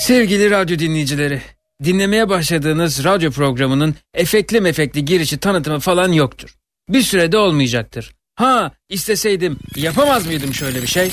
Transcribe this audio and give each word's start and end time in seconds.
Sevgili 0.00 0.50
radyo 0.50 0.78
dinleyicileri, 0.78 1.42
dinlemeye 1.84 2.28
başladığınız 2.28 3.04
radyo 3.04 3.30
programının 3.30 3.94
efektli 4.14 4.60
mefekli 4.60 5.04
girişi 5.04 5.38
tanıtımı 5.38 5.80
falan 5.80 6.12
yoktur. 6.12 6.54
Bir 6.88 7.02
sürede 7.02 7.38
olmayacaktır. 7.38 8.14
Ha 8.34 8.72
isteseydim 8.88 9.58
yapamaz 9.76 10.26
mıydım 10.26 10.54
şöyle 10.54 10.82
bir 10.82 10.86
şey? 10.86 11.10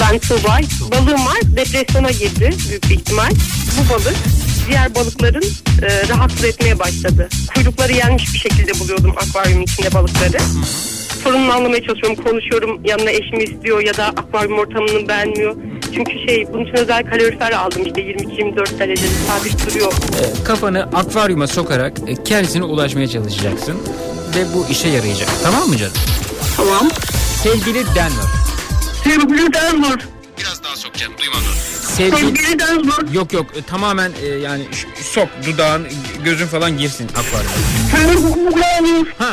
Ben 0.00 0.18
Tuğbay. 0.18 0.64
Balığım 0.92 1.26
var. 1.26 1.38
Depresyona 1.56 2.10
girdi 2.10 2.50
büyük 2.68 2.90
bir 2.90 2.94
ihtimal. 2.94 3.30
Bu 3.30 3.92
balık 3.94 4.16
diğer 4.68 4.94
balıkların 4.94 5.44
e, 5.82 6.08
rahatsız 6.08 6.44
etmeye 6.44 6.78
başladı. 6.78 7.28
Kuyrukları 7.54 7.92
yenmiş 7.92 8.34
bir 8.34 8.38
şekilde 8.38 8.80
buluyordum 8.80 9.14
akvaryumun 9.16 9.62
içinde 9.62 9.94
balıkları. 9.94 10.38
Sorununu 11.24 11.52
anlamaya 11.52 11.82
çalışıyorum. 11.82 12.24
Konuşuyorum. 12.24 12.80
Yanına 12.84 13.10
eşimi 13.10 13.44
istiyor 13.44 13.80
ya 13.80 13.96
da 13.96 14.06
akvaryum 14.06 14.58
ortamını 14.58 15.08
beğenmiyor. 15.08 15.56
Çünkü 15.94 16.12
şey 16.28 16.46
bunun 16.52 16.64
için 16.64 16.76
özel 16.76 17.10
kalorifer 17.10 17.52
aldım 17.52 17.82
işte 17.86 18.00
22-24 18.00 18.78
derecede 18.78 19.08
sabit 19.28 19.66
duruyor. 19.70 19.92
E, 19.92 20.44
kafanı 20.44 20.82
akvaryuma 20.82 21.46
sokarak 21.46 21.92
e, 22.06 22.24
kendisine 22.24 22.64
ulaşmaya 22.64 23.08
çalışacaksın. 23.08 23.74
Ve 24.36 24.54
bu 24.54 24.66
işe 24.70 24.88
yarayacak. 24.88 25.28
Tamam 25.42 25.68
mı 25.68 25.76
canım? 25.76 25.92
Tamam. 26.56 26.88
Sevgili 27.42 27.86
Denver. 27.86 28.28
Sevgili 29.04 29.52
Denver. 29.52 29.98
Biraz 30.38 30.64
daha 30.64 30.76
sok 30.76 30.94
canım 30.94 31.12
duymadım. 31.18 31.42
Sevgili... 31.82 32.20
Sevgili 32.20 32.58
Denver. 32.58 33.12
Yok 33.14 33.32
yok 33.32 33.46
e, 33.56 33.62
tamamen 33.62 34.12
e, 34.22 34.26
yani 34.26 34.62
sok 35.02 35.28
dudağın 35.46 35.86
gözün 36.24 36.46
falan 36.46 36.78
girsin 36.78 37.08
akvaryuma. 37.08 37.54
Sevgili 37.90 38.50
Denver. 38.62 39.06
Ha. 39.18 39.32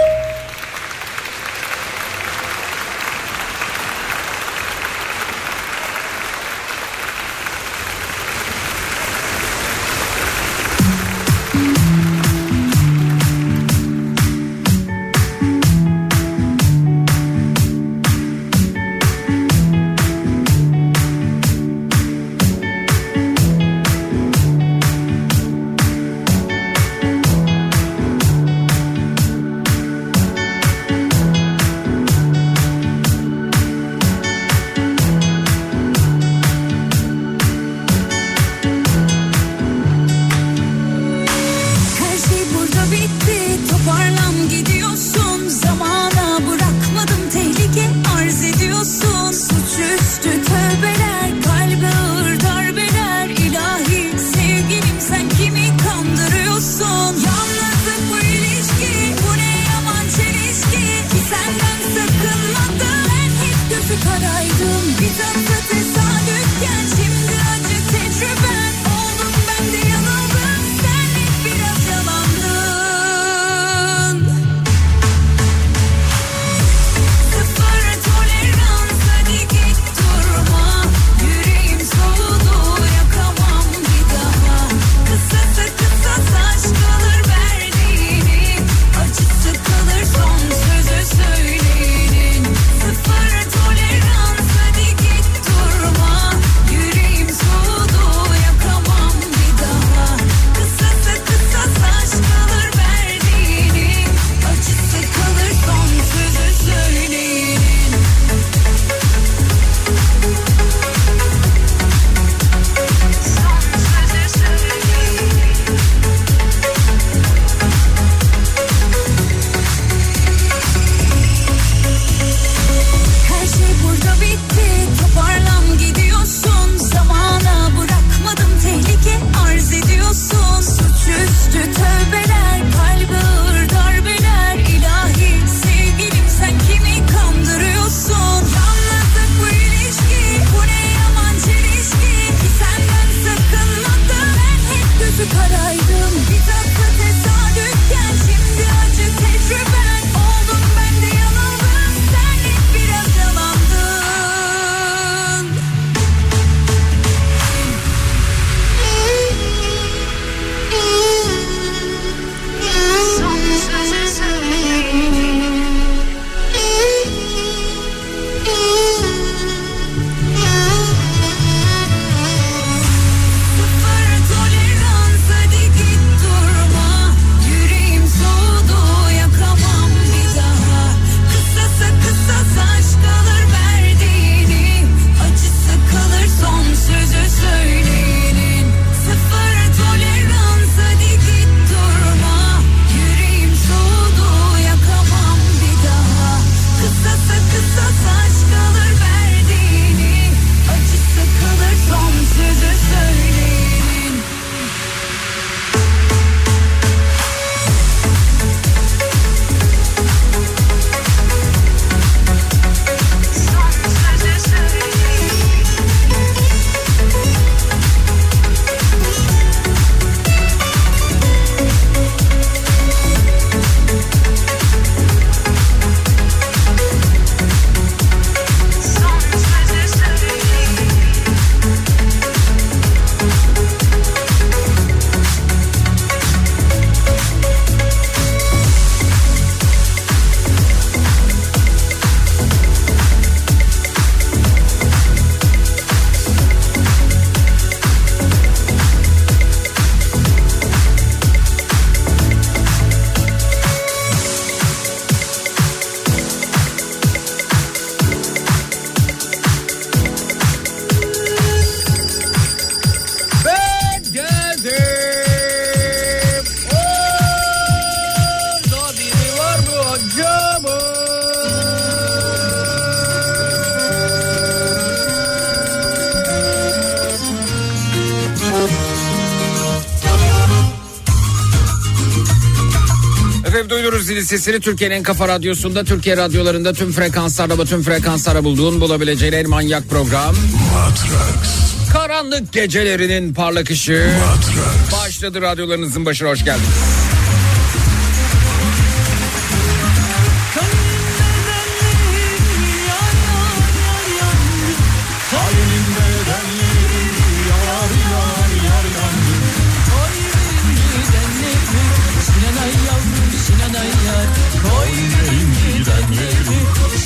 Sesini 284.31 284.59
Türkiye'nin 284.59 285.03
kafa 285.03 285.27
radyosunda, 285.27 285.83
Türkiye 285.83 286.17
radyolarında 286.17 286.73
tüm 286.73 286.91
frekanslarda, 286.91 287.65
tüm 287.65 287.83
frekanslara 287.83 288.43
bulduğun 288.43 288.81
bulabileceğin 288.81 289.33
en 289.33 289.49
manyak 289.49 289.89
program. 289.89 290.35
Matrax. 290.73 291.71
Karanlık 291.93 292.53
gecelerinin 292.53 293.33
parlak 293.33 293.71
ışığı. 293.71 294.13
Matrax. 294.19 295.01
Başladı 295.03 295.41
radyolarınızın 295.41 296.05
başına 296.05 296.29
hoş 296.29 296.45
geldiniz. 296.45 296.90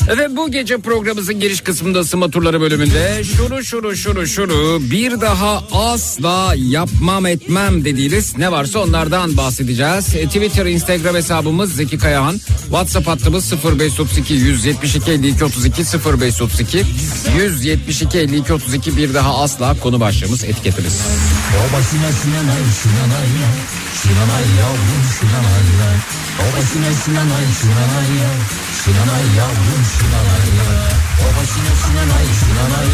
Evet 0.10 0.30
bu 0.36 0.52
gece 0.52 0.78
programımızın 0.78 1.40
giriş 1.40 1.62
kısmında 1.62 2.00
ısınma 2.00 2.30
turları 2.30 2.62
bölümünde 2.62 3.24
şunu 3.24 3.63
şunu 3.63 3.96
şunu 3.96 4.28
şunu 4.28 4.81
bir 4.92 5.22
daha 5.22 5.63
asla 5.72 6.54
yapmam 6.56 7.25
etmem 7.25 7.86
dediğiniz 7.86 8.38
ne 8.38 8.52
varsa 8.52 8.80
onlardan 8.80 9.38
bahsedeceğiz. 9.38 10.16
E, 10.16 10.25
Twitter, 10.25 10.66
Instagram 10.66 11.16
hesabımız 11.16 11.75
Zeki 11.75 11.98
Kayahan. 11.98 12.38
WhatsApp 12.62 13.07
hattımız 13.07 13.54
0532 13.54 14.34
172 14.34 15.12
52 15.12 15.46
32 15.46 15.84
0532 15.84 16.84
172 17.38 18.18
52 18.18 18.54
32 18.54 18.98
bir 18.98 19.13
daha 19.13 19.42
asla 19.42 19.80
konu 19.80 20.00
başlığımız 20.00 20.44
etiketimiz. 20.44 21.01
Babasına 21.54 22.12
Sinanay 22.12 22.63
Sinanay 22.81 23.85
Sinanay 24.01 24.47
yavrum 24.59 25.03
Sinanay 25.15 25.68
Babasına 26.38 26.92
Sinanay 27.03 27.47
Sinanay 27.59 28.12
Sinanay 28.81 29.27
yavrum 29.38 29.83
Sinanay 29.94 30.47
Babasına 31.19 31.74
Sinanay 31.81 32.27
Sinanay 32.39 32.89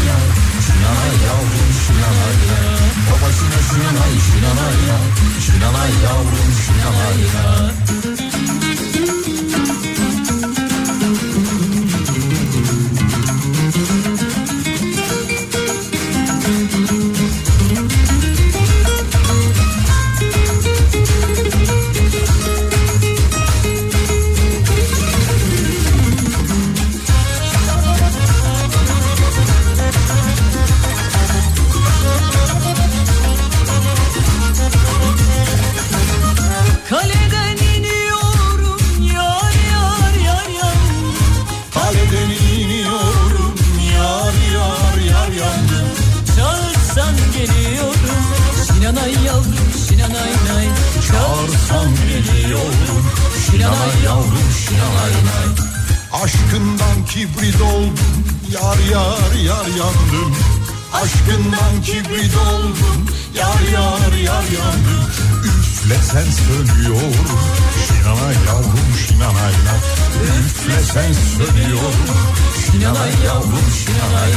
Sinanay 0.66 1.14
yavrum 1.26 1.70
Sinanay 1.84 2.38
Babasına 3.08 3.58
Sinanay 3.68 4.14
Sinanay 4.26 4.78
Sinanay 5.46 5.92
yavrum 6.04 6.50
Sinanay 6.64 7.22
Kaleden 7.32 8.91
Şinanay 53.52 54.02
yavrum 54.04 54.50
şinanay 54.64 55.12
nay 55.28 55.48
Aşkından 56.22 57.06
kibrit 57.06 57.60
oldum 57.60 57.94
Yar 58.50 58.78
yar 58.92 59.34
yar 59.44 59.66
yandım. 59.66 60.36
Aşkından 60.92 61.82
kibrit 61.84 62.36
oldum 62.36 63.06
Yar 63.34 63.60
yar 63.72 64.12
yar 64.12 64.42
yandım. 64.42 65.10
Üflesen 65.44 66.30
sönüyorum 66.30 67.14
Şinanay 67.86 68.34
yavrum 68.46 68.90
şinanay 69.08 69.52
nay 69.66 69.80
Üflesen 70.38 71.12
sönüyorum 71.12 72.06
Şinanay 72.66 73.10
yavrum 73.26 73.66
şinanay 73.84 74.32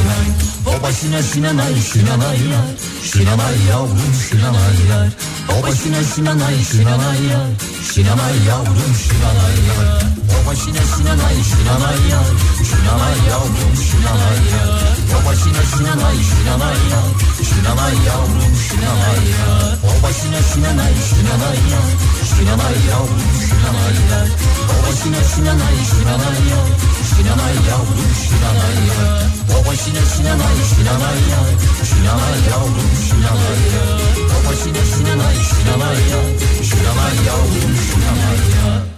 nay 0.65 0.75
Babasına 0.79 1.23
şinanay 1.23 1.75
şinanay 1.93 2.39
yar 2.51 2.69
Şinanay 3.11 3.57
yavrum 3.69 4.13
şinanay 4.29 4.77
yar 4.89 5.09
Babasına 5.49 6.03
şinanay 6.15 6.63
şinanay 6.71 7.23
yar 7.31 7.49
Şinanay 7.93 8.37
yavrum 8.47 8.93
şinanay 9.03 9.57
yar 9.67 10.01
Babasına 10.31 10.83
şinanay 10.91 11.37
şinanay 11.49 11.99
yar 12.11 12.29
Şinanay 12.69 13.17
yavrum 13.29 13.75
şinanay 13.87 14.41
yar 14.53 14.71
Babasına 15.11 15.61
şinanay 15.71 16.17
şinanay 16.29 16.79
yar 16.91 17.09
Şinanay 17.49 17.95
yavrum 18.07 18.55
şinanay 18.67 19.23
yar 19.33 19.77
Babasına 19.83 20.41
şinanay 20.53 20.95
şinanay 21.09 21.59
yar 21.71 21.89
Şinanay 22.29 22.77
yavrum 22.89 23.33
şinanay 23.47 23.97
yar 24.11 24.27
Babasına 24.69 25.21
şinanay 25.31 25.77
şinanay 25.89 26.39
yar 26.51 26.67
Şinanay 27.09 27.55
yavrum 27.69 28.11
şinanay 28.23 28.77
yar 28.89 29.35
Babasına 29.49 30.03
şinanay 30.13 30.54
şinanay 30.69 31.19
yar 31.31 31.49
Şinanay 31.89 32.39
yavrum 32.49 32.91
şinanay 33.07 33.61
yar. 33.73 33.99
Babasına 34.29 34.83
şinanay 34.91 35.37
şinanay 35.49 35.99
yar 36.11 36.27
Şinanay 36.69 37.15
yavrum 37.27 37.73
şinanay 37.85 38.39
yar 38.55 38.94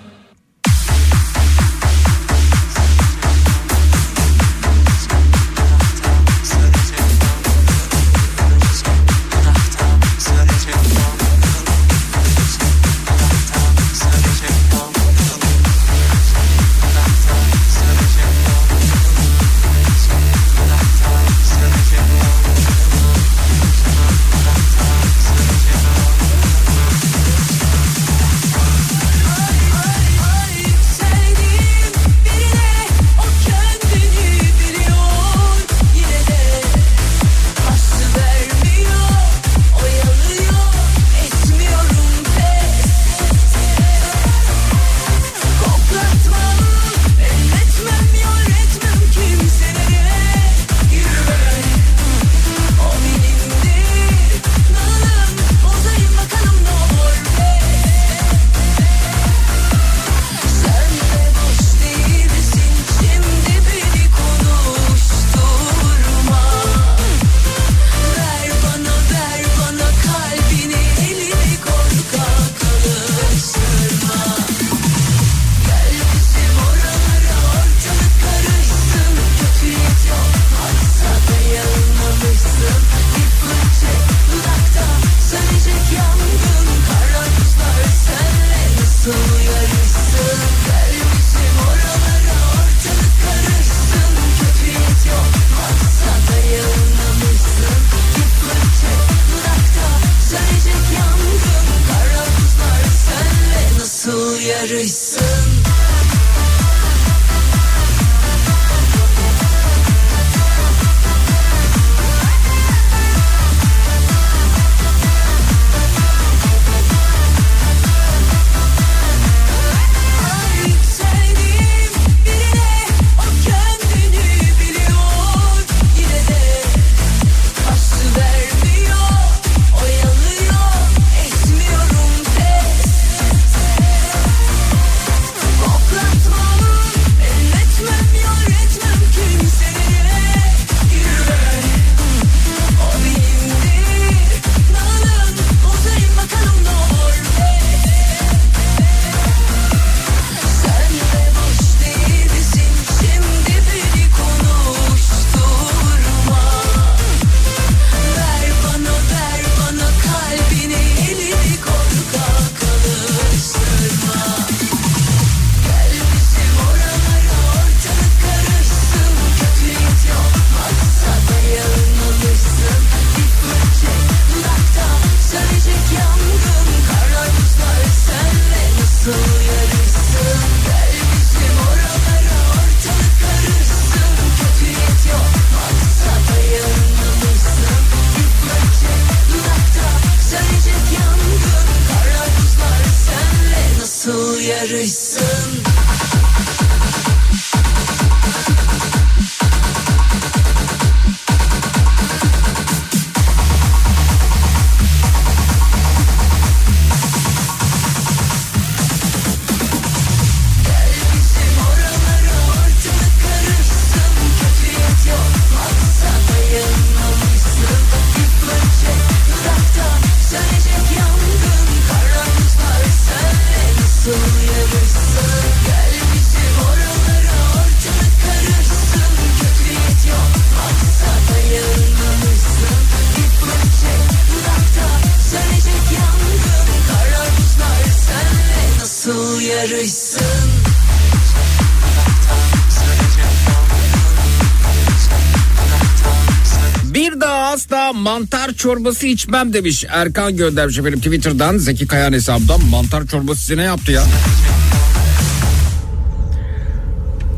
çorbası 248.58 249.08
içmem 249.08 249.54
demiş. 249.54 249.86
Erkan 249.90 250.38
göndermiş 250.38 250.78
efendim 250.78 251.00
Twitter'dan 251.00 251.58
Zeki 251.58 251.88
Kayan 251.88 252.14
hesabından. 252.14 252.66
Mantar 252.66 253.08
çorbası 253.08 253.40
size 253.40 253.58
ne 253.58 253.64
yaptı 253.64 253.92
ya? 253.92 254.04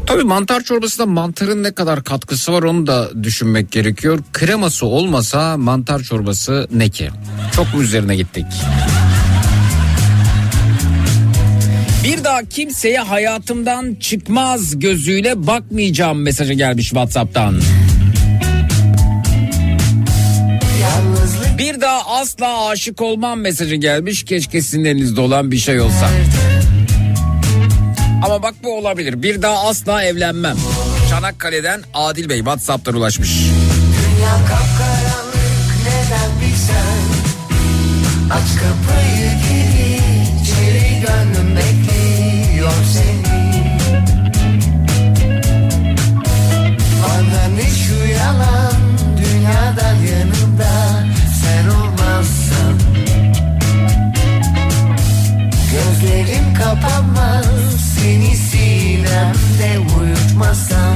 Tabii 0.05 0.23
mantar 0.23 0.61
çorbasında 0.63 1.05
mantarın 1.05 1.63
ne 1.63 1.71
kadar 1.71 2.03
katkısı 2.03 2.53
var 2.53 2.63
onu 2.63 2.87
da 2.87 3.23
düşünmek 3.23 3.71
gerekiyor. 3.71 4.19
Kreması 4.33 4.85
olmasa 4.85 5.57
mantar 5.57 5.99
çorbası 5.99 6.67
ne 6.71 6.89
ki? 6.89 7.09
Çok 7.55 7.73
mu 7.73 7.81
üzerine 7.83 8.15
gittik? 8.15 8.45
Bir 12.03 12.23
daha 12.23 12.43
kimseye 12.43 12.99
hayatımdan 12.99 13.95
çıkmaz 13.95 14.79
gözüyle 14.79 15.47
bakmayacağım 15.47 16.21
mesajı 16.21 16.53
gelmiş 16.53 16.87
WhatsApp'tan. 16.87 17.61
Daha 21.89 22.19
asla 22.19 22.67
aşık 22.67 23.01
olmam 23.01 23.39
mesajı 23.39 23.75
gelmiş. 23.75 24.23
Keşke 24.23 24.61
sizin 24.61 24.85
elinizde 24.85 25.21
olan 25.21 25.51
bir 25.51 25.57
şey 25.57 25.81
olsa. 25.81 26.09
Ama 28.25 28.43
bak 28.43 28.53
bu 28.63 28.77
olabilir. 28.77 29.23
Bir 29.23 29.41
daha 29.41 29.67
asla 29.67 30.03
evlenmem. 30.03 30.57
Çanakkale'den 31.09 31.81
Adil 31.93 32.29
Bey 32.29 32.37
WhatsApp'tan 32.37 32.95
ulaşmış. 32.95 33.29
Dünya 33.29 34.35
kapkaranlık 34.37 35.75
neden 35.85 36.41
bilsen 36.41 36.99
Aç 38.31 38.49
kapıyı 38.59 39.31
mascar. 60.39 60.88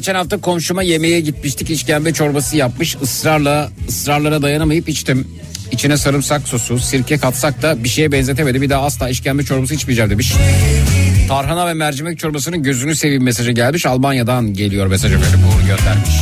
Geçen 0.00 0.14
hafta 0.14 0.40
komşuma 0.40 0.82
yemeğe 0.82 1.20
gitmiştik 1.20 1.70
işkembe 1.70 2.12
çorbası 2.12 2.56
yapmış 2.56 2.96
ısrarla 3.02 3.70
ısrarlara 3.88 4.42
dayanamayıp 4.42 4.88
içtim. 4.88 5.28
İçine 5.72 5.96
sarımsak 5.96 6.48
sosu 6.48 6.78
sirke 6.78 7.18
katsak 7.18 7.62
da 7.62 7.84
bir 7.84 7.88
şeye 7.88 8.12
benzetemedi 8.12 8.62
bir 8.62 8.70
daha 8.70 8.82
asla 8.82 9.08
işkembe 9.08 9.42
çorbası 9.42 9.74
içmeyeceğim 9.74 10.10
demiş. 10.10 10.32
Tarhana 11.28 11.66
ve 11.66 11.74
mercimek 11.74 12.18
çorbasının 12.18 12.62
gözünü 12.62 12.94
seveyim 12.94 13.22
mesajı 13.22 13.52
gelmiş 13.52 13.86
Almanya'dan 13.86 14.54
geliyor 14.54 14.86
mesaj 14.86 15.12
efendim 15.12 15.40
Uğur 15.48 15.66
göndermiş. 15.66 16.14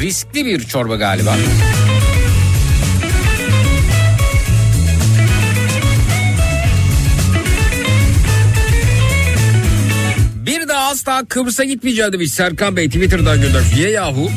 Riskli 0.00 0.46
bir 0.46 0.60
çorba 0.60 0.96
galiba. 0.96 1.36
Kıbrıs'a 11.24 11.64
gitmeyeceğim 11.64 12.12
demiş 12.12 12.32
Serkan 12.32 12.76
Bey 12.76 12.86
Twitter'dan 12.86 13.40
göndermiş. 13.40 13.72
Niye 13.74 13.90
yahu? 13.90 14.30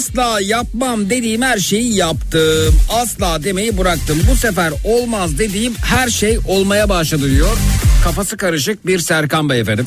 asla 0.00 0.40
yapmam 0.40 1.10
dediğim 1.10 1.42
her 1.42 1.58
şeyi 1.58 1.96
yaptım. 1.96 2.74
Asla 2.90 3.44
demeyi 3.44 3.78
bıraktım. 3.78 4.18
Bu 4.30 4.36
sefer 4.36 4.72
olmaz 4.84 5.38
dediğim 5.38 5.74
her 5.74 6.08
şey 6.08 6.38
olmaya 6.48 6.88
başladı 6.88 7.30
diyor. 7.30 7.56
Kafası 8.04 8.36
karışık 8.36 8.86
bir 8.86 8.98
Serkan 8.98 9.48
Bey 9.48 9.60
efendim. 9.60 9.86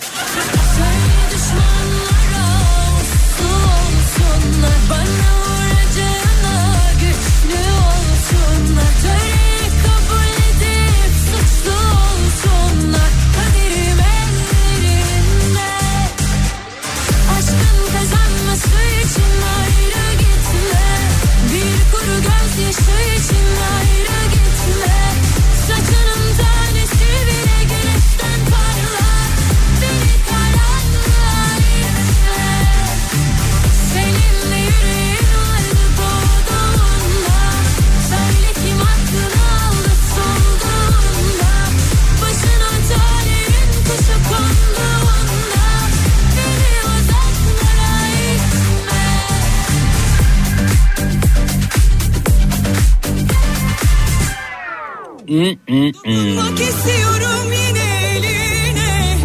Dokunmak 55.34 56.60
istiyorum 56.60 57.52
yine 57.52 58.18
eline. 58.18 59.18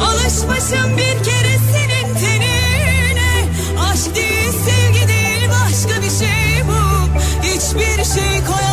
Alışmışım 0.00 0.96
bir 0.96 1.24
kere 1.24 1.58
senin 1.72 2.14
tenine. 2.14 3.48
Aşk 3.80 4.16
değil 4.16 4.52
sevgi 4.64 5.08
değil 5.08 5.48
başka 5.50 6.02
bir 6.02 6.10
şey 6.10 6.62
bu. 6.68 7.08
Hiçbir 7.42 8.04
şey 8.14 8.44
koy 8.46 8.63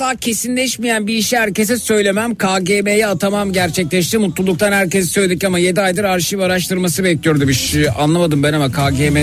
asla 0.00 0.16
kesinleşmeyen 0.16 1.06
bir 1.06 1.14
işi 1.14 1.36
herkese 1.36 1.78
söylemem. 1.78 2.34
KGM'ye 2.34 3.06
atamam 3.06 3.52
gerçekleşti. 3.52 4.18
Mutluluktan 4.18 4.72
herkes 4.72 5.10
söyledik 5.10 5.44
ama 5.44 5.58
7 5.58 5.80
aydır 5.80 6.04
arşiv 6.04 6.38
araştırması 6.38 7.04
bekliyordu 7.04 7.48
bir 7.48 7.54
şey. 7.54 7.88
Anlamadım 7.98 8.42
ben 8.42 8.52
ama 8.52 8.68
KGM... 8.68 9.16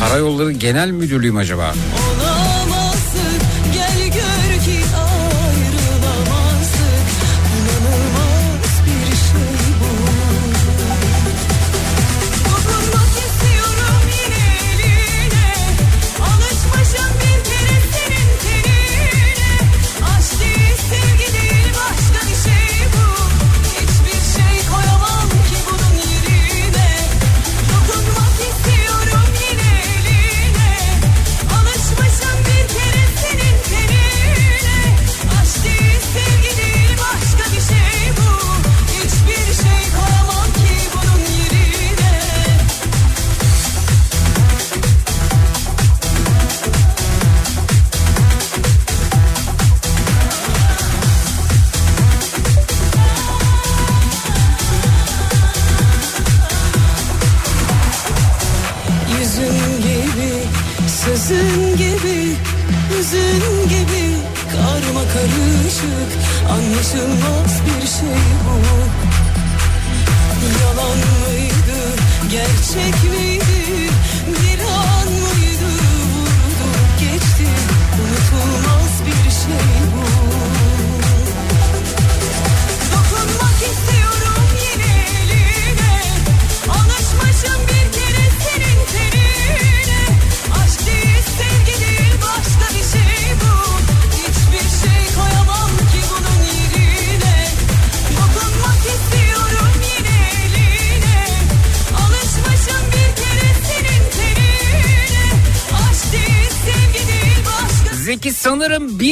Karayolları 0.00 0.52
Genel 0.52 0.90
Müdürlüğü 0.90 1.32
mü 1.32 1.38
acaba? 1.38 1.74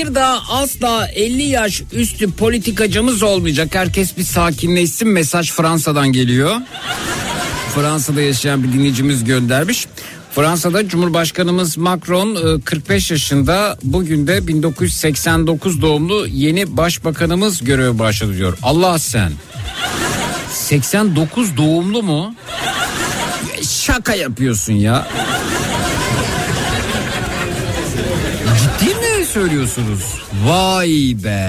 Bir 0.08 0.14
daha 0.14 0.42
asla 0.48 1.08
50 1.08 1.42
yaş 1.42 1.82
üstü 1.92 2.32
politikacımız 2.32 3.22
olmayacak. 3.22 3.74
Herkes 3.74 4.16
bir 4.16 4.22
sakinleşsin. 4.22 5.08
Mesaj 5.08 5.52
Fransa'dan 5.52 6.12
geliyor. 6.12 6.56
Fransa'da 7.74 8.20
yaşayan 8.20 8.62
bir 8.62 8.72
dinleyicimiz 8.72 9.24
göndermiş. 9.24 9.86
Fransa'da 10.34 10.88
Cumhurbaşkanımız 10.88 11.76
Macron 11.76 12.58
e, 12.58 12.60
45 12.60 13.10
yaşında 13.10 13.78
bugün 13.82 14.26
de 14.26 14.46
1989 14.48 15.82
doğumlu 15.82 16.26
yeni 16.26 16.76
başbakanımız 16.76 17.64
göreve 17.64 17.98
başladı 17.98 18.36
diyor. 18.36 18.58
Allah 18.62 18.98
sen. 18.98 19.32
89 20.52 21.56
doğumlu 21.56 22.02
mu? 22.02 22.34
Şaka 23.62 24.14
yapıyorsun 24.14 24.72
ya. 24.72 25.08
Söylüyorsunuz? 29.38 30.22
Vay 30.44 31.16
be. 31.24 31.48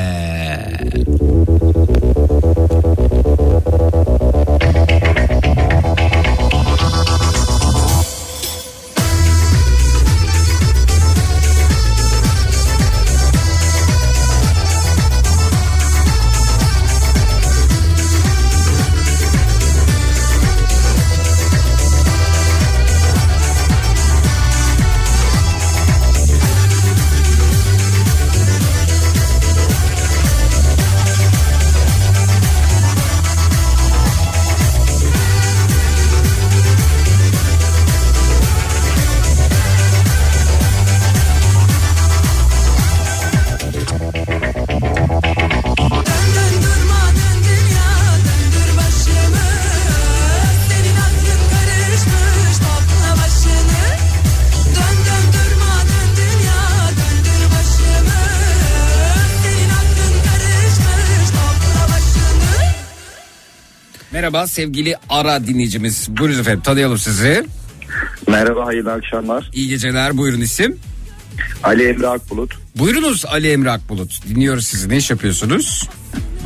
Merhaba 64.30 64.48
sevgili 64.48 64.96
ara 65.10 65.48
dinleyicimiz. 65.48 66.08
Buyurun 66.18 66.40
efendim 66.40 66.62
tanıyalım 66.62 66.98
sizi. 66.98 67.46
Merhaba 68.28 68.66
hayırlı 68.66 68.92
akşamlar. 68.94 69.50
İyi 69.54 69.68
geceler 69.68 70.18
buyurun 70.18 70.42
isim. 70.42 70.78
Ali 71.64 71.84
Emre 71.88 72.08
Akbulut. 72.08 72.52
Buyurunuz 72.76 73.26
Ali 73.26 73.52
Emre 73.52 73.72
Akbulut. 73.72 74.28
Dinliyoruz 74.30 74.68
sizi. 74.68 74.90
Ne 74.90 74.98
iş 74.98 75.10
yapıyorsunuz? 75.10 75.90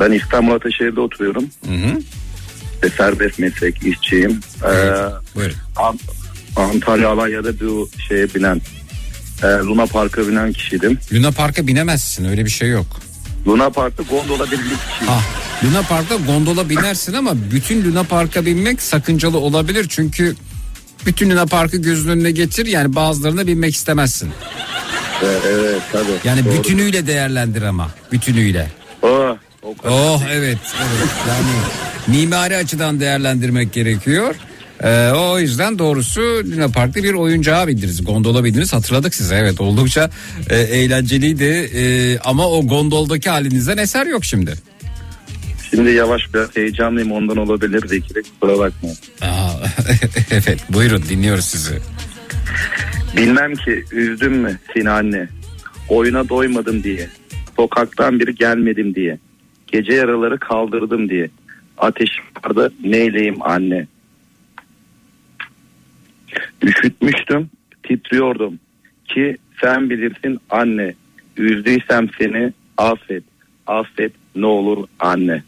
Ben 0.00 0.12
İstanbul 0.12 0.52
Ataşehir'de 0.52 1.00
oturuyorum. 1.00 1.44
Hı 1.66 1.72
hı. 1.74 2.00
Ve 2.82 2.90
serbest 2.90 3.38
meslek 3.38 3.86
işçiyim. 3.86 4.40
Evet. 4.64 4.98
Ee, 4.98 5.36
Buyurun. 5.36 5.56
An- 5.76 5.98
Antalya 6.56 7.08
Alanya'da 7.08 7.60
bu 7.60 7.88
şeye 8.08 8.34
binen 8.34 8.60
e, 9.42 9.46
Luna 9.46 9.86
Park'a 9.86 10.28
binen 10.28 10.52
kişiydim. 10.52 10.98
Luna 11.12 11.30
Park'a 11.30 11.66
binemezsin 11.66 12.24
öyle 12.24 12.44
bir 12.44 12.50
şey 12.50 12.68
yok. 12.70 12.86
Luna 13.46 13.70
Park'ta 13.70 14.02
gondola 14.02 14.44
bindik 14.50 14.64
kişiyim. 14.64 15.08
Ah, 15.08 15.22
Luna 15.64 15.82
Park'ta 15.82 16.16
gondola 16.16 16.68
binersin 16.70 17.12
ama 17.12 17.30
bütün 17.52 17.84
Luna 17.84 18.02
Park'a 18.02 18.46
binmek 18.46 18.82
sakıncalı 18.82 19.38
olabilir. 19.38 19.86
Çünkü 19.88 20.36
bütün 21.06 21.30
Luna 21.30 21.46
Park'ı 21.46 21.76
gözünün 21.76 22.12
önüne 22.12 22.30
getir 22.30 22.66
yani 22.66 22.94
bazılarına 22.94 23.46
binmek 23.46 23.74
istemezsin. 23.74 24.30
Evet, 25.24 25.42
evet 25.46 25.82
tabii. 25.92 26.12
Yani 26.24 26.44
Doğru. 26.44 26.54
bütünüyle 26.54 27.06
değerlendir 27.06 27.62
ama 27.62 27.90
bütünüyle. 28.12 28.70
Oh. 29.02 29.36
Oh 29.88 30.22
evet 30.30 30.58
evet 30.78 31.08
yani 31.28 31.50
mimari 32.18 32.56
açıdan 32.56 33.00
değerlendirmek 33.00 33.72
gerekiyor. 33.72 34.34
Ee, 34.84 35.10
o 35.10 35.38
yüzden 35.38 35.78
doğrusu 35.78 36.20
Luna 36.20 36.68
Park'ta 36.68 37.02
bir 37.02 37.14
oyuncağa 37.14 37.68
bindiniz. 37.68 38.04
Gondola 38.04 38.44
bindiniz 38.44 38.72
hatırladık 38.72 39.14
size 39.14 39.36
evet 39.36 39.60
oldukça 39.60 40.10
e, 40.50 40.56
eğlenceliydi. 40.56 41.44
E, 41.74 42.18
ama 42.18 42.48
o 42.48 42.66
gondoldaki 42.66 43.30
halinizden 43.30 43.76
eser 43.76 44.06
yok 44.06 44.24
şimdi. 44.24 44.54
Şimdi 45.70 45.90
yavaş 45.90 46.34
biraz 46.34 46.56
heyecanlıyım 46.56 47.12
ondan 47.12 47.36
olabilir 47.36 47.88
Zekire 47.88 48.22
kusura 48.22 48.58
bakmayın. 48.58 48.96
Aa, 49.22 49.50
evet 50.30 50.58
buyurun 50.68 51.02
dinliyoruz 51.08 51.44
sizi. 51.44 51.78
Bilmem 53.16 53.54
ki 53.54 53.84
üzdüm 53.92 54.32
mü 54.32 54.58
seni 54.74 54.90
anne. 54.90 55.28
Oyuna 55.88 56.28
doymadım 56.28 56.82
diye. 56.82 57.08
Sokaktan 57.56 58.20
biri 58.20 58.34
gelmedim 58.34 58.94
diye. 58.94 59.18
Gece 59.66 59.92
yaraları 59.92 60.38
kaldırdım 60.38 61.08
diye. 61.08 61.28
Ateş 61.78 62.10
vardı 62.44 62.72
neyleyim 62.84 63.42
anne. 63.42 63.86
Üşütmüştüm 66.62 67.50
titriyordum. 67.82 68.58
Ki 69.04 69.36
sen 69.60 69.90
bilirsin 69.90 70.38
anne. 70.50 70.94
Üzdüysem 71.36 72.08
seni 72.18 72.52
affet. 72.76 73.22
Affet 73.66 74.12
ne 74.36 74.46
olur 74.46 74.88
anne. 75.00 75.42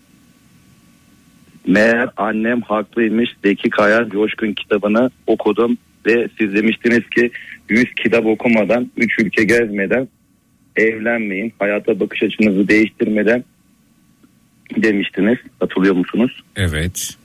Meğer 1.66 2.11
annem 2.16 2.62
haklıymış 2.62 3.31
Zeki 3.45 3.71
Kaya 3.71 4.09
Coşkun 4.09 4.53
kitabını 4.53 5.11
okudum 5.27 5.79
ve 6.07 6.29
siz 6.38 6.55
demiştiniz 6.55 7.11
ki 7.11 7.31
100 7.69 7.85
kitap 8.03 8.27
okumadan 8.27 8.90
3 8.97 9.19
ülke 9.19 9.45
gezmeden 9.45 10.09
evlenmeyin 10.77 11.53
hayata 11.59 12.01
bakış 12.01 12.23
açınızı 12.23 12.69
değiştirmeden 12.69 13.45
demiştiniz 14.77 15.38
hatırlıyor 15.61 15.95
musunuz? 15.95 16.42
Evet. 16.57 17.16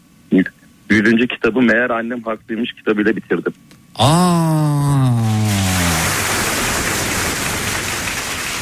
100. 0.89 1.27
kitabı 1.27 1.61
meğer 1.61 1.89
annem 1.89 2.21
haklıymış 2.21 2.73
kitabıyla 2.73 3.15
bitirdim. 3.15 3.53
Aa. 3.95 5.11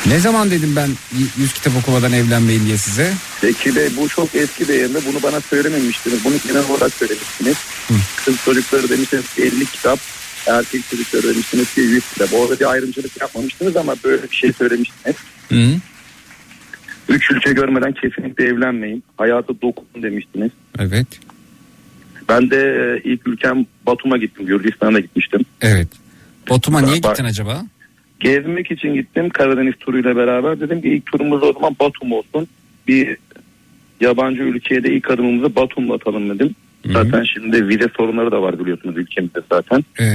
Ne 0.08 0.20
zaman 0.20 0.52
dedim 0.52 0.76
ben 0.76 0.90
100 1.38 1.54
kitap 1.54 1.74
okumadan 1.78 2.14
evlenmeyin 2.14 2.66
diye 2.66 2.78
size? 2.78 3.14
Zeki 3.42 3.76
Bey 3.76 3.90
bu 3.98 4.10
çok 4.10 4.36
eski 4.36 4.68
bir 4.68 4.74
yayında 4.74 5.00
bunu 5.06 5.24
bana 5.24 5.42
söylememiştiniz. 5.42 6.26
Bunu 6.26 6.34
genel 6.48 6.70
olarak 6.70 6.94
söylemiştiniz. 6.94 7.58
Kız 8.26 8.36
çocukları 8.46 8.90
demiştiniz 8.90 9.34
ki 9.36 9.42
50 9.44 9.66
kitap. 9.66 10.00
Erkek 10.48 10.90
çocukları 10.90 11.24
demiştiniz 11.34 11.74
ki 11.74 11.82
100 11.82 12.10
kitap. 12.14 12.34
Orada 12.34 12.60
bir 12.60 12.72
ayrımcılık 12.72 13.22
yapmamıştınız 13.22 13.78
ama 13.78 13.96
böyle 14.04 14.24
bir 14.24 14.36
şey 14.36 14.54
söylemiştiniz. 14.54 15.16
Hı. 15.50 15.80
Üç 17.10 17.32
ülke 17.32 17.54
görmeden 17.54 17.94
kesinlikle 17.94 18.46
evlenmeyin. 18.46 19.04
Hayata 19.18 19.54
dokunun 19.62 20.04
demiştiniz. 20.04 20.52
Evet. 20.80 21.08
Ben 22.30 22.50
de 22.50 22.58
e, 22.58 23.10
ilk 23.10 23.28
ülkem 23.28 23.66
Batum'a 23.86 24.18
gittim. 24.18 24.46
Gürcistan'a 24.46 25.00
gitmiştim. 25.00 25.42
Evet. 25.62 25.88
Batum'a 26.50 26.82
niye 26.82 26.98
gittin 26.98 27.24
acaba? 27.26 27.62
Gezmek 28.20 28.72
için 28.72 28.94
gittim 28.94 29.30
Karadeniz 29.30 29.74
turuyla 29.80 30.16
beraber. 30.16 30.60
Dedim 30.60 30.82
ki 30.82 30.90
ilk 30.90 31.06
turumuz 31.06 31.44
o 31.44 31.54
zaman 31.54 31.76
Batum 31.80 32.12
olsun. 32.12 32.48
Bir 32.88 33.18
yabancı 34.02 34.42
ülkeye 34.42 34.84
de 34.84 34.90
ilk 34.94 35.12
adımımızı 35.12 35.56
Batum'la 35.56 35.94
atalım 35.94 36.30
dedim. 36.30 36.56
Zaten 36.86 37.24
şimdi 37.24 37.68
vize 37.68 37.88
sorunları 37.98 38.32
da 38.32 38.42
var 38.42 38.60
biliyorsunuz 38.60 38.98
ülkemizde 38.98 39.40
zaten. 39.52 39.84
Ee, 40.00 40.06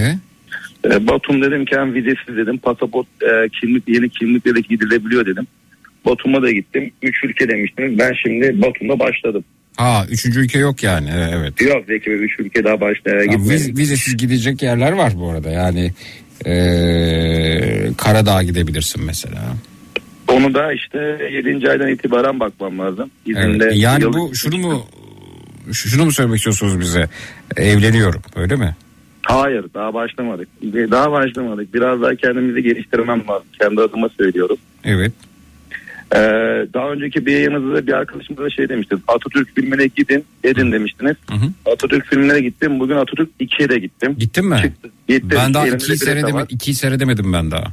E, 0.84 1.06
Batum 1.06 1.42
dedim 1.42 1.64
ki 1.64 1.76
hem 1.76 1.94
vizesiz 1.94 2.36
dedim 2.36 2.58
pasaport 2.58 3.06
e, 3.22 3.48
kimlik 3.60 3.88
yeni 3.88 4.08
kimlikle 4.08 4.54
de 4.54 4.60
gidilebiliyor 4.60 5.26
dedim. 5.26 5.46
Batum'a 6.06 6.42
da 6.42 6.50
gittim. 6.50 6.90
Üç 7.02 7.24
ülke 7.24 7.48
demiştiniz. 7.48 7.98
Ben 7.98 8.12
şimdi 8.22 8.62
Batum'da 8.62 8.98
başladım. 8.98 9.44
Ha 9.76 10.06
üçüncü 10.10 10.40
ülke 10.40 10.58
yok 10.58 10.82
yani 10.82 11.08
Ee, 11.10 11.30
evet. 11.34 11.60
Yok 11.60 11.84
Zeki 11.88 12.10
Bey 12.10 12.24
üç 12.24 12.40
ülke 12.40 12.64
daha 12.64 12.80
başlaya 12.80 13.16
Ya, 13.16 13.24
gitmedim. 13.24 13.50
viz- 13.50 13.76
vizesiz 13.78 14.16
gidecek 14.16 14.62
yerler 14.62 14.92
var 14.92 15.12
bu 15.16 15.30
arada 15.30 15.50
yani 15.50 15.92
ee, 16.46 17.90
Karadağ'a 17.98 18.42
gidebilirsin 18.42 19.04
mesela. 19.04 19.40
Onu 20.28 20.54
da 20.54 20.72
işte 20.72 20.98
7. 21.32 21.70
aydan 21.70 21.88
itibaren 21.88 22.40
bakmam 22.40 22.78
lazım. 22.78 23.10
İzinde 23.26 23.64
Evet. 23.64 23.72
Yani 23.76 24.12
bu 24.12 24.34
şunu 24.34 24.58
mu 24.58 24.86
şunu 25.72 26.04
mu 26.04 26.12
söylemek 26.12 26.36
istiyorsunuz 26.36 26.80
bize? 26.80 27.08
Evleniyorum 27.56 28.22
öyle 28.36 28.56
mi? 28.56 28.76
Hayır 29.22 29.64
daha 29.74 29.94
başlamadık. 29.94 30.48
Daha 30.62 31.12
başlamadık. 31.12 31.74
Biraz 31.74 32.02
daha 32.02 32.14
kendimizi 32.14 32.62
geliştirmem 32.62 33.22
lazım. 33.28 33.46
Kendi 33.60 33.80
adıma 33.80 34.08
söylüyorum. 34.08 34.56
Evet. 34.84 35.12
Ee, 36.14 36.18
daha 36.74 36.90
önceki 36.92 37.26
bir 37.26 37.32
yayınınızda 37.32 37.86
bir 37.86 37.92
arkadaşımız 37.92 38.42
da 38.44 38.50
şey 38.50 38.68
demişti. 38.68 38.96
Atatürk 39.08 39.54
filmine 39.54 39.86
gidin 39.86 40.24
edin 40.44 40.72
demiştiniz. 40.72 41.16
Hı 41.30 41.34
hı. 41.34 41.72
Atatürk 41.72 42.06
filmine 42.06 42.40
gittim. 42.40 42.80
Bugün 42.80 42.96
Atatürk 42.96 43.28
2'ye 43.40 43.68
de 43.68 43.78
gittim. 43.78 44.16
Gittin 44.18 44.48
mi? 44.48 44.56
Çıktı. 44.62 44.90
Gittim. 45.08 45.30
Ben 45.36 45.54
daha 45.54 45.62
Elimde 45.66 45.76
ikiyi, 45.76 45.88
bileti 45.88 46.04
seyredeme, 46.04 46.32
var. 46.32 46.46
ikiyi 46.48 46.74
seyredemedim 46.74 47.32
ben 47.32 47.50
daha. 47.50 47.64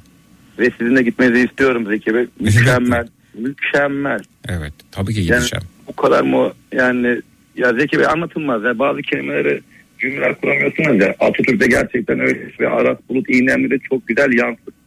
ve 0.60 0.71
sizin 0.80 0.95
de 0.95 1.04
gitmenizi 1.04 1.45
istiyorum 1.45 1.86
Zeki 1.89 2.15
Bey. 2.15 2.25
Mükemmel. 2.39 3.08
Mükemmel. 3.34 4.19
Evet 4.49 4.73
tabii 4.91 5.13
ki 5.13 5.19
Yani 5.19 5.27
gideceğim. 5.39 5.63
bu 5.88 5.95
kadar 5.95 6.21
mı 6.21 6.51
yani 6.71 7.21
ya 7.56 7.73
Zeki 7.73 7.99
Bey 7.99 8.06
anlatılmaz 8.06 8.63
ya 8.63 8.80
bazı 8.80 9.01
kelimeleri 9.01 9.62
cümleler 9.99 10.36
kuramıyorsunuz 10.41 11.01
ya 11.01 11.15
Atatürk'te 11.19 11.67
gerçekten 11.67 12.19
öyle 12.19 12.51
ve 12.60 12.69
Aras 12.69 12.97
Bulut 13.10 13.30
İğnemli 13.30 13.69
de 13.71 13.80
çok 13.89 14.08
güzel 14.08 14.32
yansıtıyor. 14.34 14.77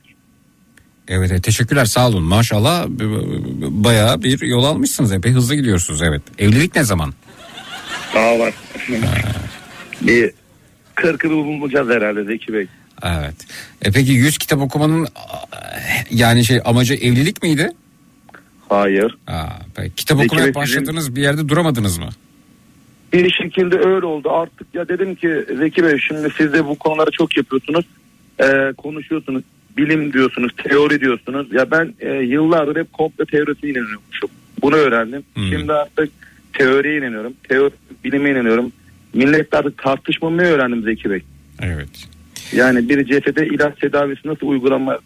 Evet, 1.08 1.44
teşekkürler 1.44 1.84
sağ 1.84 2.08
olun 2.08 2.22
maşallah 2.22 2.86
bayağı 3.70 4.22
bir 4.22 4.40
yol 4.40 4.64
almışsınız 4.64 5.12
epey 5.12 5.32
hızlı 5.32 5.54
gidiyorsunuz 5.54 6.02
evet. 6.02 6.22
Evlilik 6.38 6.76
ne 6.76 6.84
zaman? 6.84 7.14
Daha 8.14 8.38
var. 8.38 8.54
bir 10.00 10.30
kırkını 10.94 11.32
bulacağız 11.32 11.88
herhalde 11.88 12.24
Zeki 12.24 12.52
Bey. 12.52 12.66
Evet. 13.02 13.34
E 13.82 13.90
peki 13.92 14.12
100 14.12 14.38
kitap 14.38 14.60
okumanın 14.60 15.08
yani 16.10 16.44
şey 16.44 16.60
amacı 16.64 16.94
evlilik 16.94 17.42
miydi? 17.42 17.68
Hayır. 18.68 19.16
Aa, 19.26 19.46
peki. 19.74 19.94
Kitap 19.94 20.18
Zeki 20.18 20.26
okumaya 20.26 20.54
Bey, 20.54 20.62
sizin- 20.66 20.80
başladınız 20.80 21.16
bir 21.16 21.22
yerde 21.22 21.48
duramadınız 21.48 21.98
mı? 21.98 22.08
Bir 23.12 23.30
şekilde 23.42 23.78
öyle 23.78 24.06
oldu. 24.06 24.30
Artık 24.30 24.66
ya 24.74 24.88
dedim 24.88 25.14
ki 25.14 25.44
Zeki 25.58 25.84
Bey 25.84 25.98
şimdi 26.08 26.28
siz 26.36 26.52
de 26.52 26.66
bu 26.66 26.74
konuları 26.74 27.10
çok 27.10 27.36
yapıyorsunuz. 27.36 27.84
Ee, 28.40 28.72
konuşuyorsunuz. 28.76 29.42
Bilim 29.76 30.12
diyorsunuz, 30.12 30.52
teori 30.56 31.00
diyorsunuz. 31.00 31.46
Ya 31.52 31.70
ben 31.70 31.94
e, 32.00 32.14
yıllardır 32.14 32.76
hep 32.76 32.92
komplo 32.92 33.24
teorisine 33.24 33.70
inanıyormuşum. 33.70 34.30
Bunu 34.62 34.74
öğrendim. 34.74 35.22
Hmm. 35.34 35.48
Şimdi 35.48 35.72
artık 35.72 36.10
teoriye 36.52 36.98
inanıyorum. 36.98 37.32
Teori, 37.48 37.74
bilime 38.04 38.30
inanıyorum. 38.30 38.72
Milletle 39.14 39.58
artık 39.58 39.78
tartışmamayı 39.78 40.48
öğrendim 40.48 40.82
Zeki 40.82 41.10
Bey. 41.10 41.22
Evet. 41.62 42.08
Yani 42.52 42.88
bir 42.88 43.06
cephede 43.06 43.46
ilaç 43.46 43.78
tedavisi 43.78 44.28
nasıl 44.28 44.46
uygulama 44.46 44.98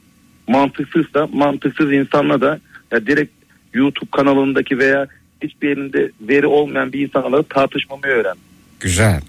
mantıksızsa 0.48 1.26
mantıksız 1.32 1.92
insanla 1.92 2.40
da 2.40 2.60
ya 2.92 3.06
direkt 3.06 3.32
YouTube 3.74 4.10
kanalındaki 4.10 4.78
veya 4.78 5.06
hiçbir 5.42 5.68
yerinde 5.68 6.10
veri 6.20 6.46
olmayan 6.46 6.92
bir 6.92 7.00
insanla 7.00 7.42
tartışmamayı 7.42 8.14
öğrendim. 8.14 8.42
Güzel. 8.80 9.20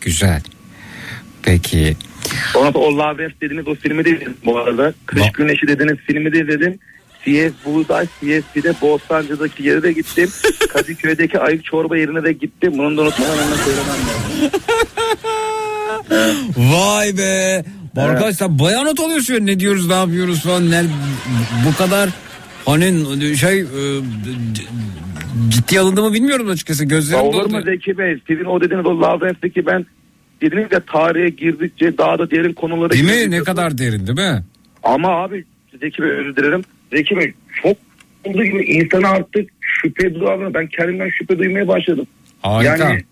Güzel. 0.00 0.42
Peki. 1.42 1.96
Sonra 2.52 2.74
da 2.74 2.78
o 2.78 2.98
Lawrence 2.98 3.34
dediğiniz 3.40 3.68
o 3.68 3.74
filmi 3.74 4.04
de 4.04 4.10
izledim 4.10 4.36
bu 4.44 4.58
arada. 4.58 4.92
Kış 5.06 5.22
Va- 5.22 5.32
Güneşi 5.32 5.68
dediğiniz 5.68 5.96
filmi 5.96 6.32
de 6.32 6.40
izledim. 6.40 6.78
CS 7.24 7.52
Buğday, 7.64 8.06
CSP'de 8.06 8.74
Bostancı'daki 8.82 9.62
yere 9.62 9.82
de 9.82 9.92
gittim. 9.92 10.30
Kadıköy'deki 10.72 11.38
ayık 11.40 11.64
çorba 11.64 11.96
yerine 11.96 12.22
de 12.22 12.32
gittim. 12.32 12.72
Bunu 12.78 12.96
da 12.96 13.02
unutmadan 13.02 13.32
hemen 13.32 13.56
söylemem 13.56 13.88
lazım. 13.88 14.50
Vay 16.72 17.18
be. 17.18 17.64
Arkadaşlar 17.96 18.58
bayağı 18.58 18.84
not 18.84 19.00
alıyorsun 19.00 19.46
ne 19.46 19.60
diyoruz 19.60 19.88
ne 19.88 19.94
yapıyoruz 19.94 20.42
falan. 20.42 20.70
Ne, 20.70 20.82
bu 21.66 21.76
kadar 21.78 22.10
hani 22.66 23.36
şey 23.36 23.60
e, 23.60 23.66
ciddi 25.48 25.80
alındığımı 25.80 26.12
bilmiyorum 26.12 26.48
açıkçası. 26.48 26.84
Gözlerim 26.84 27.24
Olur 27.24 27.50
mu 27.50 27.62
Zeki 27.64 27.98
Bey? 27.98 28.18
Sizin 28.26 28.44
o 28.44 28.60
dediğiniz 28.60 28.86
o 28.86 29.00
Lawrence'deki 29.00 29.66
ben 29.66 29.86
ya 30.42 30.80
tarihe 30.80 31.28
girdikçe 31.28 31.98
daha 31.98 32.18
da 32.18 32.30
derin 32.30 32.52
konulara 32.52 32.90
Değil 32.90 33.04
mi? 33.04 33.30
Ne 33.30 33.42
kadar 33.42 33.78
derin 33.78 34.06
değil 34.06 34.18
mi? 34.30 34.44
Ama 34.82 35.08
abi 35.08 35.44
Zeki 35.80 36.02
Bey 36.02 36.10
özür 36.10 36.36
dilerim. 36.36 36.62
Zeki 36.92 37.16
Bey 37.16 37.32
çok 37.62 37.76
olduğu 38.24 38.44
gibi 38.44 38.64
insana 38.64 39.08
artık 39.08 39.50
şüphe 39.60 40.14
duyarlar. 40.14 40.54
Ben 40.54 40.66
kendimden 40.66 41.08
şüphe 41.10 41.38
duymaya 41.38 41.68
başladım. 41.68 42.06
Harika. 42.42 42.76
Yani 42.88 43.02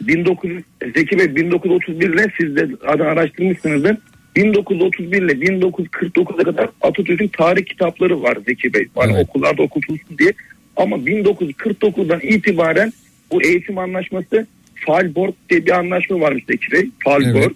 1900 0.00 0.64
Zeki 0.94 1.18
Bey 1.18 1.36
1931 1.36 2.14
ile 2.14 2.26
siz 2.40 2.56
de 2.56 2.68
araştırmışsınızdır. 2.86 3.96
1931 4.36 5.22
ile 5.22 5.32
1949'a 5.32 6.44
kadar 6.44 6.68
Atatürk'ün 6.80 7.28
tarih 7.28 7.64
kitapları 7.64 8.22
var 8.22 8.38
Zeki 8.46 8.74
Bey. 8.74 8.88
Hani 8.94 9.12
Evet. 9.12 9.26
okullarda 9.28 9.62
okutulsun 9.62 10.18
diye. 10.18 10.32
Ama 10.76 10.96
1949'dan 10.96 12.20
itibaren 12.22 12.92
bu 13.32 13.42
eğitim 13.42 13.78
anlaşması 13.78 14.46
Falborg 14.86 15.34
diye 15.50 15.66
bir 15.66 15.70
anlaşma 15.78 16.20
varmış 16.20 16.44
Zeki 16.50 16.72
Bey. 16.72 16.90
Falborg. 17.04 17.36
Evet. 17.36 17.52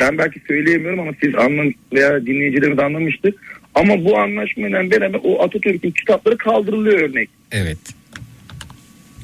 Ben 0.00 0.18
belki 0.18 0.40
söyleyemiyorum 0.48 1.00
ama 1.00 1.10
siz 1.22 1.34
anlam 1.34 1.72
veya 1.92 2.26
dinleyicilerimiz 2.26 2.78
anlamıştır. 2.78 3.34
Ama 3.74 4.04
bu 4.04 4.18
anlaşmayla 4.18 4.90
beraber 4.90 5.20
o 5.24 5.42
Atatürk'ün 5.42 5.90
kitapları 5.90 6.38
kaldırılıyor 6.38 7.00
örnek. 7.00 7.28
Evet. 7.52 7.78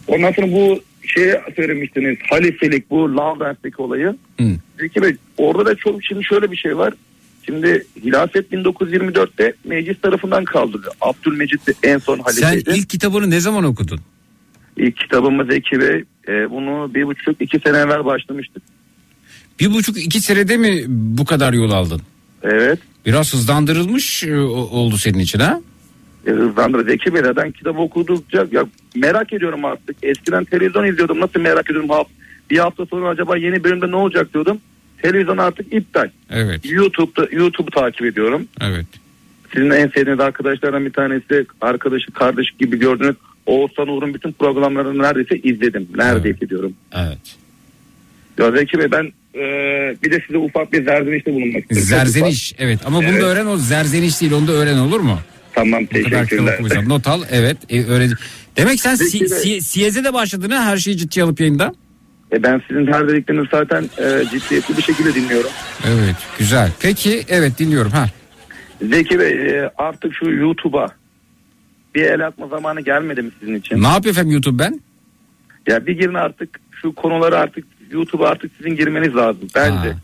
Ondan 0.06 0.32
sonra 0.32 0.52
bu 0.52 0.80
şeye 1.06 1.40
söylemiştiniz 1.56 2.18
halifelik 2.30 2.90
bu 2.90 3.16
Lavrents'teki 3.16 3.82
olayı. 3.82 4.16
Hı. 4.40 4.46
Zeki 4.80 5.02
Bey 5.02 5.16
orada 5.36 5.66
da 5.66 5.74
çok 5.74 6.04
şimdi 6.04 6.24
şöyle 6.24 6.50
bir 6.50 6.56
şey 6.56 6.76
var. 6.78 6.94
Şimdi 7.46 7.84
hilafet 8.04 8.52
1924'te 8.52 9.54
meclis 9.64 10.00
tarafından 10.00 10.44
kaldırılıyor. 10.44 10.92
Abdülmecit 11.00 11.66
de 11.66 11.72
en 11.82 11.98
son 11.98 12.16
Sen 12.16 12.22
halifeydi. 12.42 12.78
ilk 12.78 12.90
kitabını 12.90 13.30
ne 13.30 13.40
zaman 13.40 13.64
okudun? 13.64 14.00
İlk 14.76 14.96
kitabımız 14.96 15.46
Zeki 15.48 15.80
Bey 15.80 16.04
e, 16.28 16.50
bunu 16.50 16.94
bir 16.94 17.06
buçuk 17.06 17.40
iki 17.40 17.58
sene 17.58 17.76
evvel 17.78 18.04
başlamıştık. 18.04 18.62
Bir 19.60 19.74
buçuk 19.74 19.98
iki 19.98 20.20
senede 20.20 20.56
mi 20.56 20.84
bu 20.88 21.24
kadar 21.24 21.52
yol 21.52 21.70
aldın? 21.70 22.00
Evet. 22.42 22.78
Biraz 23.06 23.34
hızlandırılmış 23.34 24.24
e, 24.24 24.36
oldu 24.40 24.96
senin 24.96 25.18
için 25.18 25.38
ha? 25.38 25.60
E, 26.26 26.30
hızlandır 26.30 26.86
Zeki 26.86 27.14
Bey 27.14 27.22
neden 27.22 27.50
kitabı 27.52 27.78
okudukça 27.78 28.46
ya 28.52 28.66
merak 28.96 29.32
ediyorum 29.32 29.64
artık. 29.64 29.96
Eskiden 30.02 30.44
televizyon 30.44 30.84
izliyordum 30.86 31.20
nasıl 31.20 31.40
merak 31.40 31.70
ediyorum. 31.70 31.90
Ha- 31.90 32.04
Bir 32.50 32.58
hafta 32.58 32.86
sonra 32.86 33.08
acaba 33.08 33.36
yeni 33.36 33.64
bölümde 33.64 33.90
ne 33.90 33.96
olacak 33.96 34.34
diyordum. 34.34 34.58
Televizyon 35.02 35.38
artık 35.38 35.72
iptal. 35.72 36.10
Evet. 36.30 36.60
YouTube'da 36.72 37.28
YouTube'u 37.32 37.70
takip 37.70 38.06
ediyorum. 38.06 38.46
Evet. 38.60 38.86
Sizin 39.54 39.70
en 39.70 39.88
sevdiğiniz 39.88 40.20
arkadaşlardan 40.20 40.84
bir 40.84 40.92
tanesi 40.92 41.46
arkadaşı 41.60 42.12
kardeş 42.12 42.50
gibi 42.50 42.78
gördüğünüz 42.78 43.16
Oğuzhan 43.46 43.88
Uğur'un 43.88 44.14
bütün 44.14 44.32
programlarını 44.32 45.02
neredeyse 45.02 45.36
izledim. 45.36 45.88
Neredeyse 45.96 46.48
diyorum. 46.48 46.72
Evet. 46.94 47.18
Ya 48.38 48.50
Zeki 48.50 48.78
Bey 48.78 48.90
ben 48.92 49.04
e, 49.34 49.40
bir 50.02 50.10
de 50.10 50.20
size 50.26 50.38
ufak 50.38 50.72
bir 50.72 50.84
zerzenişte 50.84 51.32
bulunmak 51.32 51.62
istiyorum. 51.62 51.86
Zerzeniş 51.88 52.54
evet 52.58 52.78
ama 52.86 52.98
bunu 52.98 53.06
Evet. 53.08 53.22
da 53.22 53.26
öğren 53.26 53.46
o 53.46 53.56
zerzeniş 53.56 54.20
değil 54.20 54.32
onu 54.32 54.48
da 54.48 54.52
öğren 54.52 54.78
olur 54.78 55.00
mu? 55.00 55.18
Tamam 55.52 55.86
teşekkürler. 55.86 56.88
Not 56.88 57.06
al 57.08 57.22
evet 57.30 57.56
e, 57.68 57.84
öğren. 57.84 58.10
Demek 58.56 58.80
sen 58.80 58.94
si, 58.94 59.18
Peki 59.18 59.24
de- 59.30 59.38
si, 59.38 59.60
Siyez'e 59.60 60.04
de 60.04 60.12
başladın 60.12 60.50
ha 60.50 60.64
her 60.64 60.76
şeyi 60.76 60.96
ciddiye 60.96 61.24
alıp 61.24 61.40
yayında. 61.40 61.74
E, 62.32 62.42
ben 62.42 62.62
sizin 62.68 62.86
her 62.86 63.08
dediklerinizi 63.08 63.48
zaten 63.50 63.82
e, 63.98 64.24
ciddiyetli 64.30 64.76
bir 64.76 64.82
şekilde 64.82 65.14
dinliyorum. 65.14 65.50
Evet 65.88 66.16
güzel. 66.38 66.70
Peki 66.80 67.22
evet 67.28 67.58
dinliyorum 67.58 67.90
ha. 67.90 68.06
Zeki 68.82 69.18
Bey 69.18 69.32
e, 69.32 69.70
artık 69.78 70.14
şu 70.14 70.30
YouTube'a 70.30 70.86
bir 71.94 72.02
el 72.02 72.26
atma 72.26 72.48
zamanı 72.48 72.80
gelmedi 72.80 73.22
mi 73.22 73.30
sizin 73.40 73.54
için? 73.54 73.82
Ne 73.82 73.88
yapıyor 73.88 74.14
efendim 74.14 74.32
YouTube 74.32 74.58
ben? 74.58 74.80
Ya 75.66 75.86
bir 75.86 75.92
girin 75.92 76.14
artık 76.14 76.60
şu 76.82 76.94
konuları 76.94 77.38
artık 77.38 77.64
YouTube'a 77.90 78.28
artık 78.28 78.50
sizin 78.56 78.76
girmeniz 78.76 79.16
lazım 79.16 79.48
bence. 79.54 79.90
Ha, 79.90 79.96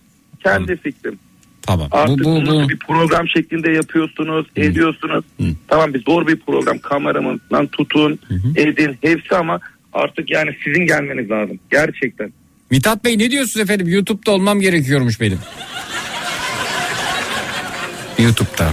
Kendi 0.43 0.77
fikrim. 0.77 1.19
Tamam. 1.63 1.89
Artık 1.91 2.25
bu, 2.25 2.25
bu, 2.25 2.47
bu. 2.47 2.69
bir 2.69 2.79
program 2.79 3.29
şeklinde 3.29 3.71
yapıyorsunuz, 3.71 4.47
ediyorsunuz. 4.57 5.25
Hı. 5.41 5.45
Tamam 5.69 5.95
bir 5.95 6.05
zor 6.05 6.27
bir 6.27 6.37
program. 6.37 6.79
Kameramandan 6.79 7.67
tutun, 7.67 8.19
edin 8.57 8.99
hepsi 9.03 9.37
ama 9.37 9.61
artık 9.93 10.31
yani 10.31 10.51
sizin 10.65 10.87
gelmeniz 10.87 11.31
lazım. 11.31 11.59
Gerçekten. 11.71 12.33
Mithat 12.71 13.05
Bey 13.05 13.19
ne 13.19 13.31
diyorsunuz 13.31 13.65
efendim? 13.65 13.89
YouTube'da 13.89 14.31
olmam 14.31 14.61
gerekiyormuş 14.61 15.21
benim. 15.21 15.39
YouTube'da. 18.19 18.71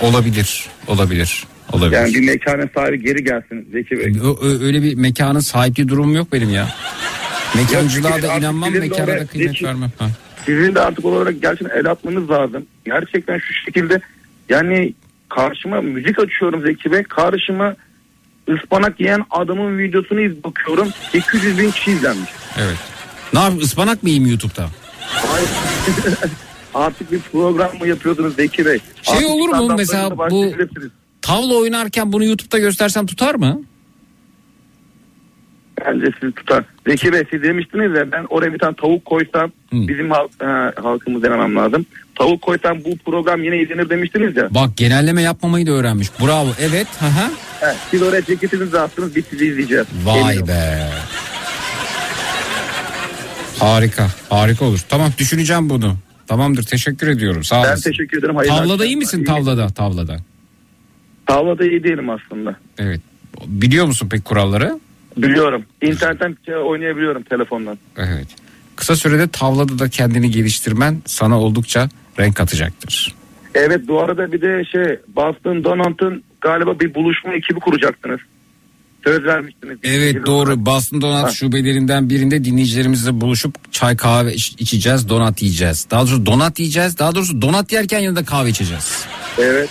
Olabilir. 0.00 0.66
Olabilir. 0.86 1.44
Olabilir. 1.72 1.96
Yani 1.96 2.14
bir 2.14 2.26
mekanın 2.26 2.70
sahibi 2.74 3.02
geri 3.04 3.24
gelsin 3.24 3.68
Zeki 3.72 3.98
Bey. 3.98 4.12
Ö- 4.42 4.64
öyle 4.66 4.82
bir 4.82 4.94
mekanın 4.94 5.40
sahipliği 5.40 5.88
durumum 5.88 6.14
yok 6.14 6.32
benim 6.32 6.50
ya. 6.50 6.68
Mekancılığa 7.56 8.22
da 8.22 8.34
inanmam, 8.38 8.72
mekana 8.72 9.06
da 9.06 9.26
kıymet 9.26 9.50
Zeki- 9.50 9.64
vermem. 9.64 9.90
Ha. 9.98 10.08
Sizin 10.46 10.74
de 10.74 10.80
artık 10.80 11.04
olarak 11.04 11.42
gerçekten 11.42 11.78
el 11.80 11.90
atmanız 11.90 12.30
lazım. 12.30 12.66
Gerçekten 12.84 13.38
şu 13.38 13.54
şekilde 13.64 14.00
yani 14.48 14.94
karşıma 15.28 15.80
müzik 15.80 16.18
açıyorum 16.18 16.62
Zeki 16.62 16.92
Bey. 16.92 17.02
Karşıma 17.02 17.76
ıspanak 18.54 19.00
yiyen 19.00 19.24
adamın 19.30 19.78
videosunu 19.78 20.20
iz 20.20 20.44
bakıyorum. 20.44 20.88
200 21.14 21.58
bin 21.58 21.70
kişi 21.70 21.90
izlenmiş. 21.90 22.30
Evet. 22.58 22.76
Ne 23.32 23.38
yapayım 23.40 23.62
ıspanak 23.62 24.02
mı 24.02 24.08
yiyeyim 24.08 24.30
YouTube'da? 24.30 24.68
Hayır. 25.00 25.48
Artık 26.74 27.12
bir 27.12 27.18
program 27.18 27.70
mı 27.80 27.86
yapıyordunuz 27.88 28.34
Zeki 28.36 28.66
Bey? 28.66 28.78
Şey 29.02 29.14
Artık 29.14 29.30
olur 29.30 29.48
mu 29.48 29.74
mesela 29.76 30.18
bu-. 30.18 30.52
Tavla 31.28 31.54
oynarken 31.54 32.12
bunu 32.12 32.24
YouTube'da 32.24 32.58
göstersem 32.58 33.06
tutar 33.06 33.34
mı? 33.34 33.60
Bence 35.86 36.06
sizi 36.20 36.32
tutar. 36.34 36.64
Zeki 36.86 37.12
Bey 37.12 37.22
siz 37.30 37.42
demiştiniz 37.42 37.96
ya 37.96 38.12
ben 38.12 38.26
oraya 38.30 38.52
bir 38.54 38.58
tane 38.58 38.76
tavuk 38.76 39.04
koysam 39.04 39.50
Hı. 39.70 39.88
bizim 39.88 40.10
halk, 40.10 40.30
ha, 40.42 40.72
halkımız 40.82 41.22
demem 41.22 41.56
lazım. 41.56 41.86
Tavuk 42.14 42.42
koysam 42.42 42.78
bu 42.84 42.96
program 42.98 43.42
yine 43.42 43.58
izlenir 43.62 43.90
demiştiniz 43.90 44.36
ya. 44.36 44.54
Bak 44.54 44.76
genelleme 44.76 45.22
yapmamayı 45.22 45.66
da 45.66 45.70
öğrenmiş. 45.70 46.08
Bravo. 46.20 46.48
Evet. 46.60 46.86
Hı. 47.00 47.06
He, 47.66 47.74
siz 47.90 48.02
oraya 48.02 48.22
ceketinizi 48.24 48.78
attınız 48.80 49.16
biz 49.16 49.24
sizi 49.30 49.46
izleyeceğiz. 49.46 49.86
Vay 50.04 50.20
Eminim. 50.32 50.48
be. 50.48 50.88
Harika. 53.58 54.08
Harika 54.30 54.64
olur. 54.64 54.80
Tamam 54.88 55.10
düşüneceğim 55.18 55.70
bunu. 55.70 55.96
Tamamdır 56.26 56.62
teşekkür 56.62 57.08
ediyorum 57.08 57.44
sağ 57.44 57.62
Ben 57.62 57.68
olasın. 57.68 57.90
teşekkür 57.90 58.18
ederim. 58.18 58.36
Hayırlı 58.36 58.56
Tavlada 58.56 58.84
iyi 58.86 58.96
misin 58.96 59.18
İyi- 59.18 59.24
tavlada 59.24 59.68
tavlada? 59.68 60.16
Tavlada 61.28 61.64
iyi 61.66 61.84
değilim 61.84 62.10
aslında. 62.10 62.56
Evet. 62.78 63.00
Biliyor 63.46 63.86
musun 63.86 64.08
pek 64.08 64.24
kuralları? 64.24 64.80
Biliyorum. 65.16 65.64
İnternetten 65.82 66.36
oynayabiliyorum 66.52 67.22
telefondan. 67.22 67.78
Evet. 67.96 68.26
Kısa 68.76 68.96
sürede 68.96 69.28
tavlada 69.28 69.78
da 69.78 69.88
kendini 69.88 70.30
geliştirmen 70.30 71.02
sana 71.06 71.40
oldukça 71.40 71.88
renk 72.18 72.36
katacaktır. 72.36 73.14
Evet 73.54 73.88
bu 73.88 74.00
arada 74.00 74.32
bir 74.32 74.40
de 74.40 74.64
şey 74.64 74.98
Boston 75.16 75.64
Donald'ın 75.64 76.22
galiba 76.40 76.80
bir 76.80 76.94
buluşma 76.94 77.32
ekibi 77.34 77.60
kuracaktınız. 77.60 78.20
Söz 79.04 79.24
vermiştiniz. 79.24 79.78
Evet 79.84 80.26
doğru. 80.26 80.66
Boston 80.66 81.02
Donat 81.02 81.24
Ha. 81.24 81.30
şubelerinden 81.30 82.10
birinde 82.10 82.44
dinleyicilerimizle 82.44 83.20
buluşup 83.20 83.72
çay 83.72 83.96
kahve 83.96 84.34
iç- 84.34 84.54
içeceğiz, 84.58 85.08
donat 85.08 85.42
yiyeceğiz. 85.42 85.86
Daha 85.90 86.00
doğrusu 86.00 86.26
donat 86.26 86.58
yiyeceğiz. 86.58 86.98
Daha 86.98 87.14
doğrusu 87.14 87.42
donat 87.42 87.72
yerken 87.72 87.98
yanında 87.98 88.24
kahve 88.24 88.48
içeceğiz. 88.48 89.04
Evet. 89.38 89.68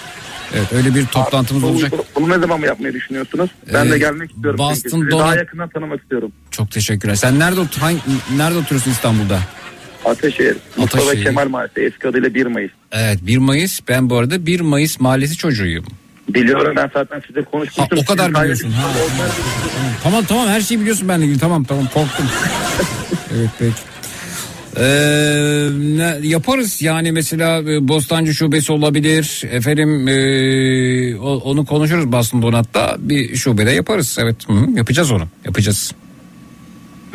Evet 0.56 0.74
öyle 0.74 0.96
bir 0.96 1.06
toplantımız 1.06 1.64
Bunu- 1.64 1.72
olacak. 1.72 1.94
Bunu 2.16 2.30
ne 2.30 2.40
zaman 2.40 2.60
yapmayı 2.60 2.94
düşünüyorsunuz? 2.94 3.50
Ben 3.74 3.86
Ee, 3.86 3.92
de 3.92 3.98
gelmek 4.00 4.32
istiyorum. 4.32 4.58
Boston 4.58 5.00
Sizi 5.00 5.12
daha 5.12 5.36
yakından 5.36 5.70
tanımak 5.70 6.02
istiyorum. 6.02 6.32
Çok 6.52 6.72
teşekkürler. 6.72 7.16
Sen 7.16 7.40
nerede 7.40 7.60
otur 7.60 7.82
hangi, 7.82 8.00
nerede 8.38 8.58
oturuyorsun 8.58 8.92
İstanbul'da? 8.92 9.40
Ataşehir. 10.06 10.58
Mustafa. 10.78 11.16
Kemal 11.16 11.50
Mahallesi 11.50 11.80
eski 11.82 12.08
adıyla 12.08 12.34
1 12.34 12.46
Mayıs. 12.46 12.72
Evet 12.92 13.20
1 13.22 13.38
Mayıs. 13.38 13.80
Ben 13.88 14.10
bu 14.10 14.18
arada 14.18 14.46
1 14.46 14.60
Mayıs 14.60 15.00
mahallesi 15.00 15.38
çocuğuyum. 15.38 15.86
Biliyorum 16.30 16.74
ben 16.76 16.90
zaten 16.94 17.22
size 17.28 17.40
Ha, 17.40 17.46
konuşmuştum. 17.52 17.98
o 18.02 18.06
kadar 18.06 18.24
Sizin 18.26 18.42
biliyorsun. 18.42 18.72
Ha, 18.72 18.88
tamam. 20.04 20.24
tamam 20.26 20.48
her 20.48 20.62
şeyi 20.62 20.80
biliyorsun 20.82 21.10
benimle 21.10 21.26
ilgili. 21.26 21.40
Tamam 21.40 21.64
tamam 21.64 21.86
korktum. 21.94 22.26
evet 23.36 23.50
peki. 23.60 23.74
Ee, 24.80 25.70
ne, 25.80 26.18
yaparız. 26.28 26.82
Yani 26.82 27.12
mesela 27.12 27.60
e, 27.62 27.88
Bostancı 27.88 28.34
şubesi 28.34 28.72
olabilir. 28.72 29.44
Efendim 29.52 30.08
e, 30.08 31.18
o- 31.20 31.38
onu 31.38 31.66
konuşuruz 31.66 32.12
Boston 32.12 32.42
Donat'ta. 32.42 32.96
Bir 33.00 33.36
şubede 33.36 33.72
yaparız. 33.72 34.18
Evet 34.22 34.36
hı, 34.50 34.54
yapacağız 34.76 35.12
onu. 35.12 35.28
Yapacağız. 35.46 35.92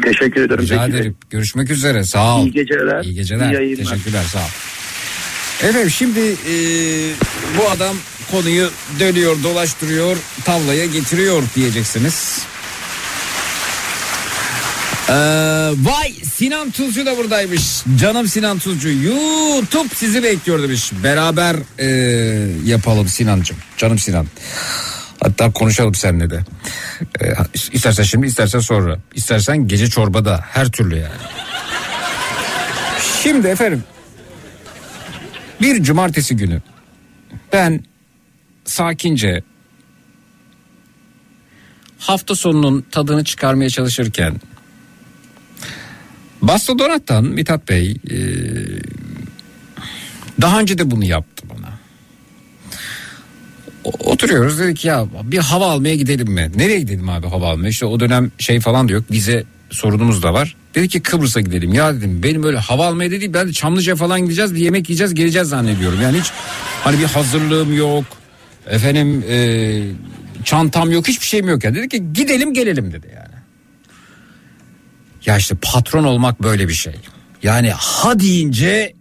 Teşekkür 0.04 0.42
ederim. 0.42 0.62
rica 0.62 0.84
Peki. 0.86 0.96
ederim. 0.96 1.16
Görüşmek 1.30 1.70
üzere. 1.70 2.04
Sağ 2.04 2.36
ol. 2.38 2.46
İyi 2.46 2.52
geceler. 2.52 3.04
iyi 3.04 3.14
geceler. 3.14 3.50
İyi 3.50 3.54
yayınlar. 3.54 3.84
teşekkürler. 3.84 4.22
Sağ 4.32 4.38
ol. 4.38 5.68
Efendim 5.68 5.90
şimdi 5.90 6.20
e, 6.20 6.54
bu 7.58 7.70
adam 7.70 7.96
konuyu 8.30 8.70
dönüyor 9.00 9.36
dolaştırıyor 9.42 10.16
tavlaya 10.44 10.86
getiriyor 10.86 11.42
diyeceksiniz 11.56 12.42
Ee, 15.12 15.14
vay 15.82 16.12
Sinan 16.12 16.70
Tuzcu 16.70 17.06
da 17.06 17.16
buradaymış. 17.16 17.82
Canım 18.00 18.28
Sinan 18.28 18.58
Tuzcu. 18.58 18.88
YouTube 18.88 19.94
sizi 19.94 20.22
bekliyor 20.22 20.62
demiş. 20.62 20.92
Beraber 21.04 21.56
e, 21.78 21.86
yapalım 22.64 23.08
Sinancım. 23.08 23.56
Canım 23.76 23.98
Sinan. 23.98 24.26
Hatta 25.20 25.52
konuşalım 25.52 25.94
seninle 25.94 26.30
de. 26.30 26.40
E, 27.20 27.34
istersen 27.72 28.04
şimdi 28.04 28.26
istersen 28.26 28.60
sonra. 28.60 28.98
İstersen 29.14 29.68
gece 29.68 29.90
çorbada 29.90 30.44
her 30.50 30.70
türlü 30.70 30.96
yani. 30.96 31.22
Şimdi 33.22 33.46
efendim. 33.46 33.84
Bir 35.60 35.82
cumartesi 35.82 36.36
günü 36.36 36.60
ben 37.52 37.84
sakince 38.64 39.42
hafta 41.98 42.34
sonunun 42.34 42.84
tadını 42.90 43.24
çıkarmaya 43.24 43.70
çalışırken 43.70 44.40
Basta 46.42 46.78
Donat'tan 46.78 47.24
Mithat 47.24 47.68
Bey 47.68 47.96
e, 48.10 48.16
daha 50.40 50.60
önce 50.60 50.78
de 50.78 50.90
bunu 50.90 51.04
yaptı 51.04 51.46
bana. 51.50 51.72
Oturuyoruz 53.84 54.58
dedik 54.58 54.84
ya 54.84 55.06
bir 55.24 55.38
hava 55.38 55.66
almaya 55.66 55.94
gidelim 55.94 56.28
mi? 56.32 56.50
Nereye 56.56 56.80
gidelim 56.80 57.08
abi 57.08 57.26
hava 57.26 57.50
almaya? 57.50 57.68
İşte 57.68 57.86
o 57.86 58.00
dönem 58.00 58.32
şey 58.38 58.60
falan 58.60 58.88
da 58.88 58.92
yok 58.92 59.04
vize 59.10 59.44
sorunumuz 59.70 60.22
da 60.22 60.34
var. 60.34 60.56
Dedi 60.74 60.88
ki 60.88 61.00
Kıbrıs'a 61.00 61.40
gidelim. 61.40 61.74
Ya 61.74 61.94
dedim 61.94 62.22
benim 62.22 62.44
öyle 62.44 62.58
hava 62.58 62.86
almaya 62.86 63.10
değil 63.10 63.34
ben 63.34 63.48
de 63.48 63.52
Çamlıca 63.52 63.96
falan 63.96 64.20
gideceğiz 64.20 64.54
bir 64.54 64.60
yemek 64.60 64.88
yiyeceğiz 64.88 65.14
geleceğiz 65.14 65.48
zannediyorum. 65.48 66.00
Yani 66.02 66.20
hiç 66.20 66.30
hani 66.84 66.98
bir 66.98 67.04
hazırlığım 67.04 67.76
yok. 67.76 68.04
Efendim 68.70 69.24
e, 69.28 69.82
çantam 70.44 70.90
yok 70.90 71.08
hiçbir 71.08 71.26
şeyim 71.26 71.48
yok 71.48 71.64
ya. 71.64 71.74
Dedi 71.74 71.88
ki 71.88 72.02
gidelim 72.12 72.54
gelelim 72.54 72.92
dedi 72.92 73.06
yani. 73.14 73.31
Ya 75.26 75.36
işte 75.38 75.54
patron 75.62 76.04
olmak 76.04 76.42
böyle 76.42 76.68
bir 76.68 76.74
şey. 76.74 76.94
Yani 77.42 77.70
ha 77.70 78.20
deyince 78.20 78.92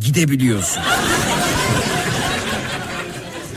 gidebiliyorsun. 0.00 0.82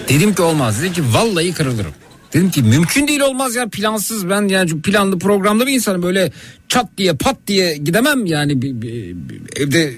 Dedim 0.10 0.36
ki 0.36 0.42
olmaz. 0.42 0.82
Dedi 0.82 0.94
ki 0.94 1.02
vallahi 1.14 1.54
kırılırım. 1.54 1.94
Dedim 2.34 2.52
ki 2.52 2.64
mümkün 2.64 3.08
değil 3.08 3.20
olmaz 3.20 3.56
ya 3.56 3.68
plansız 3.70 4.30
ben 4.30 4.48
yani 4.48 4.82
planlı 4.82 5.20
programlı 5.20 5.68
bir 5.68 5.72
insanım 5.74 6.04
böyle 6.04 6.32
çat 6.70 6.86
diye 6.98 7.14
pat 7.14 7.38
diye 7.48 7.78
gidemem 7.78 8.26
yani 8.26 8.62
bir- 8.62 8.82
bir- 8.82 9.14
bir- 9.16 9.62
evde 9.62 9.94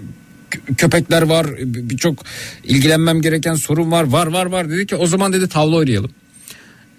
kö- 0.51 0.76
köpekler 0.76 1.22
var 1.22 1.47
bir- 1.57 1.89
birçok 1.89 2.24
ilgilenmem 2.63 3.22
gereken 3.22 3.55
sorun 3.55 3.91
var 3.91 4.03
var 4.03 4.28
var 4.28 4.45
var 4.45 4.70
dedi 4.70 4.88
ki 4.88 4.95
o 4.95 5.07
zaman 5.07 5.34
dedi 5.34 5.47
tavla 5.49 5.76
oynayalım. 5.76 6.11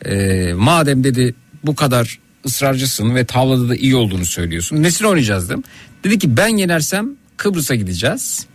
Ee, 0.06 0.52
madem 0.56 1.04
dedi 1.04 1.34
bu 1.64 1.76
kadar 1.76 2.18
ısrarcısın 2.46 3.14
ve 3.14 3.24
tavlada 3.24 3.68
da 3.68 3.76
iyi 3.76 3.96
olduğunu 3.96 4.26
söylüyorsun. 4.26 4.82
Nesini 4.82 5.08
oynayacağız 5.08 5.48
dedim. 5.48 5.64
Dedi 6.04 6.18
ki 6.18 6.36
ben 6.36 6.56
yenersem 6.56 7.10
Kıbrıs'a 7.36 7.74
gideceğiz. 7.74 8.46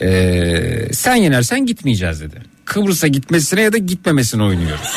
Ee, 0.00 0.88
sen 0.92 1.14
yenersen 1.14 1.66
gitmeyeceğiz 1.66 2.20
dedi. 2.20 2.42
Kıbrıs'a 2.64 3.06
gitmesine 3.06 3.60
ya 3.60 3.72
da 3.72 3.78
gitmemesine 3.78 4.42
oynuyoruz. 4.42 4.96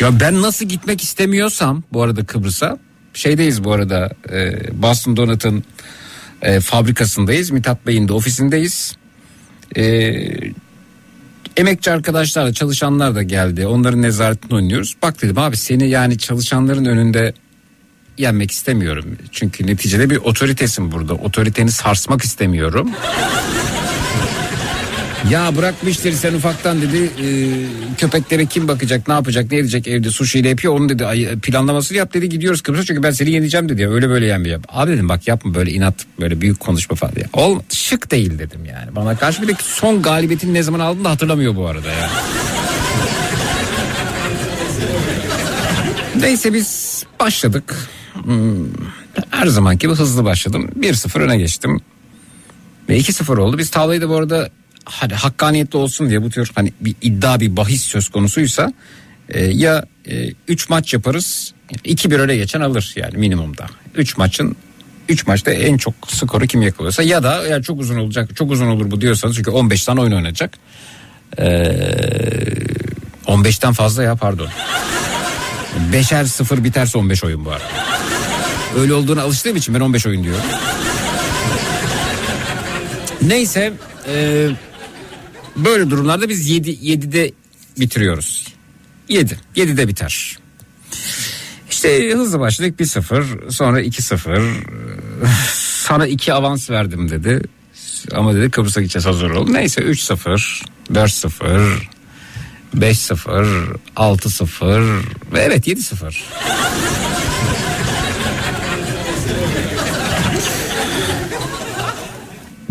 ya 0.00 0.20
ben 0.20 0.42
nasıl 0.42 0.66
gitmek 0.66 1.02
istemiyorsam 1.02 1.82
bu 1.92 2.02
arada 2.02 2.24
Kıbrıs'a 2.24 2.78
şeydeyiz 3.14 3.64
bu 3.64 3.72
arada 3.72 4.10
e, 4.32 4.52
Boston 4.82 5.16
Donut'ın 5.16 5.64
e, 6.42 6.60
fabrikasındayız. 6.60 7.50
Mithat 7.50 7.86
Bey'in 7.86 8.08
de 8.08 8.12
ofisindeyiz. 8.12 8.96
E, 9.76 9.82
emekçi 11.56 11.90
arkadaşlar 11.90 12.46
da 12.46 12.52
çalışanlar 12.52 13.14
da 13.14 13.22
geldi. 13.22 13.66
Onların 13.66 14.02
nezaretini 14.02 14.54
oynuyoruz. 14.54 14.94
Bak 15.02 15.22
dedim 15.22 15.38
abi 15.38 15.56
seni 15.56 15.88
yani 15.88 16.18
çalışanların 16.18 16.84
önünde 16.84 17.34
yenmek 18.18 18.50
istemiyorum. 18.50 19.16
Çünkü 19.32 19.66
neticede 19.66 20.10
bir 20.10 20.16
otoritesin 20.16 20.92
burada. 20.92 21.14
Otoriteni 21.14 21.70
sarsmak 21.70 22.22
istemiyorum. 22.22 22.90
Ya 25.30 25.56
bırakmıştır 25.56 26.12
sen 26.12 26.34
ufaktan 26.34 26.82
dedi 26.82 26.96
e, 26.96 27.26
köpeklere 27.96 28.46
kim 28.46 28.68
bakacak 28.68 29.08
ne 29.08 29.14
yapacak 29.14 29.52
ne 29.52 29.58
edecek 29.58 29.88
evde 29.88 30.10
sushi 30.10 30.38
ile 30.38 30.48
yapıyor 30.48 30.74
onu 30.74 30.88
dedi 30.88 31.38
planlamasını 31.40 31.98
yap 31.98 32.14
dedi 32.14 32.28
gidiyoruz 32.28 32.62
Kıbrıs'a 32.62 32.84
çünkü 32.84 33.02
ben 33.02 33.10
seni 33.10 33.30
yeneceğim 33.30 33.68
dedi 33.68 33.82
ya 33.82 33.90
öyle 33.90 34.08
böyle 34.08 34.26
yenmeyeceğim. 34.26 34.62
Abi 34.68 34.90
dedim 34.92 35.08
bak 35.08 35.28
yapma 35.28 35.54
böyle 35.54 35.70
inat 35.70 35.94
böyle 36.20 36.40
büyük 36.40 36.60
konuşma 36.60 36.96
falan 36.96 37.12
ya. 37.16 37.26
Ol, 37.32 37.60
şık 37.72 38.10
değil 38.10 38.38
dedim 38.38 38.64
yani 38.64 38.96
bana 38.96 39.16
karşı 39.16 39.42
bir 39.42 39.48
de 39.48 39.52
son 39.58 40.02
galibiyetini 40.02 40.54
ne 40.54 40.62
zaman 40.62 40.80
aldın 40.80 41.04
da 41.04 41.10
hatırlamıyor 41.10 41.56
bu 41.56 41.66
arada 41.66 41.90
ya. 41.90 42.10
Neyse 46.20 46.54
biz 46.54 47.02
başladık. 47.20 47.88
Hmm, 48.24 48.66
her 49.30 49.46
zamanki 49.46 49.86
gibi 49.86 49.94
hızlı 49.94 50.24
başladım. 50.24 50.70
1-0 50.80 51.20
öne 51.20 51.38
geçtim. 51.38 51.80
Ve 52.88 52.98
2-0 52.98 53.40
oldu. 53.40 53.58
Biz 53.58 53.70
tavlayı 53.70 54.00
da 54.00 54.08
bu 54.08 54.16
arada 54.16 54.50
hani 54.84 55.14
hakkaniyetli 55.14 55.76
olsun 55.76 56.10
diye 56.10 56.22
bu 56.22 56.30
tür 56.30 56.50
hani 56.54 56.72
bir 56.80 56.94
iddia 57.02 57.40
bir 57.40 57.56
bahis 57.56 57.82
söz 57.82 58.08
konusuysa 58.08 58.72
e, 59.28 59.44
ya 59.44 59.84
3 60.48 60.68
maç 60.68 60.94
yaparız 60.94 61.54
2-1 61.84 62.18
öne 62.18 62.36
geçen 62.36 62.60
alır 62.60 62.92
yani 62.96 63.16
minimumda. 63.16 63.66
3 63.94 64.16
maçın 64.16 64.56
3 65.08 65.26
maçta 65.26 65.50
en 65.50 65.76
çok 65.76 65.94
skoru 66.08 66.46
kim 66.46 66.62
yakalıyorsa 66.62 67.02
ya 67.02 67.22
da 67.22 67.46
eğer 67.46 67.62
çok 67.62 67.80
uzun 67.80 67.98
olacak 67.98 68.36
çok 68.36 68.50
uzun 68.50 68.66
olur 68.66 68.90
bu 68.90 69.00
diyorsanız 69.00 69.36
çünkü 69.36 69.50
15 69.50 69.84
tane 69.84 70.00
oyun 70.00 70.12
oynayacak. 70.12 70.58
E, 71.38 71.44
15'ten 73.26 73.72
fazla 73.72 74.02
ya 74.02 74.16
pardon. 74.16 74.48
Beşer 75.92 76.24
sıfır 76.24 76.64
biterse 76.64 76.98
15 76.98 77.24
oyun 77.24 77.44
bu 77.44 77.50
arada. 77.50 77.64
Öyle 78.78 78.94
olduğuna 78.94 79.22
alıştığım 79.22 79.56
için 79.56 79.74
ben 79.74 79.80
15 79.80 80.06
oyun 80.06 80.24
diyorum. 80.24 80.44
Neyse 83.22 83.72
e, 84.08 84.48
böyle 85.56 85.90
durumlarda 85.90 86.28
biz 86.28 86.48
7 86.48 86.70
7'de 86.70 87.32
bitiriyoruz. 87.80 88.46
7 89.08 89.38
7'de 89.56 89.88
biter. 89.88 90.38
İşte 91.70 92.10
hızlı 92.10 92.40
başladık 92.40 92.80
1-0 92.80 93.50
sonra 93.50 93.82
2-0 93.82 94.52
sana 95.86 96.06
2 96.06 96.32
avans 96.32 96.70
verdim 96.70 97.10
dedi. 97.10 97.42
Ama 98.12 98.34
dedi 98.34 98.50
Kıbrıs'a 98.50 98.80
gideceğiz 98.80 99.06
hazır 99.06 99.30
ol. 99.30 99.48
Neyse 99.48 99.80
3-0 99.80 100.62
4-0 100.92 101.78
5-0 102.76 103.76
6-0 103.96 105.00
ve 105.32 105.40
evet 105.40 105.68
7-0. 105.68 106.14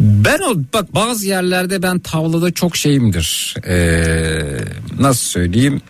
Ben 0.03 0.39
o 0.39 0.55
bak 0.73 0.95
bazı 0.95 1.27
yerlerde 1.27 1.83
ben 1.83 1.99
tavlada 1.99 2.51
çok 2.51 2.75
şeyimdir. 2.75 3.55
Ee, 3.67 4.57
nasıl 4.99 5.25
söyleyeyim? 5.25 5.81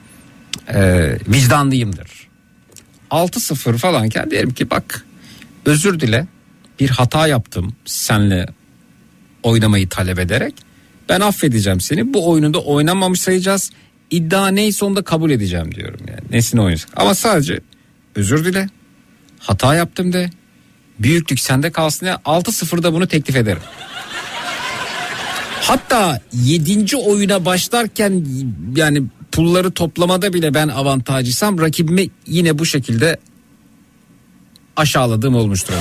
Ee, 0.73 1.17
vicdanlıyımdır. 1.27 2.27
6-0 3.11 3.77
falanken 3.77 4.31
derim 4.31 4.53
ki 4.53 4.69
bak 4.69 5.05
özür 5.65 5.99
dile 5.99 6.27
bir 6.79 6.89
hata 6.89 7.27
yaptım 7.27 7.73
senle 7.85 8.45
oynamayı 9.43 9.89
talep 9.89 10.19
ederek. 10.19 10.53
Ben 11.09 11.19
affedeceğim 11.19 11.81
seni 11.81 12.13
bu 12.13 12.29
oyunu 12.29 12.53
da 12.53 12.59
oynamamış 12.59 13.21
sayacağız. 13.21 13.71
İddia 14.11 14.47
neyse 14.47 14.85
onu 14.85 14.95
da 14.95 15.03
kabul 15.03 15.31
edeceğim 15.31 15.75
diyorum 15.75 15.99
yani. 16.07 16.21
Nesini 16.31 16.61
oynasak. 16.61 16.89
Ama 16.95 17.15
sadece 17.15 17.59
özür 18.15 18.45
dile 18.45 18.67
hata 19.39 19.75
yaptım 19.75 20.13
de 20.13 20.29
büyüklük 20.99 21.39
sende 21.39 21.71
kalsın 21.71 22.05
ya 22.05 22.15
6-0'da 22.25 22.93
bunu 22.93 23.07
teklif 23.07 23.35
ederim. 23.35 23.61
Hatta 25.67 26.19
7. 26.33 26.97
oyuna 26.97 27.45
başlarken 27.45 28.25
yani 28.75 29.03
pulları 29.31 29.71
toplamada 29.71 30.33
bile 30.33 30.53
ben 30.53 30.67
avantajlısam 30.67 31.61
rakibimi 31.61 32.09
yine 32.27 32.59
bu 32.59 32.65
şekilde 32.65 33.17
aşağıladığım 34.75 35.35
olmuştur. 35.35 35.73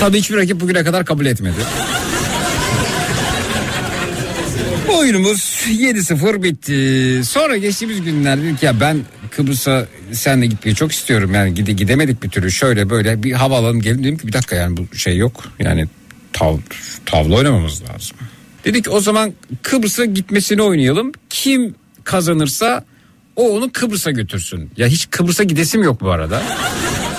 Tabii 0.00 0.18
hiçbir 0.18 0.36
rakip 0.36 0.60
bugüne 0.60 0.84
kadar 0.84 1.04
kabul 1.04 1.26
etmedi. 1.26 1.60
Oyunumuz 4.88 5.64
7-0 5.68 6.42
bitti. 6.42 7.20
Sonra 7.28 7.56
geçtiğimiz 7.56 8.02
günlerde 8.02 8.42
dedik 8.42 8.62
ya 8.62 8.80
ben 8.80 9.00
Kıbrıs'a 9.30 9.86
senle 10.12 10.46
gitmeyi 10.46 10.74
çok 10.74 10.92
istiyorum. 10.92 11.34
Yani 11.34 11.54
gide, 11.54 11.72
gidemedik 11.72 12.22
bir 12.22 12.28
türlü 12.28 12.52
şöyle 12.52 12.90
böyle 12.90 13.22
bir 13.22 13.32
hava 13.32 13.58
alalım 13.58 13.80
gelin 13.80 14.04
dedim 14.04 14.18
ki 14.18 14.28
bir 14.28 14.32
dakika 14.32 14.56
yani 14.56 14.76
bu 14.76 14.96
şey 14.96 15.16
yok. 15.16 15.44
Yani 15.58 15.86
tav, 16.36 16.58
tavla 17.06 17.34
oynamamız 17.34 17.82
lazım. 17.82 18.16
Dedik 18.64 18.86
o 18.90 19.00
zaman 19.00 19.32
Kıbrıs'a 19.62 20.04
gitmesini 20.04 20.62
oynayalım. 20.62 21.12
Kim 21.30 21.74
kazanırsa 22.04 22.84
o 23.36 23.56
onu 23.56 23.72
Kıbrıs'a 23.72 24.10
götürsün. 24.10 24.70
Ya 24.76 24.86
hiç 24.86 25.10
Kıbrıs'a 25.10 25.44
gidesim 25.44 25.82
yok 25.82 26.00
bu 26.00 26.10
arada. 26.10 26.42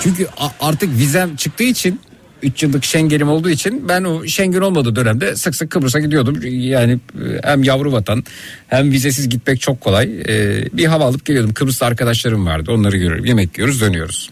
Çünkü 0.02 0.26
artık 0.60 0.98
vizem 0.98 1.36
çıktığı 1.36 1.64
için 1.64 2.00
3 2.42 2.62
yıllık 2.62 2.84
Schengen'im 2.84 3.28
olduğu 3.28 3.50
için 3.50 3.88
ben 3.88 4.04
o 4.04 4.26
Schengen 4.26 4.60
olmadığı 4.60 4.96
dönemde 4.96 5.36
sık 5.36 5.54
sık 5.56 5.70
Kıbrıs'a 5.70 6.00
gidiyordum. 6.00 6.40
Yani 6.44 6.98
hem 7.42 7.62
yavru 7.62 7.92
vatan 7.92 8.24
hem 8.68 8.90
vizesiz 8.90 9.28
gitmek 9.28 9.60
çok 9.60 9.80
kolay. 9.80 10.10
Ee, 10.28 10.68
bir 10.72 10.84
hava 10.84 11.04
alıp 11.04 11.24
geliyordum. 11.24 11.54
Kıbrıs'ta 11.54 11.86
arkadaşlarım 11.86 12.46
vardı. 12.46 12.72
Onları 12.72 12.96
görüyorum. 12.96 13.24
Yemek 13.24 13.58
yiyoruz 13.58 13.80
dönüyoruz. 13.80 14.30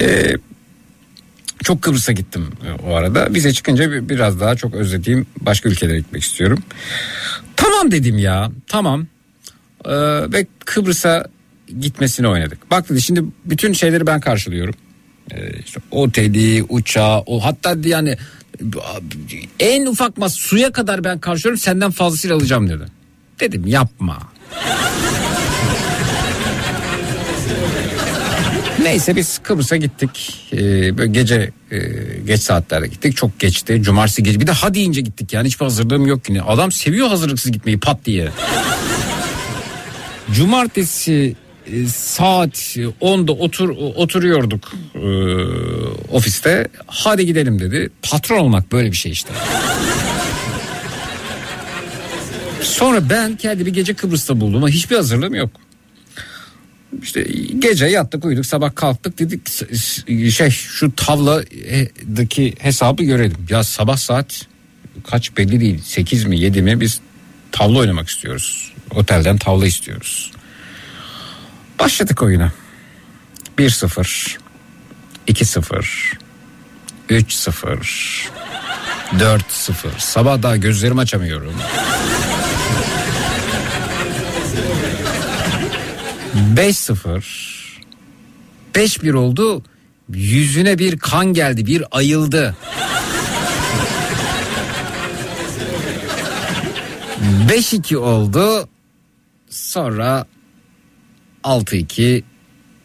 Ee, 0.00 0.34
çok 1.64 1.82
Kıbrıs'a 1.82 2.12
gittim 2.12 2.46
e, 2.66 2.82
o 2.90 2.94
arada. 2.94 3.28
Vize 3.34 3.52
çıkınca 3.52 3.90
bir- 3.92 4.08
biraz 4.08 4.40
daha 4.40 4.56
çok 4.56 4.74
özlediğim 4.74 5.26
başka 5.40 5.68
ülkelere 5.68 5.98
gitmek 5.98 6.22
istiyorum. 6.22 6.58
Tamam 7.56 7.90
dedim 7.92 8.18
ya 8.18 8.50
tamam. 8.66 9.06
Ee, 9.84 9.90
ve 10.32 10.46
Kıbrıs'a 10.64 11.24
gitmesini 11.80 12.28
oynadık. 12.28 12.70
Bak 12.70 12.88
dedi 12.88 13.02
şimdi 13.02 13.24
bütün 13.44 13.72
şeyleri 13.72 14.06
ben 14.06 14.20
karşılıyorum. 14.20 14.74
Ee, 15.30 15.36
işte 15.66 15.80
oteli, 15.90 16.62
uçağı, 16.68 17.18
o 17.26 17.44
hatta 17.44 17.76
yani 17.84 18.16
en 19.60 19.86
ufak 19.86 20.18
mas 20.18 20.34
suya 20.34 20.72
kadar 20.72 21.04
ben 21.04 21.18
karşılıyorum 21.18 21.58
senden 21.58 21.90
fazlasıyla 21.90 22.36
alacağım 22.36 22.68
dedi. 22.68 22.84
Dedim 23.40 23.66
yapma. 23.66 24.18
Neyse 28.82 29.16
biz 29.16 29.38
Kıbrıs'a 29.38 29.76
gittik. 29.76 30.44
Ee, 30.52 30.58
böyle 30.98 31.12
gece 31.12 31.50
e, 31.70 31.78
geç 32.26 32.40
saatlerde 32.40 32.86
gittik. 32.86 33.16
Çok 33.16 33.40
geçti. 33.40 33.82
Cumartesi 33.82 34.22
gece 34.22 34.40
bir 34.40 34.46
de 34.46 34.52
hadi 34.52 34.80
ince 34.80 35.00
gittik 35.00 35.32
yani 35.32 35.46
hiçbir 35.46 35.64
hazırlığım 35.64 36.06
yok 36.06 36.28
yine. 36.28 36.42
Adam 36.42 36.72
seviyor 36.72 37.08
hazırlıksız 37.08 37.52
gitmeyi 37.52 37.80
pat 37.80 38.04
diye. 38.04 38.30
Cumartesi 40.32 41.36
e, 41.66 41.86
saat 41.86 42.56
10'da 42.56 43.32
otur 43.32 43.68
oturuyorduk 43.96 44.72
e, 44.94 45.06
ofiste. 46.12 46.68
Hadi 46.86 47.26
gidelim 47.26 47.58
dedi. 47.58 47.90
Patron 48.02 48.38
olmak 48.38 48.72
böyle 48.72 48.92
bir 48.92 48.96
şey 48.96 49.12
işte. 49.12 49.32
Sonra 52.60 53.10
ben 53.10 53.36
kendimi 53.36 53.72
gece 53.72 53.94
Kıbrıs'ta 53.94 54.40
buldum 54.40 54.56
ama 54.56 54.68
hiçbir 54.68 54.96
hazırlığım 54.96 55.34
yok. 55.34 55.50
İşte 57.02 57.26
gece 57.58 57.86
yattık 57.86 58.24
uyuduk 58.24 58.46
sabah 58.46 58.74
kalktık 58.74 59.18
dedik 59.18 59.48
şey 60.32 60.50
şu 60.50 60.94
tavladaki 60.94 62.54
hesabı 62.58 63.02
görelim. 63.02 63.46
Ya 63.48 63.64
sabah 63.64 63.96
saat 63.96 64.46
kaç 65.10 65.36
belli 65.36 65.60
değil 65.60 65.82
8 65.82 66.24
mi 66.24 66.38
7 66.38 66.62
mi 66.62 66.80
biz 66.80 67.00
tavla 67.52 67.78
oynamak 67.78 68.08
istiyoruz. 68.08 68.72
Otelden 68.90 69.38
tavla 69.38 69.66
istiyoruz. 69.66 70.32
Başladık 71.78 72.22
oyuna. 72.22 72.52
1-0 73.58 74.36
2-0 75.28 75.84
3-0 77.10 78.28
4-0 79.18 79.40
Sabah 79.98 80.42
daha 80.42 80.56
gözlerimi 80.56 81.00
açamıyorum. 81.00 81.54
5-0 86.34 87.22
5-1 88.74 89.12
oldu. 89.14 89.62
Yüzüne 90.08 90.78
bir 90.78 90.98
kan 90.98 91.26
geldi, 91.26 91.66
bir 91.66 91.84
ayıldı. 91.90 92.56
5-2 97.48 97.96
oldu. 97.96 98.68
Sonra 99.50 100.26
6-2 101.44 102.22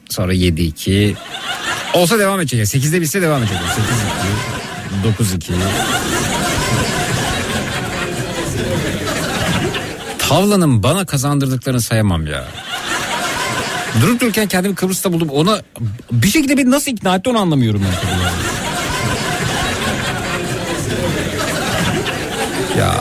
sonra 0.09 0.33
7-2 0.33 1.15
olsa 1.93 2.19
devam 2.19 2.39
edecek. 2.39 2.59
8'de 2.59 3.01
bitse 3.01 3.21
devam 3.21 3.43
edecek. 3.43 3.57
8-2 5.03 5.23
9-2 5.23 5.51
Tavlanın 10.19 10.83
bana 10.83 11.05
kazandırdıklarını 11.05 11.81
sayamam 11.81 12.27
ya. 12.27 12.47
Durup 14.01 14.21
dururken 14.21 14.47
kendimi 14.47 14.75
Kıbrıs'ta 14.75 15.13
buldum. 15.13 15.29
Ona 15.29 15.61
bir 16.11 16.27
şekilde 16.27 16.57
beni 16.57 16.71
nasıl 16.71 16.91
ikna 16.91 17.15
etti 17.15 17.29
onu 17.29 17.39
anlamıyorum. 17.39 17.81
Yani. 17.81 17.95
ya 22.79 22.95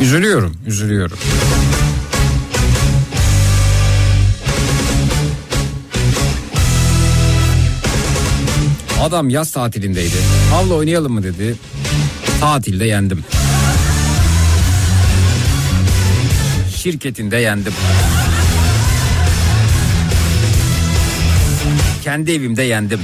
üzülüyorum, 0.00 0.56
üzülüyorum. 0.66 1.18
Adam 9.02 9.30
yaz 9.30 9.50
tatilindeydi. 9.52 10.16
Havla 10.50 10.74
oynayalım 10.74 11.12
mı 11.12 11.22
dedi. 11.22 11.56
Tatilde 12.40 12.84
yendim. 12.84 13.24
Şirketinde 16.76 17.36
yendim. 17.36 17.72
Kendi 22.04 22.32
evimde 22.32 22.62
yendim. 22.62 23.00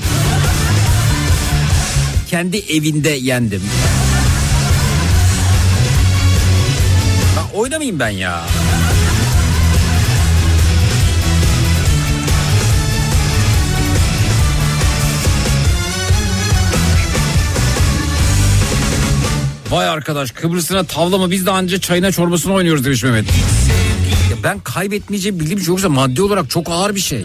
Kendi 2.30 2.56
evinde 2.56 3.10
yendim. 3.10 3.62
Ya 7.36 7.60
oynamayayım 7.60 8.00
ben 8.00 8.08
ya. 8.08 8.40
Vay 19.70 19.88
arkadaş 19.88 20.30
Kıbrıs'ına 20.30 20.84
tavla 20.84 21.18
mı 21.18 21.30
biz 21.30 21.46
de 21.46 21.50
anca 21.50 21.80
çayına 21.80 22.12
çorbasına 22.12 22.52
oynuyoruz 22.52 22.84
demiş 22.84 23.02
Mehmet. 23.02 23.26
Ya 24.30 24.36
ben 24.44 24.58
kaybetmeyeceğim 24.58 25.40
bildiğim 25.40 25.60
şey 25.60 25.68
yoksa 25.68 25.88
maddi 25.88 26.22
olarak 26.22 26.50
çok 26.50 26.70
ağır 26.70 26.94
bir 26.94 27.00
şey. 27.00 27.24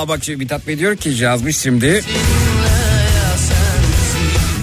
Aa 0.00 0.08
bak 0.08 0.24
şimdi 0.24 0.38
Mithat 0.38 0.66
Bey 0.66 0.78
diyor 0.78 0.96
ki 0.96 1.08
yazmış 1.08 1.56
şimdi. 1.56 2.02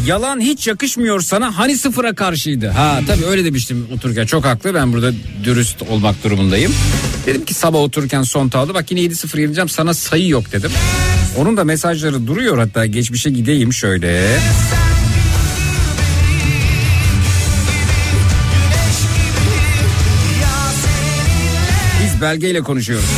Yalan 0.06 0.40
hiç 0.40 0.68
yakışmıyor 0.68 1.22
sana 1.22 1.58
hani 1.58 1.78
sıfıra 1.78 2.16
karşıydı. 2.16 2.68
Ha 2.68 3.00
tabii 3.08 3.26
öyle 3.26 3.46
demiştim 3.46 3.88
otururken 3.96 4.26
çok 4.26 4.46
haklı 4.46 4.74
ben 4.74 4.94
burada 4.94 5.12
dürüst 5.44 5.82
olmak 5.82 6.24
durumundayım. 6.24 6.74
Dedim 7.26 7.46
ki 7.46 7.54
sabah 7.54 7.80
otururken 7.80 8.24
son 8.24 8.50
tavla 8.50 8.74
bak 8.74 8.92
yine 8.92 9.02
7-0 9.02 9.42
yeneceğim 9.42 9.70
sana 9.70 9.94
sayı 9.94 10.28
yok 10.28 10.52
dedim. 10.52 10.72
Onun 11.38 11.58
da 11.58 11.64
mesajları 11.64 12.28
duruyor 12.28 12.58
hatta 12.58 12.86
geçmişe 12.86 13.30
gideyim 13.30 13.74
şöyle. 13.74 14.28
belgeyle 22.22 22.62
konuşuyoruz. 22.62 23.10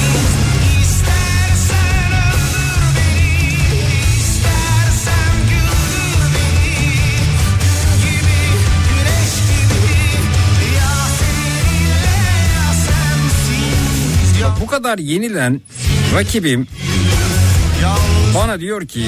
Kadar 14.89 15.03
yenilen 15.03 15.61
rakibim 16.15 16.67
bana 18.35 18.59
diyor 18.59 18.87
ki 18.87 19.05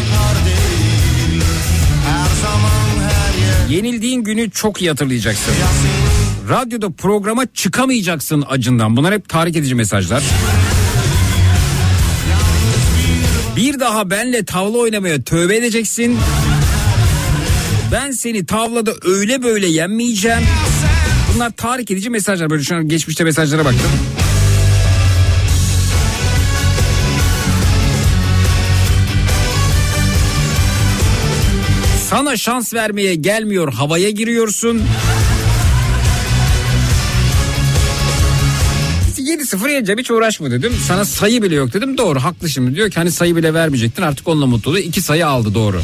yenildiğin 3.70 4.24
günü 4.24 4.52
çok 4.52 4.82
iyi 4.82 4.90
hatırlayacaksın. 4.90 5.54
Radyoda 6.50 6.90
programa 6.90 7.46
çıkamayacaksın 7.54 8.44
acından. 8.50 8.98
Bunlar 8.98 9.14
hep 9.14 9.30
tahrik 9.30 9.56
edici 9.56 9.76
mesajlar. 9.76 10.24
Bir 13.56 13.80
daha 13.80 14.10
benle 14.10 14.46
tavla 14.46 14.78
oynamaya 14.78 15.24
tövbe 15.24 15.56
edeceksin. 15.56 16.18
Ben 17.92 18.12
seni 18.12 18.46
tavlada 18.46 18.92
öyle 19.06 19.44
böyle 19.44 19.68
yenmeyeceğim. 19.68 20.44
Bunlar 21.36 21.52
tahrik 21.52 21.92
edici 21.92 22.10
mesajlar. 22.10 22.50
Böyle 22.50 22.64
şu 22.64 22.76
an 22.76 22.88
geçmişte 22.88 23.24
mesajlara 23.24 23.66
baktım. 23.66 24.21
Sana 32.12 32.38
şans 32.38 32.74
vermeye 32.74 33.16
gelmiyor 33.16 33.74
havaya 33.74 34.10
giriyorsun. 34.10 34.82
7-0 39.18 39.72
yeneceğim 39.72 40.00
hiç 40.00 40.12
uğraşma 40.12 40.52
dedim. 40.52 40.74
Sana 40.88 41.06
sayı 41.06 41.44
bile 41.44 41.56
yok 41.56 41.74
dedim. 41.74 41.98
Doğru 41.98 42.20
haklı 42.20 42.50
şimdi 42.50 42.76
diyor 42.76 42.90
ki 42.90 42.96
hani 42.96 43.12
sayı 43.12 43.36
bile 43.36 43.54
vermeyecektin 43.54 44.02
artık 44.02 44.28
onunla 44.28 44.46
mutlu. 44.46 44.80
İki 44.80 45.02
sayı 45.02 45.28
aldı 45.28 45.54
doğru. 45.54 45.82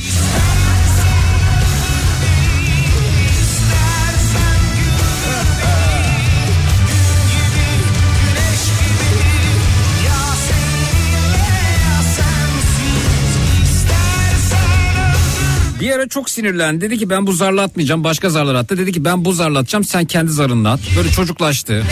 Çok 16.09 16.29
sinirlendi. 16.29 16.81
Dedi 16.81 16.97
ki 16.97 17.09
ben 17.09 17.27
bu 17.27 17.33
zarla 17.33 17.61
atmayacağım. 17.61 18.03
Başka 18.03 18.29
zarlar 18.29 18.55
attı. 18.55 18.77
Dedi 18.77 18.91
ki 18.91 19.05
ben 19.05 19.25
bu 19.25 19.33
zarla 19.33 19.59
atacağım. 19.59 19.83
Sen 19.83 20.05
kendi 20.05 20.31
zarınla 20.31 20.71
at. 20.71 20.79
Böyle 20.97 21.11
çocuklaştı. 21.11 21.83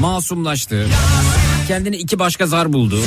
Masumlaştı. 0.00 0.86
Kendine 1.68 1.96
iki 1.96 2.18
başka 2.18 2.46
zar 2.46 2.72
buldu. 2.72 3.00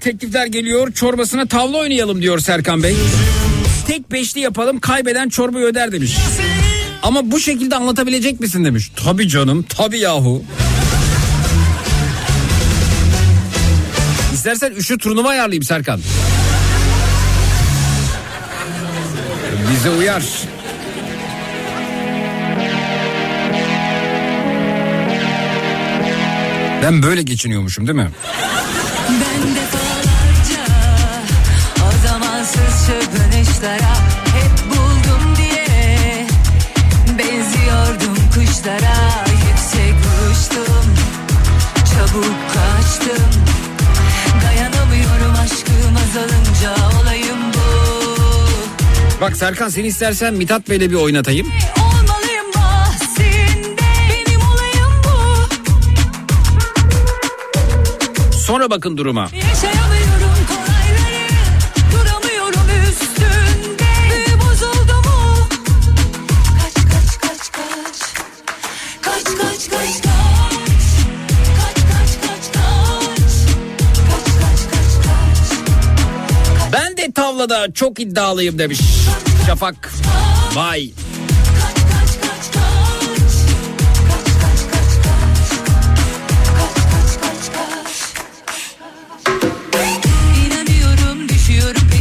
Teklifler 0.00 0.46
geliyor. 0.46 0.92
Çorbasına 0.92 1.46
tavla 1.46 1.76
oynayalım 1.76 2.22
diyor 2.22 2.38
Serkan 2.38 2.82
Bey. 2.82 2.96
Tek 3.86 4.12
beşli 4.12 4.40
yapalım 4.40 4.80
kaybeden 4.80 5.28
çorbayı 5.28 5.66
öder 5.66 5.92
demiş. 5.92 6.16
Ama 7.02 7.30
bu 7.30 7.40
şekilde 7.40 7.76
anlatabilecek 7.76 8.40
misin 8.40 8.64
demiş. 8.64 8.90
Tabii 9.04 9.28
canım 9.28 9.64
tabii 9.68 9.98
yahu. 9.98 10.42
İstersen 14.34 14.70
üçlü 14.70 14.98
turnuva 14.98 15.28
ayarlayayım 15.28 15.62
Serkan. 15.64 16.00
Bize 19.72 19.90
uyar. 19.90 20.22
Ben 26.82 27.02
böyle 27.02 27.22
geçiniyormuşum 27.22 27.86
değil 27.86 27.98
mi? 27.98 28.10
Ben 29.08 29.54
defalarca 29.56 30.64
o 31.76 32.06
zamansız 32.06 32.88
hep 34.34 34.70
buldum 34.70 35.36
diye 35.36 36.26
benziyordum 37.18 38.16
kuşlara. 38.34 39.24
Yüksek 39.48 39.94
uçtum 40.30 40.94
çabuk 41.74 42.34
kaçtım. 42.54 43.30
Dayanamıyorum 44.44 45.34
aşkım 45.44 45.96
azalınca 45.96 47.00
olayım 47.00 47.38
bu. 47.54 49.20
Bak 49.20 49.36
Serkan 49.36 49.68
seni 49.68 49.86
istersen 49.86 50.34
Mithat 50.34 50.68
Bey'le 50.68 50.90
bir 50.90 50.94
oynatayım. 50.94 51.48
Sonra 58.48 58.70
bakın 58.70 58.96
duruma. 58.96 59.22
Yaşayamıyorum 59.22 60.38
kolayları 60.48 61.28
Duramıyorum 61.92 62.88
üstünde 62.90 63.84
Büyü 64.10 64.40
bozuldu 64.40 64.92
mu 64.92 65.48
Kaç 66.62 66.74
kaç 66.74 67.20
kaç 67.20 67.52
kaç 67.52 68.14
Kaç 69.02 69.24
kaç 69.24 69.70
kaç 69.70 70.02
kaç 70.02 70.12
Kaç 71.58 71.76
kaç 71.92 72.10
kaç 72.22 72.52
kaç 72.52 73.32
Kaç 74.08 74.26
kaç 74.40 74.60
kaç 74.72 75.06
kaç 75.06 76.72
Ben 76.72 76.96
de 76.96 77.12
tavlada 77.12 77.72
çok 77.72 78.00
iddialıyım 78.00 78.58
demiş. 78.58 78.80
Şafak. 79.46 79.92
Vay. 80.54 80.90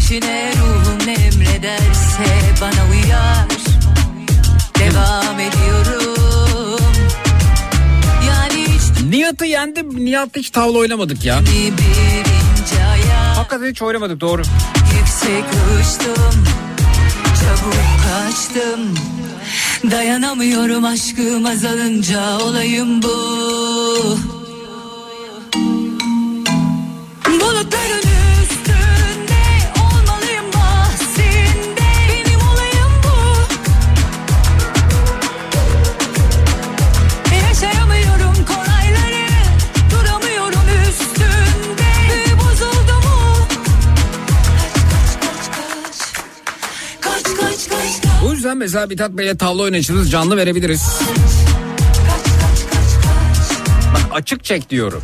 Peşine 0.08 0.52
ruhum 0.52 1.10
emrederse 1.10 2.26
bana 2.62 2.92
uyar 2.92 3.48
Devam 4.80 5.40
ediyorum 5.40 6.80
Yani 8.28 8.64
hiç 8.64 9.04
Nihat'ı 9.10 9.46
yendim. 9.46 10.06
Nihat'la 10.06 10.40
hiç 10.40 10.50
tavla 10.50 10.78
oynamadık 10.78 11.26
ya. 11.26 11.42
Hakikaten 13.36 13.70
hiç 13.70 13.82
oynamadık 13.82 14.22
doğru. 14.22 14.42
Yüksek 15.00 15.44
uçtum 15.80 16.44
Çabuk 17.40 17.76
kaçtım 18.04 18.96
Dayanamıyorum 19.92 20.86
aşkım 20.86 21.46
azalınca 21.46 22.40
olayım 22.40 23.04
bu 23.04 24.37
yüzden 48.64 48.82
mesela 48.82 48.88
Mithat 48.88 49.12
Bey'le 49.12 49.38
tavla 49.38 49.64
oynayışınız 49.64 50.12
canlı 50.12 50.38
verebiliriz. 50.38 50.82
Bak 53.94 54.04
açık 54.12 54.44
çek 54.44 54.70
diyorum. 54.70 55.04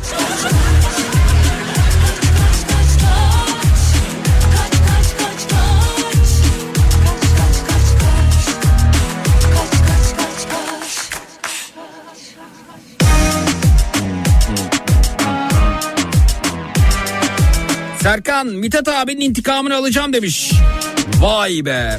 Serkan 18.02 18.46
Mithat 18.46 18.88
abinin 18.88 19.20
intikamını 19.20 19.76
alacağım 19.76 20.12
demiş. 20.12 20.52
Vay 21.20 21.64
be. 21.64 21.98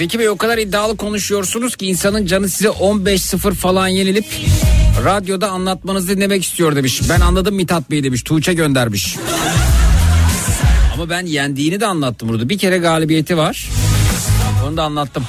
Zeki 0.00 0.18
Bey 0.18 0.28
o 0.28 0.36
kadar 0.36 0.58
iddialı 0.58 0.96
konuşuyorsunuz 0.96 1.76
ki 1.76 1.86
insanın 1.86 2.26
canı 2.26 2.48
size 2.48 2.68
15-0 2.68 3.54
falan 3.54 3.88
yenilip 3.88 4.24
radyoda 5.04 5.50
anlatmanızı 5.50 6.08
dinlemek 6.08 6.44
istiyor 6.44 6.76
demiş. 6.76 7.02
Ben 7.08 7.20
anladım 7.20 7.54
Mithat 7.54 7.90
Bey 7.90 8.04
demiş. 8.04 8.22
Tuğçe 8.22 8.52
göndermiş. 8.54 9.16
Ama 10.94 11.10
ben 11.10 11.26
yendiğini 11.26 11.80
de 11.80 11.86
anlattım 11.86 12.28
burada. 12.28 12.48
Bir 12.48 12.58
kere 12.58 12.78
galibiyeti 12.78 13.36
var. 13.36 13.68
Onu 14.66 14.76
da 14.76 14.82
anlattım. 14.82 15.24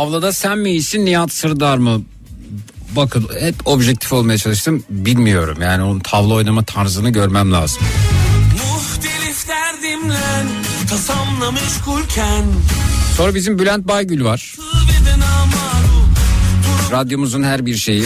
Tavlada 0.00 0.32
sen 0.32 0.58
mi 0.58 0.70
iyisin 0.70 1.04
Nihat 1.06 1.32
Sırdar 1.32 1.78
mı? 1.78 2.02
Bakın 2.96 3.28
hep 3.40 3.54
objektif 3.64 4.12
olmaya 4.12 4.38
çalıştım. 4.38 4.84
Bilmiyorum 4.90 5.58
yani 5.62 5.82
onun 5.82 6.00
tavla 6.00 6.34
oynama 6.34 6.64
tarzını 6.64 7.10
görmem 7.10 7.52
lazım. 7.52 7.82
Muhtelif 8.52 9.48
derdimle 9.48 10.18
tasamla 10.90 11.50
meşgulken 11.52 12.44
Sonra 13.16 13.34
bizim 13.34 13.58
Bülent 13.58 13.88
Baygül 13.88 14.24
var. 14.24 14.54
Radyomuzun 16.92 17.42
her 17.42 17.66
bir 17.66 17.76
şeyi. 17.76 18.04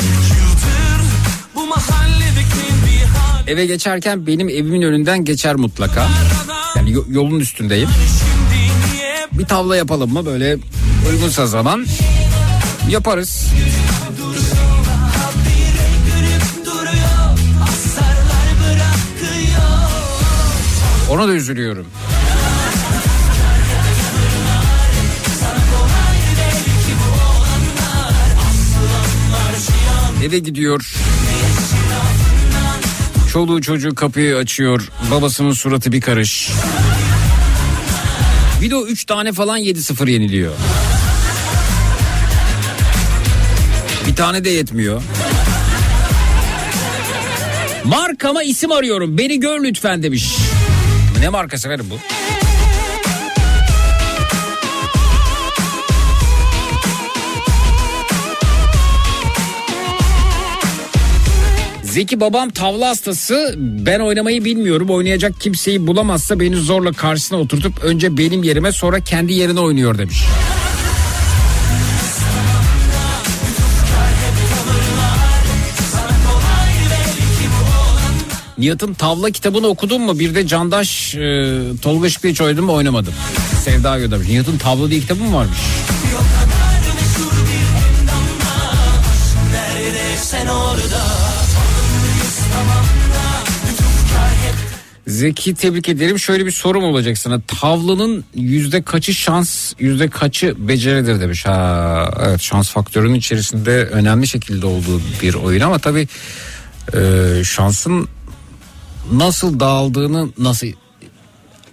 Eve 3.46 3.66
geçerken 3.66 4.26
benim 4.26 4.48
evimin 4.48 4.82
önünden 4.82 5.24
geçer 5.24 5.54
mutlaka. 5.54 6.08
Yani 6.76 6.92
yo- 6.92 7.04
yolun 7.08 7.40
üstündeyim. 7.40 7.88
Bir 9.32 9.44
tavla 9.44 9.76
yapalım 9.76 10.12
mı 10.12 10.26
böyle 10.26 10.56
uygunsa 11.10 11.46
zaman 11.46 11.86
yaparız. 12.88 13.52
Ona 21.10 21.28
da 21.28 21.32
üzülüyorum. 21.32 21.86
Eve 30.24 30.38
gidiyor. 30.38 30.94
Çoluğu 33.32 33.62
çocuğu 33.62 33.94
kapıyı 33.94 34.36
açıyor. 34.36 34.88
Babasının 35.10 35.52
suratı 35.52 35.92
bir 35.92 36.00
karış. 36.00 36.50
Video 38.60 38.86
3 38.86 39.04
tane 39.04 39.32
falan 39.32 39.58
7-0 39.58 40.10
yeniliyor. 40.10 40.52
Bir 44.14 44.18
tane 44.18 44.44
de 44.44 44.50
yetmiyor. 44.50 45.02
Markama 47.84 48.42
isim 48.42 48.72
arıyorum. 48.72 49.18
Beni 49.18 49.40
gör 49.40 49.62
lütfen 49.62 50.02
demiş. 50.02 50.36
Ne 51.20 51.28
markası 51.28 51.68
verin 51.68 51.90
bu? 51.90 51.98
Zeki 61.82 62.20
babam 62.20 62.50
tavla 62.50 62.88
hastası. 62.88 63.54
Ben 63.58 64.00
oynamayı 64.00 64.44
bilmiyorum. 64.44 64.90
Oynayacak 64.90 65.40
kimseyi 65.40 65.86
bulamazsa 65.86 66.40
beni 66.40 66.56
zorla 66.56 66.92
karşısına 66.92 67.38
oturtup 67.38 67.84
önce 67.84 68.18
benim 68.18 68.42
yerime 68.42 68.72
sonra 68.72 69.00
kendi 69.00 69.32
yerine 69.32 69.60
oynuyor 69.60 69.98
demiş. 69.98 70.24
Nihat'ın 78.58 78.94
tavla 78.94 79.30
kitabını 79.30 79.66
okudun 79.66 80.02
mu? 80.02 80.18
Bir 80.18 80.34
de 80.34 80.46
Candaş 80.46 81.14
e, 81.14 81.60
Tolga 81.82 82.06
Işık'la 82.06 82.28
hiç 82.28 82.40
oynadın 82.40 82.64
mı? 82.64 82.72
Oynamadım. 82.72 83.14
Sevda 83.64 83.98
göndermiş. 83.98 84.28
Nihat'ın 84.28 84.58
tavla 84.58 84.90
diye 84.90 85.00
kitabı 85.00 85.24
mı 85.24 85.36
varmış? 85.36 85.58
Zeki 95.06 95.54
tebrik 95.54 95.88
ederim. 95.88 96.18
Şöyle 96.18 96.46
bir 96.46 96.50
sorum 96.50 96.84
olacak 96.84 97.18
sana. 97.18 97.40
Tavlanın 97.40 98.24
yüzde 98.34 98.82
kaçı 98.82 99.14
şans, 99.14 99.72
yüzde 99.78 100.08
kaçı 100.08 100.54
beceridir 100.68 101.20
demiş. 101.20 101.46
Ha, 101.46 102.10
evet 102.26 102.40
şans 102.40 102.70
faktörünün 102.70 103.14
içerisinde 103.14 103.84
önemli 103.84 104.26
şekilde 104.26 104.66
olduğu 104.66 105.00
bir 105.22 105.34
oyun 105.34 105.60
ama 105.60 105.78
tabii 105.78 106.08
e, 106.94 107.00
şansın 107.44 108.08
nasıl 109.12 109.60
dağıldığını 109.60 110.28
nasıl 110.38 110.66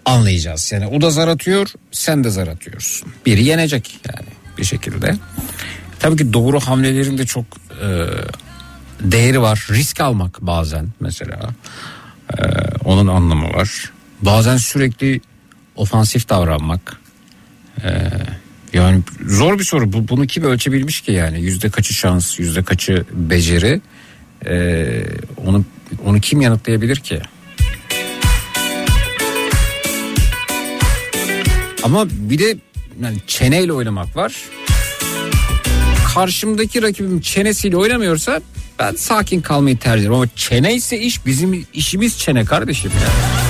anlayacağız. 0.06 0.72
Yani 0.72 0.88
o 0.88 1.02
da 1.02 1.10
zar 1.10 1.28
atıyor, 1.28 1.68
sen 1.92 2.24
de 2.24 2.30
zar 2.30 2.48
atıyorsun. 2.48 3.14
Biri 3.26 3.44
yenecek 3.44 4.00
yani 4.10 4.28
bir 4.58 4.64
şekilde. 4.64 5.16
Tabii 6.00 6.18
ki 6.18 6.34
doğru 6.34 6.60
hamlelerin 6.60 7.18
de 7.18 7.26
çok 7.26 7.46
e, 7.82 7.88
değeri 9.02 9.42
var. 9.42 9.68
Risk 9.72 10.02
almak 10.02 10.42
bazen 10.42 10.88
mesela. 11.00 11.50
Ee, 12.38 12.44
onun 12.86 13.08
anlamı 13.08 13.54
var. 13.54 13.92
Bazen 14.22 14.58
sürekli 14.58 15.22
ofansif 15.76 16.30
davranmak. 16.30 17.00
Ee, 17.84 18.12
yani 18.74 19.02
zor 19.26 19.60
bir 19.60 19.64
soru. 19.64 19.94
Bu, 19.94 20.08
bunu 20.08 20.28
kim 20.28 20.44
ölçebilmiş 20.44 21.02
ki 21.02 21.12
yani? 21.12 21.42
Yüzde 21.42 21.70
kaçı 21.70 21.94
şans, 21.94 22.40
yüzde 22.40 22.64
kaçı 22.64 23.06
beceri? 23.12 23.82
Ee, 24.46 25.04
onu 25.46 25.66
onu 26.06 26.20
kim 26.20 26.42
yanıtlayabilir 26.42 26.96
ki? 26.96 27.22
Ama 31.84 32.08
bir 32.10 32.40
de 32.40 32.58
yani 33.04 33.18
çeneyle 33.28 33.74
oynamak 33.74 34.16
var. 34.16 34.34
Karşımdaki 36.14 36.82
rakibim 36.82 37.22
çenesiyle 37.22 37.78
oynamıyorsa 37.78 38.42
ben 38.80 38.96
sakin 38.96 39.42
kalmayı 39.42 39.78
tercih 39.78 40.02
ederim. 40.02 40.14
Ama 40.14 40.26
çene 40.36 40.76
ise 40.76 41.00
iş 41.00 41.26
bizim 41.26 41.66
işimiz 41.74 42.20
çene 42.20 42.46
kardeşim 42.46 42.92
ya. 42.92 43.41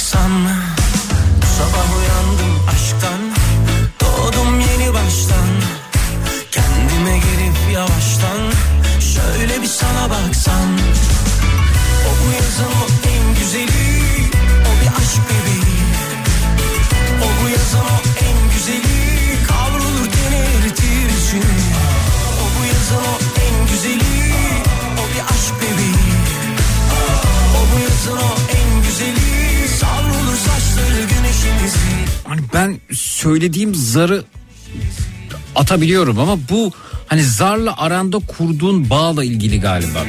Sana 0.00 0.67
baksam 0.67 0.67
Hani 32.28 32.40
ben 32.54 32.80
söylediğim 32.92 33.74
zarı 33.74 34.24
atabiliyorum 35.54 36.18
ama 36.18 36.38
bu 36.50 36.72
hani 37.06 37.22
zarla 37.24 37.76
aranda 37.78 38.18
kurduğun 38.18 38.90
bağla 38.90 39.24
ilgili 39.24 39.60
galiba. 39.60 40.06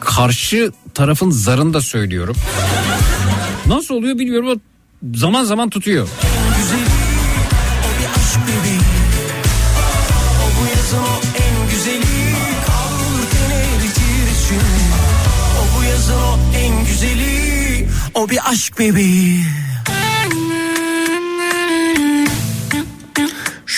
Karşı 0.00 0.72
tarafın 0.94 1.30
zarını 1.30 1.74
da 1.74 1.80
söylüyorum. 1.80 2.36
Nasıl 3.66 3.94
oluyor 3.94 4.18
bilmiyorum 4.18 4.48
ama 4.48 4.60
zaman 5.14 5.44
zaman 5.44 5.70
tutuyor. 5.70 6.08
O 18.14 18.28
bir 18.28 18.50
aşk 18.50 18.80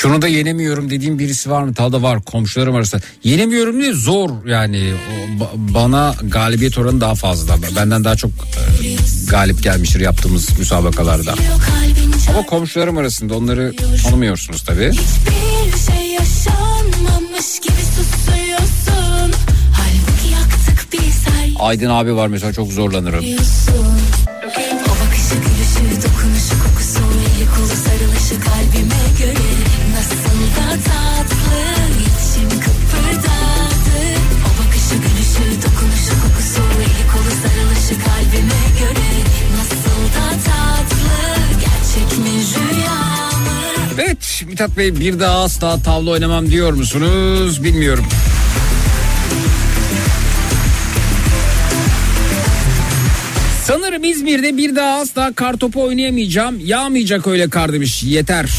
şunu 0.03 0.22
da 0.22 0.28
yenemiyorum 0.28 0.90
dediğim 0.90 1.18
birisi 1.18 1.51
var 1.51 1.62
mı? 1.62 1.74
Talda 1.74 2.03
var 2.03 2.22
komşularım 2.22 2.74
arasında. 2.74 3.03
Yenemiyorum 3.24 3.80
diye 3.80 3.92
zor 3.92 4.46
yani 4.46 4.92
bana 5.55 6.14
galibiyet 6.22 6.78
oranı 6.78 7.01
daha 7.01 7.14
fazla. 7.14 7.55
Benden 7.76 8.05
daha 8.05 8.16
çok 8.16 8.30
e, 8.30 8.96
galip 9.30 9.62
gelmiştir 9.62 10.01
yaptığımız 10.01 10.59
müsabakalarda. 10.59 11.34
Ama 12.30 12.42
komşularım 12.42 12.99
arasında 12.99 13.34
onları 13.36 13.74
tanımıyorsunuz 14.03 14.62
tabii. 14.62 14.90
Hiçbir 14.90 15.92
şey 15.92 16.07
yaşanmamış 16.07 17.61
gibi 17.62 17.82
susuyorsun. 17.96 19.32
Halbuki 19.72 20.32
yaktık 20.32 20.92
biz 20.92 21.26
her... 21.26 21.66
Aydın 21.68 21.90
abi 21.90 22.16
var 22.16 22.28
mesela 22.28 22.53
çok 22.53 22.72
zorlanırım. 22.72 23.24
O 24.86 24.90
bakışı 25.07 25.34
gülüşü 25.34 26.03
dokunuşu 26.03 26.62
kokusu 26.64 26.99
eli 26.99 27.46
kolu 27.57 27.66
sarılışı 27.66 28.34
Evet 43.99 44.42
Mithat 44.46 44.76
Bey 44.76 45.01
bir 45.01 45.20
daha 45.20 45.42
asla 45.42 45.82
tavla 45.82 46.11
oynamam 46.11 46.51
diyor 46.51 46.72
musunuz 46.72 47.64
bilmiyorum. 47.64 48.05
Sanırım 53.64 54.05
İzmir'de 54.05 54.57
bir 54.57 54.76
daha 54.76 55.01
asla 55.01 55.32
kartopu 55.32 55.82
oynayamayacağım. 55.82 56.61
Yağmayacak 56.64 57.26
öyle 57.26 57.51
kar 57.51 57.72
demiş. 57.72 58.03
Yeter. 58.03 58.51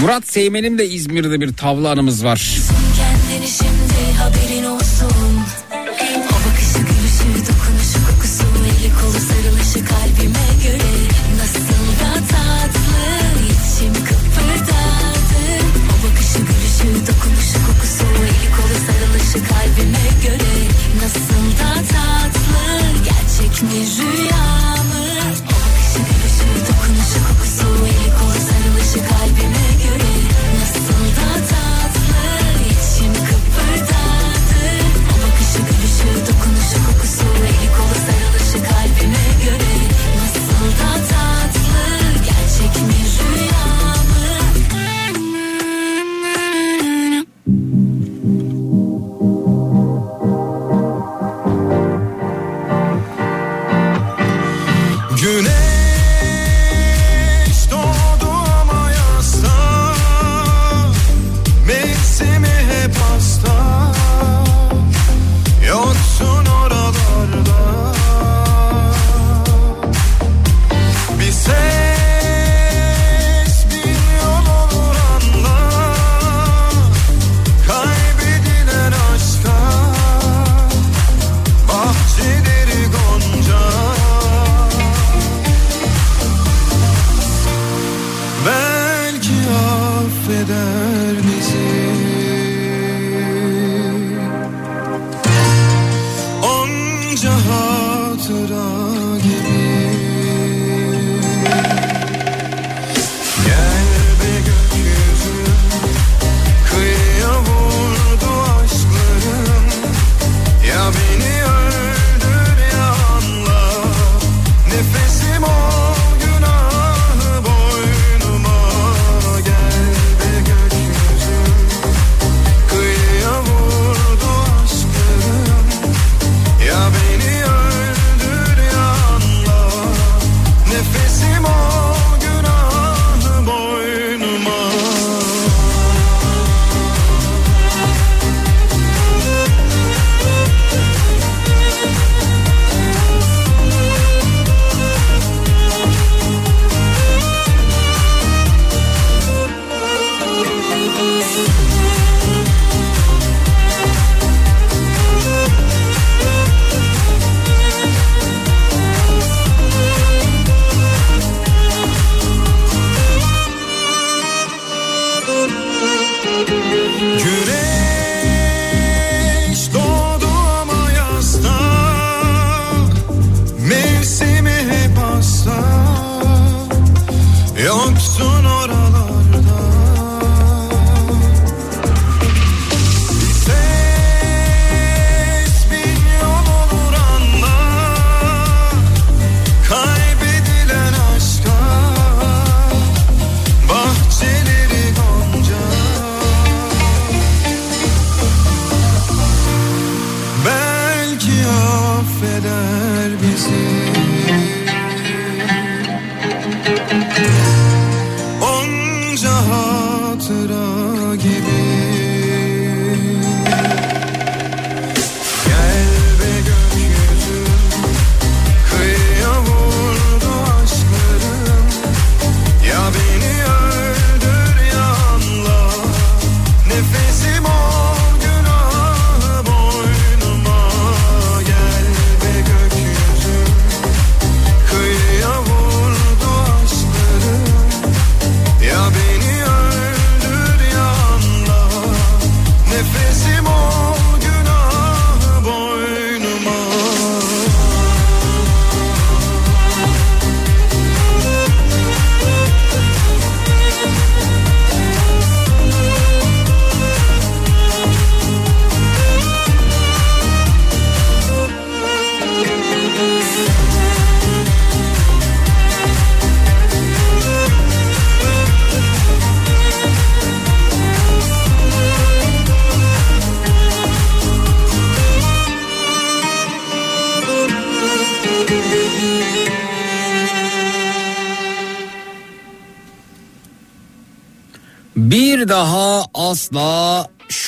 Murat 0.00 0.28
Seymen'in 0.28 0.78
de 0.78 0.88
İzmir'de 0.88 1.40
bir 1.40 1.52
tavla 1.52 1.90
anımız 1.90 2.24
var. 2.24 2.50
Kendini 2.96 3.50
şimdi 3.50 3.81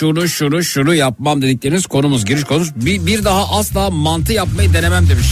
şunu 0.04 0.28
şunu 0.28 0.64
şunu 0.64 0.94
yapmam 0.94 1.42
dedikleriniz 1.42 1.86
konumuz 1.86 2.24
giriş 2.24 2.44
konumuz. 2.44 2.74
Bir, 2.76 3.06
bir 3.06 3.24
daha 3.24 3.58
asla 3.58 3.90
mantı 3.90 4.32
yapmayı 4.32 4.74
denemem 4.74 5.08
demiş. 5.08 5.26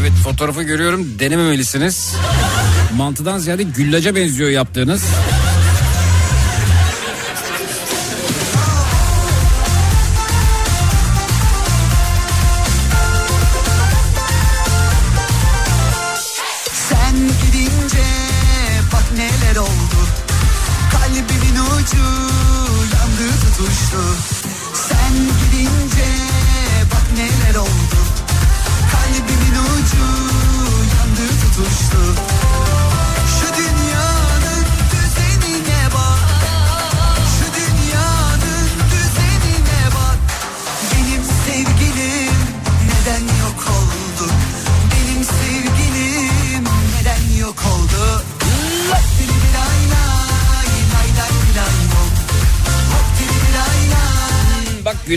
Evet 0.00 0.12
fotoğrafı 0.12 0.62
görüyorum 0.62 1.18
denememelisiniz. 1.18 2.14
Mantıdan 2.96 3.38
ziyade 3.38 3.62
güllaca 3.62 4.14
benziyor 4.14 4.50
yaptığınız. 4.50 5.04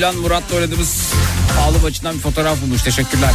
Gülan 0.07 0.21
Murat'la 0.21 0.55
oynadığımız 0.55 1.13
pahalı 1.57 1.79
maçından 1.79 2.15
bir 2.15 2.19
fotoğraf 2.19 2.61
bulmuş 2.61 2.81
teşekkürler. 2.81 3.29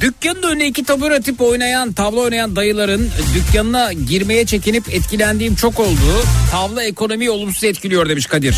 Dükkanın 0.00 0.42
önüne 0.42 0.66
iki 0.66 0.84
tabur 0.84 1.10
atıp 1.10 1.40
oynayan, 1.40 1.92
tavla 1.92 2.20
oynayan 2.20 2.56
dayıların 2.56 3.10
dükkanına 3.34 3.92
girmeye 3.92 4.46
çekinip 4.46 4.94
etkilendiğim 4.94 5.54
çok 5.54 5.80
oldu. 5.80 6.24
Tavla 6.50 6.82
ekonomiyi 6.82 7.30
olumsuz 7.30 7.64
etkiliyor 7.64 8.08
demiş 8.08 8.26
Kadir. 8.26 8.56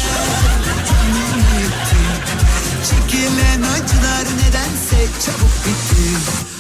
Çekilen 2.90 3.62
acılar 3.62 4.24
nedense 4.24 5.06
çabuk 5.26 5.52
bitti 5.66 6.51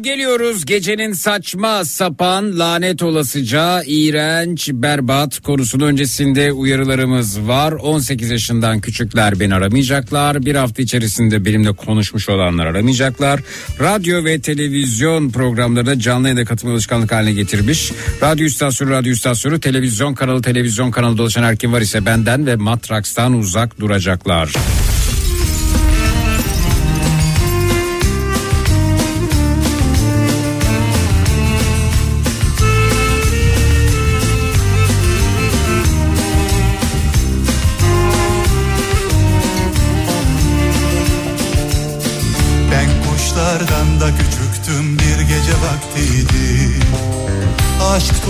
Geliyoruz 0.00 0.66
gecenin 0.66 1.12
saçma 1.12 1.84
sapan 1.84 2.58
lanet 2.58 3.02
olasıca 3.02 3.82
iğrenç 3.86 4.70
berbat 4.72 5.40
konusunun 5.40 5.86
öncesinde 5.86 6.52
uyarılarımız 6.52 7.40
var. 7.40 7.72
18 7.72 8.30
yaşından 8.30 8.80
küçükler 8.80 9.40
beni 9.40 9.54
aramayacaklar. 9.54 10.46
Bir 10.46 10.54
hafta 10.54 10.82
içerisinde 10.82 11.44
benimle 11.44 11.72
konuşmuş 11.72 12.28
olanlar 12.28 12.66
aramayacaklar. 12.66 13.40
Radyo 13.80 14.24
ve 14.24 14.40
televizyon 14.40 15.30
programlarına 15.30 15.98
canlı 15.98 16.28
yayına 16.28 16.44
katılma 16.44 16.74
alışkanlık 16.74 17.12
haline 17.12 17.32
getirmiş. 17.32 17.92
Radyo 18.22 18.46
istasyonu, 18.46 18.90
radyo 18.90 19.12
istasyonu, 19.12 19.60
televizyon 19.60 20.14
kanalı, 20.14 20.42
televizyon 20.42 20.90
kanalı 20.90 21.18
dolaşan 21.18 21.42
her 21.42 21.56
kim 21.56 21.72
var 21.72 21.80
ise 21.80 22.06
benden 22.06 22.46
ve 22.46 22.56
Matraks'tan 22.56 23.32
uzak 23.32 23.80
duracaklar. 23.80 24.52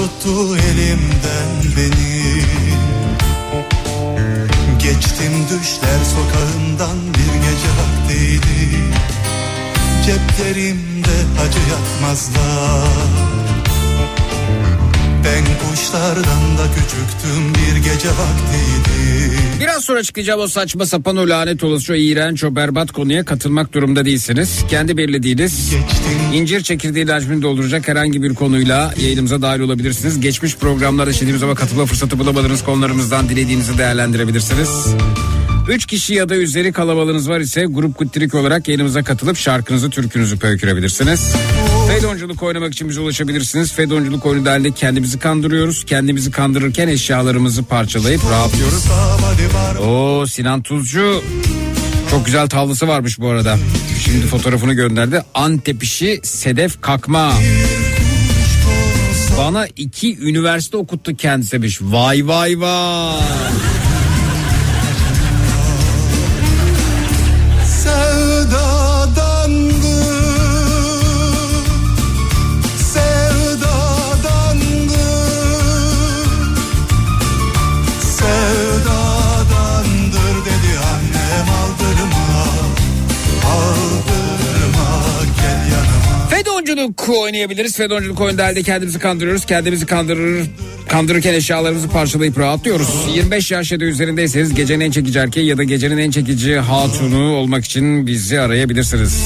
Tuttu 0.00 0.56
elimden 0.56 1.76
beni. 1.76 2.42
Geçtim 4.78 5.32
düşler 5.44 6.00
sokağından 6.14 6.98
bir 7.14 7.32
gece 7.46 7.70
vaktiydi. 7.80 8.70
Ceplerimde 10.06 11.16
acı 11.42 11.60
yatmazlar. 11.70 12.88
Ben 15.24 15.44
kuşlardan 15.60 16.58
da 16.58 16.74
küçüktüm 16.74 17.54
bir 17.54 17.76
gece 17.76 18.08
vaktiydi 18.08 19.39
Biraz 19.60 19.84
sonra 19.84 20.02
çıkacağım 20.02 20.40
o 20.40 20.46
saçma 20.46 20.86
sapan 20.86 21.16
o 21.16 21.28
lanet 21.28 21.64
olası 21.64 21.92
o 21.92 21.96
iğrenç 21.96 22.44
o 22.44 22.56
berbat 22.56 22.92
konuya 22.92 23.24
katılmak 23.24 23.74
durumda 23.74 24.04
değilsiniz. 24.04 24.64
Kendi 24.70 24.96
belirlediğiniz 24.96 25.72
incir 26.34 26.60
çekirdeği 26.60 27.06
hacmini 27.06 27.42
dolduracak 27.42 27.88
herhangi 27.88 28.22
bir 28.22 28.34
konuyla 28.34 28.94
yayınımıza 29.02 29.42
dahil 29.42 29.60
olabilirsiniz. 29.60 30.20
Geçmiş 30.20 30.56
programlarda 30.56 31.10
işlediğimiz 31.10 31.42
ama 31.42 31.54
katılma 31.54 31.86
fırsatı 31.86 32.18
bulamadığınız 32.18 32.64
konularımızdan 32.64 33.28
dilediğinizi 33.28 33.78
değerlendirebilirsiniz. 33.78 34.86
Üç 35.68 35.86
kişi 35.86 36.14
ya 36.14 36.28
da 36.28 36.36
üzeri 36.36 36.72
kalabalığınız 36.72 37.28
var 37.28 37.40
ise 37.40 37.64
grup 37.64 37.96
kuttirik 37.96 38.34
olarak 38.34 38.68
yayınımıza 38.68 39.02
katılıp 39.02 39.36
şarkınızı 39.36 39.90
türkünüzü 39.90 40.38
pöykürebilirsiniz. 40.38 41.32
Fedonculuk 41.88 42.42
oynamak 42.42 42.72
için 42.72 42.88
bize 42.88 43.00
ulaşabilirsiniz. 43.00 43.72
Fedonculuk 43.72 44.26
oyunu 44.26 44.44
dahilinde 44.44 44.70
kendimizi 44.70 45.18
kandırıyoruz. 45.18 45.84
Kendimizi 45.84 46.30
kandırırken 46.30 46.88
eşyalarımızı 46.88 47.62
parçalayıp 47.64 48.20
rahatlıyoruz. 48.30 48.84
Oo 49.86 50.26
Sinan 50.26 50.62
Tuzcu 50.62 51.22
çok 52.10 52.26
güzel 52.26 52.48
tavlası 52.48 52.88
varmış 52.88 53.18
bu 53.18 53.28
arada. 53.28 53.58
Şimdi 54.04 54.26
fotoğrafını 54.26 54.74
gönderdi. 54.74 55.22
Antep 55.34 55.82
işi 55.82 56.20
sedef 56.22 56.80
kakma. 56.80 57.32
Bana 59.38 59.66
iki 59.76 60.18
üniversite 60.18 60.76
okuttu 60.76 61.16
kendisi 61.16 61.52
demiş. 61.52 61.78
Vay 61.82 62.28
vay 62.28 62.60
vay. 62.60 63.20
Fedonculuk 86.80 87.08
oynayabiliriz. 87.08 87.76
Fedonculuk 87.76 88.20
oyunda 88.20 88.50
elde 88.50 88.62
kendimizi 88.62 88.98
kandırıyoruz. 88.98 89.46
Kendimizi 89.46 89.86
kandırır 89.86 90.46
kandırırken 90.88 91.34
eşyalarımızı 91.34 91.88
parçalayıp 91.88 92.38
rahatlıyoruz. 92.38 92.88
25 93.14 93.50
yaş 93.50 93.72
ya 93.72 93.80
da 93.80 93.84
üzerindeyseniz 93.84 94.54
gecenin 94.54 94.84
en 94.84 94.90
çekici 94.90 95.18
erkeği 95.18 95.46
ya 95.46 95.58
da 95.58 95.64
gecenin 95.64 95.98
en 95.98 96.10
çekici 96.10 96.56
hatunu 96.56 97.32
olmak 97.32 97.64
için 97.64 98.06
bizi 98.06 98.40
arayabilirsiniz. 98.40 99.22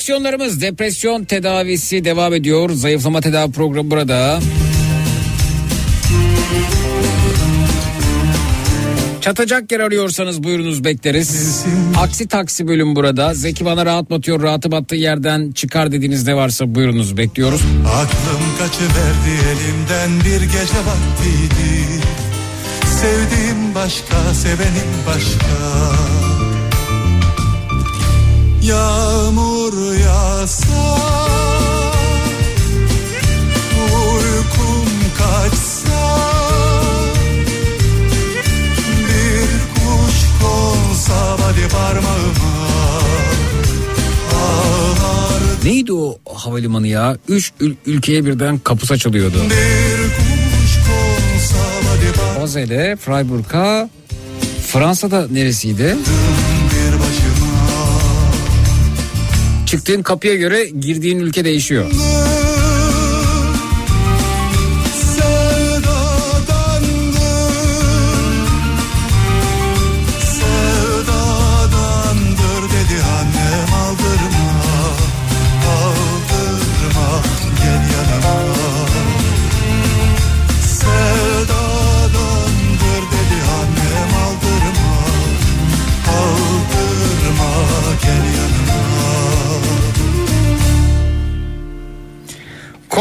Atraksiyonlarımız 0.00 0.60
depresyon 0.60 1.24
tedavisi 1.24 2.04
devam 2.04 2.34
ediyor. 2.34 2.70
Zayıflama 2.70 3.20
tedavi 3.20 3.52
programı 3.52 3.90
burada. 3.90 4.40
Çatacak 9.20 9.72
yer 9.72 9.80
arıyorsanız 9.80 10.44
buyurunuz 10.44 10.84
bekleriz. 10.84 11.64
Aksi 11.98 12.28
taksi 12.28 12.68
bölüm 12.68 12.96
burada. 12.96 13.34
Zeki 13.34 13.64
bana 13.64 13.86
rahat 13.86 14.10
batıyor 14.10 14.42
rahatı 14.42 14.72
battığı 14.72 14.96
yerden 14.96 15.52
çıkar 15.52 15.92
dediğiniz 15.92 16.26
ne 16.26 16.36
varsa 16.36 16.74
buyurunuz 16.74 17.16
bekliyoruz. 17.16 17.60
Aklım 17.86 18.42
kaçıverdi 18.58 19.34
elimden 19.50 20.20
bir 20.20 20.44
gece 20.46 20.80
vaktiydi 20.86 22.02
Sevdiğim 23.00 23.74
başka, 23.74 24.34
sevenim 24.34 24.90
başka 25.06 26.29
Yağmur 28.62 29.94
yağsa 29.94 30.96
Uykum 33.92 34.86
kaçsa 35.18 36.18
Bir 39.08 39.74
kuş 39.74 40.16
konsa 40.42 41.36
hadi 41.44 41.68
parmağıma 41.68 42.70
Ağlar 44.34 45.42
Neydi 45.64 45.92
o 45.92 46.18
havalimanı 46.34 46.86
ya? 46.86 47.16
Üç 47.28 47.52
ül- 47.60 47.74
ülkeye 47.86 48.26
birden 48.26 48.58
kapı 48.58 48.94
açılıyordu. 48.94 49.36
Bazel'e, 52.40 52.96
Freiburg'a, 52.96 53.88
Fransa'da 54.66 55.26
neresiydi? 55.30 55.96
Çıktığın 59.70 60.02
kapıya 60.02 60.34
göre 60.34 60.68
girdiğin 60.68 61.18
ülke 61.18 61.44
değişiyor. 61.44 61.90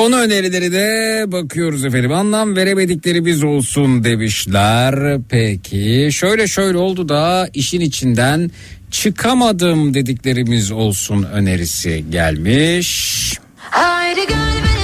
Konu 0.09 0.21
önerileri 0.21 0.71
de 0.71 1.23
bakıyoruz 1.27 1.85
efendim. 1.85 2.11
Anlam 2.11 2.55
veremedikleri 2.55 3.25
biz 3.25 3.43
olsun 3.43 4.03
demişler. 4.03 5.19
Peki 5.29 6.09
şöyle 6.11 6.47
şöyle 6.47 6.77
oldu 6.77 7.09
da 7.09 7.49
işin 7.53 7.79
içinden 7.79 8.51
çıkamadım 8.91 9.93
dediklerimiz 9.93 10.71
olsun 10.71 11.23
önerisi 11.23 12.05
gelmiş. 12.11 13.39
Haydi 13.57 14.27
gel 14.27 14.78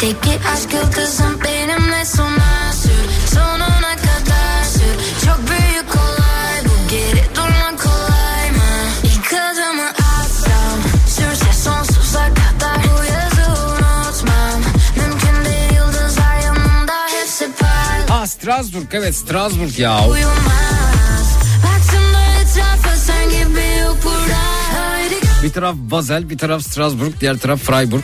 Gökteki 0.00 0.48
aşk 0.48 0.72
yıldızım 0.72 1.40
benimle 1.44 2.04
sona 2.04 2.72
sür. 2.72 3.34
Sonuna 3.34 3.96
kadar 3.96 4.64
sür. 4.64 5.26
Çok 5.26 5.38
büyük 5.50 5.96
olay 5.96 6.64
bu. 6.64 6.90
Geri 6.90 7.24
durmak 7.36 7.82
kolay 7.82 8.50
mı? 8.50 8.72
İlk 9.04 9.32
adımı 9.32 9.88
atsam 9.88 10.78
Sürse 11.06 11.52
sonsuza 11.52 12.28
kadar 12.28 12.76
Bu 12.84 13.04
yazı 13.04 13.62
unutmam. 13.62 14.60
Mümkün 14.96 15.44
değil 15.44 15.72
yıldızlar 15.76 16.40
yanımda 16.44 16.94
hepsi 17.20 17.48
parlak 17.58 18.10
Ah 18.10 18.26
Strasbourg 18.26 18.86
evet 18.92 19.16
Strasbourg 19.16 19.78
ya. 19.78 20.08
Uyumaz. 20.08 21.36
Baktım 21.64 22.14
da 22.14 22.40
etrafa 22.40 22.96
sen 22.96 23.28
gibi 23.28 23.78
yok 23.80 23.96
burada. 24.04 24.40
Haydi 24.80 25.14
gel 25.20 25.42
Bir 25.42 25.52
taraf 25.52 25.74
Basel 25.76 26.30
bir 26.30 26.38
taraf 26.38 26.62
Strasbourg 26.62 27.12
diğer 27.20 27.38
taraf 27.38 27.60
Freiburg. 27.60 28.02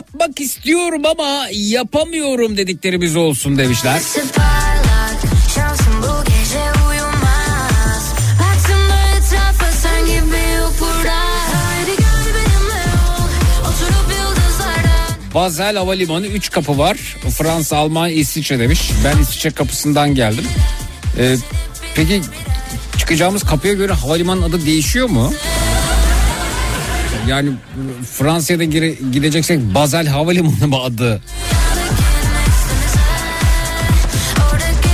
Yapmak 0.00 0.40
istiyorum 0.40 1.02
ama 1.06 1.46
yapamıyorum 1.52 2.56
dediklerimiz 2.56 3.16
olsun 3.16 3.58
demişler. 3.58 4.00
Basel 15.34 15.76
Havalimanı 15.76 16.26
3 16.26 16.50
kapı 16.50 16.78
var. 16.78 16.96
Fransa, 17.38 17.76
Almanya, 17.76 18.14
İsviçre 18.14 18.58
demiş. 18.58 18.90
Ben 19.04 19.18
İsviçre 19.18 19.50
kapısından 19.50 20.14
geldim. 20.14 20.44
Ee, 21.18 21.36
peki 21.94 22.22
çıkacağımız 22.98 23.42
kapıya 23.42 23.74
göre 23.74 23.92
havalimanın 23.92 24.42
adı 24.42 24.66
değişiyor 24.66 25.08
mu? 25.08 25.32
Yani 27.28 27.50
Fransa'ya 28.12 28.64
gire- 28.64 29.10
gideceksek 29.12 29.60
Basel 29.74 30.06
Havalimanı 30.06 30.68
mı 30.68 30.76
adı? 30.82 31.20
Oradaki 34.52 34.90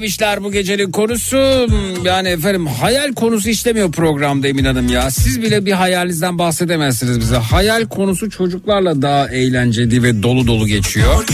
demişler 0.00 0.44
bu 0.44 0.52
gecenin 0.52 0.90
konusu. 0.92 1.66
Yani 2.04 2.28
efendim 2.28 2.66
hayal 2.66 3.12
konusu 3.14 3.48
işlemiyor 3.48 3.92
programda 3.92 4.48
Emin 4.48 4.64
Hanım 4.64 4.88
ya. 4.88 5.10
Siz 5.10 5.42
bile 5.42 5.66
bir 5.66 5.72
hayalinizden 5.72 6.38
bahsedemezsiniz 6.38 7.20
bize. 7.20 7.36
Hayal 7.36 7.86
konusu 7.86 8.30
çocuklarla 8.30 9.02
daha 9.02 9.28
eğlenceli 9.28 10.02
ve 10.02 10.22
dolu 10.22 10.46
dolu 10.46 10.66
geçiyor. 10.66 11.24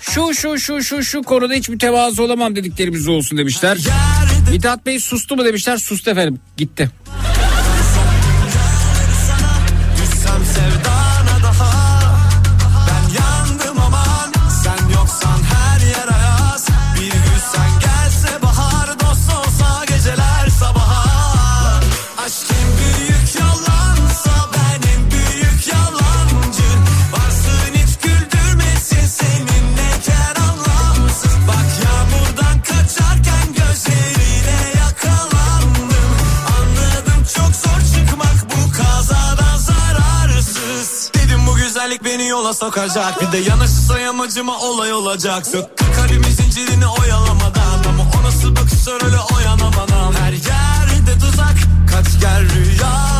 Şu 0.00 0.34
şu 0.34 0.58
şu 0.58 0.82
şu 0.82 1.02
şu 1.02 1.22
konuda 1.22 1.54
hiç 1.54 1.68
mütevazı 1.68 2.22
olamam 2.22 2.56
dediklerimiz 2.56 3.08
olsun 3.08 3.38
demişler. 3.38 3.78
Mithat 4.50 4.86
Bey 4.86 5.00
sustu 5.00 5.36
mu 5.36 5.44
demişler. 5.44 5.76
Sustu 5.76 6.10
efendim. 6.10 6.38
Gitti. 6.56 6.90
Sokacak 42.64 43.20
Bir 43.20 43.32
de 43.32 43.38
yanaşırsa 43.38 43.98
yamacıma 43.98 44.58
olay 44.58 44.92
olacak. 44.92 45.46
Sök 45.46 45.64
kalbimin 45.96 46.30
zincirini 46.30 46.86
oyalamadan 46.86 47.84
Ama 47.88 48.02
o 48.20 48.22
nasıl 48.22 48.56
bakışlar 48.56 49.04
öyle 49.04 49.16
oyanamadan. 49.36 50.12
Her 50.12 50.32
yerde 50.32 51.18
tuzak 51.18 51.56
kaç 51.90 52.20
gel 52.20 52.42
rüyalarıma 52.54 53.13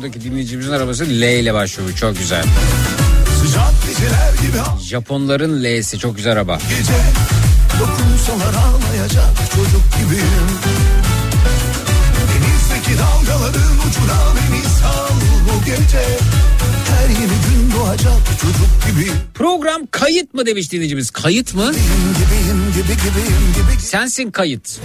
Chicago'daki 0.00 0.24
dinleyicimizin 0.24 0.72
arabası 0.72 1.04
L 1.04 1.40
ile 1.40 1.54
başlıyor. 1.54 1.90
Çok 2.00 2.18
güzel. 2.18 2.44
Gibi 4.42 4.84
Japonların 4.84 5.64
L'si 5.64 5.98
çok 5.98 6.16
güzel 6.16 6.32
araba. 6.32 6.58
gece 6.68 6.92
Dokunsalar 7.80 8.54
ağlayacak 8.54 9.30
çocuk 9.54 9.82
gibiyim 9.98 10.48
Denizdeki 12.30 12.98
dalgaların 12.98 13.72
ucuna 13.88 14.18
beni 14.36 14.62
sal 14.62 15.14
bu 15.46 15.64
gece 15.64 16.18
Her 16.90 17.08
yeni 17.08 17.18
gün 17.26 17.78
doğacak 17.78 18.26
çocuk 18.40 18.68
gibiyim 18.86 19.16
Program 19.34 19.82
kayıt 19.90 20.34
mı 20.34 20.46
demiş 20.46 20.72
dinleyicimiz. 20.72 21.10
Kayıt 21.10 21.54
mı? 21.54 21.72
Gibiyim 21.72 22.14
gibiyim 22.14 22.72
gibi 22.74 22.96
gibiyim 22.96 23.52
gibi 23.56 23.72
gibi 23.72 23.82
Sensin 23.82 24.30
kayıt. 24.30 24.80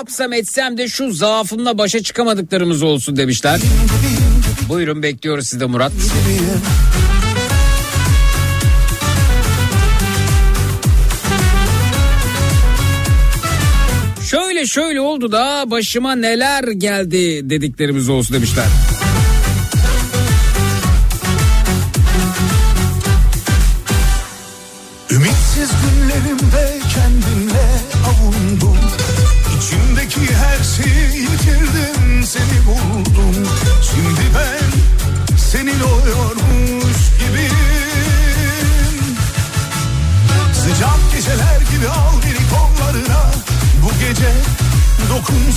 Yapsam 0.00 0.32
etsem 0.32 0.78
de 0.78 0.88
şu 0.88 1.12
zaafımla 1.12 1.78
başa 1.78 2.02
çıkamadıklarımız 2.02 2.82
olsun 2.82 3.16
demişler. 3.16 3.60
Buyurun 4.68 5.02
bekliyoruz 5.02 5.48
sizde 5.48 5.66
Murat. 5.66 5.92
Şöyle 14.30 14.66
şöyle 14.66 15.00
oldu 15.00 15.32
da 15.32 15.64
başıma 15.66 16.14
neler 16.14 16.64
geldi 16.68 17.50
dediklerimiz 17.50 18.08
olsun 18.08 18.36
demişler. 18.36 18.66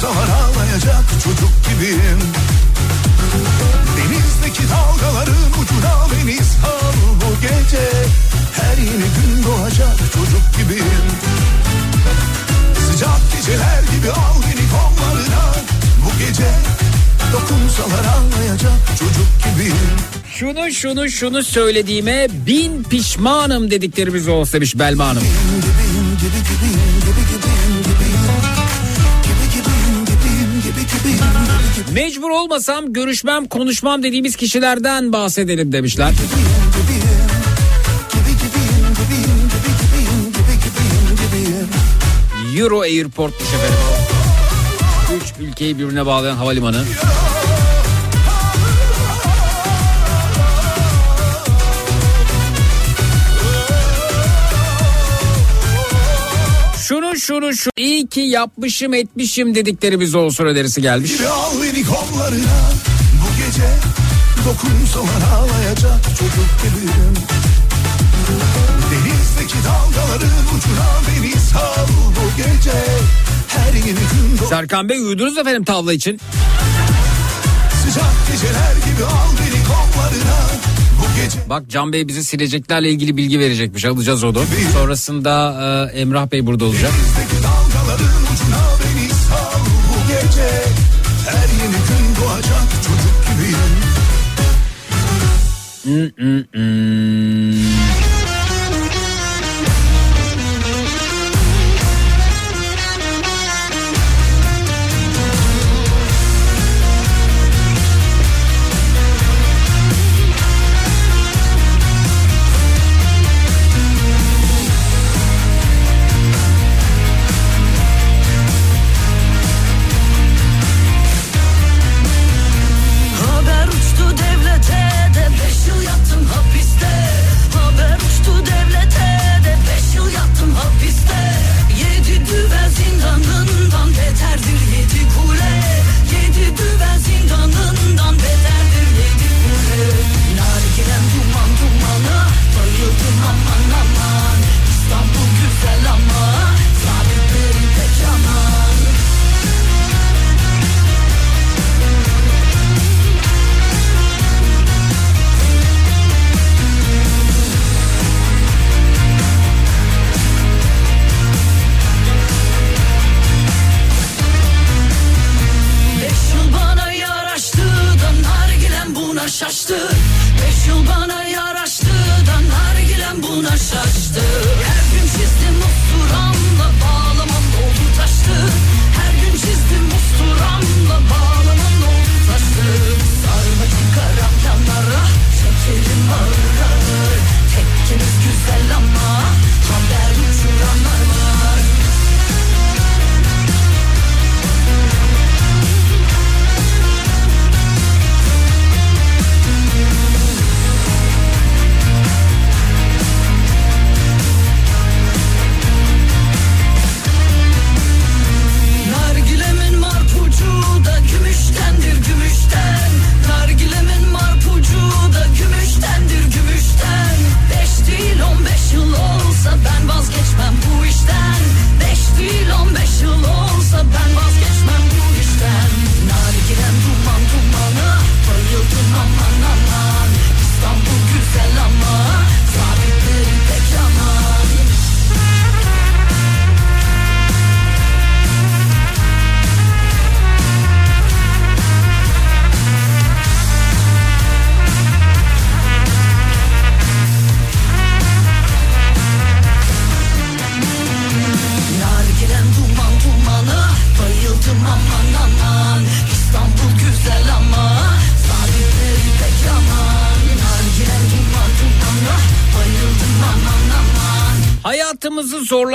Dokunsalar 0.03 0.29
ağlayacak 0.29 1.03
çocuk 1.23 1.51
gibiyim. 1.69 2.19
Denizdeki 3.97 4.63
dalgaların 4.69 5.51
ucuna 5.61 6.07
beni 6.11 6.35
sal 6.35 6.93
bu 7.21 7.41
gece 7.41 7.89
Her 8.51 8.77
yeni 8.77 9.07
gün 9.15 9.43
doğacak 9.43 9.97
çocuk 10.13 10.41
gibiyim. 10.57 11.07
Sıcak 12.91 13.19
geceler 13.35 13.81
gibi 13.95 14.11
al 14.11 14.35
beni 14.41 14.65
kollarına. 14.69 15.53
Bu 16.05 16.19
gece 16.19 16.49
dokunsalar 17.33 18.05
ağlayacak 18.05 18.97
çocuk 18.99 19.27
gibiyim. 19.43 19.97
Şunu 20.33 20.71
şunu 20.71 21.09
şunu 21.09 21.43
söylediğime 21.43 22.27
bin 22.47 22.83
pişmanım 22.83 23.71
dediklerimiz 23.71 24.27
olsa 24.27 24.53
demiş 24.53 24.79
Belma 24.79 25.07
Hanım. 25.07 25.23
Gibiyim 25.23 25.61
gibi 25.61 26.02
Mecbur 31.93 32.29
olmasam 32.29 32.93
görüşmem 32.93 33.47
konuşmam 33.47 34.03
dediğimiz 34.03 34.35
kişilerden 34.35 35.13
bahsedelim 35.13 35.71
demişler. 35.71 36.13
Euro 42.57 42.79
Airport'muş 42.81 43.49
efendim. 43.49 43.77
Üç 45.15 45.47
ülkeyi 45.49 45.79
birbirine 45.79 46.05
bağlayan 46.05 46.35
havalimanı. 46.35 46.83
Şunu 56.93 57.19
şunu 57.19 57.53
şu 57.53 57.69
iyi 57.77 58.07
ki 58.07 58.19
yapmışım 58.19 58.93
etmişim 58.93 59.55
dediklerimiz 59.55 60.15
olsun 60.15 60.45
önerisi 60.45 60.81
gelmiş. 60.81 61.19
Bir 61.19 61.25
al 61.25 61.51
beni 61.61 61.83
kollarına. 61.83 62.59
Bu 63.13 63.37
gece 63.37 63.69
Dokunsalar 64.45 65.31
ağlayacak 65.35 66.03
çocuk 66.03 66.49
gibiyim. 66.63 67.13
Denizdeki 68.91 69.57
dalgaların 69.65 70.45
ucuna 70.57 70.89
beni 71.07 71.31
sal 71.39 71.87
bu 71.87 72.37
gece. 72.37 72.77
Her 73.47 73.73
yeni 73.73 73.85
gün 73.85 74.47
Serkan 74.49 74.89
Bey 74.89 74.99
uyudunuz 74.99 75.37
efendim 75.37 75.63
tavla 75.63 75.93
için. 75.93 76.19
sıcak 77.83 78.13
geceler 78.31 78.75
gibi 78.75 79.03
al 79.05 79.31
beni 79.39 79.63
kollarına 79.63 80.52
Bak 81.49 81.63
Can 81.69 81.93
Bey 81.93 82.07
bize 82.07 82.23
sileceklerle 82.23 82.89
ilgili 82.89 83.17
bilgi 83.17 83.39
verecekmiş. 83.39 83.85
Alacağız 83.85 84.23
onu. 84.23 84.43
Sonrasında 84.73 85.89
e, 85.93 85.99
Emrah 85.99 86.31
Bey 86.31 86.45
burada 86.45 86.65
olacak. 86.65 86.91
Denizdeki 86.91 87.43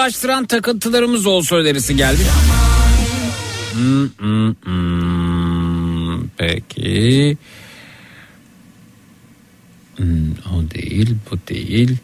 Zorlaştıran 0.09 0.47
takıntılarımız 0.47 1.27
olsa 1.27 1.57
önerisi 1.57 1.97
gelmiş. 1.97 2.27
Hmm, 3.73 4.09
hmm, 4.19 4.55
hmm. 4.65 6.29
Peki. 6.37 7.37
Hmm, 9.97 10.33
o 10.33 10.71
değil, 10.75 11.15
bu 11.31 11.39
değil, 11.49 11.97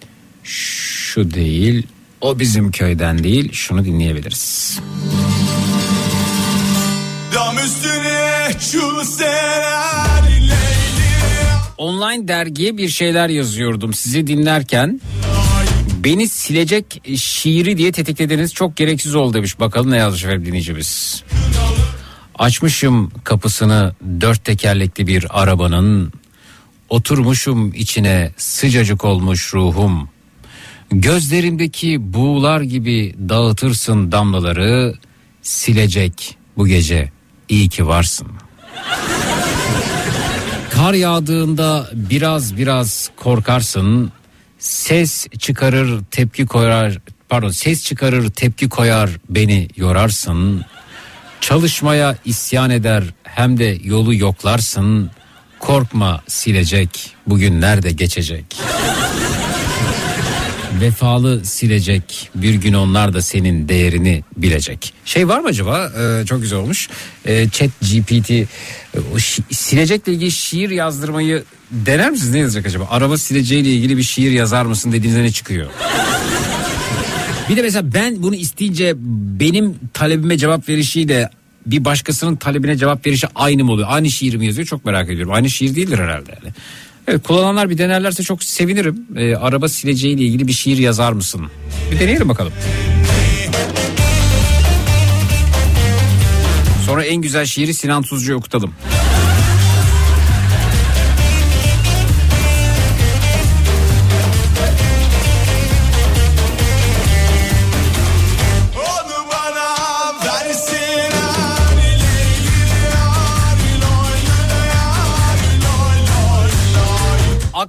şu 0.42 1.34
değil, 1.34 1.86
o 2.20 2.38
bizim 2.38 2.70
köyden 2.70 3.24
değil. 3.24 3.52
Şunu 3.52 3.84
dinleyebiliriz. 3.84 4.80
Dam 7.34 7.58
üstüne 7.58 8.50
şu 8.60 8.94
Online 11.76 12.28
dergiye 12.28 12.76
bir 12.76 12.88
şeyler 12.88 13.28
yazıyordum 13.28 13.94
sizi 13.94 14.26
dinlerken. 14.26 15.00
Beni 16.04 16.28
silecek 16.28 17.02
şiiri 17.16 17.78
diye 17.78 17.92
tetiklediniz 17.92 18.54
çok 18.54 18.76
gereksiz 18.76 19.14
oldu 19.14 19.34
demiş. 19.34 19.60
Bakalım 19.60 19.90
ne 19.90 19.96
yazmış 19.96 20.24
efendim 20.24 20.46
dinleyicimiz. 20.46 21.22
Açmışım 22.38 23.10
kapısını 23.24 23.94
dört 24.20 24.44
tekerlekli 24.44 25.06
bir 25.06 25.42
arabanın. 25.42 26.12
Oturmuşum 26.88 27.72
içine 27.74 28.32
sıcacık 28.36 29.04
olmuş 29.04 29.54
ruhum. 29.54 30.08
Gözlerimdeki 30.90 32.12
buğular 32.14 32.60
gibi 32.60 33.14
dağıtırsın 33.28 34.12
damlaları. 34.12 34.94
Silecek 35.42 36.36
bu 36.56 36.66
gece 36.66 37.12
iyi 37.48 37.68
ki 37.68 37.86
varsın. 37.86 38.28
Kar 40.70 40.94
yağdığında 40.94 41.90
biraz 41.94 42.56
biraz 42.56 43.10
korkarsın. 43.16 44.12
Ses 44.64 45.26
çıkarır 45.38 46.00
tepki 46.10 46.46
koyar 46.46 46.98
pardon 47.28 47.50
ses 47.50 47.84
çıkarır 47.84 48.30
tepki 48.30 48.68
koyar 48.68 49.10
beni 49.28 49.68
yorarsın. 49.76 50.64
Çalışmaya 51.40 52.16
isyan 52.24 52.70
eder 52.70 53.04
hem 53.22 53.58
de 53.58 53.78
yolu 53.82 54.14
yoklarsın. 54.14 55.10
Korkma 55.58 56.22
silecek 56.28 57.16
bugün 57.26 57.60
nerede 57.60 57.90
geçecek. 57.90 58.44
Vefalı 60.80 61.44
silecek 61.44 62.30
bir 62.34 62.54
gün 62.54 62.72
onlar 62.72 63.14
da 63.14 63.22
senin 63.22 63.68
değerini 63.68 64.24
bilecek. 64.36 64.92
Şey 65.04 65.28
var 65.28 65.40
mı 65.40 65.48
acaba 65.48 65.92
Ee, 65.98 66.26
çok 66.26 66.40
güzel 66.42 66.58
olmuş. 66.58 66.88
Ee, 67.26 67.48
Chat 67.52 67.70
GPT 67.80 68.30
e, 68.30 68.46
silecekle 69.50 70.12
ilgili 70.12 70.30
şiir 70.30 70.70
yazdırmayı 70.70 71.44
dener 71.70 72.10
misiniz 72.10 72.32
ne 72.32 72.38
yazacak 72.38 72.66
acaba? 72.66 72.86
Araba 72.90 73.18
sileceğiyle 73.18 73.72
ilgili 73.72 73.96
bir 73.96 74.02
şiir 74.02 74.30
yazar 74.30 74.64
mısın 74.66 74.92
dediğinizde 74.92 75.22
ne 75.22 75.32
çıkıyor? 75.32 75.70
Bir 77.48 77.56
de 77.56 77.62
mesela 77.62 77.94
ben 77.94 78.22
bunu 78.22 78.34
isteyince 78.34 78.94
benim 79.40 79.74
talebime 79.94 80.38
cevap 80.38 80.68
verişiyle 80.68 81.30
bir 81.66 81.84
başkasının 81.84 82.36
talebine 82.36 82.76
cevap 82.76 83.06
verişi 83.06 83.26
aynı 83.34 83.64
mı 83.64 83.72
oluyor? 83.72 83.88
Aynı 83.90 84.10
şiir 84.10 84.34
mi 84.34 84.46
yazıyor? 84.46 84.66
Çok 84.66 84.84
merak 84.84 85.10
ediyorum. 85.10 85.32
Aynı 85.32 85.50
şiir 85.50 85.74
değildir 85.74 85.98
herhalde 85.98 86.30
yani. 86.42 86.54
Evet 87.08 87.22
kullananlar 87.26 87.70
bir 87.70 87.78
denerlerse 87.78 88.22
çok 88.22 88.42
sevinirim. 88.44 89.06
Ee, 89.16 89.36
araba 89.36 89.68
sileceğiyle 89.68 90.22
ilgili 90.22 90.46
bir 90.46 90.52
şiir 90.52 90.78
yazar 90.78 91.12
mısın? 91.12 91.46
Bir 91.90 92.00
deneyelim 92.00 92.28
bakalım. 92.28 92.52
Sonra 96.86 97.04
en 97.04 97.16
güzel 97.16 97.46
şiiri 97.46 97.74
Sinan 97.74 98.02
Tuzcu'ya 98.02 98.38
okutalım. 98.38 98.74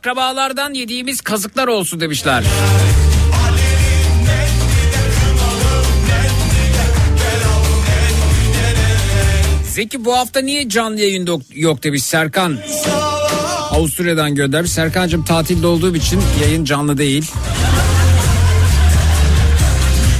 Akrabalardan 0.05 0.73
yediğimiz 0.73 1.21
kazıklar 1.21 1.67
olsun 1.67 1.99
demişler. 1.99 2.43
Zeki 9.69 10.05
bu 10.05 10.17
hafta 10.17 10.39
niye 10.39 10.69
canlı 10.69 10.99
yayın 10.99 11.41
yok, 11.55 11.83
demiş 11.83 12.03
Serkan. 12.03 12.57
Avusturya'dan 13.71 14.35
göndermiş. 14.35 14.71
Serkan'cığım 14.71 15.23
tatilde 15.23 15.67
olduğum 15.67 15.95
için 15.95 16.21
yayın 16.41 16.65
canlı 16.65 16.97
değil. 16.97 17.31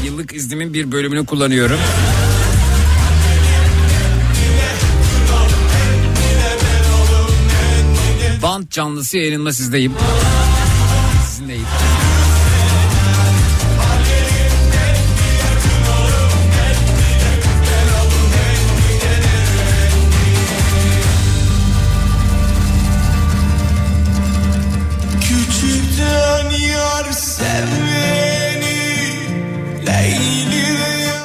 Yıllık 0.06 0.34
iznimin 0.34 0.74
bir 0.74 0.91
bölümünü 0.91 1.26
kullanıyorum. 1.26 1.80
Band 8.56 8.69
canlısı 8.69 9.18
yayınında 9.18 9.53
sizdeyim. 9.53 9.94
Sizinleyim. 11.27 11.65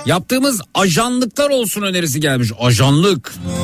Yaptığımız 0.06 0.60
ajanlıklar 0.74 1.50
olsun 1.50 1.82
önerisi 1.82 2.20
gelmiş. 2.20 2.52
Ajanlık. 2.60 3.32
Cennete 3.34 3.59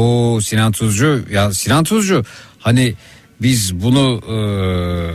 Oo 0.00 0.40
Sinan 0.40 0.72
Tuzcu. 0.72 1.24
Ya 1.30 1.52
Sinan 1.52 1.84
Tuzcu 1.84 2.24
hani 2.58 2.94
biz 3.42 3.74
bunu 3.74 4.20
eee, 4.28 5.14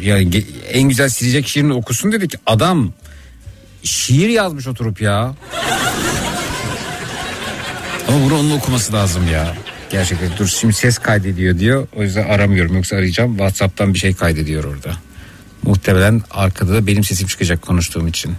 yani 0.00 0.44
en 0.72 0.88
güzel 0.88 1.08
silecek 1.08 1.48
şiirini 1.48 1.72
okusun 1.72 2.12
dedik. 2.12 2.34
Adam 2.46 2.92
şiir 3.82 4.28
yazmış 4.28 4.66
oturup 4.66 5.00
ya. 5.00 5.34
Ama 8.08 8.24
bunu 8.24 8.38
onun 8.38 8.50
okuması 8.50 8.92
lazım 8.92 9.30
ya. 9.32 9.54
Gerçekten 9.90 10.30
dur 10.38 10.46
şimdi 10.46 10.74
ses 10.74 10.98
kaydediyor 10.98 11.58
diyor. 11.58 11.88
O 11.96 12.02
yüzden 12.02 12.28
aramıyorum 12.28 12.74
yoksa 12.76 12.96
arayacağım. 12.96 13.30
Whatsapp'tan 13.36 13.94
bir 13.94 13.98
şey 13.98 14.14
kaydediyor 14.14 14.64
orada. 14.64 14.96
Muhtemelen 15.62 16.22
arkada 16.30 16.72
da 16.74 16.86
benim 16.86 17.04
sesim 17.04 17.26
çıkacak 17.26 17.62
konuştuğum 17.62 18.06
için. 18.08 18.34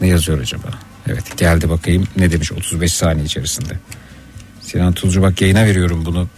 Ne 0.00 0.08
yazıyor 0.08 0.40
acaba? 0.40 0.68
Evet 1.08 1.36
geldi 1.36 1.70
bakayım 1.70 2.08
ne 2.16 2.32
demiş 2.32 2.52
35 2.52 2.94
saniye 2.94 3.24
içerisinde. 3.24 3.78
Sinan 4.60 4.92
Tuzcu 4.92 5.22
bak 5.22 5.40
yayına 5.40 5.64
veriyorum 5.64 6.04
bunu. 6.04 6.28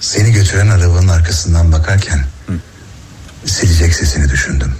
Seni 0.00 0.32
götüren 0.32 0.68
arabanın 0.68 1.08
arkasından 1.08 1.72
bakarken 1.72 2.24
silecek 3.44 3.94
sesini 3.94 4.28
düşündüm. 4.28 4.74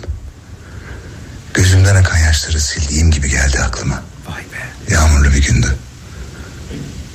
Gözümden 1.55 1.97
akan 1.97 2.19
yaşları 2.19 2.61
sildiğim 2.61 3.11
gibi 3.11 3.31
geldi 3.31 3.59
aklıma. 3.59 4.03
Vay 4.29 4.41
be. 4.41 4.93
Yağmurlu 4.95 5.33
bir 5.33 5.47
gündü. 5.47 5.77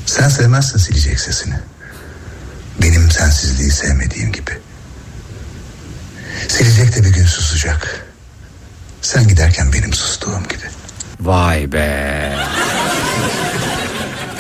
Sen 0.05 0.29
sevmezsin 0.29 0.77
silecek 0.77 1.19
sesini. 1.19 1.55
Benim 2.81 3.11
sensizliği 3.11 3.71
sevmediğim 3.71 4.31
gibi. 4.31 4.51
Silecek 6.47 6.95
de 6.95 7.03
bir 7.03 7.13
gün 7.13 7.25
susacak. 7.25 8.06
Sen 9.01 9.27
giderken 9.27 9.73
benim 9.73 9.93
sustuğum 9.93 10.43
gibi. 10.43 10.63
Vay 11.21 11.71
be. 11.71 12.33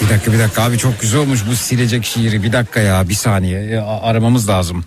Bir 0.01 0.09
dakika 0.09 0.33
bir 0.33 0.39
dakika 0.39 0.63
abi 0.63 0.77
çok 0.77 1.01
güzel 1.01 1.19
olmuş 1.19 1.39
bu 1.51 1.55
silecek 1.55 2.05
şiiri. 2.05 2.43
Bir 2.43 2.53
dakika 2.53 2.79
ya 2.79 3.09
bir 3.09 3.13
saniye 3.13 3.79
a- 3.81 4.01
aramamız 4.01 4.49
lazım. 4.49 4.85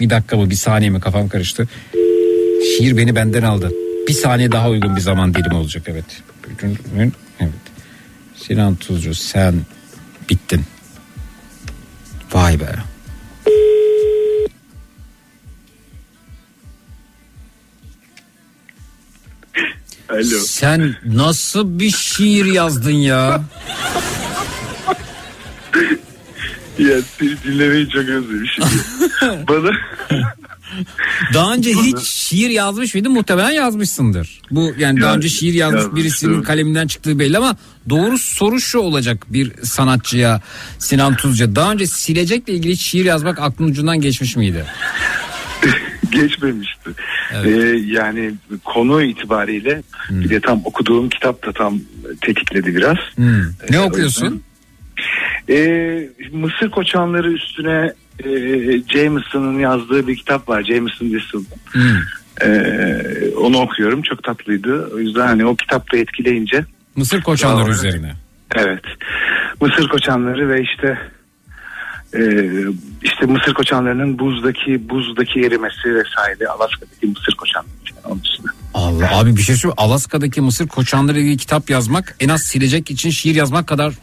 Bir 0.00 0.10
dakika 0.10 0.36
mı 0.36 0.50
bir 0.50 0.54
saniye 0.54 0.90
mi 0.90 1.00
kafam 1.00 1.28
karıştı. 1.28 1.68
Şiir 2.78 2.96
beni 2.96 3.16
benden 3.16 3.42
aldı. 3.42 3.72
Bir 4.08 4.12
saniye 4.12 4.52
daha 4.52 4.68
uygun 4.68 4.96
bir 4.96 5.00
zaman 5.00 5.34
dilimi 5.34 5.54
olacak 5.54 5.82
evet. 5.86 6.04
Evet. 7.40 7.52
Sinan 8.46 8.76
Tuzcu 8.76 9.14
sen 9.14 9.54
bittin. 10.30 10.64
Vay 12.32 12.60
be. 12.60 12.66
Alo. 20.08 20.22
Sen 20.46 20.96
nasıl 21.04 21.78
bir 21.78 21.90
şiir 21.90 22.44
yazdın 22.44 22.90
ya? 22.90 23.42
Ya 26.78 26.96
seni 27.18 27.42
dinlemeyi 27.44 27.88
çok 27.88 28.02
özlemişim. 28.08 28.64
Bana 29.48 29.70
Daha 31.34 31.54
önce 31.54 31.70
hiç 31.70 31.98
şiir 31.98 32.50
yazmış 32.50 32.94
mıydın? 32.94 33.12
Muhtemelen 33.12 33.50
yazmışsındır. 33.50 34.40
Bu 34.50 34.74
yani 34.78 35.00
daha 35.00 35.14
önce 35.14 35.28
şiir 35.28 35.52
yazmış 35.54 35.78
yazmıştım. 35.82 35.96
birisinin 35.96 36.42
kaleminden 36.42 36.86
çıktığı 36.86 37.18
belli 37.18 37.38
ama 37.38 37.56
doğru 37.90 38.18
soru 38.18 38.60
şu 38.60 38.78
olacak 38.78 39.26
bir 39.28 39.52
sanatçıya 39.62 40.40
Sinan 40.78 41.16
Tuzca. 41.16 41.56
Daha 41.56 41.72
önce 41.72 41.86
silecekle 41.86 42.52
ilgili 42.52 42.76
şiir 42.76 43.04
yazmak 43.04 43.38
aklının 43.40 43.68
ucundan 43.68 44.00
geçmiş 44.00 44.36
miydi? 44.36 44.64
geçmemişti. 46.10 46.90
Evet. 47.32 47.46
Ee, 47.46 47.76
yani 47.86 48.34
konu 48.64 49.02
itibariyle 49.02 49.82
bir 50.10 50.30
de 50.30 50.40
tam 50.40 50.60
okuduğum 50.64 51.08
kitap 51.08 51.46
da 51.46 51.52
tam 51.52 51.80
tetikledi 52.20 52.76
biraz. 52.76 52.96
Hmm. 53.14 53.42
Ne 53.70 53.76
Ee, 53.76 53.80
okuyorsun? 53.80 54.42
Ee, 55.50 56.08
Mısır 56.32 56.70
koçanları 56.70 57.32
üstüne 57.32 57.92
e, 58.24 58.28
Jameson'ın 58.88 59.58
yazdığı 59.58 60.06
bir 60.06 60.16
kitap 60.16 60.48
var. 60.48 60.62
Jameson 60.62 61.06
Whistle. 61.06 61.38
Hmm. 61.72 61.82
Ee, 62.42 63.02
onu 63.36 63.58
okuyorum. 63.58 64.02
Çok 64.02 64.24
tatlıydı. 64.24 64.90
O 64.94 64.98
yüzden 64.98 65.26
hani 65.26 65.46
o 65.46 65.56
kitap 65.56 65.92
da 65.92 65.96
etkileyince 65.96 66.64
Mısır 66.96 67.22
koçanları 67.22 67.70
üzerine. 67.70 68.12
Evet. 68.56 68.82
Mısır 69.60 69.88
koçanları 69.88 70.48
ve 70.48 70.62
işte 70.62 70.98
e, 72.14 72.20
işte 73.02 73.26
Mısır 73.26 73.54
koçanlarının 73.54 74.18
buzdaki 74.18 74.88
buzdaki 74.88 75.40
erimesi 75.40 75.84
vesaire 75.84 76.48
Alaska'daki 76.48 77.06
Mısır 77.06 77.34
koçanları 77.34 77.70
falan 78.02 78.12
onun 78.12 78.22
dışında. 78.24 78.48
Allah 78.74 79.18
abi 79.18 79.36
bir 79.36 79.42
şey 79.42 79.56
söyleyeyim. 79.56 79.74
Alaska'daki 79.76 80.40
Mısır 80.40 80.68
koçanları 80.68 81.20
ilgili 81.20 81.36
kitap 81.36 81.70
yazmak 81.70 82.16
en 82.20 82.28
az 82.28 82.42
silecek 82.42 82.90
için 82.90 83.10
şiir 83.10 83.34
yazmak 83.34 83.66
kadar 83.66 83.94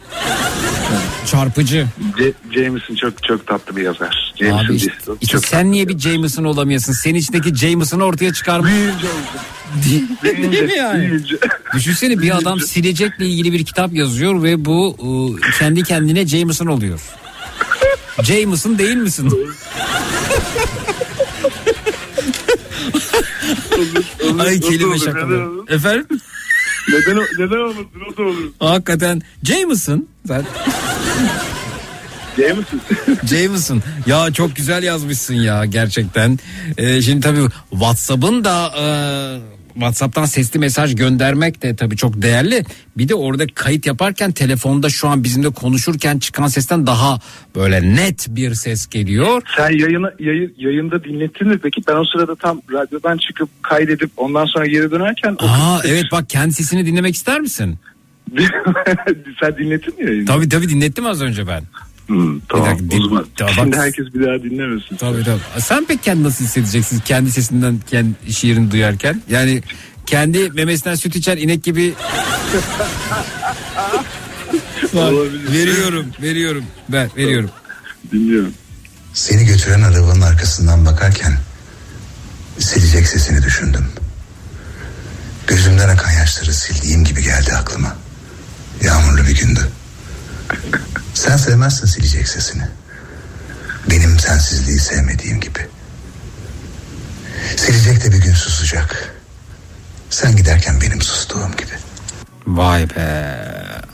çarpıcı. 1.26 1.86
C- 2.18 2.60
Jameson 2.62 2.94
çok 2.94 3.22
çok 3.22 3.46
tatlı 3.46 3.76
bir 3.76 3.82
yazar. 3.82 4.34
Jameson 4.38 4.64
Abi 4.66 4.74
işte, 4.74 4.92
işte 5.20 5.32
çok 5.32 5.46
sen 5.46 5.70
niye 5.70 5.88
bir 5.88 5.98
Jameson 5.98 6.44
olamıyorsun? 6.44 6.92
Senin 6.92 7.18
içindeki 7.18 7.54
Jameson'ı 7.54 8.04
ortaya 8.04 8.32
çıkarmış. 8.32 8.70
Büyüyünce 8.70 9.06
oldu. 9.06 9.40
Değil, 9.90 10.04
değil 10.22 10.62
mi 10.62 10.72
yani? 10.76 11.00
Büyüyünce. 11.00 11.36
Düşünsene 11.74 12.18
bir 12.18 12.36
adam 12.36 12.60
silecekle 12.60 13.26
ilgili 13.26 13.52
bir 13.52 13.64
kitap 13.64 13.92
yazıyor 13.92 14.42
ve 14.42 14.64
bu 14.64 14.96
e, 15.00 15.08
kendi 15.58 15.82
kendine 15.82 16.26
Jameson 16.26 16.66
oluyor. 16.66 17.00
Jameson 18.22 18.78
değil 18.78 18.96
misin? 18.96 19.32
Ay 24.38 24.60
kelime 24.60 24.86
olur, 24.86 25.04
şakaları. 25.04 25.28
neden 25.30 25.46
olur? 25.46 25.68
Efendim? 25.70 26.06
Neden, 26.88 27.16
neden 27.38 27.56
olmasın 27.56 27.86
o 28.12 28.16
da 28.16 28.22
olur. 28.22 28.50
Hakikaten 28.60 29.22
Jameson. 29.42 30.06
Zaten 30.24 30.46
Jameson. 32.36 32.80
Jameson. 33.26 33.82
Ya 34.06 34.32
çok 34.32 34.56
güzel 34.56 34.82
yazmışsın 34.82 35.34
ya 35.34 35.64
gerçekten. 35.64 36.38
Ee, 36.78 37.02
şimdi 37.02 37.20
tabii 37.20 37.48
WhatsApp'ın 37.70 38.44
da 38.44 38.72
e, 38.78 38.84
WhatsApp'tan 39.80 40.24
sesli 40.24 40.58
mesaj 40.60 40.94
göndermek 40.94 41.62
de 41.62 41.76
tabii 41.76 41.96
çok 41.96 42.22
değerli. 42.22 42.64
Bir 42.96 43.08
de 43.08 43.14
orada 43.14 43.46
kayıt 43.54 43.86
yaparken 43.86 44.32
telefonda 44.32 44.88
şu 44.88 45.08
an 45.08 45.24
bizimle 45.24 45.50
konuşurken 45.50 46.18
çıkan 46.18 46.46
sesten 46.46 46.86
daha 46.86 47.18
böyle 47.56 47.94
net 47.96 48.26
bir 48.28 48.54
ses 48.54 48.86
geliyor. 48.86 49.42
Sen 49.56 49.70
yayını, 49.70 50.14
yayı- 50.20 50.52
yayında 50.58 51.04
dinlettin 51.04 51.48
mi 51.48 51.58
peki? 51.62 51.80
Ben 51.88 51.96
o 51.96 52.04
sırada 52.04 52.34
tam 52.36 52.60
radyodan 52.72 53.16
çıkıp 53.18 53.48
kaydedip 53.62 54.10
ondan 54.16 54.44
sonra 54.44 54.66
geri 54.66 54.90
dönerken 54.90 55.36
Aa 55.38 55.80
evet 55.84 56.04
bak 56.12 56.28
kendi 56.30 56.52
sesini 56.52 56.86
dinlemek 56.86 57.14
ister 57.14 57.40
misin? 57.40 57.78
sen 59.40 59.56
dinlettin 59.58 59.94
mi 59.98 60.04
yayını? 60.10 60.26
Tabii 60.26 60.48
tabii 60.48 60.68
dinlettim 60.68 61.06
az 61.06 61.22
önce 61.22 61.46
ben. 61.46 61.62
Hmm, 62.06 62.40
tamam 62.48 62.66
dakika, 62.70 62.90
din- 62.90 63.00
o 63.02 63.08
zaman. 63.08 63.26
Ya 63.40 63.46
bak- 63.46 63.54
Şimdi 63.54 63.76
herkes 63.76 64.06
bir 64.14 64.26
daha 64.26 64.42
dinlemesin. 64.42 64.96
Tabii 64.96 65.24
tabii. 65.24 65.40
Sen 65.62 65.84
pek 65.84 66.02
kendi 66.02 66.22
nasıl 66.22 66.44
hissedeceksin 66.44 67.00
kendi 67.04 67.30
sesinden 67.30 67.80
kendi 67.90 68.32
şiirini 68.32 68.70
duyarken? 68.70 69.22
Yani 69.30 69.62
kendi 70.06 70.50
memesinden 70.50 70.94
süt 70.94 71.16
içen 71.16 71.36
inek 71.36 71.64
gibi 71.64 71.94
Olabilir. 74.94 75.52
veriyorum, 75.52 76.06
veriyorum. 76.22 76.64
Ben 76.88 77.10
veriyorum. 77.16 77.50
Dinliyorum. 78.12 78.52
Seni 79.14 79.44
götüren 79.44 79.82
arabanın 79.82 80.20
arkasından 80.20 80.86
bakarken 80.86 81.38
silecek 82.58 83.06
sesini 83.08 83.42
düşündüm. 83.42 83.86
Gözümden 85.46 85.88
akan 85.88 86.10
yaşları 86.12 86.54
sildiğim 86.54 87.04
gibi 87.04 87.22
geldi 87.22 87.52
aklıma. 87.52 87.96
Yağmurlu 88.82 89.26
bir 89.26 89.34
gündü. 89.40 89.60
Sen 91.14 91.36
sevmezsin 91.36 91.86
silecek 91.86 92.28
sesini. 92.28 92.68
Benim 93.90 94.18
sensizliği 94.18 94.78
sevmediğim 94.78 95.40
gibi. 95.40 95.66
Silecek 97.56 98.04
de 98.04 98.12
bir 98.12 98.20
gün 98.20 98.34
susacak. 98.34 99.14
Sen 100.10 100.36
giderken 100.36 100.80
benim 100.80 101.02
sustuğum 101.02 101.56
gibi. 101.56 101.72
Vay 102.46 102.90
be. 102.90 103.36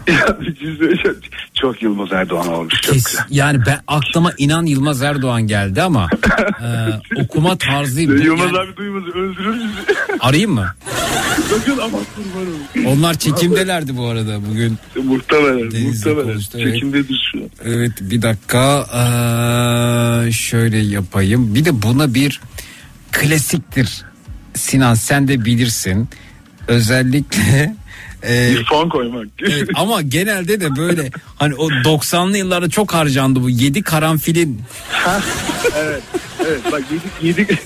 Şey 1.02 1.12
çok 1.54 1.82
Yılmaz 1.82 2.12
Erdoğan 2.12 2.48
olmuş 2.48 2.74
çok 2.82 2.94
Kes, 2.94 3.04
güzel. 3.04 3.22
yani 3.30 3.58
ben 3.66 3.80
aklıma 3.86 4.32
inan 4.38 4.66
Yılmaz 4.66 5.02
Erdoğan 5.02 5.42
geldi 5.46 5.82
ama 5.82 6.08
e, 6.62 6.68
okuma 7.22 7.56
tarzı 7.58 7.96
bu. 8.08 8.12
Yılmaz 8.12 8.46
Yani- 8.46 8.58
abi 8.58 8.76
duymaz 8.76 9.02
öldürür 9.14 9.54
bizi. 9.54 10.18
arayayım 10.20 10.52
mı? 10.52 10.74
Bakın 11.52 11.78
ama. 11.78 11.98
Onlar 12.86 13.14
çekimdelerdi 13.14 13.96
bu 13.96 14.06
arada 14.06 14.38
bugün. 14.50 14.78
Muhtemelen. 15.04 15.70
Denizli 15.70 15.86
muhtemelen. 16.08 16.24
konuştu, 16.32 16.58
evet. 16.60 16.74
Çekimdedir 16.74 17.30
şu 17.32 17.38
an. 17.38 17.50
Evet 17.64 17.92
bir 18.00 18.22
dakika 18.22 18.86
Ee, 20.26 20.32
şöyle 20.32 20.78
yapayım. 20.78 21.54
Bir 21.54 21.64
de 21.64 21.82
buna 21.82 22.14
bir 22.14 22.40
klasiktir. 23.12 24.02
Sinan 24.54 24.94
sen 24.94 25.28
de 25.28 25.44
bilirsin. 25.44 26.08
Özellikle 26.68 27.74
e, 28.28 28.54
Bir 28.54 28.64
fon 28.64 28.88
koymak. 28.88 29.26
evet, 29.42 29.68
ama 29.74 30.02
genelde 30.02 30.60
de 30.60 30.76
böyle 30.76 31.10
hani 31.36 31.54
o 31.54 31.70
90'lı 31.70 32.38
yıllarda 32.38 32.70
çok 32.70 32.94
harcandı 32.94 33.42
bu 33.42 33.50
7 33.50 33.82
karanfilin 33.82 34.60
evet. 35.78 36.02
Evet 36.46 36.60
bak 36.72 36.82
yedi, 37.22 37.38
yedi, 37.40 37.58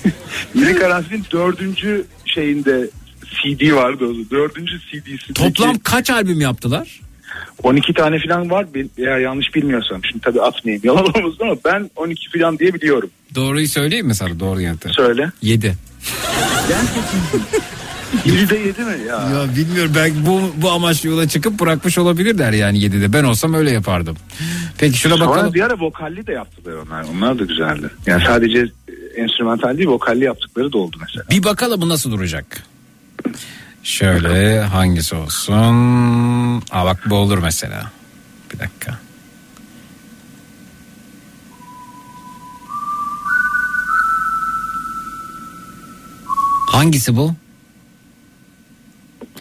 yedi 0.55 0.79
karanfilin 0.79 1.25
dördüncü 1.31 2.05
şeyinde 2.25 2.89
CD 3.25 3.73
vardı 3.73 4.05
o. 4.05 4.31
Dördüncü 4.31 4.79
CD'si. 4.79 5.33
toplam 5.33 5.79
kaç 5.79 6.09
albüm 6.09 6.41
yaptılar? 6.41 6.99
12 7.63 7.93
tane 7.93 8.19
falan 8.27 8.49
var. 8.49 8.65
Eğer 8.97 9.19
yanlış 9.19 9.55
bilmiyorsam. 9.55 10.01
Şimdi 10.11 10.23
tabii 10.23 10.41
atmayayım 10.41 10.81
yalan 10.85 11.05
olmasın 11.05 11.37
ama 11.41 11.55
ben 11.65 11.89
12 11.95 12.39
falan 12.39 12.59
diye 12.59 12.73
biliyorum. 12.73 13.09
Doğruyu 13.35 13.67
söyleyeyim 13.67 14.07
mi 14.07 14.15
sana 14.15 14.39
doğru 14.39 14.61
yanıtı? 14.61 14.89
Söyle. 14.89 15.31
7. 15.41 15.73
Biri 18.25 18.49
de 18.49 18.57
yedi 18.57 18.81
mi 18.83 18.95
ya? 19.07 19.15
Ya 19.15 19.55
bilmiyorum 19.55 19.91
belki 19.95 20.25
bu, 20.25 20.41
bu 20.57 20.71
amaçlı 20.71 21.09
yola 21.09 21.27
çıkıp 21.27 21.59
bırakmış 21.59 21.97
olabilirler 21.97 22.51
yani 22.51 22.79
7'de. 22.79 23.13
Ben 23.13 23.23
olsam 23.23 23.53
öyle 23.53 23.71
yapardım. 23.71 24.17
Peki 24.77 24.97
şuna 24.97 25.17
Sonra 25.17 25.29
bakalım. 25.29 25.53
bir 25.53 25.61
ara 25.61 25.79
vokalli 25.79 26.27
de 26.27 26.31
yaptılar 26.31 26.73
onlar. 26.73 27.03
Onlar 27.03 27.39
da 27.39 27.43
güzeldi. 27.43 27.89
Yani 28.05 28.23
sadece 28.27 28.59
e, 28.59 29.21
enstrümantal 29.21 29.77
değil 29.77 29.89
vokalli 29.89 30.23
yaptıkları 30.23 30.73
da 30.73 30.77
oldu 30.77 30.97
mesela. 31.01 31.25
Bir 31.29 31.43
bakalım 31.43 31.81
bu 31.81 31.89
nasıl 31.89 32.11
duracak. 32.11 32.63
Şöyle 33.83 34.61
hangisi 34.61 35.15
olsun? 35.15 35.53
Aa 36.71 36.85
bak 36.85 36.97
bu 37.09 37.15
olur 37.15 37.37
mesela. 37.37 37.91
Bir 38.53 38.59
dakika. 38.59 38.97
Hangisi 46.71 47.17
bu? 47.17 47.33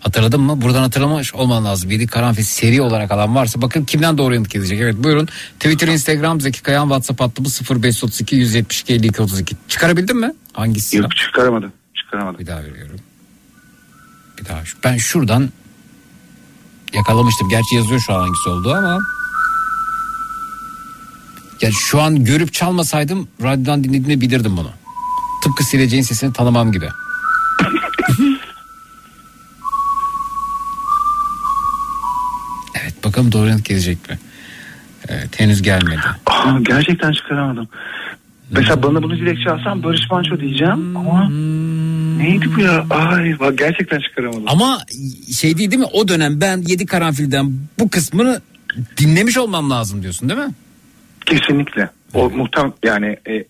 Hatırladın 0.07 0.41
mı? 0.41 0.63
Buradan 0.63 0.83
hatırlamış 0.83 1.35
olman 1.35 1.65
lazım. 1.65 1.91
7 1.91 2.07
karanfil 2.07 2.43
seri 2.43 2.83
olarak 2.83 3.11
alan 3.11 3.35
varsa 3.35 3.63
bakın 3.63 3.85
kimden 3.85 4.19
doğru 4.19 4.35
yanıt 4.35 4.51
gelecek. 4.51 4.81
Evet 4.81 4.95
buyurun. 4.99 5.29
Twitter, 5.61 5.89
Instagram, 5.89 6.41
Zeki 6.41 6.63
Kayan, 6.63 6.83
WhatsApp 6.83 7.21
hattımız 7.21 7.61
0532 7.71 8.37
172 8.37 8.95
52 8.95 9.23
32. 9.23 9.57
Çıkarabildin 9.69 10.17
mi? 10.17 10.33
Hangisi? 10.53 10.97
Yok 10.97 11.17
çıkaramadım. 11.17 11.73
Çıkaramadım. 11.95 12.39
Bir 12.39 12.47
daha 12.47 12.65
veriyorum. 12.65 13.01
Bir 14.39 14.45
daha. 14.45 14.63
Ben 14.85 14.97
şuradan 14.97 15.51
yakalamıştım. 16.93 17.49
Gerçi 17.49 17.77
yazıyor 17.77 18.01
şu 18.01 18.15
an 18.15 18.21
hangisi 18.21 18.49
olduğu 18.49 18.75
ama. 18.75 18.99
Ya 21.61 21.71
şu 21.73 22.03
an 22.03 22.25
görüp 22.25 22.53
çalmasaydım 22.53 23.29
radyodan 23.43 23.85
dinlediğimde 23.85 24.21
bilirdim 24.21 24.57
bunu. 24.57 24.71
Tıpkı 25.43 25.65
sileceğin 25.65 26.03
sesini 26.03 26.33
tanımam 26.33 26.73
gibi. 26.73 26.89
Bakalım 33.07 33.33
doğru 33.33 33.49
yanıt 33.49 33.65
gelecek 33.65 34.11
mi? 34.11 34.19
Evet 35.09 35.41
henüz 35.41 35.63
gelmedi. 35.63 36.01
Aa, 36.27 36.59
gerçekten 36.63 37.13
çıkaramadım. 37.13 37.69
Mesela 38.51 38.83
bana 38.83 39.03
bunu 39.03 39.17
dilekçe 39.17 39.51
alsam 39.51 39.83
Barış 39.83 40.11
Manço 40.11 40.41
diyeceğim 40.41 40.97
ama 40.97 41.29
neydi 42.19 42.47
bu 42.57 42.61
ya? 42.61 42.87
Ay 42.91 43.39
bak 43.41 43.59
gerçekten 43.59 44.01
çıkaramadım. 44.01 44.45
Ama 44.47 44.79
şey 45.37 45.59
değil 45.59 45.71
değil 45.71 45.81
mi? 45.81 45.89
O 45.93 46.09
dönem 46.09 46.41
ben 46.41 46.63
7 46.67 46.87
karanfilden 46.87 47.53
bu 47.79 47.91
kısmını 47.91 48.41
dinlemiş 48.97 49.39
olmam 49.39 49.71
lazım 49.71 50.03
diyorsun 50.03 50.29
değil 50.29 50.41
mi? 50.41 50.55
Kesinlikle. 51.27 51.91
O 52.15 52.31
muhtem 52.31 52.73
yani 52.85 53.17
e, 53.29 53.45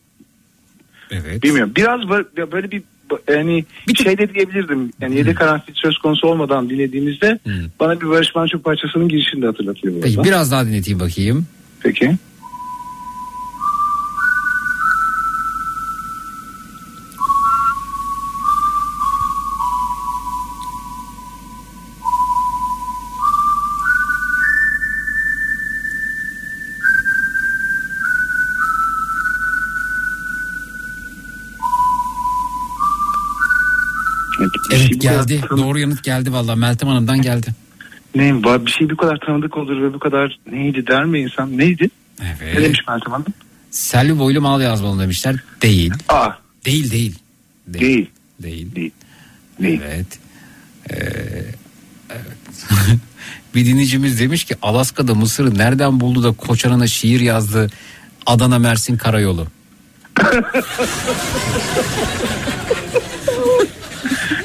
Evet. 1.10 1.42
bilmiyorum. 1.42 1.72
Biraz 1.76 2.00
bö- 2.00 2.52
böyle 2.52 2.70
bir 2.70 2.82
yani 3.28 3.64
bir 3.88 3.94
şey 3.94 4.18
de 4.18 4.34
diyebilirdim. 4.34 4.92
Yani 5.00 5.16
yedek 5.16 5.36
karanfil 5.36 5.74
söz 5.74 5.98
konusu 5.98 6.28
olmadan 6.28 6.70
dinlediğimizde 6.70 7.38
bana 7.80 8.00
bir 8.00 8.08
Barış 8.08 8.34
Manço 8.34 8.58
parçasının 8.58 9.08
girişini 9.08 9.42
de 9.42 9.46
hatırlatıyor. 9.46 9.94
Peki 10.02 10.24
biraz 10.24 10.52
daha 10.52 10.66
dinleteyim 10.66 11.00
bakayım. 11.00 11.46
Peki. 11.80 12.16
Geldi. 35.12 35.40
tanı- 35.48 35.60
Doğru 35.62 35.78
yanıt 35.78 36.02
geldi 36.04 36.32
vallahi 36.32 36.58
Meltem 36.58 36.88
Hanım'dan 36.88 37.22
geldi. 37.22 37.46
Ne 38.14 38.34
var 38.44 38.66
bir 38.66 38.70
şey 38.70 38.90
bu 38.90 38.96
kadar 38.96 39.16
tanıdık 39.26 39.56
olur 39.56 39.82
ve 39.82 39.94
bu 39.94 39.98
kadar 39.98 40.38
neydi 40.52 40.86
der 40.86 41.04
mi 41.04 41.20
insan? 41.20 41.58
Neydi? 41.58 41.90
Ne 42.20 42.36
Evet. 42.42 42.62
demiş 42.64 42.78
Meltem 42.88 43.12
Hanım? 43.12 43.26
Selvi 43.70 44.18
boylu 44.18 44.40
mal 44.40 44.60
yazmalı 44.60 45.02
demişler. 45.02 45.36
Değil. 45.62 45.92
Aa 46.08 46.30
Değil 46.64 46.90
değil. 46.90 47.18
değil. 47.66 48.10
Değil. 48.42 48.74
Değil. 48.74 48.90
Değil. 49.62 49.80
Evet. 49.84 50.06
Ee, 50.90 51.44
bir 53.54 53.66
dinleyicimiz 53.66 54.20
demiş 54.20 54.44
ki 54.44 54.54
Alaska'da 54.62 55.14
Mısır'ı 55.14 55.58
nereden 55.58 56.00
buldu 56.00 56.22
da 56.22 56.32
Koçan'a 56.32 56.86
şiir 56.86 57.20
yazdı 57.20 57.70
Adana 58.26 58.58
Mersin 58.58 58.96
Karayolu. 58.96 59.46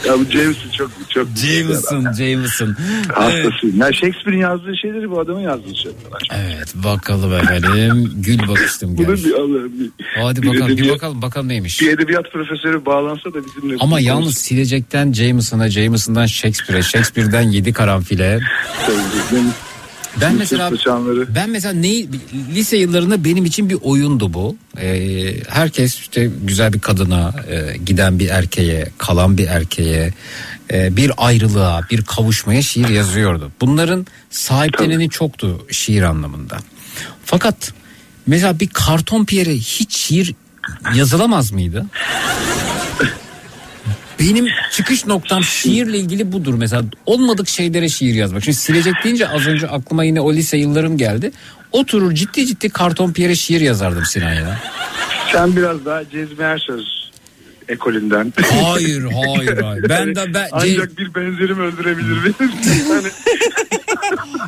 Ya 0.08 0.14
bu 0.20 0.24
James'in 0.32 0.70
çok 0.78 0.92
çok 1.10 1.28
Jameson, 1.38 2.14
Jameson. 2.14 2.76
Evet. 2.78 3.16
hastasıyım. 3.46 3.78
Ya 3.80 3.94
Shakespeare'in 3.94 4.40
yazdığı 4.42 4.78
şeyleri 4.78 5.12
bu 5.12 5.20
adamın 5.20 5.40
yazdığı 5.42 5.76
şeyler. 5.76 5.98
Evet 6.32 6.74
bakalım 6.76 7.34
efendim. 7.34 8.12
Gül 8.16 8.48
bakıştım 8.48 8.98
Bunu 8.98 9.08
bir 9.16 9.34
Allah'ım 9.34 9.72
bir, 9.80 9.90
Hadi 10.22 10.42
bir 10.42 10.48
bakalım 10.48 10.68
bir 10.68 10.74
edebiyat- 10.74 10.94
bakalım 10.96 11.22
bakalım 11.22 11.48
neymiş. 11.48 11.82
bir 11.82 11.90
edebiyat 11.92 12.32
profesörü 12.32 12.86
bağlansa 12.86 13.34
da 13.34 13.38
bizimle. 13.46 13.76
Ama 13.80 14.00
yalnız 14.00 14.38
silecekten 14.38 15.14
Jameson'a, 15.14 15.70
Jameson'dan 15.70 16.26
Shakespeare'e, 16.26 16.82
Shakespeare'den 16.84 17.42
yedi 17.42 17.74
karanfile. 17.74 18.40
Ben 20.22 20.36
mesela 20.36 20.70
saçanları. 20.70 21.36
ben 21.36 21.50
mesela 21.50 21.74
neyi 21.74 22.10
lise 22.54 22.78
yıllarında 22.78 23.24
benim 23.24 23.46
için 23.46 23.70
bir 23.70 23.78
oyundu 23.82 24.34
bu. 24.34 24.56
Ee, 24.82 25.34
herkes 25.50 26.00
işte 26.00 26.30
güzel 26.44 26.74
bir 26.74 26.80
kadına, 26.80 27.34
e, 27.50 27.78
giden 27.78 28.20
bir 28.20 28.30
erkeğe, 28.30 28.88
kalan 28.98 29.38
bir 29.38 29.48
erkeğe, 29.48 30.14
e, 30.74 30.98
bir 30.98 31.12
ayrılığa, 31.18 31.82
bir 31.92 32.02
kavuşmaya 32.02 32.62
şiir 32.62 32.90
yazıyordu. 32.90 33.52
Bunların 33.62 34.06
sahipleneni 34.30 35.10
çoktu 35.10 35.66
şiir 35.72 36.02
anlamında. 36.04 36.58
Fakat 37.26 37.74
mesela 38.28 38.60
bir 38.60 38.68
karton 38.68 39.26
piyere 39.26 39.54
hiç 39.54 39.98
şiir 39.98 40.36
yazılamaz 40.96 41.52
mıydı? 41.52 41.86
Benim 44.22 44.48
çıkış 44.72 45.06
noktam 45.06 45.44
şiirle 45.44 45.98
ilgili 45.98 46.32
budur 46.32 46.54
mesela. 46.54 46.84
Olmadık 47.06 47.48
şeylere 47.48 47.90
şiir 47.90 48.14
yazmak. 48.14 48.44
Şimdi 48.44 48.58
silecek 48.58 48.94
deyince 49.04 49.30
az 49.30 49.48
önce 49.48 49.68
aklıma 49.68 50.04
yine 50.04 50.22
o 50.22 50.34
lise 50.34 50.58
yıllarım 50.58 50.98
geldi. 50.98 51.32
Oturur 51.72 52.14
ciddi 52.14 52.46
ciddi 52.46 52.70
karton 52.70 53.14
piyere 53.14 53.36
şiir 53.36 53.62
yazardım 53.62 54.06
Sinan 54.06 54.34
ya. 54.34 54.60
Sen 55.32 55.56
biraz 55.56 55.86
daha 55.86 56.10
Cezmi 56.10 56.44
Ersöz 56.44 57.01
ekolünden. 57.70 58.34
Hayır 58.64 59.04
hayır 59.04 59.58
hayır. 59.62 59.90
Ben 59.90 60.16
de 60.16 60.34
ben 60.34 60.48
Ancak 60.52 60.98
bir 60.98 61.16
benzerim 61.16 61.60
öldürebilir 61.60 62.18
beni. 62.24 62.50
hani 62.88 63.08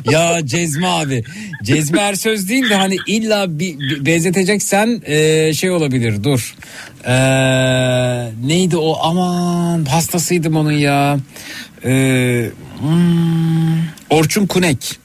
ya 0.10 0.46
Cezmi 0.46 0.86
abi. 0.88 1.24
Cezmi 1.62 1.98
Ersöz 1.98 2.48
değil 2.48 2.70
de 2.70 2.74
hani 2.74 2.96
illa 3.06 3.58
bir, 3.58 3.78
bir 3.78 4.06
benzeteceksen 4.06 5.02
e, 5.06 5.52
şey 5.54 5.70
olabilir 5.70 6.24
dur. 6.24 6.54
E, 7.04 7.14
neydi 8.46 8.76
o 8.76 8.98
aman 9.02 9.84
hastasıydım 9.84 10.56
onun 10.56 10.72
ya. 10.72 11.18
E, 11.84 11.90
hmm, 12.80 13.78
Orçun 14.10 14.46
Kunek. 14.46 15.03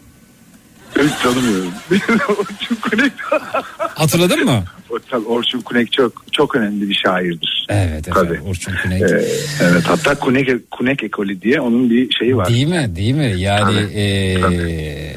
Hiç 1.03 1.13
tanımıyorum. 1.23 1.71
Orçun 2.29 2.75
Kunek. 2.75 3.11
Hatırladın 3.77 4.45
mı? 4.45 4.63
Tabii 5.09 5.25
Orçun 5.25 5.61
Kunek 5.61 5.91
çok 5.91 6.23
çok 6.31 6.55
önemli 6.55 6.89
bir 6.89 7.01
şairdir. 7.05 7.65
Evet 7.69 8.09
Tabii. 8.13 8.39
Orçun 8.47 8.73
Kunek. 8.83 9.01
Ee, 9.01 9.25
evet 9.61 9.83
hatta 9.85 10.15
Kunek 10.15 10.71
Kunek 10.71 11.03
ekolü 11.03 11.41
diye 11.41 11.61
onun 11.61 11.89
bir 11.89 12.11
şeyi 12.11 12.37
var. 12.37 12.47
Değil 12.49 12.67
mi? 12.67 12.95
Değil 12.95 13.13
mi? 13.13 13.33
Yani 13.37 13.75
Tabii, 13.75 13.93
eee, 13.93 15.15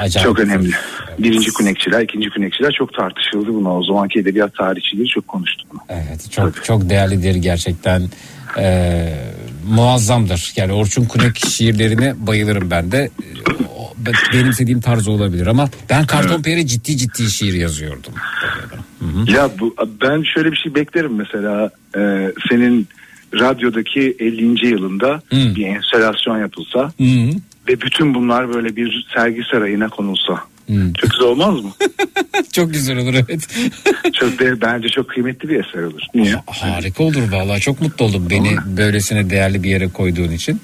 acayip. 0.00 0.28
Çok 0.28 0.38
önemli. 0.38 0.70
Birinci 1.18 1.52
Kunekçiler, 1.52 2.00
ikinci 2.00 2.30
Kunekçiler 2.30 2.72
çok 2.78 2.94
tartışıldı 2.94 3.54
buna. 3.54 3.76
O 3.76 3.82
zamanki 3.84 4.18
edebiyat 4.18 4.54
tarihçileri 4.54 5.08
çok 5.08 5.28
konuştu 5.28 5.64
bunu. 5.72 5.80
Evet 5.88 6.30
çok 6.30 6.64
çok 6.64 6.90
değerlidir 6.90 7.34
gerçekten. 7.34 8.02
Eee, 8.56 9.14
muazzamdır. 9.68 10.52
Yani 10.56 10.72
Orçun 10.72 11.04
Kunek 11.04 11.46
şiirlerine 11.46 12.14
bayılırım 12.26 12.70
ben 12.70 12.92
de. 12.92 13.10
O- 14.02 14.06
ben- 14.06 14.14
Benim 14.32 14.50
istediğim 14.50 14.80
tarz 14.80 15.08
olabilir 15.08 15.46
ama 15.46 15.68
ben 15.90 16.06
Karton 16.06 16.42
Peri 16.42 16.66
ciddi 16.66 16.96
ciddi 16.96 17.30
şiir 17.30 17.52
yazıyordum. 17.54 18.12
Ya 19.26 19.50
bu 19.60 19.74
ben 20.02 20.22
şöyle 20.34 20.52
bir 20.52 20.56
şey 20.56 20.74
beklerim 20.74 21.14
mesela 21.14 21.70
e, 21.96 22.32
senin 22.50 22.88
radyodaki 23.40 24.16
50. 24.18 24.66
yılında 24.68 25.22
Hı. 25.30 25.36
bir 25.56 25.66
enstalasyon 25.66 26.38
yapılsa 26.38 26.80
Hı. 26.98 27.30
ve 27.68 27.80
bütün 27.80 28.14
bunlar 28.14 28.54
böyle 28.54 28.76
bir 28.76 29.06
sergi 29.14 29.42
sarayına 29.52 29.88
konulsa. 29.88 30.40
Hı. 30.70 30.92
Çok 30.98 31.10
güzel 31.10 31.26
olmaz 31.26 31.64
mı? 31.64 31.70
Çok 32.52 32.72
güzel 32.72 32.98
olur 32.98 33.14
evet. 33.14 33.48
çok 34.12 34.38
de, 34.38 34.60
bence 34.60 34.88
çok 34.88 35.08
kıymetli 35.08 35.48
bir 35.48 35.64
eser 35.64 35.82
olur. 35.82 36.02
Niye? 36.14 36.34
Harika 36.46 37.04
olur 37.04 37.32
vallahi 37.32 37.60
çok 37.60 37.80
mutlu 37.80 38.04
oldum 38.04 38.26
beni 38.30 38.56
böylesine 38.76 39.30
değerli 39.30 39.62
bir 39.62 39.70
yere 39.70 39.88
koyduğun 39.88 40.30
için. 40.30 40.60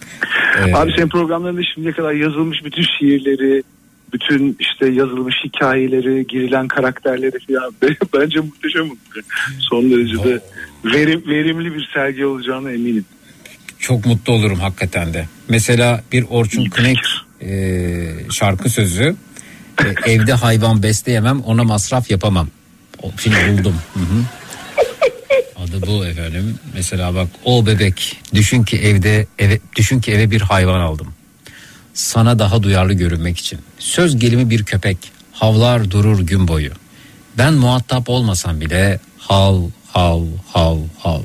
Ee, 0.58 0.74
Abi 0.74 0.92
senin 0.96 1.08
programlarında 1.08 1.60
şimdiye 1.74 1.92
kadar 1.94 2.12
yazılmış 2.12 2.64
bütün 2.64 2.82
şiirleri, 2.98 3.62
bütün 4.12 4.56
işte 4.60 4.88
yazılmış 4.88 5.34
hikayeleri, 5.44 6.26
girilen 6.26 6.68
karakterleri 6.68 7.36
falan 7.48 7.72
bence 8.14 8.40
muhteşem 8.40 8.82
olur. 8.90 9.24
Son 9.60 9.90
derece 9.90 10.24
de 10.24 10.40
verim, 10.84 11.22
verimli 11.28 11.74
bir 11.74 11.90
sergi 11.94 12.26
olacağına 12.26 12.72
eminim. 12.72 13.04
çok 13.78 14.06
mutlu 14.06 14.32
olurum 14.32 14.58
hakikaten 14.58 15.14
de. 15.14 15.26
Mesela 15.48 16.04
bir 16.12 16.24
Orçun 16.30 16.64
Kunek 16.64 16.98
e, 17.42 17.50
şarkı 18.30 18.70
sözü 18.70 19.16
e, 19.84 20.12
evde 20.12 20.32
hayvan 20.32 20.82
besleyemem 20.82 21.40
ona 21.40 21.64
masraf 21.64 22.10
yapamam. 22.10 22.48
Şimdi 23.18 23.36
buldum. 23.36 23.74
Hı 23.94 24.00
hı. 24.00 24.24
Adı 25.64 25.86
bu 25.86 26.06
efendim. 26.06 26.58
Mesela 26.74 27.14
bak 27.14 27.28
o 27.44 27.66
bebek 27.66 28.16
düşün 28.34 28.64
ki 28.64 28.78
evde 28.78 29.26
eve 29.38 29.60
düşün 29.76 30.00
ki 30.00 30.12
eve 30.12 30.30
bir 30.30 30.40
hayvan 30.40 30.80
aldım. 30.80 31.08
Sana 31.94 32.38
daha 32.38 32.62
duyarlı 32.62 32.92
görünmek 32.92 33.38
için. 33.38 33.58
Söz 33.78 34.18
gelimi 34.18 34.50
bir 34.50 34.64
köpek 34.64 34.98
havlar 35.32 35.90
durur 35.90 36.20
gün 36.20 36.48
boyu. 36.48 36.70
Ben 37.38 37.54
muhatap 37.54 38.08
olmasam 38.08 38.60
bile 38.60 39.00
hav 39.18 39.62
hav 39.92 40.22
hav 40.52 40.78
hav. 40.98 41.20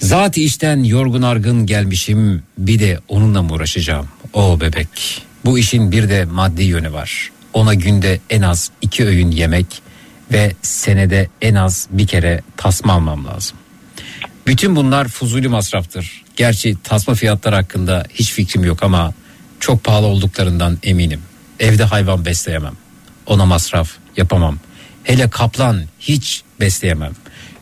Zat 0.00 0.38
işten 0.38 0.82
yorgun 0.82 1.22
argın 1.22 1.66
gelmişim 1.66 2.42
bir 2.58 2.78
de 2.78 3.00
onunla 3.08 3.42
mı 3.42 3.52
uğraşacağım? 3.52 4.08
O 4.32 4.60
bebek. 4.60 5.22
Bu 5.44 5.58
işin 5.58 5.92
bir 5.92 6.08
de 6.08 6.24
maddi 6.24 6.62
yönü 6.62 6.92
var. 6.92 7.30
Ona 7.52 7.74
günde 7.74 8.20
en 8.30 8.42
az 8.42 8.70
iki 8.80 9.04
öğün 9.06 9.30
yemek 9.30 9.66
ve 10.32 10.52
senede 10.62 11.28
en 11.42 11.54
az 11.54 11.86
bir 11.90 12.06
kere 12.06 12.42
tasma 12.56 12.92
almam 12.92 13.26
lazım. 13.26 13.56
Bütün 14.46 14.76
bunlar 14.76 15.08
fuzuli 15.08 15.48
masraftır. 15.48 16.22
Gerçi 16.36 16.76
tasma 16.84 17.14
fiyatlar 17.14 17.54
hakkında 17.54 18.04
hiç 18.14 18.32
fikrim 18.32 18.64
yok 18.64 18.82
ama 18.82 19.14
çok 19.60 19.84
pahalı 19.84 20.06
olduklarından 20.06 20.78
eminim. 20.82 21.22
Evde 21.60 21.84
hayvan 21.84 22.24
besleyemem. 22.24 22.74
Ona 23.26 23.46
masraf 23.46 23.90
yapamam. 24.16 24.58
Hele 25.04 25.30
kaplan 25.30 25.84
hiç 26.00 26.42
besleyemem. 26.60 27.12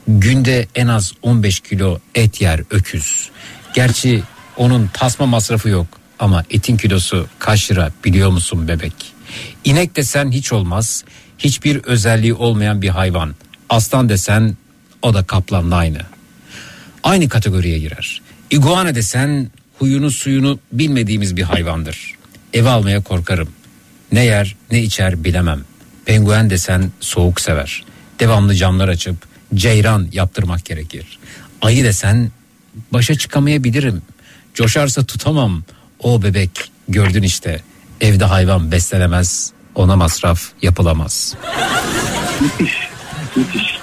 Günde 0.08 0.66
en 0.74 0.86
az 0.86 1.12
15 1.22 1.60
kilo 1.60 1.98
et 2.14 2.40
yer 2.40 2.60
öküz. 2.70 3.30
Gerçi 3.74 4.22
onun 4.56 4.90
tasma 4.94 5.26
masrafı 5.26 5.68
yok 5.68 5.97
ama 6.18 6.44
etin 6.50 6.76
kilosu 6.76 7.26
kaç 7.38 7.70
lira 7.70 7.92
biliyor 8.04 8.30
musun 8.30 8.68
bebek? 8.68 8.92
İnek 9.64 9.96
desen 9.96 10.30
hiç 10.30 10.52
olmaz. 10.52 11.04
Hiçbir 11.38 11.76
özelliği 11.84 12.34
olmayan 12.34 12.82
bir 12.82 12.88
hayvan. 12.88 13.34
Aslan 13.68 14.08
desen 14.08 14.56
o 15.02 15.14
da 15.14 15.24
kaplanla 15.24 15.76
aynı. 15.76 15.98
Aynı 17.02 17.28
kategoriye 17.28 17.78
girer. 17.78 18.22
İguana 18.50 18.94
desen 18.94 19.50
huyunu 19.78 20.10
suyunu 20.10 20.58
bilmediğimiz 20.72 21.36
bir 21.36 21.42
hayvandır. 21.42 22.14
Eve 22.54 22.68
almaya 22.68 23.02
korkarım. 23.02 23.48
Ne 24.12 24.24
yer 24.24 24.56
ne 24.70 24.82
içer 24.82 25.24
bilemem. 25.24 25.60
Penguen 26.04 26.50
desen 26.50 26.92
soğuk 27.00 27.40
sever. 27.40 27.84
Devamlı 28.20 28.54
camlar 28.54 28.88
açıp 28.88 29.16
ceyran 29.54 30.08
yaptırmak 30.12 30.64
gerekir. 30.64 31.18
Ayı 31.62 31.84
desen 31.84 32.30
başa 32.92 33.14
çıkamayabilirim. 33.14 34.02
Coşarsa 34.54 35.04
tutamam. 35.04 35.62
O 36.02 36.22
bebek 36.22 36.72
gördün 36.88 37.22
işte. 37.22 37.62
Evde 38.00 38.24
hayvan 38.24 38.72
beslenemez. 38.72 39.52
Ona 39.74 39.96
masraf 39.96 40.42
yapılamaz. 40.62 41.34
Müthiş. 42.40 42.88
Müthiş. 43.36 43.78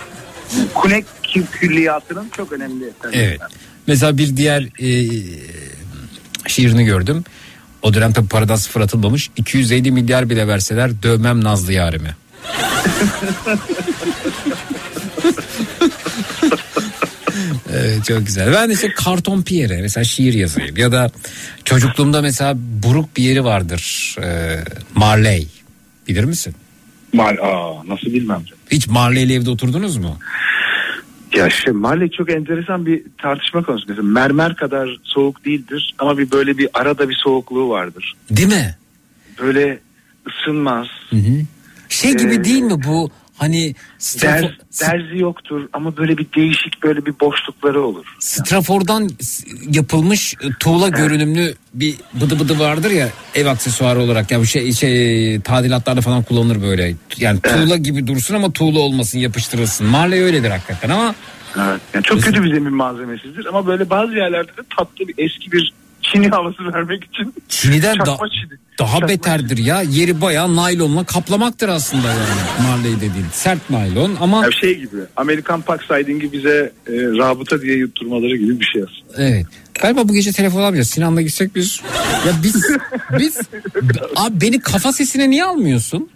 Kunek 0.73 1.05
kü- 1.23 1.45
külliyatının 1.51 2.29
çok 2.37 2.51
önemli. 2.51 2.85
Evet. 3.13 3.39
Mesela 3.87 4.17
bir 4.17 4.37
diğer 4.37 4.61
e, 4.61 5.09
şiirini 6.47 6.85
gördüm. 6.85 7.23
O 7.81 7.93
dönem 7.93 8.13
tabii 8.13 8.27
paradan 8.27 8.55
sıfır 8.55 8.81
atılmamış. 8.81 9.29
250 9.35 9.91
milyar 9.91 10.29
bile 10.29 10.47
verseler 10.47 11.03
dövmem 11.03 11.43
Nazlı 11.43 11.73
yarimi. 11.73 12.15
evet 17.77 18.05
çok 18.05 18.25
güzel. 18.25 18.53
Ben 18.53 18.69
de 18.69 18.73
işte 18.73 18.89
karton 18.95 19.41
piyere 19.41 19.81
mesela 19.81 20.03
şiir 20.03 20.33
yazayım. 20.33 20.77
Ya 20.77 20.91
da 20.91 21.11
çocukluğumda 21.65 22.21
mesela 22.21 22.53
buruk 22.57 23.17
bir 23.17 23.23
yeri 23.23 23.43
vardır. 23.43 24.15
E, 24.23 24.59
Marley. 24.95 25.47
Bilir 26.07 26.23
misin? 26.23 26.55
Mal, 27.13 27.37
aa, 27.41 27.87
nasıl 27.87 28.07
bilmem. 28.07 28.43
Hiç 28.71 28.87
Marley'li 28.87 29.33
evde 29.33 29.49
oturdunuz 29.49 29.97
mu? 29.97 30.17
Ya 31.35 31.49
şey 31.49 31.73
Marley 31.73 32.09
çok 32.09 32.31
enteresan 32.31 32.85
bir 32.85 33.03
tartışma 33.21 33.63
konusu. 33.63 33.85
Mesela 33.89 34.07
mermer 34.07 34.55
kadar 34.55 34.89
soğuk 35.03 35.45
değildir 35.45 35.95
ama 35.99 36.17
bir 36.17 36.31
böyle 36.31 36.57
bir 36.57 36.69
arada 36.73 37.09
bir 37.09 37.15
soğukluğu 37.23 37.69
vardır. 37.69 38.13
Değil 38.31 38.47
mi? 38.47 38.75
Böyle 39.41 39.79
ısınmaz. 40.29 40.87
Şey 41.89 42.13
gibi 42.17 42.33
Ee, 42.33 42.43
değil 42.43 42.61
mi 42.61 42.83
bu 42.87 43.11
hani 43.37 43.75
Strafo- 43.99 44.41
Der, 44.41 44.57
derzi 44.81 45.17
yoktur 45.17 45.67
ama 45.73 45.97
böyle 45.97 46.17
bir 46.17 46.27
değişik 46.35 46.83
böyle 46.83 47.05
bir 47.05 47.13
boşlukları 47.21 47.81
olur. 47.81 48.05
Strafor'dan 48.19 49.09
yapılmış 49.69 50.33
e, 50.33 50.47
tuğla 50.59 50.89
görünümlü 50.89 51.55
bir 51.73 51.95
bıdı 52.13 52.39
bıdı 52.39 52.59
vardır 52.59 52.91
ya 52.91 53.09
ev 53.35 53.45
aksesuarı 53.45 53.99
olarak 53.99 54.31
ya 54.31 54.39
bu 54.39 54.45
şey 54.45 54.73
şey 54.73 55.39
tadilatlarda 55.39 56.01
falan 56.01 56.23
kullanılır 56.23 56.61
böyle. 56.61 56.95
Yani 57.17 57.39
tuğla 57.41 57.77
gibi 57.77 58.07
dursun 58.07 58.35
ama 58.35 58.51
tuğla 58.51 58.79
olmasın 58.79 59.19
yapıştırılsın. 59.19 59.87
Marley 59.87 60.21
öyledir 60.21 60.49
hakikaten 60.49 60.89
ama 60.89 61.15
Evet. 61.57 61.81
Yani 61.93 62.03
çok 62.03 62.21
kötü 62.21 62.43
bir 62.43 62.53
zemin 62.53 62.73
malzemesidir 62.75 63.45
ama 63.45 63.67
böyle 63.67 63.89
bazı 63.89 64.13
yerlerde 64.13 64.51
de 64.51 64.61
tatlı 64.77 65.07
bir 65.07 65.15
eski 65.17 65.51
bir 65.51 65.73
Çin'i 66.11 66.29
havası 66.29 66.73
vermek 66.73 67.03
için 67.03 67.33
Çin'den 67.49 67.99
da, 67.99 68.03
Çin'i. 68.05 68.59
daha 68.79 68.91
Çakma 68.99 69.07
beterdir 69.07 69.57
ya. 69.57 69.81
Yeri 69.81 70.21
bayağı 70.21 70.55
naylonla 70.55 71.03
kaplamaktır 71.03 71.69
aslında 71.69 72.07
yani 72.07 72.67
Marley 72.67 72.95
dediğin. 72.95 73.25
Sert 73.31 73.69
naylon 73.69 74.17
ama 74.21 74.45
Ya 74.45 74.51
şey 74.51 74.77
gibi 74.77 74.97
Amerikan 75.15 75.61
Parksiding'i 75.61 76.31
bize 76.31 76.71
e, 76.87 76.91
rabıta 76.91 77.61
diye 77.61 77.75
yutturmaları 77.77 78.35
gibi 78.37 78.59
bir 78.59 78.65
şey 78.65 78.83
aslında. 78.83 79.23
Evet. 79.29 79.45
Galiba 79.81 80.07
bu 80.09 80.13
gece 80.13 80.31
telefon 80.31 80.59
alamayacağız. 80.59 80.89
Sinan'la 80.89 81.21
gitsek 81.21 81.55
biz. 81.55 81.81
Ya 82.27 82.33
biz 82.43 82.55
biz 83.19 83.37
abi 84.15 84.41
beni 84.41 84.59
kafa 84.59 84.93
sesine 84.93 85.29
niye 85.29 85.43
almıyorsun? 85.43 86.09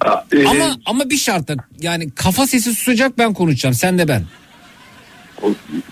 Aa, 0.00 0.24
e, 0.32 0.46
Ama 0.46 0.76
ama 0.86 1.10
bir 1.10 1.16
şartla 1.16 1.54
yani 1.80 2.10
kafa 2.10 2.46
sesi 2.46 2.74
susacak 2.74 3.18
ben 3.18 3.34
konuşacağım 3.34 3.74
sen 3.74 3.98
de 3.98 4.08
ben. 4.08 4.22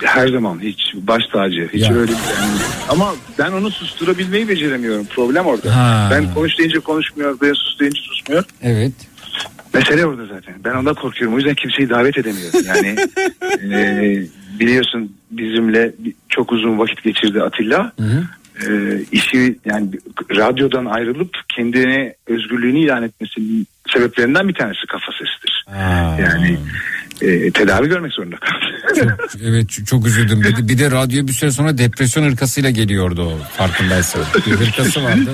Her 0.05 0.29
zaman 0.29 0.61
hiç 0.63 0.81
baş 0.95 1.23
tacı 1.33 1.69
hiç 1.73 1.83
Ya. 1.83 1.95
öyle 1.95 2.13
bir 2.13 2.17
yani. 2.41 2.59
Ama 2.89 3.15
ben 3.39 3.53
onu 3.53 3.71
susturabilmeyi 3.71 4.49
beceremiyorum. 4.49 5.07
Problem 5.07 5.47
orada. 5.47 5.77
Ha. 5.77 6.09
Ben 6.13 6.35
konuş 6.35 6.59
deyince 6.59 6.79
konuşmuyor, 6.81 7.39
ben 7.43 7.53
sus 7.53 7.81
deyince 7.81 8.01
susmuyor. 8.01 8.45
Evet. 8.63 8.93
Mesele 9.75 10.07
orada 10.07 10.27
zaten. 10.27 10.55
Ben 10.65 10.75
ondan 10.75 10.95
korkuyorum. 10.95 11.35
O 11.35 11.39
yüzden 11.39 11.55
kimseyi 11.55 11.91
davet 11.91 12.19
edemiyorum. 12.19 12.61
Yani 12.67 12.97
e, 13.75 14.23
biliyorsun 14.61 15.17
bizimle 15.31 15.93
çok 16.29 16.53
uzun 16.53 16.79
vakit 16.79 17.03
geçirdi 17.03 17.43
Atilla. 17.43 17.93
E, 18.67 18.69
işi 19.13 19.59
yani 19.65 19.87
radyodan 20.37 20.85
ayrılıp 20.85 21.37
kendine 21.57 22.15
özgürlüğünü 22.27 22.79
ilan 22.79 23.03
etmesinin 23.03 23.67
sebeplerinden 23.95 24.49
bir 24.49 24.55
tanesi 24.55 24.87
kafa 24.87 25.13
sesidir. 25.13 25.65
Yani 26.23 26.59
e, 27.23 27.51
tedavi 27.51 27.89
görmek 27.89 28.13
zorunda 28.13 28.37
kaldı. 28.37 28.55
Evet 29.45 29.67
ç- 29.71 29.85
çok 29.85 30.07
üzüldüm. 30.07 30.43
Bir 30.43 30.57
de, 30.57 30.69
bir 30.69 30.79
de 30.79 30.91
radyo 30.91 31.27
bir 31.27 31.33
süre 31.33 31.51
sonra 31.51 31.79
depresyon 31.79 32.25
hırkasıyla 32.31 32.71
geliyordu 32.71 33.23
o 33.23 33.57
farkındaysan. 33.57 34.23
Bir 34.47 34.53
hırkası 34.53 35.03
vardı 35.05 35.31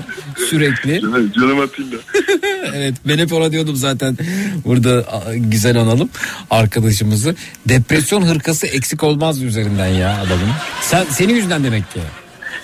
sürekli. 0.50 1.00
Canım 1.34 1.60
Atilla. 1.60 1.96
evet 2.74 2.94
ben 3.08 3.18
hep 3.18 3.32
ona 3.32 3.52
diyordum 3.52 3.76
zaten 3.76 4.18
burada 4.64 5.04
güzel 5.34 5.76
analım 5.80 6.08
arkadaşımızı. 6.50 7.34
Depresyon 7.68 8.22
hırkası 8.22 8.66
eksik 8.66 9.02
olmaz 9.02 9.42
üzerinden 9.42 9.86
ya 9.88 10.10
adamın. 10.18 10.50
Sen, 10.80 11.04
senin 11.10 11.34
yüzünden 11.34 11.64
demek 11.64 11.90
ki. 11.92 12.00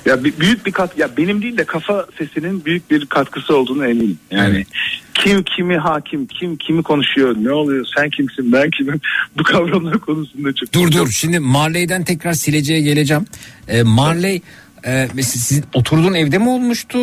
Ya 0.06 0.24
büyük 0.24 0.66
bir 0.66 0.72
kat 0.72 0.98
ya 0.98 1.08
benim 1.16 1.42
değil 1.42 1.56
de 1.56 1.64
kafa 1.64 2.06
sesinin 2.18 2.64
büyük 2.64 2.90
bir 2.90 3.06
katkısı 3.06 3.56
olduğunu 3.56 3.86
eminim. 3.86 4.18
Yani 4.30 4.66
kim 5.14 5.42
kimi 5.42 5.76
hakim, 5.76 6.26
kim 6.26 6.56
kimi 6.56 6.82
konuşuyor, 6.82 7.36
ne 7.40 7.52
oluyor, 7.52 7.86
sen 7.96 8.10
kimsin, 8.10 8.52
ben 8.52 8.70
kimim 8.70 9.00
bu 9.38 9.42
kavramlar 9.42 9.98
konusunda 9.98 10.52
çok. 10.52 10.72
Dur 10.72 10.92
dur 10.92 11.10
şimdi 11.10 11.38
Marley'den 11.38 12.04
tekrar 12.04 12.32
sileceğe 12.32 12.80
geleceğim. 12.80 13.26
Ee, 13.68 13.82
Marley 13.82 14.42
e, 14.86 15.08
siz, 15.14 15.42
sizin 15.42 15.64
oturduğun 15.74 16.14
evde 16.14 16.38
mi 16.38 16.48
olmuştu? 16.48 16.98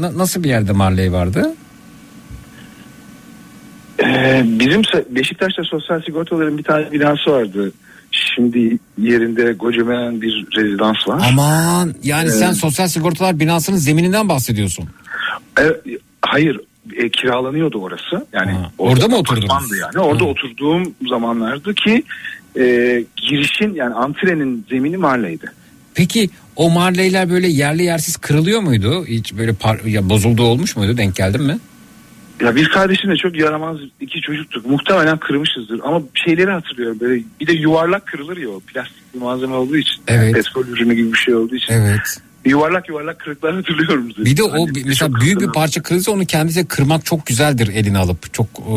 N- 0.00 0.18
nasıl 0.18 0.44
bir 0.44 0.48
yerde 0.48 0.72
Marley 0.72 1.12
vardı? 1.12 1.54
Ee, 4.04 4.42
bizim 4.44 4.82
Beşiktaş'ta 5.10 5.64
sosyal 5.64 6.02
sigortaların 6.02 6.58
bir 6.58 6.62
tane 6.62 6.92
binası 6.92 7.30
vardı. 7.30 7.72
Şimdi 8.10 8.78
yerinde 8.98 9.58
kocaman 9.58 10.20
bir 10.22 10.46
rezidans 10.56 10.96
var. 11.08 11.22
Aman 11.32 11.94
yani 12.02 12.24
Evet. 12.28 12.38
sen 12.38 12.52
sosyal 12.52 12.88
sigortalar 12.88 13.40
binasının 13.40 13.76
zemininden 13.76 14.28
bahsediyorsun. 14.28 14.84
E, 15.60 15.64
hayır 16.22 16.60
e, 16.96 17.08
kiralanıyordu 17.08 17.78
orası. 17.78 18.26
Yani 18.32 18.56
orada 18.78 19.08
mı 19.08 19.16
oturdunuz? 19.16 19.44
apartmandı 19.50 19.74
Yani 19.82 19.98
orada 20.06 20.24
oturduğum 20.24 20.94
zamanlardı 21.08 21.74
ki 21.74 22.02
e, 22.58 22.64
girişin 23.16 23.74
yani 23.74 23.94
antrenin 23.94 24.66
zemini 24.70 24.96
mahalleydi. 24.96 25.46
Peki 25.94 26.30
o 26.56 26.70
Marley'ler 26.70 27.30
böyle 27.30 27.48
yerli 27.48 27.82
yersiz 27.82 28.16
kırılıyor 28.16 28.60
muydu? 28.60 29.04
Hiç 29.06 29.34
böyle 29.34 29.50
par- 29.50 29.88
ya 29.88 30.08
bozulduğu 30.08 30.42
olmuş 30.42 30.76
muydu? 30.76 30.96
Denk 30.96 31.16
geldin 31.16 31.42
mi? 31.42 31.58
Ya 32.44 32.56
bir 32.56 32.68
kardeşimle 32.68 33.16
çok 33.16 33.36
yaramaz 33.36 33.76
iki 34.00 34.20
çocuktuk. 34.20 34.66
Muhtemelen 34.66 35.18
kırmışızdır 35.18 35.80
ama 35.84 36.00
şeyleri 36.14 36.50
hatırlıyorum. 36.50 37.00
Böyle 37.00 37.22
bir 37.40 37.46
de 37.46 37.52
yuvarlak 37.52 38.06
kırılır 38.06 38.36
ya 38.36 38.48
o 38.48 38.60
plastik 38.60 39.14
bir 39.14 39.18
malzeme 39.18 39.54
olduğu 39.54 39.76
için. 39.76 40.02
Evet. 40.08 40.34
Petrol 40.34 40.66
ürünü 40.66 40.94
gibi 40.94 41.12
bir 41.12 41.18
şey 41.18 41.34
olduğu 41.34 41.54
için. 41.54 41.72
Evet. 41.74 42.00
Yuvarlak 42.44 42.88
yuvarlak 42.88 43.18
kırıklar 43.18 43.54
hatırlıyorum. 43.54 44.08
Bir 44.18 44.36
de 44.36 44.42
o 44.42 44.52
Hani 44.52 44.74
bir- 44.74 44.84
mesela 44.86 45.08
büyük 45.08 45.20
bir 45.22 45.28
hatırlıyorum. 45.28 45.52
parça 45.52 45.82
kırılsa 45.82 46.12
onu 46.12 46.26
kendisi 46.26 46.66
kırmak 46.66 47.04
çok 47.04 47.26
güzeldir 47.26 47.68
eline 47.68 47.98
alıp. 47.98 48.34
Çok 48.34 48.46
e, 48.58 48.72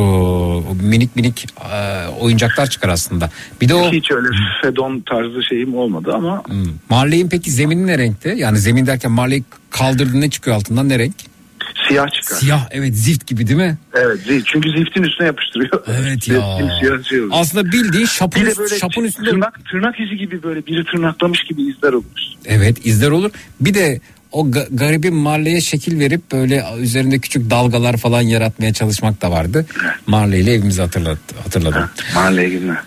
minik 0.88 1.16
minik 1.16 1.46
e, 1.74 2.08
oyuncaklar 2.20 2.70
çıkar 2.70 2.90
aslında. 2.90 3.30
Bir 3.62 3.70
de 3.70 3.74
o 3.76 3.92
Hiç 3.92 4.12
öyle 4.12 4.28
fedon 4.62 5.00
tarzı 5.00 5.44
şeyim 5.44 5.76
olmadı 5.76 6.12
ama 6.14 6.44
Hmm. 6.48 6.66
Marley'in 6.90 7.30
peki 7.30 7.52
zemini 7.52 7.88
ne 7.88 7.98
renkti? 7.98 8.34
Yani 8.38 8.58
zemin 8.58 8.86
derken 8.88 9.12
Marley 9.12 9.44
kaldırdığında 9.70 10.18
ne 10.20 10.30
çıkıyor 10.30 10.56
altından 10.56 10.90
ne 10.90 11.00
renk? 11.00 11.16
Siyah 11.88 12.12
çıkar. 12.12 12.36
Siyah 12.36 12.68
evet 12.72 12.96
zift 12.96 13.28
gibi 13.28 13.48
değil 13.48 13.58
mi? 13.58 13.78
Evet 13.94 14.20
zift. 14.20 14.48
çünkü 14.48 14.70
ziftin 14.70 15.04
üstüne 15.04 15.28
yapıştırıyor. 15.28 15.84
Evet 15.88 16.28
ya. 16.28 16.58
Siyah 16.80 17.04
şey 17.04 17.20
oluyor. 17.20 17.32
Aslında 17.32 17.72
bildiğin 17.72 18.06
şapın, 18.06 18.46
üst- 18.46 18.60
böyle 18.60 18.80
şapın 18.80 19.04
üstünde 19.04 19.30
tırnak, 19.30 19.66
tırnak 19.72 20.00
izi 20.00 20.18
gibi 20.18 20.44
böyle 20.44 20.66
biri 20.66 20.86
tırnaklamış 20.86 21.44
gibi 21.44 21.62
izler 21.62 21.94
olur. 21.94 22.06
Evet 22.46 22.86
izler 22.86 23.10
olur. 23.10 23.32
Bir 23.62 23.74
de 23.74 24.00
o 24.34 24.46
ga- 24.52 24.68
garibin 24.76 25.16
Marley'e 25.16 25.62
şekil 25.62 26.00
verip 26.00 26.32
böyle 26.32 26.66
üzerinde 26.80 27.20
küçük 27.20 27.50
dalgalar 27.50 27.98
falan 27.98 28.22
yaratmaya 28.22 28.74
çalışmak 28.74 29.22
da 29.22 29.32
vardı. 29.32 29.66
Marley 30.08 30.42
ile 30.42 30.54
evimizi 30.54 30.82
hatırlat, 30.82 31.18
hatırladım. 31.44 31.90
Marley 32.16 32.50
günler. 32.50 32.78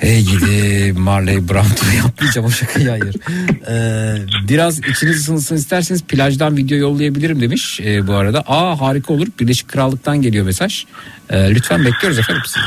Ey 0.00 0.20
gidi 0.22 0.92
Marley 0.98 1.48
Brando 1.48 1.96
yapmayacağım 1.96 2.46
o 2.46 2.50
şakayı 2.50 2.88
hayır. 2.88 3.16
Ee, 3.70 4.48
biraz 4.48 4.78
içiniz 4.78 5.16
ısınsın 5.16 5.56
isterseniz 5.56 6.02
plajdan 6.02 6.56
video 6.56 6.78
yollayabilirim 6.78 7.40
demiş 7.40 7.80
e, 7.84 8.06
bu 8.06 8.14
arada. 8.14 8.40
Aa 8.46 8.80
harika 8.80 9.12
olur 9.12 9.26
Birleşik 9.40 9.68
Krallık'tan 9.68 10.22
geliyor 10.22 10.44
mesaj. 10.44 10.84
Ee, 11.30 11.54
lütfen 11.54 11.84
bekliyoruz 11.84 12.18
efendim 12.18 12.42
sizi. 12.46 12.66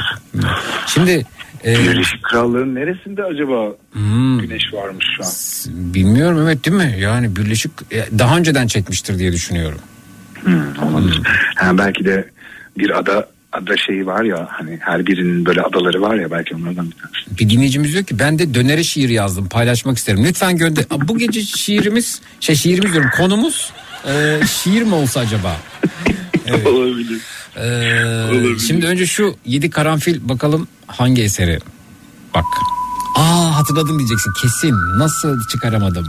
Şimdi 0.88 1.26
e, 1.66 1.76
Birleşik 1.76 2.24
Krallığın 2.24 2.76
neresinde 2.76 3.24
acaba 3.24 3.76
hmm, 3.94 4.40
güneş 4.40 4.74
varmış 4.74 5.06
şu 5.18 5.24
an? 5.24 5.32
bilmiyorum 5.94 6.40
evet 6.44 6.66
değil 6.66 6.78
mi? 6.78 6.96
Yani 7.00 7.36
Birleşik 7.36 7.72
e, 7.92 8.20
daha 8.20 8.38
önceden 8.38 8.68
çekmiştir 8.68 9.20
diye 9.20 9.32
düşünüyorum. 9.32 9.80
Olabilir. 10.82 11.22
Ha, 11.56 11.78
belki 11.78 12.06
de 12.06 12.30
bir 12.78 13.00
ada 13.00 13.28
ada 13.52 13.78
şeyi 13.78 14.06
var 14.06 14.24
ya 14.24 14.48
hani 14.50 14.78
her 14.82 15.06
birinin 15.06 15.46
böyle 15.46 15.62
adaları 15.62 16.02
var 16.02 16.16
ya 16.16 16.32
belki 16.32 16.56
onlardan 16.56 16.92
bir 16.92 16.96
tanesi. 16.96 17.40
Bir 17.40 17.50
dinleyicimiz 17.50 17.94
diyor 17.94 18.04
ki 18.04 18.20
ben 18.20 18.40
de 18.40 18.54
dönere 18.54 18.84
şiir 18.84 19.10
yazdım 19.10 19.50
paylaşmak 19.50 19.98
isterim. 19.98 20.26
Lütfen 20.26 20.58
gönder. 20.58 20.86
Bu 21.08 21.18
gece 21.18 21.42
şiirimiz 21.42 22.22
şey 22.40 22.56
şiirimiz 22.56 22.94
diyorum 22.94 23.12
konumuz 23.18 23.74
e, 24.08 24.40
şiir 24.48 24.82
mi 24.82 24.96
olsa 24.96 25.20
acaba? 25.20 25.58
Evet. 26.46 26.68
Olabilir. 26.68 27.22
Ee, 27.58 28.60
şimdi 28.60 28.86
önce 28.86 29.06
şu 29.06 29.36
yedi 29.46 29.70
karanfil 29.70 30.30
bakalım 30.30 30.68
hangi 30.88 31.22
eseri? 31.22 31.60
Bak. 32.36 32.46
Aa 33.16 33.58
hatırladım 33.58 34.00
diyeceksin 34.00 34.32
kesin. 34.42 34.76
Nasıl 34.98 35.48
çıkaramadım? 35.52 36.08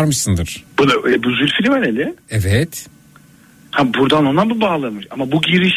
Çıkarmışsındır. 0.00 0.64
Bu, 0.78 0.88
da, 0.88 1.10
e, 1.10 1.22
bu 1.22 1.30
Zülfü 1.30 1.64
Livaneli. 1.64 2.14
Evet. 2.30 2.86
Ha 3.70 3.94
buradan 3.94 4.26
ona 4.26 4.44
mı 4.44 4.60
bağlamış? 4.60 5.06
Ama 5.10 5.32
bu 5.32 5.40
giriş 5.40 5.74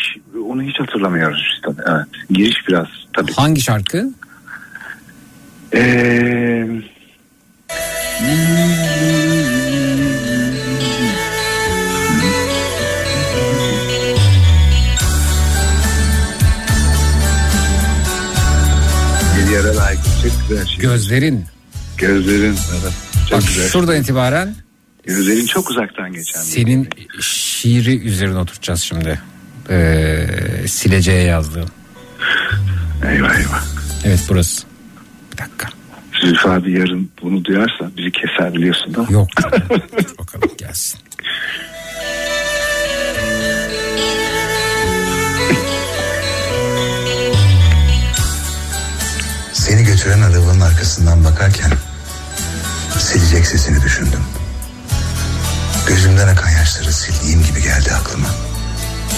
onu 0.49 0.63
hiç 0.63 0.79
hatırlamıyoruz 0.79 1.43
işte. 1.55 1.69
Evet. 1.87 2.07
Giriş 2.29 2.67
biraz 2.67 2.87
tabii. 3.13 3.31
Hangi 3.33 3.61
şarkı? 3.61 4.13
Ee, 5.75 6.67
bir 19.37 19.51
yere 19.51 19.75
layık. 19.75 19.99
Çok 20.23 20.49
güzel 20.49 20.65
şey. 20.65 20.79
Gözlerin. 20.79 21.45
Gözlerin. 21.97 22.55
Evet. 22.81 22.93
Çok 23.29 23.39
Bak 23.41 23.47
güzel. 23.47 23.69
şuradan 23.69 23.95
itibaren 24.01 24.55
Gözlerin 25.03 25.45
çok 25.45 25.69
uzaktan 25.69 26.13
geçen. 26.13 26.41
senin 26.41 26.89
şiiri 27.21 27.99
üzerine 27.99 28.37
oturacağız 28.37 28.81
şimdi. 28.81 29.19
Ee, 29.69 30.27
sileceğe 30.67 31.23
yazdığım. 31.23 31.69
Eyvah 33.05 33.35
eyvah. 33.39 33.63
Evet 34.05 34.19
burası. 34.29 34.65
Bir 35.33 35.37
dakika. 35.37 35.69
Zülfü 36.21 36.49
abi 36.49 36.71
yarın 36.71 37.09
bunu 37.21 37.45
duyarsa 37.45 37.91
bizi 37.97 38.11
keser 38.11 38.53
biliyorsun 38.53 38.89
mi? 38.99 39.05
Yok. 39.13 39.27
Bakalım 40.19 40.49
gelsin. 40.57 40.99
Seni 49.73 49.85
götüren 49.85 50.21
arabanın 50.21 50.61
arkasından 50.61 51.25
bakarken 51.25 51.71
silecek 52.99 53.47
sesini 53.47 53.81
düşündüm. 53.81 54.23
Gözümden 55.87 56.27
akan 56.27 56.49
yaşları 56.49 56.93
sildiğim 56.93 57.43
gibi 57.43 57.63
geldi 57.63 57.93
aklıma. 57.93 58.27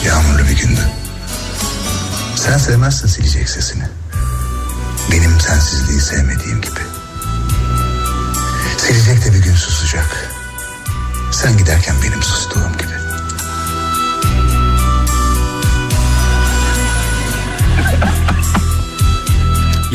Yağmurlu 0.05 0.43
bir 0.43 0.57
gündü. 0.57 0.79
Sen 2.35 2.57
sevmezsin 2.57 3.07
silecek 3.07 3.49
sesini. 3.49 3.83
Benim 5.11 5.39
sensizliği 5.39 6.01
sevmediğim 6.01 6.61
gibi. 6.61 6.79
Silecek 8.77 9.25
de 9.25 9.33
bir 9.33 9.43
gün 9.43 9.55
susacak. 9.55 10.31
Sen 11.31 11.57
giderken 11.57 11.95
benim 12.03 12.23
sustuğum 12.23 12.77
gibi. 12.77 12.94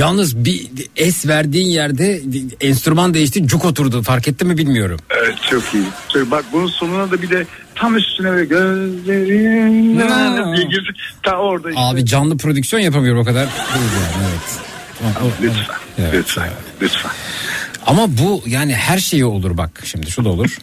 Yalnız 0.00 0.44
bir 0.44 0.70
es 0.96 1.26
verdiğin 1.26 1.66
yerde 1.66 2.20
enstrüman 2.60 3.14
değişti 3.14 3.46
cuk 3.46 3.64
oturdu 3.64 4.02
fark 4.02 4.28
etti 4.28 4.44
mi 4.44 4.58
bilmiyorum. 4.58 5.00
Evet 5.22 5.34
çok 5.50 5.74
iyi. 5.74 5.84
Çok- 6.12 6.30
bak 6.30 6.44
bunun 6.52 6.66
sonuna 6.66 7.10
da 7.10 7.22
bir 7.22 7.30
de 7.30 7.46
tam 7.74 7.96
üstüne 7.96 8.30
böyle 8.30 8.44
gözlerin 8.44 9.98
diye 10.54 10.66
girsin. 10.66 10.94
Ta 11.22 11.36
orada 11.36 11.70
işte. 11.70 11.82
Abi 11.82 12.06
canlı 12.06 12.36
prodüksiyon 12.36 12.82
yapamıyorum 12.82 13.20
o 13.20 13.24
kadar. 13.24 13.42
Evet. 13.42 15.30
Lütfen. 15.42 15.76
Evet. 15.98 16.14
Lütfen. 16.14 16.50
Lütfen. 16.82 17.12
Ama 17.86 18.06
bu 18.08 18.42
yani 18.46 18.74
her 18.74 18.98
şeyi 18.98 19.24
olur 19.24 19.56
bak 19.56 19.82
şimdi 19.84 20.10
şu 20.10 20.24
da 20.24 20.28
olur. 20.28 20.58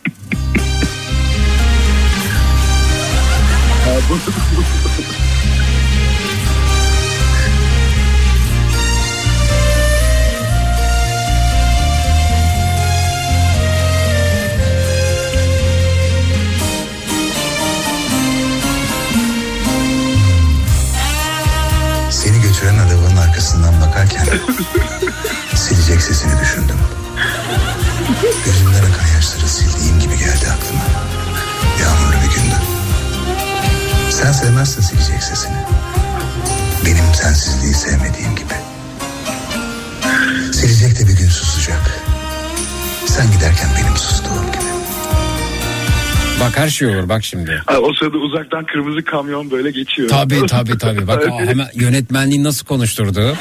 Götüren 22.57 22.77
arabanın 22.77 23.17
arkasından 23.17 23.81
bakarken 23.81 24.27
silecek 25.55 26.01
sesini 26.01 26.39
düşündüm. 26.41 26.77
Gözümden 28.45 28.79
akan 28.79 29.07
yaşları 29.15 29.49
sildiğim 29.49 29.99
gibi 29.99 30.17
geldi 30.17 30.45
aklıma. 30.53 30.83
Yağmurlu 31.81 32.15
bir 32.15 32.35
gündü. 32.35 32.55
Sen 34.09 34.31
sevmezsin 34.31 34.81
silecek 34.81 35.23
sesini. 35.23 35.57
Benim 36.85 37.13
sensizliği 37.13 37.73
sevmediğim 37.73 38.35
gibi. 38.35 38.53
Silecek 40.53 40.99
de 40.99 41.07
bir 41.07 41.17
gün 41.17 41.29
susacak. 41.29 41.99
Sen 43.05 43.31
giderken 43.31 43.69
benim 43.75 43.97
sustuğum 43.97 44.51
gibi. 44.51 44.76
Bak 46.39 46.57
her 46.57 46.69
şey 46.69 46.87
olur 46.87 47.09
bak 47.09 47.23
şimdi. 47.23 47.61
O 47.81 47.93
sırada 47.93 48.17
uzaktan 48.17 48.65
kırmızı 48.65 49.03
kamyon 49.03 49.51
böyle 49.51 49.71
geçiyor. 49.71 50.09
Tabii 50.09 50.45
tabii 50.45 50.77
tabii. 50.77 51.07
Bak 51.07 51.23
o 51.31 51.39
hemen 51.39 51.67
yönetmenliği 51.73 52.43
nasıl 52.43 52.65
konuşturdu. 52.65 53.19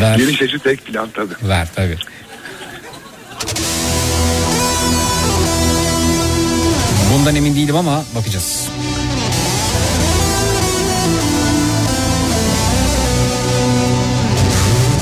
ver, 0.00 0.18
Geniş 0.18 0.42
açı 0.42 0.58
tek 0.58 0.86
plan 0.86 1.08
tabii. 1.14 1.48
ver 1.48 1.68
tabii. 1.74 1.96
Bundan 7.14 7.36
emin 7.36 7.56
değilim 7.56 7.76
ama 7.76 8.04
bakacağız. 8.14 8.68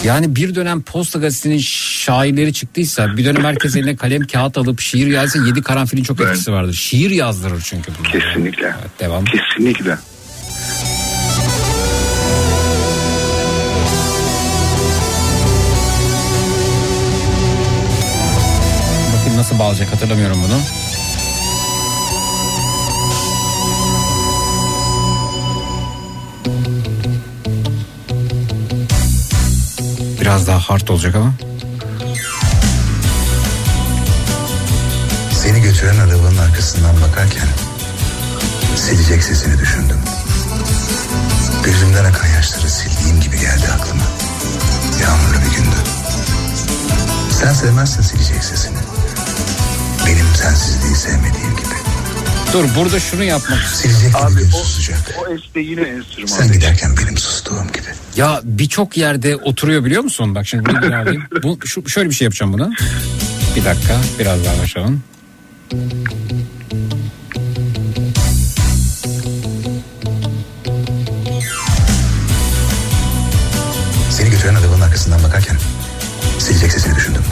Yani 0.05 0.37
bir 0.37 0.55
dönem 0.55 0.83
Posta 0.83 1.19
Gazetesi'nin 1.19 1.59
şairleri 2.05 2.53
çıktıysa 2.53 3.17
bir 3.17 3.25
dönem 3.25 3.45
herkes 3.45 3.77
eline 3.77 3.97
kalem 3.97 4.27
kağıt 4.27 4.59
alıp 4.59 4.81
şiir 4.81 5.07
yazsa 5.07 5.39
yedi 5.47 5.63
karanfilin 5.63 6.03
çok 6.03 6.21
Evet. 6.21 6.31
etkisi 6.31 6.53
vardır. 6.53 6.75
Şiir 6.75 7.11
yazdırır 7.11 7.63
çünkü 7.65 7.93
bunlar. 7.99 8.13
Kesinlikle. 8.13 8.67
Evet, 8.67 9.01
devam. 9.01 9.25
Kesinlikle. 9.25 9.99
Bakayım 19.17 19.39
nasıl 19.39 19.59
bağlayacak 19.59 19.93
hatırlamıyorum 19.93 20.39
bunu. 20.43 20.59
Biraz 30.21 30.47
daha 30.47 30.59
hard 30.59 30.89
olacak 30.89 31.15
ama. 31.15 31.35
Seni 35.45 35.63
götüren 35.63 35.97
arabanın 35.99 36.37
arkasından 36.39 36.97
bakarken 37.03 37.49
silecek 38.77 39.23
sesini 39.23 39.59
düşündüm. 39.59 39.97
Gözümden 41.65 42.05
akan 42.05 42.27
yaşları 42.27 42.71
sildiğim 42.71 43.21
gibi 43.21 43.41
geldi 43.41 43.65
aklıma. 43.75 44.03
Yağmurlu 45.03 45.39
bir 45.39 45.57
gündü. 45.57 45.77
Sen 47.41 47.53
sevmezsin 47.53 48.03
silecek 48.03 48.45
sesini. 48.45 48.77
Benim 50.07 50.27
sensizliği 50.35 50.95
sevmediğim 50.97 51.57
gibi. 51.57 51.75
Dur 52.53 52.65
burada 52.77 53.01
şunu 53.01 53.25
yapmak 53.25 53.61
Silecek 53.75 54.17
Abi 54.17 54.41
o, 54.55 54.57
susacak. 54.57 54.99
o 55.19 55.35
este 55.35 55.61
yine 55.61 55.81
enstrüman. 55.81 56.27
Sen 56.27 56.53
giderken 56.53 56.97
benim 56.97 57.19
sustuğum 57.19 57.67
gibi. 57.73 57.89
Ya 58.17 58.41
birçok 58.45 58.97
yerde 58.97 59.37
oturuyor 59.37 59.85
biliyor 59.85 60.03
musun? 60.03 60.35
Bak 60.35 60.47
şimdi 60.47 60.69
bunu 60.69 60.83
bir 60.83 60.93
alayım. 60.93 61.23
Bu, 61.43 61.59
şu, 61.67 61.89
şöyle 61.89 62.11
bir 62.11 62.15
şey 62.15 62.25
yapacağım 62.25 62.53
buna. 62.53 62.71
Bir 63.57 63.65
dakika 63.65 64.01
biraz 64.19 64.45
daha 64.45 64.59
başlayalım. 64.63 65.03
Seni 74.11 74.31
götüren 74.31 74.55
arabanın 74.55 74.81
arkasından 74.81 75.23
bakarken 75.23 75.57
silecek 76.39 76.73
sesini 76.73 76.97
düşündüm. 76.97 77.23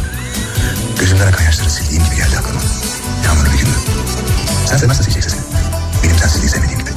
Gözümden 1.00 1.26
akan 1.26 1.44
yaşları 1.44 1.70
sildiğim 1.70 2.04
gibi 2.04 2.16
geldi 2.16 2.36
aklıma. 2.38 2.60
Yağmurlu 3.24 3.52
bir 3.52 3.58
gündü. 3.58 3.70
Sen 4.66 4.76
sevmezsin 4.76 5.02
silecek 5.04 5.24
sesini. 5.24 5.40
Benim 6.04 6.18
sensizliği 6.18 6.50
sevmediğim 6.50 6.80
gibi. 6.80 6.90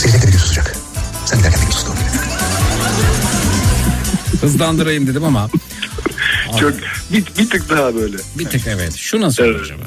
Silecek 0.00 0.22
de 0.22 0.26
bir 0.26 0.32
gün 0.32 0.38
susacak. 0.38 0.74
Sen 1.26 1.38
giderken 1.38 1.60
benim 1.60 1.72
sustuğum 1.72 1.94
gibi. 1.94 2.04
Hızlandırayım 4.40 5.06
dedim 5.06 5.24
ama 5.24 5.50
Çok 6.60 6.72
bir, 7.12 7.24
bir 7.38 7.50
tık 7.50 7.70
daha 7.70 7.94
böyle. 7.94 8.16
bir 8.38 8.44
tık 8.44 8.66
evet. 8.66 8.94
Şu 8.96 9.20
nasıl 9.20 9.44
Evet. 9.44 9.60
acaba? 9.60 9.82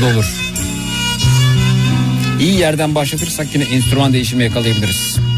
Da 0.00 0.06
olur. 0.06 0.26
İyi 2.40 2.58
yerden 2.58 2.94
başlatırsak 2.94 3.46
yine 3.54 3.64
enstrüman 3.64 4.12
değişimi 4.12 4.44
yakalayabiliriz. 4.44 5.29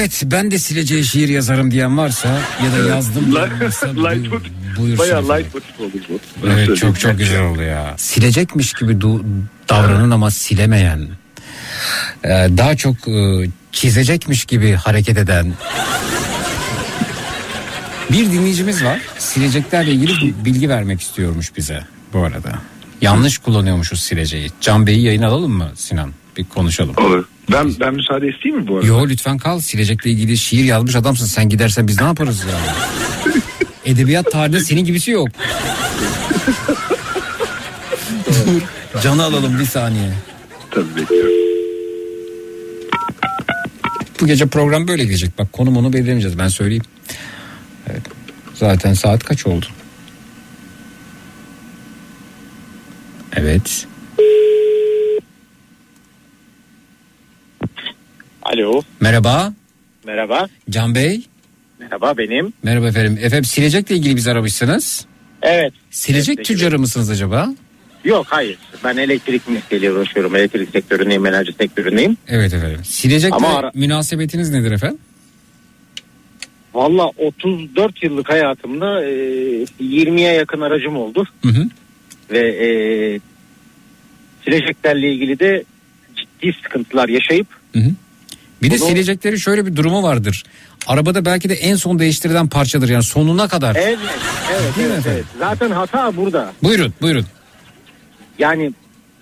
Evet 0.00 0.22
ben 0.26 0.50
de 0.50 0.58
sileceği 0.58 1.04
şiir 1.04 1.28
yazarım 1.28 1.70
diyen 1.70 1.98
varsa 1.98 2.28
ya 2.64 2.72
da 2.72 2.88
yazdım 2.88 3.32
diyen 3.32 3.60
varsa 3.60 3.86
light 3.94 4.30
bu- 4.32 4.80
buyursun. 4.82 4.98
Bayağı 4.98 5.22
efendim. 5.22 5.44
light 5.44 5.54
motif 5.54 5.80
oldu 5.80 5.92
bu. 6.42 6.46
Evet 6.48 6.76
çok 6.76 7.00
çok 7.00 7.18
güzel 7.18 7.42
oldu 7.42 7.62
ya. 7.62 7.94
Silecekmiş 7.96 8.72
gibi 8.72 8.92
du- 8.92 9.22
davranan 9.68 10.10
ama 10.10 10.30
silemeyen. 10.30 11.08
Ee, 12.24 12.28
daha 12.28 12.76
çok 12.76 13.08
e, 13.08 13.44
çizecekmiş 13.72 14.44
gibi 14.44 14.72
hareket 14.72 15.18
eden. 15.18 15.52
Bir 18.12 18.30
dinleyicimiz 18.32 18.84
var. 18.84 19.00
Sileceklerle 19.18 19.92
ilgili 19.92 20.44
bilgi 20.44 20.68
vermek 20.68 21.00
istiyormuş 21.00 21.56
bize 21.56 21.84
bu 22.12 22.18
arada. 22.24 22.58
Yanlış 23.00 23.38
kullanıyormuşuz 23.38 24.02
sileceği. 24.02 24.50
Can 24.60 24.86
Bey'i 24.86 25.02
yayın 25.02 25.22
alalım 25.22 25.52
mı 25.52 25.70
Sinan? 25.76 26.12
Bir 26.36 26.44
konuşalım. 26.44 26.94
Olur. 26.96 27.24
Ben 27.52 27.72
ben 27.80 27.94
müsaade 27.94 28.28
isteyeyim 28.28 28.62
mi 28.62 28.68
bu 28.68 28.76
arada? 28.76 28.86
Yo 28.86 29.08
lütfen 29.08 29.38
kal. 29.38 29.60
Silecekle 29.60 30.10
ilgili 30.10 30.36
şiir 30.36 30.64
yazmış 30.64 30.96
adamsın. 30.96 31.26
Sen 31.26 31.48
gidersen 31.48 31.88
biz 31.88 32.00
ne 32.00 32.06
yaparız 32.06 32.44
ya? 32.44 32.74
Edebiyat 33.84 34.32
tarihinde 34.32 34.60
senin 34.60 34.84
gibisi 34.84 35.10
yok. 35.10 35.28
Dur. 38.26 38.62
Canı 39.02 39.22
alalım 39.24 39.58
bir 39.58 39.64
saniye. 39.64 40.10
Tabii 40.70 40.96
bekliyorum. 40.96 41.30
Bu 44.20 44.26
gece 44.26 44.46
program 44.46 44.88
böyle 44.88 45.04
gidecek. 45.04 45.38
Bak 45.38 45.52
konum 45.52 45.76
onu 45.76 45.92
belirlemeyeceğiz 45.92 46.38
ben 46.38 46.48
söyleyeyim. 46.48 46.84
Evet. 47.90 48.02
Zaten 48.54 48.94
saat 48.94 49.24
kaç 49.24 49.46
oldu? 49.46 49.66
Evet. 53.36 53.86
Alo, 58.52 58.82
Merhaba. 59.00 59.52
merhaba. 60.04 60.48
Can 60.70 60.94
Bey. 60.94 61.22
Merhaba 61.78 62.18
benim. 62.18 62.52
Merhaba 62.62 62.88
efendim. 62.88 63.18
Efendim 63.22 63.44
silecekle 63.44 63.94
ilgili 63.96 64.16
bizi 64.16 64.30
aramışsınız. 64.30 65.06
Evet. 65.42 65.72
Silecek 65.90 66.36
Evet, 66.36 66.46
tüccarı 66.46 66.78
mısınız 66.78 67.10
acaba? 67.10 67.48
Yok 68.04 68.26
hayır. 68.28 68.58
Ben 68.84 68.96
elektrik 68.96 69.48
mesleğiyle 69.48 69.92
uğraşıyorum. 69.92 70.36
Elektrik 70.36 70.70
sektöründeyim, 70.70 71.26
enerji 71.26 71.52
sektöründeyim. 71.52 72.16
Evet 72.28 72.54
efendim. 72.54 72.80
Silecekle 72.84 73.36
Ama 73.36 73.48
ara- 73.56 73.70
münasebetiniz 73.74 74.50
nedir 74.50 74.70
efendim? 74.72 74.98
Valla 76.74 77.06
34 77.18 78.02
yıllık 78.02 78.28
hayatımda 78.30 79.04
e, 79.04 79.10
20'ye 79.80 80.32
yakın 80.32 80.60
aracım 80.60 80.96
oldu. 80.96 81.24
Hı 81.42 81.48
hı. 81.48 81.66
Ve 82.30 82.38
e, 82.48 82.68
sileceklerle 84.44 85.12
ilgili 85.12 85.38
de 85.38 85.64
ciddi 86.16 86.52
sıkıntılar 86.62 87.08
yaşayıp 87.08 87.46
Bir 88.62 88.70
de 88.70 88.80
Bunu- 88.80 88.88
silecekleri 88.88 89.40
şöyle 89.40 89.66
bir 89.66 89.76
durumu 89.76 90.02
vardır. 90.02 90.44
Arabada 90.86 91.24
belki 91.24 91.48
de 91.48 91.54
en 91.54 91.76
son 91.76 91.98
değiştirilen 91.98 92.48
parçadır 92.48 92.88
yani 92.88 93.02
sonuna 93.02 93.48
kadar. 93.48 93.76
evet, 93.76 93.98
evet, 94.52 94.76
Değil 94.76 94.88
evet, 94.92 95.04
evet. 95.08 95.24
Zaten 95.38 95.70
hata 95.70 96.16
burada. 96.16 96.52
Buyurun 96.62 96.94
buyurun. 97.02 97.26
Yani 98.38 98.72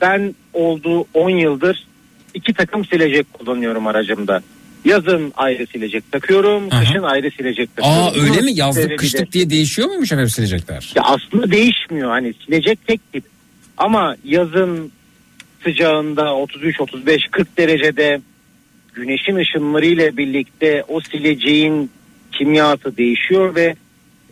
ben 0.00 0.34
oldu 0.52 1.06
10 1.14 1.30
yıldır 1.30 1.86
iki 2.34 2.54
takım 2.54 2.84
silecek 2.84 3.32
kullanıyorum 3.34 3.86
aracımda. 3.86 4.42
Yazın 4.84 5.32
ayrı 5.36 5.66
silecek 5.66 6.12
takıyorum, 6.12 6.62
Aha. 6.70 6.80
kışın 6.80 7.02
ayrı 7.02 7.30
silecek 7.30 7.76
takıyorum. 7.76 8.02
Aa 8.02 8.12
öyle 8.22 8.40
mi 8.40 8.52
yazlık 8.54 8.82
sebebi 8.82 8.92
de- 8.92 8.96
kışlık 8.96 9.32
diye 9.32 9.50
değişiyor 9.50 9.88
muymuş 9.88 10.12
efendim 10.12 10.30
silecekler? 10.30 10.92
Ya 10.94 11.02
aslında 11.02 11.50
değişmiyor 11.50 12.10
hani 12.10 12.34
silecek 12.46 12.86
tek 12.86 13.12
tip. 13.12 13.24
Ama 13.76 14.16
yazın 14.24 14.92
sıcağında 15.64 16.34
33 16.34 16.80
35 16.80 17.22
40 17.30 17.58
derecede 17.58 18.20
güneşin 18.98 19.36
ışınlarıyla 19.36 20.16
birlikte 20.16 20.84
o 20.88 21.00
sileceğin 21.00 21.90
kimyası 22.32 22.96
değişiyor 22.96 23.54
ve 23.54 23.76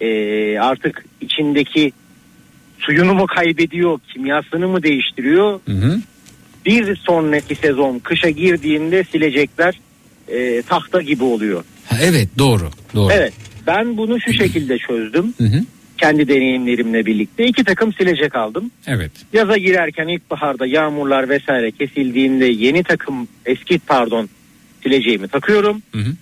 e, 0.01 0.59
artık 0.59 1.05
içindeki 1.21 1.93
suyunu 2.79 3.15
mu 3.15 3.27
kaybediyor, 3.27 4.01
kimyasını 4.13 4.69
mı 4.69 4.83
değiştiriyor? 4.83 5.61
Hı 5.67 5.73
hı. 5.73 6.01
Bir 6.67 6.97
sonraki 6.97 7.55
sezon 7.55 7.99
kışa 7.99 8.31
girdiğinde 8.31 9.05
silecekler 9.05 9.81
e, 10.29 10.63
tahta 10.63 11.03
gibi 11.03 11.25
oluyor. 11.25 11.65
Ha, 11.87 11.97
evet 12.03 12.29
doğru 12.39 12.71
doğru. 12.95 13.13
Evet 13.13 13.33
ben 13.67 13.97
bunu 13.97 14.21
şu 14.21 14.33
şekilde 14.33 14.79
çözdüm. 14.79 15.35
Hı 15.39 15.45
hı. 15.45 15.65
Kendi 15.99 16.29
deneyimlerimle 16.29 17.07
birlikte 17.07 17.47
iki 17.47 17.65
takım 17.65 17.93
silecek 17.93 18.35
aldım. 18.37 18.71
Evet. 18.87 19.11
Yaza 19.33 19.57
girerken 19.57 20.09
ilkbaharda 20.09 20.67
yağmurlar 20.67 21.29
vesaire 21.29 21.71
kesildiğinde 21.71 22.45
yeni 22.45 22.83
takım 22.83 23.29
eski 23.47 23.79
pardon 23.79 24.29
sileceğimi 24.87 25.29
takıyorum. 25.29 25.83
Hı 25.93 25.99
hı. 25.99 26.13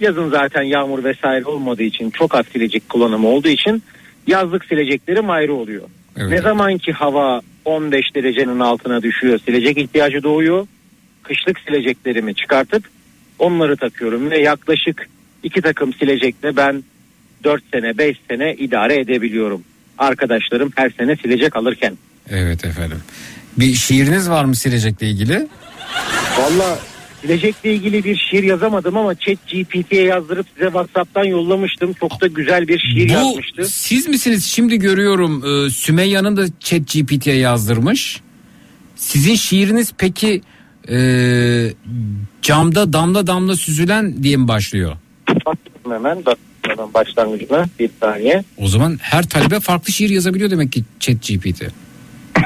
Yazın 0.00 0.30
zaten 0.30 0.62
yağmur 0.62 1.04
vesaire 1.04 1.44
olmadığı 1.44 1.82
için 1.82 2.10
çok 2.10 2.34
az 2.34 2.46
silecek 2.52 2.88
kullanımı 2.88 3.28
olduğu 3.28 3.48
için 3.48 3.82
yazlık 4.26 4.64
sileceklerim 4.64 5.30
ayrı 5.30 5.54
oluyor. 5.54 5.82
Evet. 6.16 6.30
Ne 6.30 6.40
zaman 6.40 6.78
ki 6.78 6.92
hava 6.92 7.40
15 7.64 8.14
derecenin 8.14 8.60
altına 8.60 9.02
düşüyor 9.02 9.38
silecek 9.44 9.78
ihtiyacı 9.78 10.22
doğuyor. 10.22 10.66
Kışlık 11.22 11.60
sileceklerimi 11.60 12.34
çıkartıp 12.34 12.84
onları 13.38 13.76
takıyorum 13.76 14.30
ve 14.30 14.38
yaklaşık 14.38 15.08
iki 15.42 15.62
takım 15.62 15.94
silecekle 15.94 16.56
ben 16.56 16.84
4 17.44 17.62
sene 17.72 17.98
5 17.98 18.16
sene 18.30 18.54
idare 18.54 19.00
edebiliyorum. 19.00 19.62
Arkadaşlarım 19.98 20.70
her 20.74 20.90
sene 20.90 21.16
silecek 21.16 21.56
alırken. 21.56 21.98
Evet 22.30 22.64
efendim. 22.64 22.98
Bir 23.58 23.74
şiiriniz 23.74 24.30
var 24.30 24.44
mı 24.44 24.56
silecekle 24.56 25.06
ilgili? 25.06 25.46
Valla 26.38 26.78
silecekle 27.28 27.74
ilgili 27.74 28.04
bir 28.04 28.16
şiir 28.16 28.42
yazamadım 28.42 28.96
ama 28.96 29.14
chat 29.14 29.38
GPT'ye 29.48 30.02
yazdırıp 30.04 30.46
size 30.54 30.64
Whatsapp'tan 30.66 31.24
yollamıştım. 31.24 31.92
Çok 31.92 32.20
da 32.20 32.26
güzel 32.26 32.68
bir 32.68 32.78
şiir 32.78 33.08
Bu 33.08 33.12
yazmıştı. 33.12 33.64
siz 33.64 34.08
misiniz? 34.08 34.44
Şimdi 34.46 34.78
görüyorum 34.78 35.44
e, 35.66 35.70
Sümeyye'nin 35.70 36.36
da 36.36 36.46
chat 36.60 36.80
GPT'ye 36.92 37.36
yazdırmış. 37.36 38.20
Sizin 38.96 39.34
şiiriniz 39.34 39.92
peki 39.98 40.42
e, 40.88 40.96
camda 42.42 42.92
damla 42.92 43.26
damla 43.26 43.56
süzülen 43.56 44.22
diye 44.22 44.36
mi 44.36 44.48
başlıyor? 44.48 44.96
Hemen 45.84 46.24
başlangıcına 46.94 47.66
bir 47.78 47.90
saniye. 48.00 48.44
O 48.56 48.68
zaman 48.68 48.98
her 49.02 49.28
talebe 49.28 49.60
farklı 49.60 49.92
şiir 49.92 50.10
yazabiliyor 50.10 50.50
demek 50.50 50.72
ki 50.72 50.84
chat 51.00 51.16
GPT. 51.28 51.62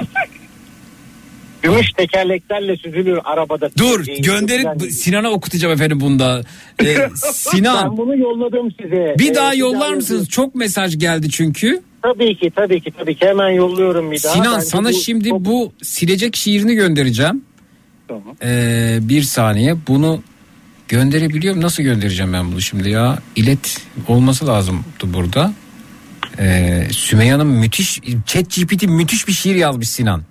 Gümüş 1.62 1.92
tekerleklerle 1.92 2.76
süzülür 2.76 3.18
arabada. 3.24 3.70
Dur 3.78 4.04
Sileceğin 4.04 4.22
gönderin 4.22 4.88
Sinan'a 4.88 5.30
okutacağım 5.30 5.74
efendim 5.74 6.00
bunda. 6.00 6.42
E, 6.84 6.96
Sinan 7.32 7.90
Ben 7.90 7.96
bunu 7.96 8.16
yolladım 8.18 8.70
size. 8.82 9.14
bir 9.18 9.30
Ee, 9.30 9.34
daha 9.34 9.52
bir 9.52 9.56
yollar 9.56 9.80
daha 9.80 9.88
mısınız? 9.88 10.02
yazıyorum. 10.10 10.26
Çok 10.28 10.54
mesaj 10.54 10.98
geldi 10.98 11.30
çünkü. 11.30 11.80
Tabii 12.02 12.36
ki 12.36 12.52
tabii 12.56 12.80
ki 12.80 12.92
tabii 12.98 13.14
ki 13.14 13.26
hemen 13.26 13.48
yolluyorum 13.48 14.10
bir 14.10 14.22
daha. 14.22 14.32
Sinan 14.34 14.54
Bence 14.54 14.66
sana 14.66 14.88
bu 14.88 14.92
şimdi 14.92 15.28
çok- 15.28 15.44
bu 15.44 15.72
silecek 15.82 16.36
şiirini 16.36 16.74
göndereceğim. 16.74 17.42
Tamam. 18.08 18.36
Ee, 18.44 18.98
bir 19.02 19.22
saniye 19.22 19.76
bunu 19.88 20.22
gönderebiliyorum. 20.88 21.60
Nasıl 21.60 21.82
göndereceğim 21.82 22.32
ben 22.32 22.52
bunu 22.52 22.60
şimdi 22.60 22.90
ya? 22.90 23.18
İlet 23.36 23.80
olması 24.08 24.46
lazımdı 24.46 24.84
burada. 25.04 25.52
Ee, 26.38 26.82
Sümeyye 26.92 27.32
Hanım 27.32 27.48
müthiş 27.48 28.00
chat 28.26 28.50
GPT 28.56 28.82
müthiş 28.86 29.28
bir 29.28 29.32
şiir 29.32 29.54
yazmış 29.54 29.88
Sinan. 29.90 30.22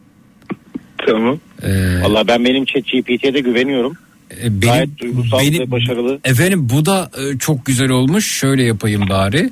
Tamam. 1.07 1.39
Ee, 1.63 2.01
Valla 2.01 2.27
ben 2.27 2.45
benim 2.45 2.65
chat 2.65 2.83
GPT'ye 2.85 3.33
de 3.33 3.39
güveniyorum. 3.39 3.93
e, 4.31 4.43
benim, 4.43 4.59
Gayet 4.59 4.99
duygusal 4.99 5.39
benim- 5.39 5.59
ve 5.59 5.71
başarılı. 5.71 6.19
Efendim 6.23 6.69
bu 6.69 6.85
da 6.85 7.11
e, 7.17 7.37
çok 7.37 7.65
güzel 7.65 7.89
olmuş. 7.89 8.31
Şöyle 8.31 8.63
yapayım 8.63 9.03
bari. 9.09 9.49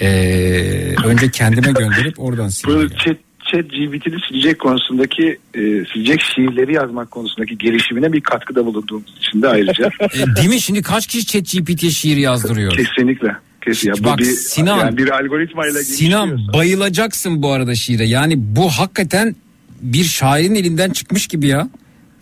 Ee, 0.00 0.94
önce 1.06 1.30
kendime 1.30 1.72
gönderip 1.72 2.20
oradan 2.20 2.48
sileyim. 2.48 2.88
Chat, 2.88 3.16
chat 3.52 3.70
GBT'de 3.70 4.16
silecek 4.28 4.58
konusundaki 4.58 5.38
e, 5.54 5.60
silecek 5.92 6.20
şiirleri 6.34 6.72
yazmak 6.74 7.10
konusundaki 7.10 7.58
gelişimine 7.58 8.12
bir 8.12 8.20
katkıda 8.20 8.66
bulunduğumuz 8.66 9.16
için 9.18 9.42
de 9.42 9.48
ayrıca 9.48 9.90
E, 10.00 10.36
değil 10.36 10.48
mi? 10.48 10.60
Şimdi 10.60 10.82
kaç 10.82 11.06
kişi 11.06 11.26
chat 11.26 11.42
GPT'ye 11.52 11.90
şiir 11.90 12.16
yazdırıyor? 12.16 12.72
kesinlikle. 12.72 13.36
Kesin. 13.64 13.88
Ya 13.88 13.94
bu 13.98 14.04
Bak 14.04 14.18
bir, 14.18 14.24
Sinan, 14.24 14.78
yani 14.78 14.96
bir 14.96 15.08
algoritmayla 15.08 15.80
Sinan 15.82 16.40
bayılacaksın 16.52 17.42
bu 17.42 17.52
arada 17.52 17.74
şiire. 17.74 18.04
Yani 18.04 18.34
bu 18.38 18.68
hakikaten 18.70 19.36
bir 19.82 20.04
şairin 20.04 20.54
elinden 20.54 20.90
çıkmış 20.90 21.26
gibi 21.26 21.46
ya. 21.46 21.68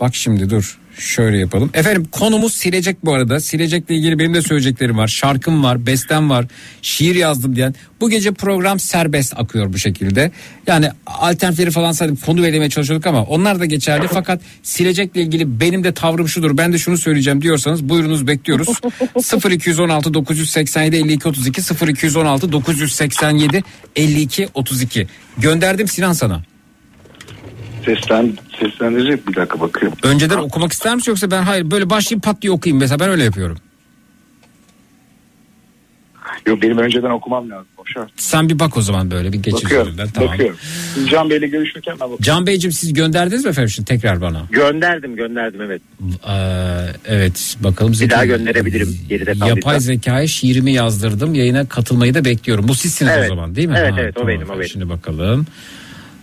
Bak 0.00 0.14
şimdi 0.14 0.50
dur 0.50 0.78
şöyle 0.98 1.38
yapalım. 1.38 1.70
Efendim 1.74 2.08
konumuz 2.12 2.54
silecek 2.54 3.04
bu 3.04 3.14
arada. 3.14 3.40
Silecekle 3.40 3.94
ilgili 3.94 4.18
benim 4.18 4.34
de 4.34 4.42
söyleyeceklerim 4.42 4.98
var. 4.98 5.08
Şarkım 5.08 5.64
var, 5.64 5.86
bestem 5.86 6.30
var, 6.30 6.46
şiir 6.82 7.14
yazdım 7.14 7.56
diyen. 7.56 7.74
Bu 8.00 8.10
gece 8.10 8.32
program 8.32 8.80
serbest 8.80 9.34
akıyor 9.36 9.72
bu 9.72 9.78
şekilde. 9.78 10.30
Yani 10.66 10.90
alternatifleri 11.06 11.70
falan 11.70 11.92
sadece 11.92 12.20
konu 12.20 12.42
belirlemeye 12.42 12.70
çalışıyorduk 12.70 13.06
ama 13.06 13.22
onlar 13.22 13.60
da 13.60 13.64
geçerli. 13.64 14.08
Fakat 14.08 14.40
silecekle 14.62 15.22
ilgili 15.22 15.60
benim 15.60 15.84
de 15.84 15.92
tavrım 15.92 16.28
şudur. 16.28 16.56
Ben 16.56 16.72
de 16.72 16.78
şunu 16.78 16.98
söyleyeceğim 16.98 17.42
diyorsanız 17.42 17.88
buyurunuz 17.88 18.26
bekliyoruz. 18.26 18.68
0216 19.50 20.14
987 20.14 20.96
52 20.96 21.28
32 21.28 21.62
0216 21.92 22.52
987 22.52 23.62
52 23.96 24.48
32. 24.54 25.06
Gönderdim 25.38 25.88
Sinan 25.88 26.12
sana. 26.12 26.42
Seslen, 27.86 28.32
seslendirecek 28.60 29.28
bir 29.28 29.36
dakika 29.36 29.60
bakıyorum. 29.60 29.98
Önceden 30.02 30.36
okumak 30.38 30.72
ister 30.72 30.94
misin 30.94 31.10
yoksa 31.12 31.30
ben 31.30 31.42
hayır 31.42 31.70
böyle 31.70 31.90
başlayayım 31.90 32.20
pat 32.20 32.42
diye 32.42 32.52
okuyayım 32.52 32.80
mesela 32.80 33.00
ben 33.00 33.08
öyle 33.08 33.24
yapıyorum. 33.24 33.58
Yok 36.46 36.62
benim 36.62 36.78
önceden 36.78 37.10
okumam 37.10 37.50
lazım. 37.50 37.66
Boşver. 37.78 38.04
Sen 38.16 38.48
bir 38.48 38.58
bak 38.58 38.76
o 38.76 38.82
zaman 38.82 39.10
böyle 39.10 39.32
bir 39.32 39.38
geç 39.38 39.54
Bakıyorum. 39.54 39.88
üzerinden 39.88 40.08
tamam. 40.14 40.32
Bakıyorum. 40.32 40.56
Can 41.10 41.30
Bey'le 41.30 41.50
görüşürken 41.50 41.92
ben 41.92 42.00
bakıyorum. 42.00 42.22
Can 42.24 42.46
Beyciğim 42.46 42.72
siz 42.72 42.92
gönderdiniz 42.92 43.44
mi 43.44 43.48
efendim 43.48 43.70
şimdi 43.70 43.88
tekrar 43.88 44.20
bana? 44.20 44.42
Gönderdim 44.50 45.16
gönderdim 45.16 45.60
evet. 45.62 45.82
Ee, 46.28 46.32
evet 47.04 47.56
bakalım. 47.60 47.92
Bir 48.00 48.10
daha 48.10 48.24
gönderebilirim 48.26 48.98
geride. 49.08 49.46
Yapay 49.46 49.80
zekaya 49.80 50.26
şiirimi 50.26 50.72
yazdırdım 50.72 51.34
yayına 51.34 51.68
katılmayı 51.68 52.14
da 52.14 52.24
bekliyorum. 52.24 52.68
Bu 52.68 52.74
sizsiniz 52.74 53.12
Evet. 53.16 53.30
o 53.30 53.34
zaman 53.34 53.54
değil 53.54 53.68
mi? 53.68 53.76
Evet, 53.78 53.94
evet, 53.98 54.18
o 54.18 54.28
benim, 54.28 54.40
o 54.40 54.42
efendim. 54.42 54.58
benim. 54.60 54.68
Şimdi 54.70 54.88
bakalım. 54.88 55.46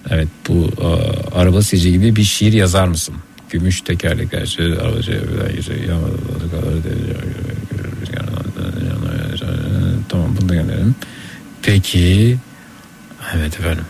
Evet 0.10 0.28
bu 0.48 0.70
e, 0.82 0.88
araba 1.36 1.62
silici 1.62 1.92
gibi 1.92 2.16
bir 2.16 2.24
şiir 2.24 2.54
yazar 2.54 2.88
mısın? 2.88 3.16
Gümüş 3.50 3.82
tekerlek 3.82 4.34
her 4.34 4.46
şey 4.46 4.66
araba 4.66 5.02
şey 5.02 5.16
Tamam 10.10 10.38
bunu 10.42 10.50
da 10.50 10.56
gönderelim. 10.56 10.96
Peki. 11.62 12.38
Evet 13.36 13.60
efendim. 13.60 13.86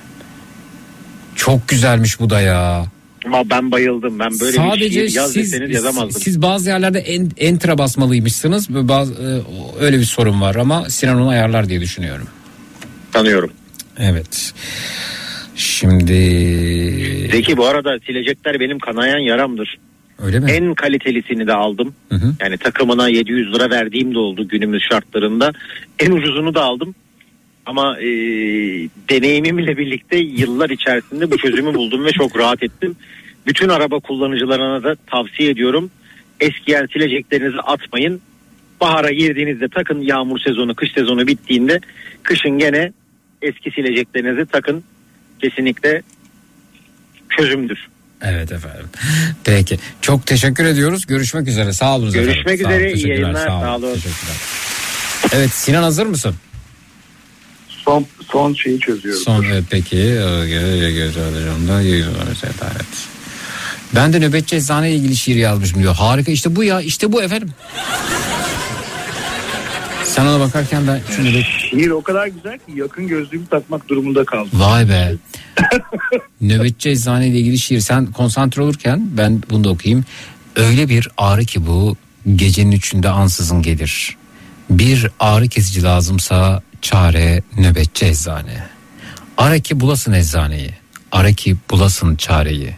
Çok 1.36 1.68
güzelmiş 1.68 2.20
bu 2.20 2.30
da 2.30 2.42
ya. 2.42 2.86
Ama 3.26 3.50
ben 3.50 3.72
bayıldım. 3.72 4.20
Ben 4.20 4.40
böyle 4.40 4.58
Sadece 4.58 4.86
bir 4.86 5.10
şiir 5.10 5.16
yaz 5.16 5.32
siz, 5.32 5.52
deseniz 5.52 5.76
yazamazdım. 5.76 6.22
siz 6.22 6.42
bazı 6.42 6.70
yerlerde 6.70 7.00
en, 7.00 7.32
enter'a 7.38 7.78
basmalıymışsınız. 7.78 8.70
Bazı, 8.70 9.14
e, 9.14 9.42
öyle 9.84 10.00
bir 10.00 10.06
sorun 10.06 10.42
var 10.42 10.56
ama 10.56 10.90
Sinan 10.90 11.22
onu 11.22 11.30
ayarlar 11.30 11.70
diye 11.70 11.82
düşünüyorum. 11.82 12.28
Tanıyorum. 13.12 13.52
Evet. 13.98 14.54
Şimdi 15.64 16.14
Zeki 17.32 17.58
bu 17.58 17.66
arada 17.66 18.00
silecekler 18.06 18.60
benim 18.60 18.80
kanayan 18.80 19.20
yaramdır. 19.20 19.78
öyle 20.26 20.40
mi? 20.40 20.52
En 20.52 20.74
kalitelisini 20.74 21.48
de 21.48 21.54
aldım. 21.54 21.96
Hı 22.10 22.16
hı. 22.16 22.34
Yani 22.42 22.58
takımına 22.58 23.10
700 23.10 23.54
lira 23.54 23.70
verdiğim 23.70 24.14
de 24.14 24.20
oldu 24.20 24.48
günümüz 24.48 24.84
şartlarında. 24.92 25.52
En 26.00 26.12
ucuzunu 26.12 26.56
da 26.56 26.64
aldım. 26.64 26.96
Ama 27.66 28.00
e, 28.00 28.06
deneyimimle 29.10 29.78
birlikte 29.78 30.18
yıllar 30.18 30.70
içerisinde 30.70 31.32
bu 31.32 31.38
çözümü 31.38 31.74
buldum 31.74 32.06
ve 32.06 32.12
çok 32.12 32.38
rahat 32.38 32.64
ettim. 32.64 32.96
Bütün 33.48 33.70
araba 33.70 34.00
kullanıcılarına 34.00 34.84
da 34.84 34.96
tavsiye 35.08 35.50
ediyorum. 35.50 35.92
Eskiyen 36.40 36.86
sileceklerinizi 36.94 37.60
atmayın. 37.60 38.22
Bahara 38.82 39.12
girdiğinizde 39.12 39.68
takın 39.68 40.02
yağmur 40.02 40.40
sezonu, 40.40 40.76
kış 40.76 40.92
sezonu 40.92 41.28
bittiğinde 41.28 41.80
kışın 42.24 42.58
gene 42.58 42.92
eski 43.42 43.72
sileceklerinizi 43.72 44.46
takın. 44.46 44.84
Kesinlikle 45.44 46.02
çözümdür. 47.38 47.88
Evet 48.22 48.52
efendim. 48.52 48.86
Peki. 49.44 49.80
Çok 50.02 50.28
teşekkür 50.28 50.66
ediyoruz. 50.66 51.06
Görüşmek 51.06 51.48
üzere. 51.48 51.74
Sağ 51.74 51.96
olun 51.96 52.10
efendim. 52.10 52.30
Görüşmek 52.30 52.62
Sağ 52.62 52.68
olun, 52.68 52.76
üzere, 52.76 52.94
iyi 52.94 53.08
yayınlar, 53.08 53.48
sağ 53.48 53.76
olun. 53.76 53.94
Teşekkürler. 53.94 54.36
Evet 55.34 55.52
Sinan 55.52 55.84
hazır 55.84 56.06
mısın? 56.06 56.36
Son, 57.68 58.06
son 58.32 58.54
şeyi 58.54 58.80
çözüyorum. 58.80 59.24
Son 59.24 59.44
evet, 59.44 59.64
peki. 59.70 59.98
Evet. 59.98 61.16
Ben 63.96 64.14
de 64.14 64.20
nöbetçi 64.20 64.56
eczane 64.56 64.90
ile 64.90 64.96
ilgili 64.96 65.16
şiir 65.16 65.36
yazmışım 65.36 65.80
diyor. 65.80 65.96
Harika 65.96 66.32
işte 66.32 66.56
bu 66.56 66.64
ya 66.64 66.82
işte 66.82 67.12
bu 67.12 67.24
efendim. 67.24 67.50
Sen 70.16 70.26
ona 70.26 70.40
bakarken 70.40 70.88
ben 70.88 71.02
şu 71.16 71.24
nöbet... 71.26 71.46
Şiir 71.70 71.90
o 71.90 72.04
kadar 72.04 72.28
güzel 72.28 72.58
ki 72.58 72.72
yakın 72.76 73.08
gözlüğümü 73.08 73.48
takmak 73.48 73.90
durumunda 73.90 74.26
kaldım. 74.26 74.50
Vay 74.54 74.90
be. 74.90 75.14
Nöbetçi 76.42 76.90
eczane 76.90 77.28
ile 77.28 77.40
ilgili 77.40 77.60
şiir. 77.60 77.80
Sen 77.80 78.06
konsantre 78.06 78.62
olurken 78.62 79.10
ben 79.18 79.44
bunu 79.50 79.64
da 79.64 79.70
okuyayım. 79.70 80.06
Öyle 80.56 80.90
bir 80.90 81.10
ağrı 81.18 81.46
ki 81.46 81.68
bu 81.68 81.98
gecenin 82.36 82.72
üçünde 82.72 83.10
ansızın 83.10 83.62
gelir. 83.62 84.18
Bir 84.70 85.08
ağrı 85.20 85.48
kesici 85.48 85.84
lazımsa 85.84 86.62
çare 86.82 87.44
nöbetçi 87.58 88.06
eczane. 88.06 88.64
Ara 89.38 89.60
ki 89.60 89.80
bulasın 89.80 90.14
eczaneyi. 90.14 90.72
Ara 91.12 91.34
ki 91.34 91.58
bulasın 91.70 92.16
çareyi. 92.16 92.76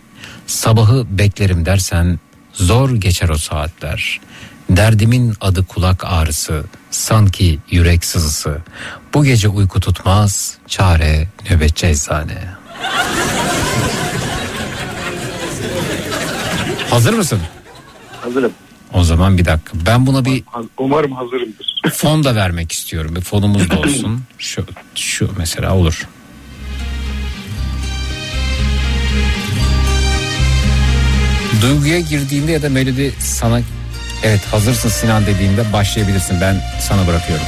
Sabahı 0.47 1.05
beklerim 1.09 1.65
dersen 1.65 2.19
zor 2.53 2.95
geçer 2.95 3.29
o 3.29 3.37
saatler. 3.37 4.19
Derdimin 4.69 5.33
adı 5.41 5.65
kulak 5.65 6.03
ağrısı, 6.05 6.63
sanki 6.91 7.59
yürek 7.71 8.05
sızısı. 8.05 8.57
Bu 9.13 9.23
gece 9.25 9.47
uyku 9.49 9.79
tutmaz, 9.79 10.57
çare 10.67 11.27
nöbetçi 11.49 11.87
eczane. 11.87 12.47
Hazır 16.89 17.13
mısın? 17.13 17.39
Hazırım. 18.21 18.51
O 18.93 19.03
zaman 19.03 19.37
bir 19.37 19.45
dakika. 19.45 19.77
Ben 19.85 20.07
buna 20.07 20.25
bir 20.25 20.43
Umarım 20.77 21.11
hazırımdır. 21.11 21.81
fon 21.93 22.23
da 22.23 22.35
vermek 22.35 22.71
istiyorum. 22.71 23.15
Bir 23.15 23.21
fonumuz 23.21 23.69
da 23.69 23.79
olsun. 23.79 24.21
Şu, 24.37 24.65
şu 24.95 25.29
mesela 25.37 25.75
olur. 25.75 26.07
Duyguya 31.61 31.99
girdiğinde 31.99 32.51
ya 32.51 32.61
da 32.61 32.69
melodi 32.69 33.13
sana 33.19 33.61
evet 34.23 34.41
hazırsın 34.51 34.89
Sinan 34.89 35.25
dediğinde 35.25 35.73
başlayabilirsin. 35.73 36.41
Ben 36.41 36.61
sana 36.81 37.07
bırakıyorum. 37.07 37.45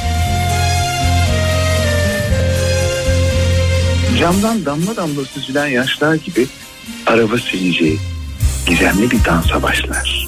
Camdan 4.20 4.66
damla 4.66 4.96
damla 4.96 5.26
süzülen 5.26 5.68
yaşlar 5.68 6.16
gibi 6.16 6.48
araba 7.06 7.38
sileceği 7.38 8.00
gizemli 8.66 9.12
bir 9.12 9.26
dansa 9.26 9.64
başlar. 9.64 10.28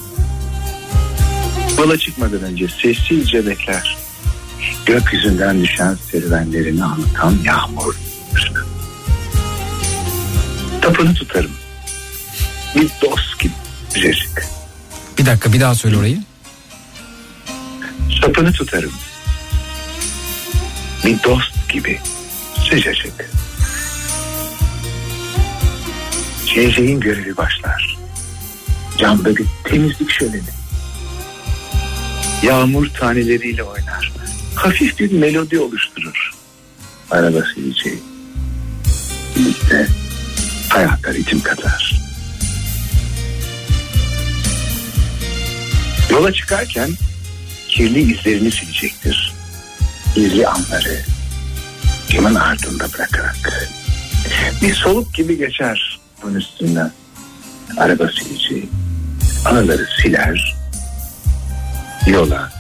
Yola 1.78 1.98
çıkmadan 1.98 2.42
önce 2.42 2.68
sessizce 2.68 3.48
bekler. 3.48 3.98
Gökyüzünden 4.86 5.64
düşen 5.64 5.98
serüvenlerini 6.12 6.84
anlatan 6.84 7.38
yağmur. 7.46 7.96
Tapını 10.82 11.14
tutarım. 11.14 11.52
Bir 12.76 12.90
dost 13.02 13.40
gibi 13.40 13.54
sıcacık. 13.90 14.46
Bir 15.18 15.26
dakika 15.26 15.54
bir 15.54 15.60
daha 15.60 15.76
söyle 15.76 15.98
orayı. 15.98 16.29
Sapını 18.10 18.54
tutarım. 18.54 18.94
Bir 21.06 21.24
dost 21.24 21.70
gibi 21.70 22.00
sıcacık. 22.70 23.32
Geleceğin 26.56 27.00
görevi 27.00 27.38
başlar. 27.38 27.98
Camda 28.98 29.36
bir 29.36 29.46
temizlik 29.64 30.12
şöleni. 30.12 30.42
Yağmur 32.44 32.88
taneleriyle 32.88 33.64
oynar. 33.64 34.12
Hafif 34.56 35.00
bir 35.00 35.12
melodi 35.12 35.60
oluşturur. 35.60 36.32
Araba 37.12 37.44
sileceği. 37.56 38.00
Birlikte 39.36 39.88
hayata 40.70 41.14
ritim 41.14 41.42
katar. 41.42 42.00
Yola 46.10 46.34
çıkarken 46.34 46.90
kirli 47.80 48.14
izlerini 48.14 48.52
silecektir. 48.52 49.34
Gizli 50.16 50.48
anları 50.48 51.00
camın 52.10 52.36
ardında 52.36 52.94
bırakarak. 52.94 53.70
Bir 54.62 54.74
soluk 54.74 55.14
gibi 55.14 55.38
geçer 55.38 56.00
bunun 56.24 56.36
üstünden. 56.36 56.92
Araba 57.78 58.08
sileceği. 58.08 58.70
Anıları 59.46 59.88
siler. 60.02 60.56
Yola 62.08 62.52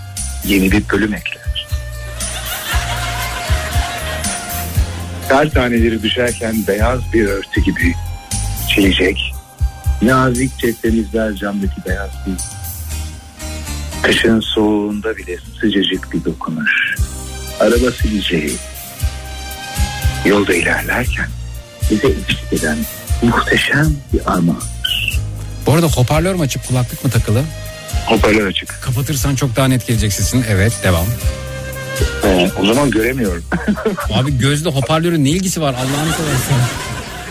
yeni 0.46 0.72
bir 0.72 0.90
bölüm 0.90 1.14
ekler. 1.14 1.68
Kar 5.30 5.50
taneleri 5.50 6.04
düşerken 6.04 6.56
beyaz 6.68 7.00
bir 7.14 7.26
örtü 7.26 7.62
gibi 7.62 7.94
silecek. 8.76 9.34
Nazikçe 10.02 10.74
temizler 10.76 11.36
camdaki 11.36 11.86
beyaz 11.88 12.10
bir 12.28 12.59
Kışın 14.04 14.40
soğuğunda 14.40 15.18
bile 15.18 15.38
sıcacık 15.62 16.14
bir 16.14 16.26
dokunuş. 16.26 16.96
araba 17.60 17.92
sileceği 17.92 18.54
yolda 20.26 20.54
ilerlerken 20.54 21.28
bize 21.92 22.08
eşlik 22.08 22.54
eden 22.54 22.78
muhteşem 23.22 23.96
bir 24.14 24.22
armağan. 24.34 24.62
Bu 25.66 25.74
arada 25.74 25.88
hoparlör 25.88 26.36
mü 26.36 26.42
açık 26.42 26.68
kulaklık 26.68 27.06
mı 27.06 27.12
takılı? 27.12 27.44
Hoparlör 28.06 28.48
açık. 28.48 28.82
Kapatırsan 28.82 29.36
çok 29.36 29.56
daha 29.56 29.68
net 29.68 29.88
gelecek 29.88 30.14
sesin. 30.14 30.46
Evet 30.50 30.74
devam. 30.84 31.06
Ee, 32.24 32.50
o 32.62 32.66
zaman 32.66 32.92
göremiyorum. 32.92 33.44
Abi 34.14 34.38
gözle 34.38 34.70
hoparlörün 34.70 35.26
ne 35.26 35.30
ilgisi 35.30 35.62
var 35.62 35.74
Allah'ını 35.74 36.14
seversen. 36.14 36.58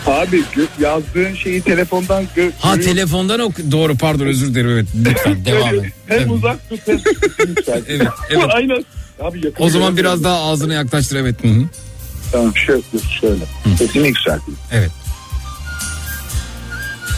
Abi 0.07 0.43
yazdığın 0.79 1.35
şeyi 1.35 1.61
telefondan 1.61 2.23
gö- 2.37 2.51
Ha 2.59 2.75
görüyorum. 2.75 2.93
telefondan 2.95 3.39
ok 3.39 3.55
doğru 3.71 3.97
pardon 3.97 4.25
özür 4.25 4.47
dilerim 4.53 4.69
evet 4.69 4.87
lütfen 5.05 5.45
devam 5.45 5.75
et. 5.75 5.93
Hem 6.07 6.17
Evet. 6.19 6.27
uzak 6.31 6.69
tut 6.69 6.79
hem 6.87 6.97
lütfen. 7.49 7.81
Evet, 7.87 8.09
evet. 8.29 8.45
Aynen. 8.53 8.85
Abi 9.21 9.45
yakın 9.45 9.63
O 9.63 9.69
zaman 9.69 9.97
biraz 9.97 10.23
daha 10.23 10.39
ağzını 10.41 10.73
yaklaştır 10.73 11.15
evet. 11.15 11.43
Hı 11.43 11.47
hı. 11.47 11.63
Tamam 12.31 12.55
şöyle, 12.55 12.81
şöyle. 13.21 13.43
Sesini 13.77 14.07
yükselteyim. 14.07 14.59
Evet. 14.71 14.91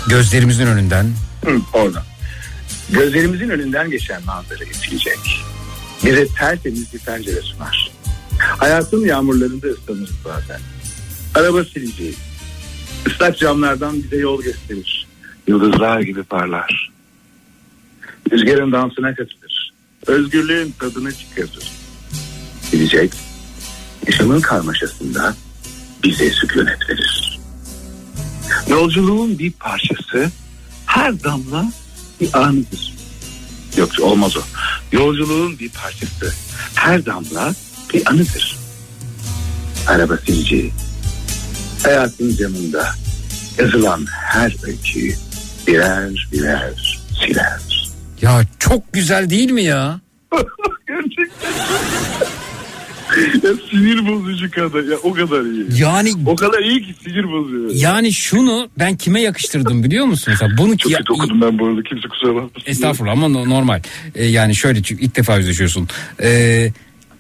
Gözlerimizin 0.07 0.65
önünden 0.67 1.05
Hı, 1.45 1.57
oradan. 1.73 2.03
Gözlerimizin 2.89 3.49
önünden 3.49 3.89
geçen 3.91 4.23
manzarayı 4.25 4.73
silecek. 4.73 5.19
Bize 6.05 6.27
tertemiz 6.27 6.93
bir 6.93 6.99
pencere 6.99 7.41
sunar. 7.41 7.91
Hayatın 8.37 9.05
yağmurlarında 9.05 9.67
ıslanırız 9.67 10.15
bazen. 10.25 10.59
Araba 11.35 11.63
sileceği. 11.63 12.13
Islak 13.05 13.37
camlardan 13.37 14.03
bize 14.03 14.17
yol 14.17 14.41
gösterir. 14.41 15.07
Yıldızlar 15.47 16.01
gibi 16.01 16.23
parlar. 16.23 16.91
Rüzgarın 18.31 18.71
dansına 18.71 19.15
katılır. 19.15 19.73
Özgürlüğün 20.07 20.73
tadını 20.79 21.13
çıkarır. 21.13 21.71
Silecek. 22.61 23.11
Yaşamın 24.07 24.41
karmaşasında 24.41 25.35
bize 26.03 26.29
sükunet 26.29 26.89
verir. 26.89 27.39
Yolculuğun 28.67 29.39
bir 29.39 29.51
parçası 29.51 30.31
her 30.85 31.23
damla 31.23 31.71
bir 32.21 32.37
anıdır. 32.37 32.93
Yok 33.77 33.89
olmaz 34.01 34.37
o. 34.37 34.41
Yolculuğun 34.91 35.59
bir 35.59 35.69
parçası 35.69 36.33
her 36.75 37.05
damla 37.05 37.53
bir 37.93 38.09
anıdır. 38.09 38.57
Araba 39.87 40.17
sileceği. 40.17 40.73
Hayatın 41.83 42.35
camında 42.35 42.85
yazılan 43.59 44.05
her 44.11 44.55
öyküyü 44.67 45.13
birer 45.67 46.27
birer 46.31 47.01
siler. 47.25 47.91
ya 48.21 48.41
çok 48.59 48.93
güzel 48.93 49.29
değil 49.29 49.51
mi 49.51 49.63
ya? 49.63 49.99
Gerçekten. 50.87 51.51
ya 53.43 53.55
sinir 53.71 54.07
bozucu 54.07 54.51
kadar 54.51 54.83
ya 54.83 54.97
o 55.03 55.13
kadar 55.13 55.41
iyi. 55.41 55.81
Yani 55.81 56.11
O 56.25 56.35
kadar 56.35 56.59
iyi 56.59 56.81
ki 56.81 56.95
sinir 57.03 57.31
bozuyor. 57.31 57.69
yani 57.73 58.13
şunu 58.13 58.69
ben 58.79 58.97
kime 58.97 59.21
yakıştırdım 59.21 59.83
biliyor 59.83 60.05
musun? 60.05 60.33
Mesela 60.33 60.57
bunu 60.57 60.77
Çok 60.77 60.91
ya- 60.91 60.97
kötü 60.97 61.13
okudum 61.13 61.41
ben 61.41 61.59
bu 61.59 61.67
arada 61.67 61.83
kimse 61.83 62.07
kusura 62.07 62.35
bakmasın. 62.35 62.63
Estağfurullah 62.71 63.13
ama 63.13 63.27
no- 63.27 63.49
normal. 63.49 63.81
Ee, 64.15 64.25
yani 64.25 64.55
şöyle 64.55 64.83
çünkü 64.83 65.03
ilk 65.05 65.15
defa 65.15 65.37
yüzleşiyorsun. 65.37 65.87
Ee, 66.23 66.71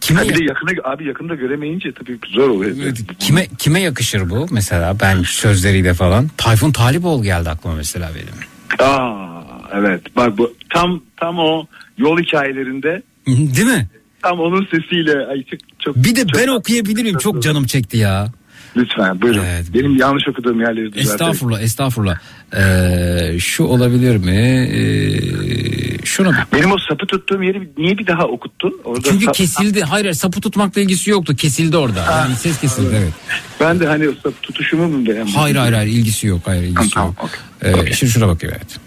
kime 0.01 0.19
Ha 0.19 0.29
bir 0.29 0.35
de 0.39 0.43
yakına, 0.43 0.71
abi 0.93 1.05
yakında 1.07 1.35
göremeyince 1.35 1.91
tabii 1.91 2.19
zor 2.27 2.49
oluyor. 2.49 2.95
kime 3.19 3.47
kime 3.57 3.81
yakışır 3.81 4.29
bu 4.29 4.47
mesela 4.51 4.95
ben 5.01 5.23
sözleriyle 5.23 5.93
falan? 5.93 6.29
Tayfun 6.37 6.71
Taliboğlu 6.71 7.23
geldi 7.23 7.49
aklıma 7.49 7.75
mesela 7.75 8.11
benim. 8.15 8.89
Aa 8.91 9.41
evet 9.73 10.15
bak 10.15 10.37
bu 10.37 10.53
tam 10.69 11.01
tam 11.17 11.39
o 11.39 11.65
yol 11.97 12.17
hikayelerinde 12.19 13.01
Değil 13.27 13.67
mi? 13.67 13.87
tam 14.23 14.39
onun 14.39 14.65
sesiyle 14.71 15.25
ay 15.25 15.43
çok 15.43 15.59
çok 15.79 15.95
Bir 15.95 16.15
de 16.15 16.27
çok- 16.27 16.41
ben 16.41 16.47
okuyabilir 16.47 17.03
miyim? 17.03 17.17
Çok 17.17 17.43
canım 17.43 17.65
çekti 17.65 17.97
ya. 17.97 18.27
Lütfen 18.77 19.21
buyurun. 19.21 19.41
Evet. 19.45 19.65
Benim 19.73 19.97
yanlış 19.97 20.27
okuduğum 20.27 20.59
yerleri 20.61 20.85
düzeltelim. 20.93 21.11
Estağfurullah, 21.11 21.61
estağfurullah. 21.61 22.17
Ee, 22.57 23.39
şu 23.39 23.63
olabilir 23.63 24.15
mi? 24.17 24.31
Ee, 24.35 26.05
şuna 26.05 26.27
bak. 26.29 26.47
Benim 26.53 26.71
o 26.71 26.77
sapı 26.89 27.05
tuttuğum 27.07 27.43
yeri 27.43 27.69
niye 27.77 27.97
bir 27.97 28.07
daha 28.07 28.25
okuttun? 28.25 28.81
Orada 28.83 29.09
Çünkü 29.09 29.25
sap- 29.25 29.33
kesildi. 29.35 29.81
Hayır, 29.81 30.05
hayır, 30.05 30.13
sapı 30.15 30.41
tutmakla 30.41 30.81
ilgisi 30.81 31.09
yoktu. 31.09 31.35
Kesildi 31.35 31.77
orada. 31.77 32.05
Yani 32.11 32.35
ses 32.35 32.59
kesildi 32.61 32.95
evet. 32.99 33.13
Ben 33.59 33.79
de 33.79 33.87
hani 33.87 34.09
o 34.09 34.11
sapı 34.23 34.41
tutuşumu 34.41 34.87
mu? 34.87 35.05
Hayır 35.35 35.55
hayır 35.55 35.73
hayır 35.73 35.91
ilgisi 35.91 36.27
yok. 36.27 36.41
Hayır 36.45 36.63
ilgisi 36.63 36.89
Tamam, 36.93 37.15
yok. 37.21 37.29
okey. 37.61 37.71
Ee, 37.71 37.75
Okey. 37.81 37.93
Şimdi 37.93 38.13
şuna 38.13 38.27
bakıyor 38.27 38.53
evet. 38.57 38.77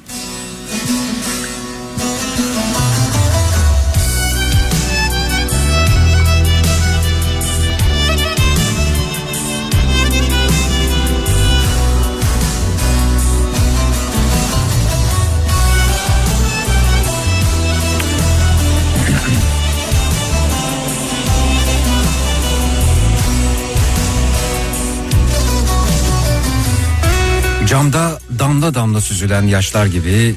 Camda 27.74 28.18
damla 28.38 28.74
damla 28.74 29.00
süzülen 29.00 29.42
yaşlar 29.42 29.86
gibi 29.86 30.34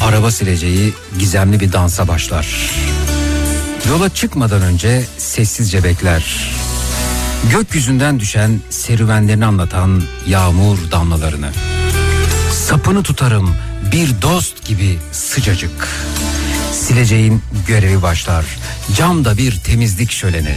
araba 0.00 0.30
sileceği 0.30 0.92
gizemli 1.18 1.60
bir 1.60 1.72
dansa 1.72 2.08
başlar. 2.08 2.46
Yola 3.88 4.08
çıkmadan 4.08 4.62
önce 4.62 5.04
sessizce 5.18 5.84
bekler. 5.84 6.24
Gökyüzünden 7.50 8.20
düşen 8.20 8.60
serüvenlerini 8.70 9.46
anlatan 9.46 10.02
yağmur 10.26 10.78
damlalarını. 10.90 11.50
Sapını 12.52 13.02
tutarım 13.02 13.56
bir 13.92 14.22
dost 14.22 14.64
gibi 14.64 14.98
sıcacık. 15.12 15.88
Sileceğin 16.72 17.42
görevi 17.66 18.02
başlar. 18.02 18.44
Camda 18.96 19.36
bir 19.36 19.56
temizlik 19.56 20.10
şöleni. 20.10 20.56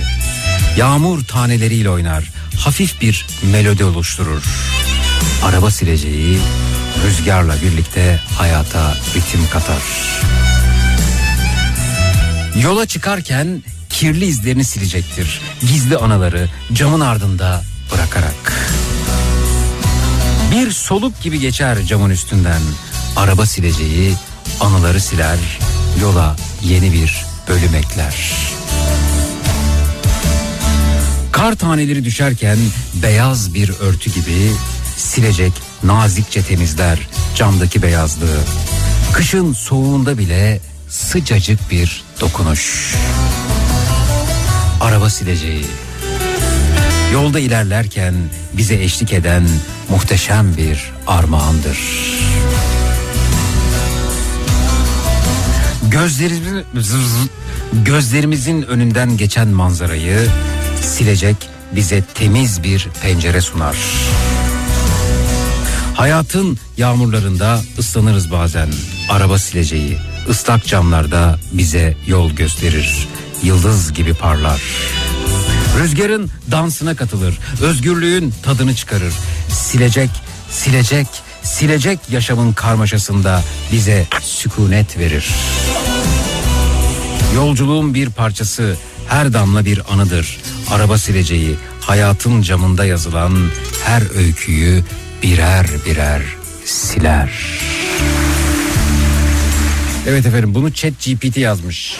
Yağmur 0.77 1.23
taneleriyle 1.23 1.89
oynar. 1.89 2.31
Hafif 2.57 3.01
bir 3.01 3.25
melodi 3.51 3.83
oluşturur. 3.83 4.43
Araba 5.43 5.71
sileceği 5.71 6.39
rüzgarla 7.05 7.55
birlikte 7.61 8.19
hayata 8.37 8.93
ritim 9.15 9.49
katar. 9.51 9.81
Yola 12.63 12.85
çıkarken 12.85 13.63
kirli 13.89 14.25
izlerini 14.25 14.63
silecektir. 14.63 15.41
Gizli 15.61 15.97
anıları 15.97 16.49
camın 16.73 16.99
ardında 16.99 17.63
bırakarak. 17.93 18.53
Bir 20.51 20.71
soluk 20.71 21.21
gibi 21.21 21.39
geçer 21.39 21.77
camın 21.87 22.09
üstünden. 22.09 22.61
Araba 23.15 23.45
sileceği 23.45 24.13
anıları 24.59 25.01
siler, 25.01 25.37
yola 26.01 26.35
yeni 26.63 26.93
bir 26.93 27.25
bölüm 27.47 27.75
ekler. 27.75 28.31
Kar 31.31 31.55
taneleri 31.55 32.05
düşerken 32.05 32.57
beyaz 33.03 33.53
bir 33.53 33.69
örtü 33.69 34.11
gibi 34.13 34.51
silecek 34.97 35.53
nazikçe 35.83 36.41
temizler 36.41 36.99
camdaki 37.35 37.81
beyazlığı. 37.81 38.39
Kışın 39.13 39.53
soğuğunda 39.53 40.17
bile 40.17 40.59
sıcacık 40.89 41.71
bir 41.71 42.03
dokunuş. 42.21 42.93
Araba 44.81 45.09
sileceği. 45.09 45.65
Yolda 47.13 47.39
ilerlerken 47.39 48.13
bize 48.53 48.75
eşlik 48.75 49.13
eden 49.13 49.47
muhteşem 49.89 50.57
bir 50.57 50.91
armağandır. 51.07 51.77
Gözlerimizin, 55.83 57.29
gözlerimizin 57.73 58.61
önünden 58.61 59.17
geçen 59.17 59.47
manzarayı 59.47 60.27
silecek 60.81 61.37
bize 61.75 62.03
temiz 62.15 62.63
bir 62.63 62.87
pencere 63.01 63.41
sunar. 63.41 63.75
Hayatın 65.97 66.57
yağmurlarında 66.77 67.61
ıslanırız 67.79 68.31
bazen. 68.31 68.69
Araba 69.09 69.39
sileceği 69.39 69.97
ıslak 70.29 70.65
camlarda 70.65 71.39
bize 71.53 71.97
yol 72.07 72.31
gösterir. 72.31 73.07
Yıldız 73.43 73.93
gibi 73.93 74.13
parlar. 74.13 74.61
Rüzgarın 75.79 76.29
dansına 76.51 76.95
katılır. 76.95 77.37
Özgürlüğün 77.61 78.33
tadını 78.43 78.75
çıkarır. 78.75 79.13
Silecek, 79.49 80.09
silecek, 80.49 81.07
silecek 81.43 81.99
yaşamın 82.09 82.53
karmaşasında 82.53 83.43
bize 83.71 84.07
sükunet 84.21 84.97
verir. 84.97 85.29
Yolculuğun 87.35 87.93
bir 87.93 88.09
parçası 88.09 88.77
her 89.07 89.33
damla 89.33 89.65
bir 89.65 89.93
anıdır. 89.93 90.37
Araba 90.71 90.97
sileceği 90.97 91.55
hayatın 91.81 92.41
camında 92.41 92.85
yazılan 92.85 93.33
her 93.85 94.17
öyküyü 94.17 94.83
birer 95.23 95.65
birer 95.85 96.21
siler. 96.65 97.29
Evet 100.07 100.25
efendim 100.25 100.53
bunu 100.55 100.73
chat 100.73 100.93
GPT 101.05 101.37
yazmış. 101.37 101.97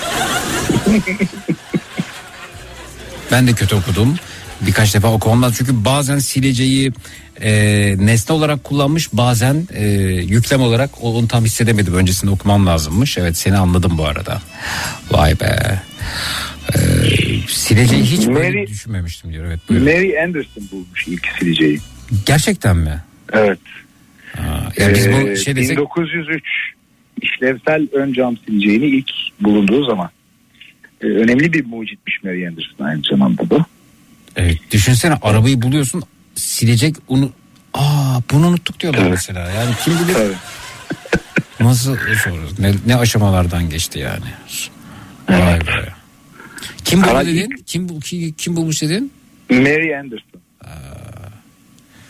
Ben 3.31 3.47
de 3.47 3.53
kötü 3.53 3.75
okudum. 3.75 4.15
Birkaç 4.61 4.93
defa 4.95 5.07
okumam. 5.07 5.51
Çünkü 5.57 5.85
bazen 5.85 6.19
sileceği 6.19 6.91
e, 7.41 7.51
nesne 7.99 8.35
olarak 8.35 8.63
kullanmış 8.63 9.13
bazen 9.13 9.67
e, 9.73 9.87
yüklem 10.23 10.61
olarak 10.61 10.89
onu 11.01 11.27
tam 11.27 11.45
hissedemedim. 11.45 11.93
Öncesinde 11.93 12.31
okumam 12.31 12.67
lazımmış. 12.67 13.17
Evet 13.17 13.37
seni 13.37 13.57
anladım 13.57 13.97
bu 13.97 14.05
arada. 14.05 14.41
Vay 15.11 15.39
be. 15.39 15.81
E, 16.75 16.77
sileceği 17.47 18.03
hiç 18.03 18.27
böyle 18.27 18.59
Mary- 18.59 18.67
düşünmemiştim 18.67 19.33
diyor. 19.33 19.45
Evet 19.45 19.59
buyurun. 19.69 19.85
Mary 19.87 20.19
Anderson 20.23 20.63
bulmuş 20.71 21.07
ilk 21.07 21.27
sileceği. 21.39 21.79
Gerçekten 22.25 22.77
mi? 22.77 23.03
Evet. 23.33 23.59
yani 24.77 24.93
biz 24.93 25.11
bu 25.11 25.29
Ee, 25.29 25.35
şey 25.35 25.55
desek 25.55 25.77
1903 25.77 26.43
işlevsel 27.21 27.87
ön 27.93 28.13
cam 28.13 28.37
sileceğini 28.37 28.85
ilk 28.85 29.11
bulunduğu 29.41 29.85
zaman. 29.85 30.09
Ee, 31.01 31.05
önemli 31.07 31.53
bir 31.53 31.65
mucitmiş 31.65 32.23
Mary 32.23 32.47
Anderson 32.47 32.85
aynı 32.85 33.01
zamanda 33.09 33.49
bu. 33.49 33.59
Evet, 34.35 34.57
düşünsene 34.71 35.13
arabayı 35.21 35.61
buluyorsun 35.61 36.03
silecek 36.35 36.95
onu 37.07 37.31
aa 37.73 38.19
bunu 38.31 38.47
unuttuk 38.47 38.79
diyorlar 38.79 39.09
mesela. 39.09 39.51
Yani 39.51 39.75
kim 39.83 39.93
bilir 39.93 40.15
nasıl 41.59 41.97
sorarız 42.23 42.59
ne, 42.59 42.73
ne 42.87 42.95
aşamalardan 42.95 43.69
geçti 43.69 43.99
yani. 43.99 44.25
Vay 45.29 45.59
be. 45.59 45.89
Kim 46.83 47.01
buldu 47.01 47.09
Ama 47.11 47.25
dedin? 47.25 47.63
Kim, 47.65 47.89
bu- 47.89 47.99
kim, 47.99 48.33
kim 48.33 48.55
bulmuş 48.55 48.81
dedin? 48.81 49.11
Mary 49.49 49.97
Anderson. 49.97 50.41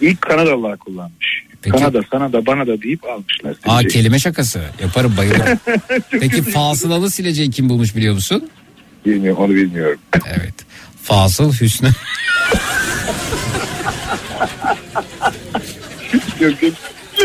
İlk 0.02 0.22
Kanadalılar 0.22 0.78
kullanmış. 0.78 1.44
Peki. 1.61 1.78
Kanada 1.78 2.02
sana 2.11 2.34
da 2.34 2.45
bana 2.45 2.68
da 2.68 2.82
deyip 2.82 3.03
almışlar. 3.03 3.52
Aa 3.52 3.80
sileceği. 3.80 3.94
kelime 3.94 4.19
şakası. 4.19 4.61
Yaparım 4.82 5.14
bayılırım. 5.18 5.60
Peki 6.11 6.41
fasılalı 6.44 7.11
sileceği 7.11 7.52
kim 7.52 7.69
bulmuş 7.69 7.95
biliyor 7.95 8.14
musun? 8.14 8.49
Bilmiyorum 9.06 9.44
onu 9.44 9.56
bilmiyorum. 9.56 9.99
Evet. 10.26 10.53
Fasıl 11.03 11.53
Hüsnü. 11.53 11.90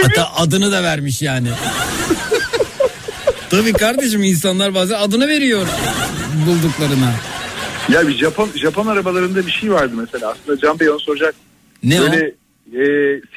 Hatta 0.02 0.32
adını 0.36 0.72
da 0.72 0.82
vermiş 0.82 1.22
yani. 1.22 1.48
Tabii 3.50 3.72
kardeşim 3.72 4.22
insanlar 4.22 4.74
bazen 4.74 4.98
adını 4.98 5.28
veriyor 5.28 5.66
bulduklarına. 6.46 7.12
Ya 7.88 8.08
bir 8.08 8.14
Japon 8.14 8.48
Japon 8.56 8.86
arabalarında 8.86 9.46
bir 9.46 9.52
şey 9.52 9.72
vardı 9.72 9.94
mesela. 9.96 10.30
Aslında 10.32 10.58
Can 10.58 10.80
Bey 10.80 10.90
onu 10.90 11.00
soracak. 11.00 11.34
Ne 11.82 12.02
o? 12.02 12.06
E, 12.74 12.84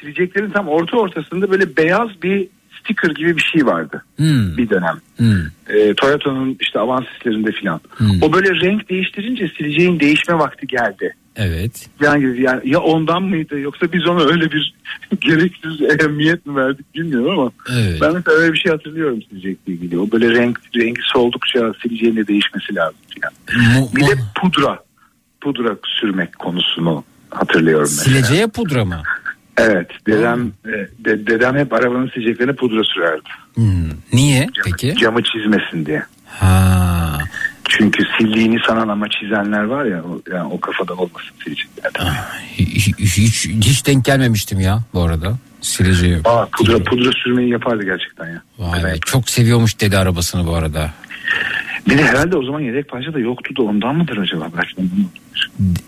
sileceklerin 0.00 0.50
tam 0.50 0.68
orta 0.68 0.96
ortasında 0.96 1.50
böyle 1.50 1.76
beyaz 1.76 2.08
bir 2.22 2.48
sticker 2.80 3.10
gibi 3.10 3.36
bir 3.36 3.42
şey 3.52 3.66
vardı 3.66 4.04
Hmm. 4.16 4.56
bir 4.56 4.70
dönem. 4.70 4.96
Hmm. 5.16 5.40
E, 5.68 5.94
Toyota'nın 5.94 6.56
işte 6.60 6.78
avansislerinde 6.78 7.52
filan. 7.52 7.80
Hmm. 7.96 8.22
O 8.22 8.32
böyle 8.32 8.48
renk 8.60 8.88
değiştirince 8.90 9.48
sileceğin 9.58 10.00
değişme 10.00 10.34
vakti 10.38 10.66
geldi. 10.66 11.14
Evet. 11.36 11.88
Yani, 12.00 12.40
yani 12.42 12.60
ya 12.64 12.78
ondan 12.80 13.22
mıydı 13.22 13.58
yoksa 13.60 13.92
biz 13.92 14.06
ona 14.06 14.22
öyle 14.24 14.50
bir 14.52 14.74
gereksiz 15.20 15.82
ehemmiyet 15.82 16.46
mi 16.46 16.56
verdik 16.56 16.94
bilmiyorum 16.94 17.38
ama 17.38 17.50
Evet. 17.72 17.98
ben 18.00 18.14
mesela 18.14 18.36
öyle 18.36 18.52
bir 18.52 18.58
şey 18.58 18.72
hatırlıyorum 18.72 19.22
silecekle 19.22 19.72
ilgili. 19.72 19.98
O 19.98 20.10
böyle 20.12 20.30
renk 20.30 20.60
rengi 20.76 21.00
soldukça 21.12 21.72
sileceğin 21.82 22.16
de 22.16 22.26
değişmesi 22.26 22.74
lazım 22.74 22.96
filan. 23.14 23.32
Bir 23.96 24.00
de 24.06 24.20
pudra. 24.40 24.78
Pudra 25.40 25.76
sürmek 26.00 26.38
konusunu 26.38 27.04
hatırlıyorum 27.30 27.88
mesela. 27.98 28.04
sileceğe 28.18 28.46
pudra 28.46 28.84
mı? 28.84 29.02
Evet. 29.58 29.90
Dedem 30.06 30.52
e, 30.66 30.70
de- 31.04 31.26
dedem 31.26 31.56
hep 31.56 31.72
arabanın 31.72 32.10
sileceklerine 32.14 32.52
pudra 32.52 32.84
sürerdi. 32.84 33.28
Hmm. 33.54 33.90
Niye 34.12 34.46
peki? 34.64 34.94
Camı 35.00 35.22
çizmesin 35.22 35.86
diye. 35.86 36.02
Ha. 36.26 37.18
Çünkü 37.68 38.02
sildiğini 38.18 38.58
sanan 38.66 38.88
ama 38.88 39.06
çizenler 39.08 39.62
var 39.62 39.84
ya 39.84 40.02
o, 40.02 40.20
yani 40.32 40.52
o 40.52 40.60
kafada 40.60 40.92
olmasın 40.94 41.34
silecekler. 41.44 41.92
Hiç, 42.52 42.98
hiç, 42.98 43.46
hiç 43.48 43.86
denk 43.86 44.04
gelmemiştim 44.04 44.60
ya 44.60 44.78
bu 44.94 45.02
arada. 45.02 45.38
Sileceği. 45.60 46.18
Aa, 46.24 46.46
pudra 46.46 46.78
pudra 46.78 47.10
sürmeyi 47.12 47.50
yapardı 47.50 47.84
gerçekten 47.84 48.26
ya. 48.26 48.42
Vay 48.58 48.84
be, 48.84 48.94
çok 49.06 49.28
seviyormuş 49.30 49.80
dedi 49.80 49.98
arabasını 49.98 50.46
bu 50.46 50.54
arada. 50.54 50.90
Bir 51.88 51.98
de 51.98 52.04
herhalde 52.04 52.36
o 52.36 52.44
zaman 52.44 52.60
yedek 52.60 52.88
parça 52.88 53.14
da 53.14 53.18
yoktu 53.18 53.56
da 53.56 53.62
ondan 53.62 53.96
mıdır 53.96 54.16
acaba? 54.16 54.48
Belki 54.56 54.74
olabilir. 54.80 55.06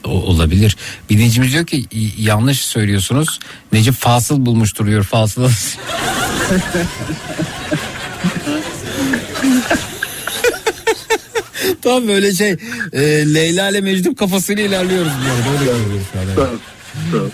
O, 0.05 0.11
olabilir. 0.11 0.77
Dinleyicimiz 1.09 1.53
diyor 1.53 1.67
ki 1.67 1.85
yanlış 2.19 2.61
söylüyorsunuz. 2.61 3.41
Necip 3.73 3.95
fasıl 3.95 4.47
bulmuş 4.47 4.79
duruyor 4.79 5.05
fasıl. 5.05 5.51
Tam 11.83 12.09
böyle 12.09 12.35
şey 12.35 12.57
e, 12.93 13.35
Leyla 13.35 13.71
ile 13.71 13.81
Mecnun 13.81 14.15
kafasıyla 14.15 14.63
ilerliyoruz 14.63 15.13
görüyoruz 15.25 16.03
şu 16.13 16.19
an, 16.19 16.25
evet. 16.39 16.49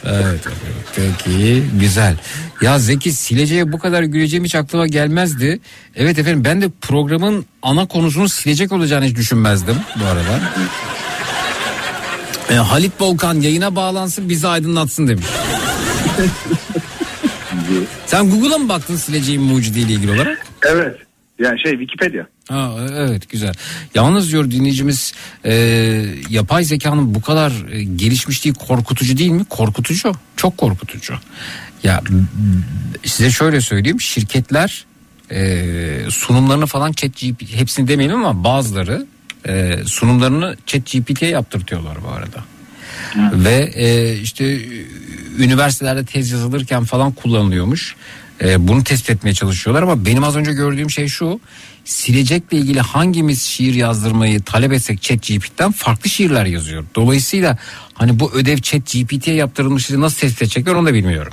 Evet, 0.04 0.40
evet. 0.46 0.73
Peki 0.96 1.62
güzel. 1.80 2.16
Ya 2.60 2.78
Zeki 2.78 3.12
sileceğe 3.12 3.72
bu 3.72 3.78
kadar 3.78 4.02
güleceğim 4.02 4.44
hiç 4.44 4.54
aklıma 4.54 4.86
gelmezdi. 4.86 5.60
Evet 5.96 6.18
efendim 6.18 6.44
ben 6.44 6.62
de 6.62 6.68
programın 6.80 7.46
ana 7.62 7.86
konusunun 7.86 8.26
silecek 8.26 8.72
olacağını 8.72 9.04
hiç 9.04 9.16
düşünmezdim 9.16 9.76
bu 10.00 10.04
arada. 10.04 10.40
E, 12.50 12.54
Halit 12.54 12.92
Volkan 13.00 13.34
yayına 13.40 13.76
bağlansın 13.76 14.28
bizi 14.28 14.48
aydınlatsın 14.48 15.08
demiş. 15.08 15.26
Sen 18.06 18.30
Google'a 18.30 18.58
mı 18.58 18.68
baktın 18.68 18.96
sileceğin 18.96 19.42
mucidiyle 19.42 19.92
ilgili 19.92 20.12
olarak? 20.12 20.46
Evet. 20.62 20.96
Yani 21.38 21.60
şey 21.60 21.72
Wikipedia. 21.72 22.26
Ha, 22.48 22.72
evet 22.92 23.30
güzel. 23.30 23.54
Yalnız 23.94 24.32
diyor 24.32 24.50
dinleyicimiz 24.50 25.12
e, 25.44 25.54
yapay 26.30 26.64
zekanın 26.64 27.14
bu 27.14 27.22
kadar 27.22 27.52
e, 27.72 27.84
gelişmişliği 27.84 28.54
korkutucu 28.54 29.18
değil 29.18 29.30
mi? 29.30 29.44
Korkutucu. 29.44 30.12
Çok 30.36 30.58
korkutucu. 30.58 31.14
Ya 31.82 32.02
size 33.04 33.30
şöyle 33.30 33.60
söyleyeyim 33.60 34.00
şirketler 34.00 34.84
e, 35.30 36.10
sunumlarını 36.10 36.66
falan 36.66 36.92
chat 36.92 37.10
GPT 37.20 37.54
hepsini 37.54 37.88
demeyelim 37.88 38.24
ama 38.24 38.44
bazıları 38.44 39.06
e, 39.48 39.78
sunumlarını 39.86 40.56
chat 40.66 40.92
GPT'ye 40.92 41.30
yaptırtıyorlar 41.30 41.96
bu 42.04 42.08
arada. 42.08 42.44
Ve 43.16 43.72
e, 43.74 44.16
işte 44.16 44.60
üniversitelerde 45.38 46.04
tez 46.04 46.30
yazılırken 46.30 46.84
falan 46.84 47.12
kullanılıyormuş. 47.12 47.96
E, 48.42 48.68
bunu 48.68 48.84
tespit 48.84 49.10
etmeye 49.10 49.34
çalışıyorlar 49.34 49.82
ama 49.82 50.06
benim 50.06 50.24
az 50.24 50.36
önce 50.36 50.52
gördüğüm 50.52 50.90
şey 50.90 51.08
şu. 51.08 51.40
Silecekle 51.84 52.56
ilgili 52.56 52.80
hangimiz 52.80 53.42
şiir 53.42 53.74
yazdırmayı 53.74 54.42
talep 54.42 54.72
etsek 54.72 55.02
chat 55.02 55.22
GPT'den 55.22 55.72
farklı 55.72 56.10
şiirler 56.10 56.46
yazıyor. 56.46 56.84
Dolayısıyla 56.94 57.58
hani 57.94 58.20
bu 58.20 58.32
ödev 58.32 58.56
chat 58.56 58.92
GPT'ye 58.92 59.36
yaptırılmıştı 59.36 60.00
nasıl 60.00 60.20
tespit 60.20 60.42
edecekler 60.42 60.74
onu 60.74 60.86
da 60.86 60.94
bilmiyorum. 60.94 61.32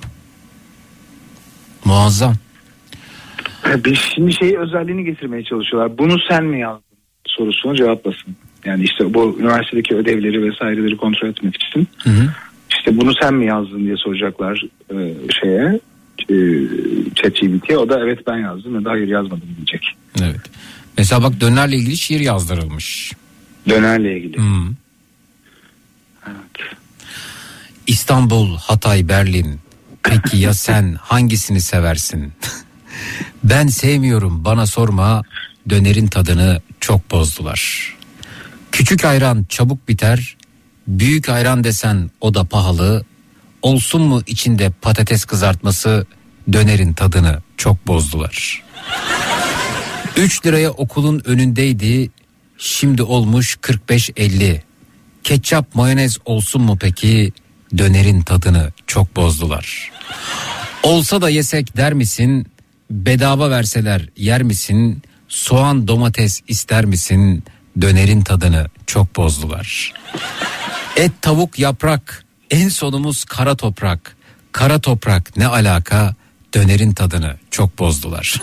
Muazzam. 1.85 2.35
Bir 3.65 4.11
şimdi 4.15 4.33
şey 4.33 4.57
özelliğini 4.57 5.03
getirmeye 5.03 5.43
çalışıyorlar. 5.43 5.97
Bunu 5.97 6.15
sen 6.29 6.45
mi 6.45 6.59
yazdın 6.59 6.91
sorusuna 7.25 7.75
cevaplasın. 7.75 8.35
Yani 8.65 8.83
işte 8.83 9.13
bu 9.13 9.37
üniversitedeki 9.39 9.95
ödevleri 9.95 10.43
vesaireleri 10.43 10.97
kontrol 10.97 11.29
etmek 11.29 11.55
için. 11.55 11.87
İşte 12.69 12.97
bunu 12.97 13.11
sen 13.21 13.33
mi 13.33 13.45
yazdın 13.45 13.85
diye 13.85 13.97
soracaklar 13.97 14.63
e, 14.89 14.95
şeye 15.41 15.63
e, 15.63 15.79
ChatGPT'ye. 17.15 17.77
O 17.77 17.89
da 17.89 17.99
evet 17.99 18.19
ben 18.27 18.37
yazdım 18.37 18.75
ya 18.75 18.85
da 18.85 18.89
hayır 18.89 19.07
yazmadım 19.07 19.49
diyecek. 19.57 19.95
Evet. 20.21 20.41
Mesela 20.97 21.23
bak 21.23 21.41
dönerle 21.41 21.75
ilgili 21.75 21.97
şiir 21.97 22.19
yazdırılmış. 22.19 23.11
Dönerle 23.69 24.17
ilgili. 24.17 24.37
Hmm. 24.37 24.75
İstanbul, 27.87 28.57
Hatay, 28.57 29.07
Berlin. 29.07 29.59
Peki 30.03 30.37
ya 30.37 30.53
sen 30.53 30.93
hangisini 31.01 31.61
seversin? 31.61 32.33
ben 33.43 33.67
sevmiyorum 33.67 34.45
bana 34.45 34.65
sorma. 34.65 35.23
Dönerin 35.69 36.07
tadını 36.07 36.61
çok 36.79 37.11
bozdular. 37.11 37.93
Küçük 38.71 39.05
ayran 39.05 39.45
çabuk 39.49 39.87
biter. 39.87 40.37
Büyük 40.87 41.29
ayran 41.29 41.63
desen 41.63 42.11
o 42.21 42.33
da 42.33 42.43
pahalı. 42.43 43.05
Olsun 43.61 44.01
mu 44.01 44.21
içinde 44.27 44.69
patates 44.69 45.25
kızartması? 45.25 46.05
Dönerin 46.53 46.93
tadını 46.93 47.41
çok 47.57 47.87
bozdular. 47.87 48.63
3 50.17 50.45
liraya 50.45 50.71
okulun 50.71 51.21
önündeydi. 51.25 52.09
Şimdi 52.57 53.03
olmuş 53.03 53.57
45-50. 53.61 54.61
Ketçap 55.23 55.75
mayonez 55.75 56.17
olsun 56.25 56.61
mu 56.61 56.77
peki? 56.81 57.33
Dönerin 57.77 58.21
tadını 58.21 58.71
çok 58.87 59.15
bozdular. 59.15 59.91
Olsa 60.83 61.21
da 61.21 61.29
yesek 61.29 61.77
der 61.77 61.93
misin? 61.93 62.47
Bedava 62.91 63.49
verseler 63.49 64.09
yer 64.17 64.43
misin? 64.43 65.01
Soğan 65.27 65.87
domates 65.87 66.41
ister 66.47 66.85
misin? 66.85 67.43
Dönerin 67.81 68.21
tadını 68.21 68.67
çok 68.87 69.15
bozdular. 69.15 69.93
Et 70.95 71.11
tavuk 71.21 71.59
yaprak 71.59 72.20
en 72.51 72.69
sonumuz 72.69 73.23
kara 73.23 73.55
toprak. 73.55 74.15
Kara 74.51 74.79
toprak 74.79 75.37
ne 75.37 75.47
alaka? 75.47 76.15
Dönerin 76.53 76.93
tadını 76.93 77.35
çok 77.51 77.79
bozdular. 77.79 78.35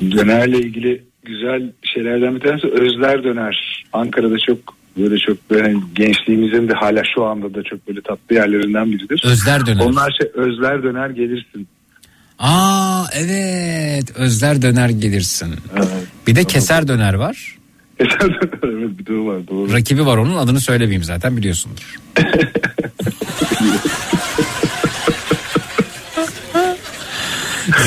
Dönerle 0.00 0.58
ilgili 0.58 1.04
güzel 1.22 1.72
şeylerden 1.94 2.34
bir 2.34 2.40
tanesi 2.40 2.66
Özler 2.66 3.24
Döner. 3.24 3.84
Ankara'da 3.92 4.38
çok 4.38 4.58
böyle 4.96 5.18
çok 5.18 5.50
böyle 5.50 5.62
hani 5.62 5.82
gençliğimizin 5.94 6.68
de 6.68 6.72
hala 6.74 7.02
şu 7.14 7.24
anda 7.24 7.54
da 7.54 7.62
çok 7.62 7.88
böyle 7.88 8.00
tatlı 8.02 8.34
yerlerinden 8.34 8.92
biridir. 8.92 9.22
Özler 9.24 9.66
Döner. 9.66 9.84
Onlar 9.84 10.16
şey 10.20 10.30
Özler 10.34 10.82
Döner 10.82 11.10
gelirsin. 11.10 11.68
Aa 12.38 13.04
evet 13.12 14.16
Özler 14.16 14.62
döner 14.62 14.88
gelirsin. 14.88 15.54
Bir 16.26 16.36
de 16.36 16.44
keser 16.44 16.88
döner 16.88 17.14
var. 17.14 17.56
Evet 18.64 19.08
bir 19.08 19.14
o 19.14 19.26
var 19.26 19.48
doğru. 19.48 19.72
Rakibi 19.72 20.06
var 20.06 20.16
onun 20.16 20.36
adını 20.36 20.60
söylemeyeyim 20.60 21.04
zaten 21.04 21.36
biliyorsundur. 21.36 21.96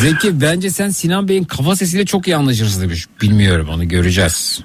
Zeki 0.01 0.41
bence 0.41 0.69
sen 0.69 0.89
Sinan 0.89 1.27
Bey'in 1.27 1.43
kafa 1.43 1.75
sesiyle 1.75 2.05
çok 2.05 2.27
iyi 2.27 2.35
anlaşırsın 2.35 2.81
demiş. 2.81 3.05
Bilmiyorum 3.21 3.67
onu 3.69 3.87
göreceğiz. 3.87 4.59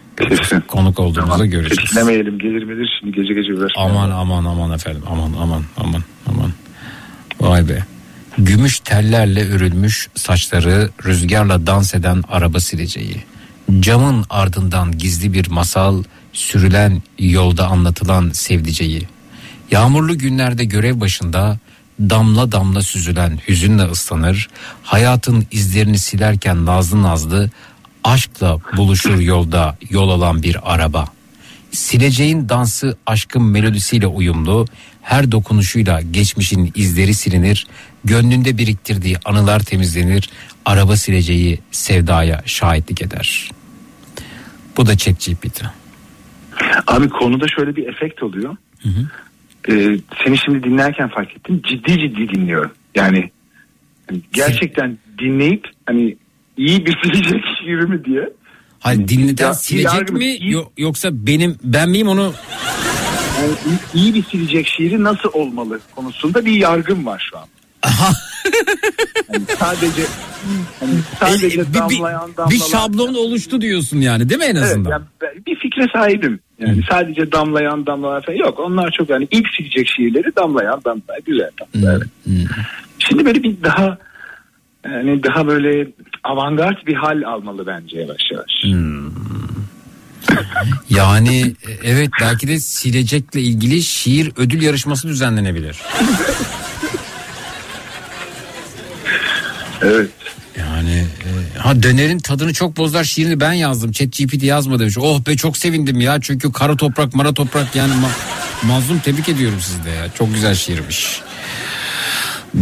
Konuk 0.68 1.00
olduğumuzda 1.00 1.46
göreceğiz. 1.46 1.90
Beklemeyelim 1.90 2.38
gelir 2.38 2.62
midir 2.62 2.90
şimdi 3.00 3.16
gece 3.16 3.34
gece 3.34 3.54
uğraşmayalım. 3.54 3.96
Aman 3.96 4.10
aman 4.10 4.44
aman 4.44 4.72
efendim 4.72 5.02
aman 5.06 5.32
aman 5.40 5.62
aman 5.76 6.02
aman. 6.26 6.52
Vay 7.40 7.68
be. 7.68 7.84
Gümüş 8.38 8.80
tellerle 8.80 9.48
örülmüş 9.48 10.08
saçları 10.14 10.90
rüzgarla 11.04 11.66
dans 11.66 11.94
eden 11.94 12.22
araba 12.28 12.60
sileceği. 12.60 13.16
Camın 13.80 14.24
ardından 14.30 14.98
gizli 14.98 15.32
bir 15.32 15.50
masal 15.50 16.02
sürülen 16.32 17.02
yolda 17.18 17.66
anlatılan 17.66 18.30
sevdiceği. 18.30 19.08
Yağmurlu 19.70 20.18
günlerde 20.18 20.64
görev 20.64 21.00
başında 21.00 21.58
damla 22.00 22.52
damla 22.52 22.82
süzülen 22.82 23.38
hüzünle 23.48 23.82
ıslanır. 23.82 24.48
Hayatın 24.82 25.46
izlerini 25.50 25.98
silerken 25.98 26.66
nazlı 26.66 27.02
nazlı 27.02 27.50
aşkla 28.04 28.58
buluşur 28.76 29.18
yolda 29.18 29.76
yol 29.90 30.10
alan 30.10 30.42
bir 30.42 30.74
araba. 30.74 31.04
Sileceğin 31.72 32.48
dansı 32.48 32.96
aşkın 33.06 33.42
melodisiyle 33.42 34.06
uyumlu, 34.06 34.66
her 35.02 35.32
dokunuşuyla 35.32 36.00
geçmişin 36.00 36.72
izleri 36.74 37.14
silinir, 37.14 37.66
gönlünde 38.04 38.58
biriktirdiği 38.58 39.16
anılar 39.24 39.60
temizlenir, 39.60 40.30
araba 40.64 40.96
sileceği 40.96 41.60
sevdaya 41.70 42.42
şahitlik 42.46 43.02
eder. 43.02 43.50
Bu 44.78 44.86
da 44.86 44.96
ChatGPT. 44.96 45.62
Abi 46.86 47.08
konuda 47.08 47.48
şöyle 47.48 47.76
bir 47.76 47.86
efekt 47.88 48.22
oluyor. 48.22 48.56
Ee, 49.68 49.98
seni 50.24 50.38
şimdi 50.38 50.62
dinlerken 50.62 51.08
fark 51.08 51.36
ettim. 51.36 51.62
Ciddi 51.68 51.98
ciddi 52.00 52.28
dinliyorum. 52.34 52.70
Yani 52.94 53.30
hani 54.10 54.20
gerçekten 54.32 54.98
dinleyip 55.18 55.68
hani 55.86 56.16
iyi 56.56 56.86
bir 56.86 56.98
silecek 57.02 57.40
şiiri 57.60 57.86
mi 57.86 58.04
diye. 58.04 58.30
Hayır 58.80 59.08
dinleden 59.08 59.46
Ya- 59.46 59.54
silecek 59.54 60.12
mi 60.12 60.36
yo- 60.40 60.70
yoksa 60.78 61.08
benim 61.12 61.56
ben 61.64 61.88
miyim 61.90 62.08
onu 62.08 62.32
Yani 63.40 63.52
iyi, 63.94 64.02
iyi 64.04 64.14
bir 64.14 64.22
silecek 64.24 64.66
şiiri 64.68 65.02
nasıl 65.04 65.28
olmalı 65.32 65.80
konusunda 65.94 66.44
bir 66.44 66.52
yargım 66.52 67.06
var 67.06 67.26
şu 67.30 67.38
an. 67.38 67.44
Hani 69.28 69.44
sadece 69.58 70.02
hani 70.80 70.90
sadece 71.20 71.46
E, 71.46 71.50
bir, 71.50 71.58
bir- 71.58 71.74
damlayan 71.74 72.30
damlalar. 72.36 72.50
bir 72.50 72.58
şablon 72.58 73.14
oluştu 73.14 73.60
diyorsun 73.60 74.00
yani 74.00 74.28
değil 74.28 74.38
mi 74.38 74.44
en 74.44 74.56
Evet, 74.56 74.62
azından? 74.64 74.90
yani 74.90 75.02
ben 75.22 75.30
bir 75.46 75.56
fikre 75.58 75.86
sahibim. 75.92 76.40
Yani 76.60 76.82
sadece 76.90 77.32
damlayan 77.32 77.86
damlalar 77.86 78.26
falan 78.26 78.36
yok. 78.38 78.58
Onlar 78.60 78.90
çok 78.98 79.10
yani 79.10 79.28
ilk 79.30 79.46
silecek 79.56 79.88
şiirleri 79.96 80.36
damlayan 80.36 80.80
damlalar 80.84 81.18
güzel. 81.26 81.50
damlalar, 81.74 81.96
evet. 81.96 82.08
Şimdi 82.98 83.24
böyle 83.24 83.42
bir 83.42 83.62
daha 83.64 83.98
yani 84.84 85.22
daha 85.22 85.46
böyle 85.46 85.88
avantgard 86.24 86.86
bir 86.86 86.94
hal 86.94 87.22
almalı 87.22 87.66
bence 87.66 88.00
yavaş 88.00 88.22
yavaş. 88.32 88.64
Yani 90.90 91.40
e, 91.68 91.72
evet 91.84 92.10
belki 92.20 92.48
de 92.48 92.58
silecekle 92.58 93.40
ilgili 93.40 93.82
şiir 93.82 94.32
ödül 94.36 94.62
yarışması 94.62 95.08
düzenlenebilir. 95.08 95.78
Evet. 99.82 100.10
Yani 100.58 101.06
e, 101.54 101.58
ha 101.58 101.82
dönerin 101.82 102.18
tadını 102.18 102.52
çok 102.52 102.76
bozar 102.76 103.04
şiirini 103.04 103.40
ben 103.40 103.52
yazdım. 103.52 103.92
Chat 103.92 104.18
GPT 104.18 104.42
yazma 104.42 104.78
demiş. 104.78 104.98
Oh 105.00 105.26
be 105.26 105.36
çok 105.36 105.56
sevindim 105.56 106.00
ya. 106.00 106.18
Çünkü 106.20 106.52
kara 106.52 106.76
toprak 106.76 107.14
mara 107.14 107.34
toprak 107.34 107.76
yani 107.76 107.92
ma- 107.92 108.66
mazlum 108.66 108.98
tebrik 108.98 109.28
ediyorum 109.28 109.58
sizi 109.60 109.84
de 109.84 109.90
ya. 109.90 110.06
Çok 110.18 110.34
güzel 110.34 110.54
şiirmiş. 110.54 111.20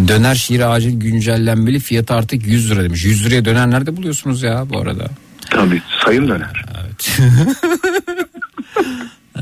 Döner 0.09 0.35
şiiri 0.35 0.67
acil 0.67 1.01
güncellenmeli 1.01 1.81
fiyatı 1.81 2.15
artık 2.15 2.47
100 2.47 2.71
lira 2.71 2.85
demiş. 2.85 3.05
100 3.05 3.27
liraya 3.27 3.45
döner 3.45 3.71
nerede 3.71 3.97
buluyorsunuz 3.97 4.43
ya 4.43 4.65
bu 4.71 4.81
arada? 4.81 5.11
Tabii 5.51 5.83
sayın 6.05 6.29
döner. 6.29 6.65
Evet. 6.81 7.19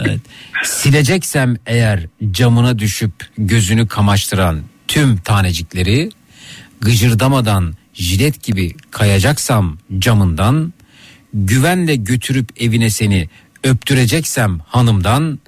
evet. 0.01 0.20
Sileceksem 0.64 1.56
eğer 1.66 2.06
camına 2.30 2.78
düşüp 2.78 3.12
gözünü 3.38 3.88
kamaştıran 3.88 4.62
tüm 4.88 5.16
tanecikleri 5.16 6.10
gıcırdamadan 6.80 7.74
jilet 7.94 8.42
gibi 8.42 8.74
kayacaksam 8.90 9.78
camından 9.98 10.72
güvenle 11.34 11.96
götürüp 11.96 12.62
evine 12.62 12.90
seni 12.90 13.28
öptüreceksem 13.64 14.59
hanımdan 14.59 15.38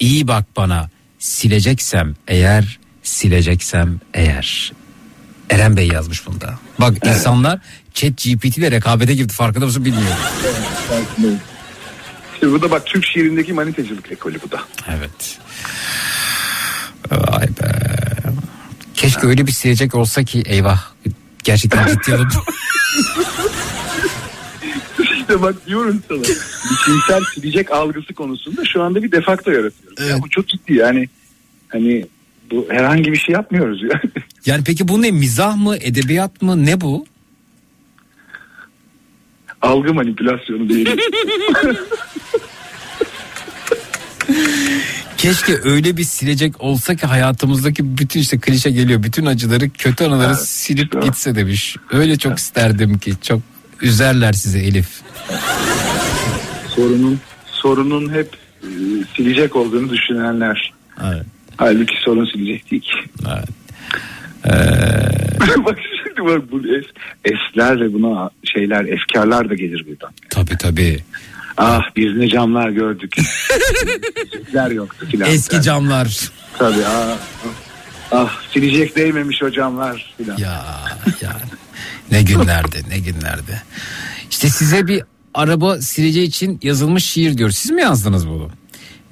iyi 0.00 0.28
bak 0.28 0.44
bana 0.56 0.90
sileceksem 1.18 2.14
eğer 2.28 2.78
sileceksem 3.02 4.00
eğer 4.14 4.72
Eren 5.50 5.76
Bey 5.76 5.88
yazmış 5.88 6.26
bunda. 6.26 6.58
Bak 6.80 7.06
insanlar 7.06 7.58
chat 7.94 8.16
GPT 8.16 8.58
ile 8.58 8.70
rekabete 8.70 9.14
girdi 9.14 9.32
farkında 9.32 9.66
mısın 9.66 9.84
bilmiyorum. 9.84 10.18
İşte 12.34 12.52
bu 12.52 12.62
da 12.62 12.70
bak 12.70 12.86
Türk 12.86 13.06
şiirindeki 13.06 13.52
manitacılık 13.52 14.12
ekolü 14.12 14.38
bu 14.42 14.50
da. 14.50 14.60
Evet. 14.88 15.38
Vay 17.10 17.48
be. 17.48 17.99
Keşke 19.00 19.26
öyle 19.26 19.46
bir 19.46 19.52
silecek 19.52 19.94
olsa 19.94 20.24
ki 20.24 20.42
eyvah. 20.46 20.80
Gerçekten 21.44 21.86
ciddi 21.86 22.14
alıp 22.18 22.32
işte 25.30 25.42
bak 25.42 25.66
diyorum 25.66 26.02
sana. 26.08 26.22
Biçimsel 26.70 27.20
silecek 27.34 27.70
algısı 27.70 28.14
konusunda 28.14 28.64
şu 28.64 28.82
anda 28.82 29.02
bir 29.02 29.12
defakto 29.12 29.50
yaratıyoruz. 29.50 30.10
Ya 30.10 30.22
bu 30.22 30.28
çok 30.28 30.48
ciddi 30.48 30.74
yani. 30.74 31.08
Hani 31.68 32.06
bu 32.50 32.66
herhangi 32.70 33.12
bir 33.12 33.16
şey 33.16 33.32
yapmıyoruz 33.32 33.82
yani. 33.82 34.10
Yani 34.46 34.64
peki 34.64 34.88
bu 34.88 35.02
ne 35.02 35.10
mizah 35.10 35.56
mı 35.56 35.76
edebiyat 35.76 36.42
mı 36.42 36.66
ne 36.66 36.80
bu? 36.80 37.06
Algı 39.62 39.94
manipülasyonu 39.94 40.68
diyelim. 40.68 40.98
Keşke 45.20 45.58
öyle 45.64 45.96
bir 45.96 46.04
silecek 46.04 46.62
olsa 46.62 46.96
ki 46.96 47.06
hayatımızdaki 47.06 47.98
bütün 47.98 48.20
işte 48.20 48.38
klişe 48.38 48.70
geliyor. 48.70 49.02
Bütün 49.02 49.26
acıları 49.26 49.70
kötü 49.70 50.04
anıları 50.04 50.28
Evet, 50.28 50.48
silip 50.48 50.96
o. 50.96 51.00
gitse 51.00 51.34
demiş. 51.34 51.76
Öyle 51.92 52.18
çok 52.18 52.38
isterdim 52.38 52.98
ki 52.98 53.12
çok 53.22 53.40
üzerler 53.82 54.32
sizi 54.32 54.58
Elif. 54.58 54.88
sorunun 56.68 57.20
sorunun 57.46 58.12
hep 58.14 58.36
e, 58.62 58.68
silecek 59.16 59.56
olduğunu 59.56 59.90
düşünenler. 59.90 60.72
Evet. 61.04 61.26
Halbuki 61.56 61.94
sorun 62.04 62.26
silecek 62.32 62.70
değil 62.70 62.82
ki. 62.82 62.92
Evet. 63.28 63.48
bak 65.64 65.78
şimdi 66.04 66.24
bak 66.30 66.52
bu 66.52 66.58
es, 66.58 66.84
esler 67.24 67.80
ve 67.80 67.92
buna 67.92 68.30
şeyler 68.44 68.84
efkarlar 68.84 69.50
da 69.50 69.54
gelir 69.54 69.86
buradan. 69.88 70.10
Tabii 70.30 70.56
tabii. 70.58 71.00
Ah 71.56 71.82
biz 71.96 72.16
ne 72.16 72.28
camlar 72.28 72.68
gördük. 72.68 73.16
Silecekler 73.80 74.70
yoktu 74.70 75.06
filan. 75.10 75.30
Eski 75.30 75.62
camlar. 75.62 76.30
Tabii 76.58 76.86
ah, 76.86 77.18
ah, 77.44 77.48
ah 78.12 78.42
silecek 78.52 78.96
değmemiş 78.96 79.42
o 79.42 79.50
camlar 79.50 80.14
filan. 80.16 80.36
Ya 80.36 80.64
ya 81.20 81.40
ne 82.10 82.22
günlerdi 82.22 82.84
ne 82.88 82.98
günlerdi. 82.98 83.62
İşte 84.30 84.48
size 84.48 84.86
bir 84.86 85.02
araba 85.34 85.80
sileceği 85.80 86.26
için 86.26 86.58
yazılmış 86.62 87.04
şiir 87.04 87.38
diyor. 87.38 87.50
Siz 87.50 87.70
mi 87.70 87.82
yazdınız 87.82 88.28
bunu? 88.28 88.50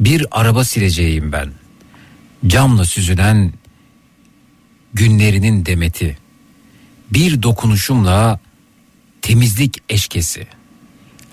Bir 0.01 0.27
araba 0.31 0.65
sileceğim 0.65 1.33
ben. 1.33 1.53
Camla 2.47 2.85
süzülen 2.85 3.53
günlerinin 4.95 5.67
demeti. 5.67 6.19
Bir 7.11 7.43
dokunuşumla 7.43 8.41
temizlik 9.23 9.83
eşkesi. 9.89 10.47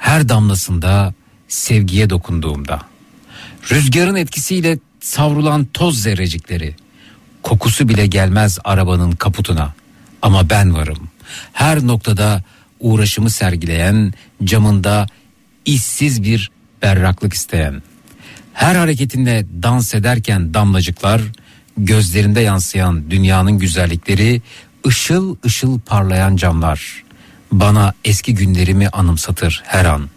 Her 0.05 0.29
damlasında 0.29 1.13
sevgiye 1.47 2.09
dokunduğumda. 2.09 2.81
Rüzgarın 3.71 4.15
etkisiyle 4.15 4.79
savrulan 4.99 5.65
toz 5.65 6.01
zerrecikleri. 6.01 6.75
Kokusu 7.43 7.89
bile 7.89 8.07
gelmez 8.07 8.59
arabanın 8.63 9.11
kaputuna. 9.11 9.73
Ama 10.21 10.49
ben 10.49 10.75
varım. 10.75 11.09
Her 11.53 11.87
noktada 11.87 12.43
uğraşımı 12.79 13.29
sergileyen, 13.29 14.13
camında 14.43 15.07
işsiz 15.65 16.23
bir 16.23 16.51
berraklık 16.81 17.33
isteyen. 17.33 17.81
Her 18.53 18.75
hareketinde 18.75 19.45
dans 19.63 19.95
ederken 19.95 20.53
damlacıklar, 20.53 21.21
gözlerinde 21.77 22.41
yansıyan 22.41 23.11
dünyanın 23.11 23.59
güzellikleri, 23.59 24.41
ışıl 24.87 25.35
ışıl 25.45 25.79
parlayan 25.79 26.35
camlar. 26.35 27.04
Bana 27.59 27.93
eski 28.05 28.35
günlerimi 28.35 28.89
anımsatır 28.89 29.63
her 29.65 29.85
an. 29.85 30.09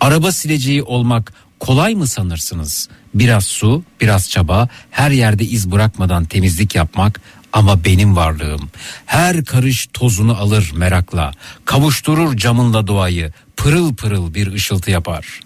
Araba 0.00 0.32
sileceği 0.32 0.82
olmak 0.82 1.32
kolay 1.60 1.94
mı 1.94 2.06
sanırsınız? 2.06 2.88
Biraz 3.14 3.44
su, 3.44 3.82
biraz 4.00 4.30
çaba, 4.30 4.68
her 4.90 5.10
yerde 5.10 5.44
iz 5.44 5.70
bırakmadan 5.70 6.24
temizlik 6.24 6.74
yapmak 6.74 7.20
ama 7.52 7.84
benim 7.84 8.16
varlığım. 8.16 8.70
Her 9.06 9.44
karış 9.44 9.88
tozunu 9.92 10.36
alır 10.36 10.72
merakla, 10.74 11.32
kavuşturur 11.64 12.36
camınla 12.36 12.86
doğayı, 12.86 13.32
pırıl 13.56 13.94
pırıl 13.94 14.34
bir 14.34 14.52
ışıltı 14.52 14.90
yapar. 14.90 15.40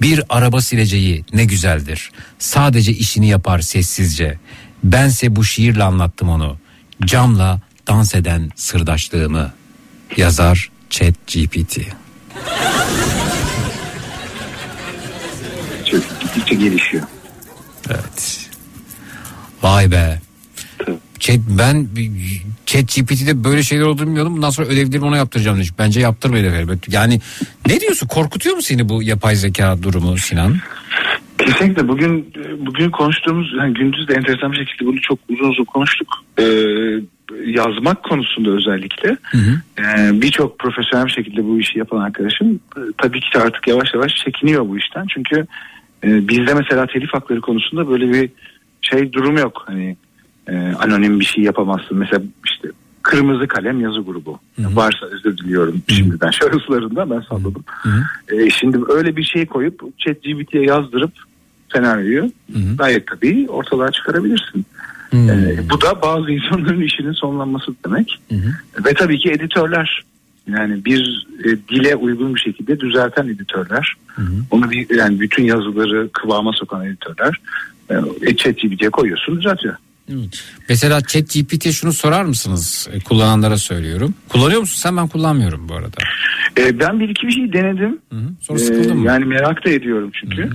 Bir 0.00 0.22
araba 0.28 0.60
sileceği 0.60 1.24
ne 1.32 1.44
güzeldir. 1.44 2.10
Sadece 2.38 2.92
işini 2.92 3.28
yapar 3.28 3.60
sessizce. 3.60 4.38
Bense 4.84 5.36
bu 5.36 5.44
şiirle 5.44 5.84
anlattım 5.84 6.28
onu. 6.28 6.58
Camla 7.04 7.60
dans 7.86 8.14
eden 8.14 8.50
sırdaşlığımı. 8.56 9.52
Yazar 10.16 10.70
Chat 10.90 11.14
GPT. 11.26 11.78
Çok 15.90 16.20
gittikçe 16.20 16.54
gelişiyor. 16.54 17.02
Evet. 17.90 18.50
Vay 19.62 19.90
be. 19.90 20.20
Chat, 21.18 21.38
ben 21.48 21.88
Chat 22.66 22.94
GPT'de 22.94 23.44
böyle 23.44 23.62
şeyler 23.62 23.84
olduğunu 23.84 24.06
bilmiyordum. 24.06 24.36
Bundan 24.36 24.50
sonra 24.50 24.66
ödevlerimi 24.68 25.04
ona 25.04 25.16
yaptıracağım. 25.16 25.56
demiş. 25.56 25.70
Bence 25.78 26.00
yaptırmayın 26.00 26.44
efendim. 26.44 26.80
Yani 26.90 27.20
ne 27.66 27.80
diyorsun? 27.80 28.06
Korkutuyor 28.06 28.56
mu 28.56 28.62
seni 28.62 28.88
bu 28.88 29.02
yapay 29.02 29.36
zeka 29.36 29.82
durumu 29.82 30.18
Sinan? 30.18 30.56
Kesinlikle 31.38 31.88
bugün 31.88 32.32
bugün 32.58 32.90
konuştuğumuz 32.90 33.52
yani 33.58 33.74
gündüz 33.74 34.08
de 34.08 34.14
enteresan 34.14 34.52
bir 34.52 34.56
şekilde 34.56 34.86
bunu 34.86 35.00
çok 35.00 35.18
uzun 35.28 35.50
uzun 35.50 35.64
konuştuk. 35.64 36.08
Ee, 36.38 36.44
yazmak 37.46 38.02
konusunda 38.02 38.50
özellikle 38.50 39.16
ee, 39.78 40.20
birçok 40.20 40.58
profesyonel 40.58 41.06
bir 41.06 41.10
şekilde 41.10 41.44
bu 41.44 41.58
işi 41.58 41.78
yapan 41.78 42.00
arkadaşım 42.00 42.60
e, 42.76 42.80
tabii 42.98 43.20
ki 43.20 43.38
artık 43.38 43.68
yavaş 43.68 43.94
yavaş 43.94 44.14
çekiniyor 44.14 44.68
bu 44.68 44.78
işten. 44.78 45.06
Çünkü 45.14 45.46
e, 46.04 46.28
bizde 46.28 46.54
mesela 46.54 46.86
telif 46.86 47.14
hakları 47.14 47.40
konusunda 47.40 47.88
böyle 47.88 48.12
bir 48.12 48.30
şey 48.80 49.12
durum 49.12 49.38
yok. 49.38 49.62
Hani 49.66 49.96
e, 50.48 50.56
anonim 50.56 51.20
bir 51.20 51.24
şey 51.24 51.44
yapamazsın. 51.44 51.98
Mesela 51.98 52.22
işte 52.46 52.68
kırmızı 53.02 53.48
kalem 53.48 53.80
yazı 53.80 54.00
grubu. 54.00 54.38
Varsa 54.58 55.06
özür 55.06 55.38
diliyorum 55.38 55.82
şimdiden 55.88 56.30
şahıslarında 56.30 57.10
ben 57.10 57.20
salladım. 57.20 57.64
E, 58.28 58.50
şimdi 58.50 58.78
öyle 58.88 59.16
bir 59.16 59.24
şey 59.24 59.46
koyup 59.46 59.98
ChatGPT'ye 59.98 60.64
yazdırıp 60.64 61.12
senaryoyu 61.72 62.32
gayet 62.78 63.06
tabii 63.06 63.46
ortalığa 63.48 63.90
çıkarabilirsin. 63.90 64.66
E, 65.12 65.70
bu 65.70 65.80
da 65.80 66.02
bazı 66.02 66.30
insanların 66.30 66.80
işinin 66.86 67.12
sonlanması 67.12 67.74
demek. 67.84 68.20
Ve 68.84 68.94
tabii 68.94 69.18
ki 69.18 69.30
editörler 69.30 70.04
yani 70.48 70.84
bir 70.84 71.26
e, 71.44 71.48
dile 71.68 71.96
uygun 71.96 72.34
bir 72.34 72.40
şekilde 72.40 72.80
düzelten 72.80 73.28
editörler. 73.28 73.94
Onu 74.50 74.70
bir 74.70 74.96
yani 74.96 75.20
bütün 75.20 75.44
yazıları 75.44 76.08
kıvama 76.12 76.52
sokan 76.52 76.86
editörler. 76.86 77.40
E, 78.22 78.36
ChatGPT'ye 78.36 78.90
koyuyorsun 78.90 79.36
düzeltiyor. 79.36 79.74
Mesela 80.68 81.00
Chat 81.00 81.34
GPT'ye 81.34 81.72
şunu 81.72 81.92
sorar 81.92 82.24
mısınız? 82.24 82.88
E, 82.92 83.00
kullananlara 83.00 83.56
söylüyorum. 83.56 84.14
Kullanıyor 84.28 84.60
musun 84.60 84.80
sen? 84.80 84.96
Ben 84.96 85.08
kullanmıyorum 85.08 85.68
bu 85.68 85.74
arada. 85.74 85.96
E, 86.58 86.80
ben 86.80 87.00
bir 87.00 87.08
iki 87.08 87.26
bir 87.26 87.32
şey 87.32 87.52
denedim. 87.52 87.98
Sonra 88.40 88.58
sıkıldın 88.58 88.96
mı? 88.96 89.06
Yani 89.06 89.24
merak 89.24 89.64
da 89.64 89.70
ediyorum 89.70 90.10
çünkü. 90.20 90.50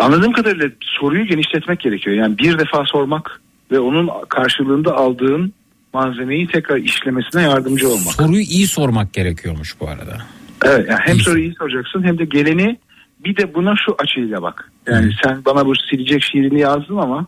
Anladığım 0.00 0.32
kadarıyla 0.32 0.68
soruyu 0.80 1.26
genişletmek 1.26 1.80
gerekiyor. 1.80 2.16
Yani 2.16 2.38
bir 2.38 2.58
defa 2.58 2.84
sormak 2.86 3.40
ve 3.70 3.80
onun 3.80 4.10
karşılığında 4.28 4.96
aldığın 4.96 5.52
malzemeyi 5.92 6.46
tekrar 6.46 6.76
işlemesine 6.76 7.42
yardımcı 7.42 7.88
olmak. 7.88 8.12
Soruyu 8.14 8.40
iyi 8.40 8.66
sormak 8.66 9.12
gerekiyormuş 9.12 9.80
bu 9.80 9.88
arada. 9.88 10.18
Evet 10.64 10.86
yani 10.90 11.00
hem 11.02 11.20
soruyu 11.20 11.44
iyi 11.44 11.54
soracaksın 11.58 12.02
hem 12.02 12.18
de 12.18 12.24
geleni 12.24 12.78
bir 13.24 13.36
de 13.36 13.54
buna 13.54 13.74
şu 13.86 13.96
açıyla 13.98 14.42
bak. 14.42 14.72
Yani 14.86 15.12
sen 15.24 15.44
bana 15.44 15.66
bu 15.66 15.72
silecek 15.90 16.22
şiirini 16.22 16.60
yazdın 16.60 16.96
ama 16.96 17.26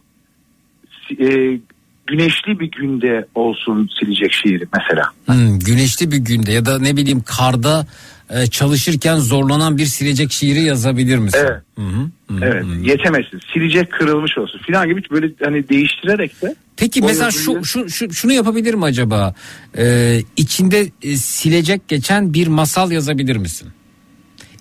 e, 1.10 1.58
güneşli 2.06 2.60
bir 2.60 2.70
günde 2.70 3.26
olsun 3.34 3.90
silecek 4.00 4.32
şiiri 4.32 4.64
mesela. 4.74 5.04
Hmm, 5.26 5.58
güneşli 5.58 6.10
bir 6.10 6.16
günde 6.16 6.52
ya 6.52 6.66
da 6.66 6.78
ne 6.78 6.96
bileyim 6.96 7.22
karda 7.26 7.86
e, 8.30 8.46
çalışırken 8.46 9.16
zorlanan 9.16 9.78
bir 9.78 9.86
silecek 9.86 10.32
şiiri 10.32 10.62
yazabilir 10.62 11.18
misin? 11.18 11.38
Evet. 11.42 11.62
Hı 11.76 11.82
hı, 11.82 12.34
hı, 12.34 12.44
Evet 12.44 12.64
yetemezsin. 12.82 13.40
Silecek 13.52 13.92
kırılmış 13.92 14.38
olsun 14.38 14.58
filan 14.58 14.88
gibi 14.88 15.02
böyle 15.10 15.30
hani 15.44 15.68
değiştirerek 15.68 16.42
de 16.42 16.54
Peki 16.76 17.02
mesela 17.02 17.30
şu, 17.30 17.64
şu, 17.64 17.90
şu 17.90 18.12
şunu 18.12 18.32
yapabilir 18.32 18.74
mi 18.74 18.84
acaba? 18.84 19.34
Ee, 19.78 20.20
içinde 20.36 20.90
e, 21.02 21.16
silecek 21.16 21.88
geçen 21.88 22.34
bir 22.34 22.46
masal 22.46 22.92
yazabilir 22.92 23.36
misin? 23.36 23.68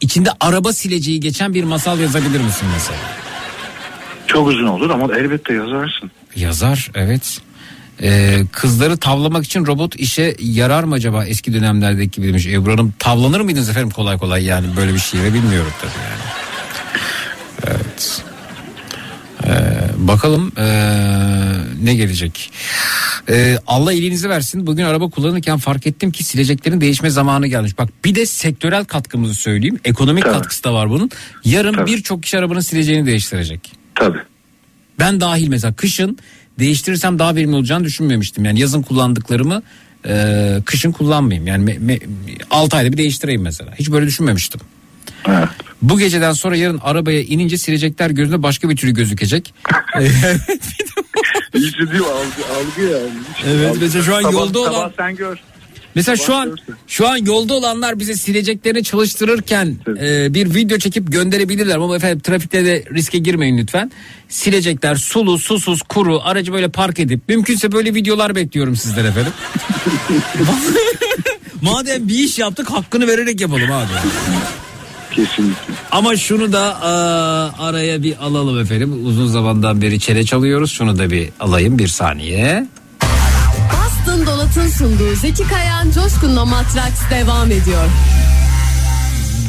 İçinde 0.01 0.29
araba 0.39 0.73
sileceği 0.73 1.19
geçen 1.19 1.53
bir 1.53 1.63
masal 1.63 1.99
yazabilir 1.99 2.41
misin 2.41 2.67
mesela? 2.73 2.99
çok 4.27 4.47
uzun 4.47 4.67
olur 4.67 4.89
ama 4.89 5.15
elbette 5.15 5.53
yazarsın. 5.53 6.11
Yazar 6.35 6.91
evet. 6.95 7.41
Ee, 8.01 8.41
kızları 8.51 8.97
tavlamak 8.97 9.45
için 9.45 9.65
robot 9.65 9.95
işe 9.95 10.35
yarar 10.39 10.83
mı 10.83 10.95
acaba 10.95 11.25
eski 11.25 11.53
dönemlerdeki 11.53 12.11
gibi 12.11 12.27
demiş 12.27 12.47
Ebru 12.47 12.71
Hanım. 12.71 12.93
Tavlanır 12.99 13.41
mıydınız 13.41 13.69
efendim 13.69 13.89
kolay 13.89 14.17
kolay 14.17 14.45
yani 14.45 14.67
böyle 14.77 14.93
bir 14.93 14.99
şiire 14.99 15.33
bilmiyorum 15.33 15.71
tabii 15.81 15.91
yani. 16.03 16.23
Evet. 17.67 18.23
Ee, 19.45 20.07
bakalım 20.07 20.51
ee, 20.57 20.65
ne 21.83 21.95
gelecek. 21.95 22.51
Ee, 23.29 23.57
Allah 23.67 23.93
iyiliğinizi 23.93 24.29
versin. 24.29 24.67
Bugün 24.67 24.83
araba 24.83 25.09
kullanırken 25.09 25.57
fark 25.57 25.87
ettim 25.87 26.11
ki 26.11 26.23
sileceklerin 26.23 26.81
değişme 26.81 27.09
zamanı 27.09 27.47
gelmiş. 27.47 27.77
Bak 27.77 27.89
bir 28.05 28.15
de 28.15 28.25
sektörel 28.25 28.85
katkımızı 28.85 29.33
söyleyeyim. 29.33 29.79
Ekonomik 29.85 30.23
katkısı 30.23 30.63
da 30.63 30.73
var 30.73 30.89
bunun. 30.89 31.09
Yarın 31.45 31.85
birçok 31.85 32.23
kişi 32.23 32.37
arabanın 32.37 32.59
sileceğini 32.59 33.05
değiştirecek. 33.05 33.71
Tabii. 33.95 34.19
Ben 34.99 35.21
dahil 35.21 35.47
mesela 35.47 35.73
kışın 35.73 36.17
değiştirirsem 36.59 37.19
daha 37.19 37.35
verimli 37.35 37.55
olacağını 37.55 37.83
düşünmemiştim. 37.83 38.45
Yani 38.45 38.59
yazın 38.59 38.81
kullandıklarımı 38.81 39.63
e, 40.07 40.57
kışın 40.65 40.91
kullanmayayım. 40.91 41.47
Yani 41.47 41.63
me, 41.63 41.77
me, 41.79 41.99
6 42.51 42.77
ayda 42.77 42.91
bir 42.91 42.97
değiştireyim 42.97 43.41
mesela. 43.41 43.71
Hiç 43.79 43.91
böyle 43.91 44.05
düşünmemiştim. 44.05 44.61
Bu 45.81 45.99
geceden 45.99 46.31
sonra 46.33 46.55
yarın 46.55 46.79
arabaya 46.83 47.21
inince 47.21 47.57
silecekler 47.57 48.09
gözünde 48.09 48.43
başka 48.43 48.69
bir 48.69 48.75
türlü 48.75 48.93
gözükecek. 48.93 49.53
İyice 51.53 51.91
diyor 51.91 52.05
algı, 52.05 52.53
algı 52.59 52.81
yani. 52.81 53.09
Evet, 53.47 53.69
Algı. 53.71 53.79
mesela 53.81 54.03
şu 54.03 54.15
an 54.15 54.21
Sabah- 54.21 54.33
yolda 54.33 54.59
olan- 54.59 54.71
sabah 54.71 54.91
sen 54.97 55.15
gör. 55.15 55.37
Mesela 55.95 56.15
şu 56.15 56.35
an 56.35 56.57
şu 56.87 57.07
an 57.07 57.17
yolda 57.17 57.53
olanlar 57.53 57.99
bize 57.99 58.15
sileceklerini 58.15 58.83
çalıştırırken 58.83 59.75
e, 60.01 60.33
bir 60.33 60.55
video 60.55 60.77
çekip 60.77 61.11
gönderebilirler 61.11 61.75
ama 61.75 61.95
efendim 61.95 62.19
trafikte 62.19 62.65
de 62.65 62.83
riske 62.93 63.17
girmeyin 63.17 63.57
lütfen. 63.57 63.91
Silecekler 64.29 64.95
sulu, 64.95 65.37
susuz, 65.37 65.81
kuru 65.81 66.21
aracı 66.23 66.53
böyle 66.53 66.67
park 66.67 66.99
edip 66.99 67.21
mümkünse 67.29 67.71
böyle 67.71 67.93
videolar 67.93 68.35
bekliyorum 68.35 68.75
sizden 68.75 69.05
efendim. 69.05 69.33
Madem 71.61 72.07
bir 72.07 72.19
iş 72.19 72.39
yaptık 72.39 72.71
hakkını 72.71 73.07
vererek 73.07 73.41
yapalım 73.41 73.71
abi. 73.71 73.91
Kesinlikle. 75.11 75.73
Ama 75.91 76.17
şunu 76.17 76.53
da 76.53 76.81
aa, 76.81 77.67
araya 77.67 78.03
bir 78.03 78.25
alalım 78.25 78.59
efendim. 78.59 79.05
Uzun 79.05 79.27
zamandan 79.27 79.81
beri 79.81 79.99
çene 79.99 80.23
çalıyoruz. 80.23 80.71
Şunu 80.71 80.97
da 80.97 81.11
bir 81.11 81.29
alayım 81.39 81.79
bir 81.79 81.87
saniye. 81.87 82.67
Dolat'ın 84.45 84.67
sunduğu 84.67 85.15
Zeki 85.15 85.47
Kayan 85.47 85.91
Coşkun'la 85.91 86.45
Matraks 86.45 87.11
devam 87.11 87.47
ediyor. 87.51 87.89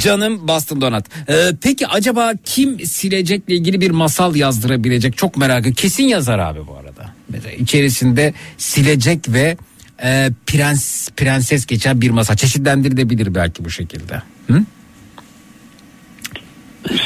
Canım 0.01 0.49
Boston 0.49 0.81
Donat. 0.81 1.07
Ee, 1.29 1.35
peki 1.63 1.87
acaba 1.87 2.33
kim 2.45 2.81
silecekle 2.81 3.55
ilgili 3.55 3.81
bir 3.81 3.91
masal 3.91 4.37
yazdırabilecek? 4.37 5.17
Çok 5.17 5.37
merak 5.37 5.61
ediyorum. 5.61 5.77
Kesin 5.77 6.05
yazar 6.05 6.39
abi 6.39 6.67
bu 6.67 6.77
arada. 6.77 7.13
Mesela 7.29 7.53
içerisinde 7.53 8.35
silecek 8.59 9.29
ve 9.29 9.57
e, 10.03 10.31
prens 10.47 11.11
prenses 11.11 11.67
geçen 11.67 12.01
bir 12.01 12.11
masal. 12.11 12.37
Çeşitlendirilebilir 12.37 13.35
belki 13.35 13.65
bu 13.65 13.71
şekilde. 13.71 14.23
Hı? 14.47 14.63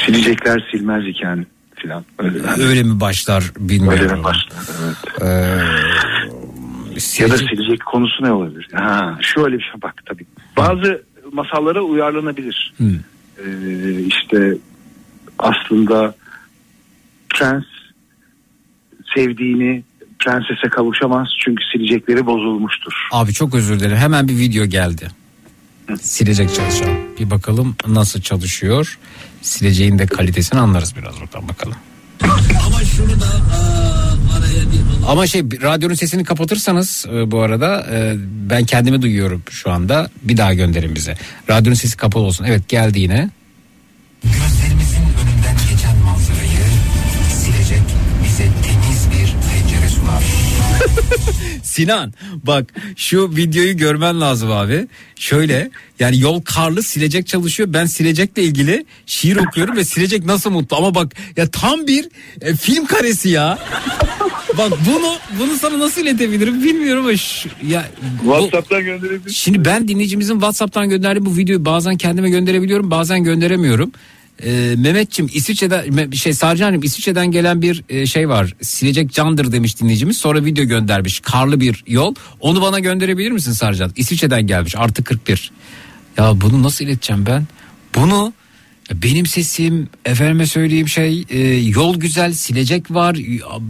Silecekler 0.05 0.67
silmez 0.71 1.07
iken 1.07 1.45
filan. 1.75 2.05
Öyle. 2.19 2.39
Öyle 2.63 2.83
mi 2.83 2.99
başlar 2.99 3.43
bilmiyorum. 3.59 3.99
Öyle 4.03 4.15
mi 4.15 4.23
başlar? 4.23 4.59
Evet. 4.83 5.21
Ee, 5.21 6.20
Ya 7.19 7.29
da 7.29 7.37
silecek 7.37 7.85
konusu 7.85 8.23
ne 8.23 8.31
olabilir? 8.31 8.67
Ha, 8.73 9.17
şöyle 9.21 9.57
bir 9.57 9.63
şey 9.63 9.81
bak 9.81 9.93
tabii. 10.05 10.25
Bazı 10.57 11.03
masallara 11.31 11.81
uyarlanabilir. 11.81 12.73
Hı. 12.77 12.91
Ee, 13.45 14.01
işte 14.03 14.57
aslında 15.39 16.15
prens 17.29 17.63
sevdiğini 19.15 19.83
prensese 20.19 20.69
kavuşamaz 20.69 21.27
çünkü 21.39 21.63
silecekleri 21.73 22.25
bozulmuştur. 22.25 22.93
Abi 23.11 23.33
çok 23.33 23.55
özür 23.55 23.79
dilerim. 23.79 23.97
Hemen 23.97 24.27
bir 24.27 24.37
video 24.37 24.65
geldi. 24.65 25.07
Silecek 26.01 26.55
çalışan. 26.55 26.89
Bir 27.19 27.29
bakalım 27.29 27.75
nasıl 27.87 28.21
çalışıyor. 28.21 28.99
Sileceğin 29.41 29.99
de 29.99 30.05
kalitesini 30.05 30.59
anlarız 30.59 30.95
biraz 30.97 31.21
oradan 31.21 31.49
bakalım. 31.49 31.77
Ama 32.67 32.79
şunu 32.85 33.09
da 33.09 33.25
bir 33.45 33.90
Ama 35.07 35.27
şey 35.27 35.41
radyonun 35.41 35.93
sesini 35.93 36.23
kapatırsanız 36.23 37.05
e, 37.13 37.31
bu 37.31 37.41
arada 37.41 37.87
e, 37.91 38.15
ben 38.49 38.65
kendimi 38.65 39.01
duyuyorum 39.01 39.43
şu 39.49 39.71
anda. 39.71 40.09
Bir 40.21 40.37
daha 40.37 40.53
gönderin 40.53 40.95
bize. 40.95 41.17
Radyonun 41.49 41.75
sesi 41.75 41.97
kapalı 41.97 42.23
olsun. 42.23 42.45
Evet 42.47 42.69
geldi 42.69 42.99
yine. 42.99 43.29
Gözlerimizin 44.23 45.01
önünden 45.01 45.55
geçen 45.71 45.97
manzarayı 45.97 46.51
silecek 47.31 47.81
bize 48.23 48.43
temiz 48.43 49.07
bir 49.11 49.33
pencere 49.49 49.89
sunar. 49.89 50.23
Sinan 51.63 52.13
bak 52.43 52.73
şu 52.95 53.35
videoyu 53.35 53.77
görmen 53.77 54.21
lazım 54.21 54.51
abi. 54.51 54.87
Şöyle 55.15 55.69
yani 55.99 56.19
yol 56.19 56.41
karlı 56.41 56.83
silecek 56.83 57.27
çalışıyor. 57.27 57.73
Ben 57.73 57.85
silecekle 57.85 58.43
ilgili 58.43 58.85
şiir 59.05 59.35
okuyorum 59.35 59.75
ve 59.75 59.85
silecek 59.85 60.25
nasıl 60.25 60.49
mutlu. 60.49 60.77
Ama 60.77 60.95
bak 60.95 61.13
ya 61.37 61.51
tam 61.51 61.87
bir 61.87 62.09
e, 62.41 62.55
film 62.55 62.85
karesi 62.85 63.29
ya. 63.29 63.59
Bak 64.57 64.71
bunu 64.85 65.13
bunu 65.39 65.57
sana 65.57 65.79
nasıl 65.79 66.01
iletebilirim 66.01 66.63
bilmiyorum 66.63 67.05
ama 67.05 67.17
şu, 67.17 67.49
ya 67.67 67.85
bu- 68.23 68.33
WhatsApp'tan 68.33 68.83
gönderebilirsin. 68.83 69.29
Şimdi 69.31 69.65
ben 69.65 69.87
dinleyicimizin 69.87 70.33
WhatsApp'tan 70.33 70.89
gönderdiği 70.89 71.25
bu 71.25 71.37
videoyu 71.37 71.65
bazen 71.65 71.97
kendime 71.97 72.29
gönderebiliyorum 72.29 72.91
bazen 72.91 73.23
gönderemiyorum. 73.23 73.91
Ee, 74.45 74.73
Mehmetçim 74.77 75.29
İsviçre'den 75.33 76.11
şey 76.11 76.33
Sarcan'ım 76.33 76.83
İsviçre'den 76.83 77.31
gelen 77.31 77.61
bir 77.61 77.83
e, 77.89 78.05
şey 78.05 78.29
var. 78.29 78.53
Silecek 78.61 79.13
candır 79.13 79.51
demiş 79.51 79.79
dinleyicimiz. 79.81 80.17
Sonra 80.17 80.45
video 80.45 80.65
göndermiş. 80.65 81.19
Karlı 81.19 81.59
bir 81.59 81.83
yol. 81.87 82.15
Onu 82.39 82.61
bana 82.61 82.79
gönderebilir 82.79 83.31
misin 83.31 83.51
Sarcan? 83.51 83.91
İsviçre'den 83.95 84.47
gelmiş. 84.47 84.75
Artı 84.77 85.03
41. 85.03 85.51
Ya 86.17 86.41
bunu 86.41 86.63
nasıl 86.63 86.85
ileteceğim 86.85 87.25
ben? 87.25 87.45
Bunu 87.95 88.33
benim 88.93 89.25
sesim 89.25 89.89
efendime 90.05 90.45
söyleyeyim 90.45 90.87
şey 90.87 91.25
e, 91.29 91.39
yol 91.57 91.99
güzel 91.99 92.33
silecek 92.33 92.91
var 92.91 93.17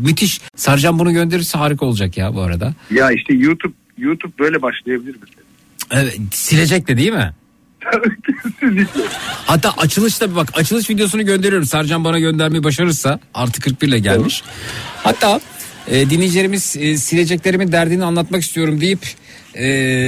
müthiş 0.04 0.42
Sarcan 0.56 1.00
bunu 1.00 1.14
gönderirse 1.14 1.58
harika 1.58 1.86
olacak 1.86 2.18
ya 2.18 2.36
bu 2.36 2.42
arada. 2.42 2.74
Ya 2.92 3.12
işte 3.12 3.34
YouTube 3.34 3.74
YouTube 3.98 4.34
böyle 4.40 4.62
başlayabilir 4.62 5.16
mi? 5.16 5.22
Evet, 5.92 6.20
silecek 6.32 6.88
de 6.88 6.98
değil 6.98 7.12
mi? 7.14 7.34
Hatta 9.46 9.72
açılışta 9.78 10.32
bir 10.32 10.36
bak 10.36 10.50
açılış 10.54 10.90
videosunu 10.90 11.26
gönderiyorum. 11.26 11.68
Sercan 11.68 12.04
bana 12.04 12.20
göndermeyi 12.20 12.64
başarırsa 12.64 13.20
artı 13.34 13.62
41 13.62 13.88
ile 13.88 14.00
gelmiş. 14.00 14.44
Hatta 15.04 15.42
e, 15.88 16.10
dinleyicilerimiz 16.10 16.78
e, 16.80 16.98
sileceklerimin 16.98 17.72
derdini 17.72 18.04
anlatmak 18.04 18.42
istiyorum 18.42 18.82
deyip 18.82 19.00
e, 19.54 19.68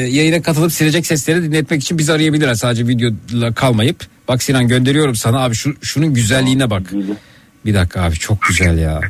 yayına 0.09 0.41
katılıp 0.41 0.71
silecek 0.71 1.05
sesleri 1.05 1.43
dinletmek 1.43 1.81
için 1.81 1.97
bizi 1.97 2.13
arayabilirler 2.13 2.53
sadece 2.53 2.87
videoyla 2.87 3.53
kalmayıp. 3.53 4.05
Bak 4.27 4.43
Sinan 4.43 4.67
gönderiyorum 4.67 5.15
sana 5.15 5.39
abi 5.43 5.55
şu 5.55 5.75
şunun 5.81 6.13
güzelliğine 6.13 6.69
bak. 6.69 6.93
Bir 7.65 7.73
dakika 7.73 8.01
abi 8.01 8.15
çok 8.15 8.41
güzel 8.41 8.77
ya. 8.77 9.01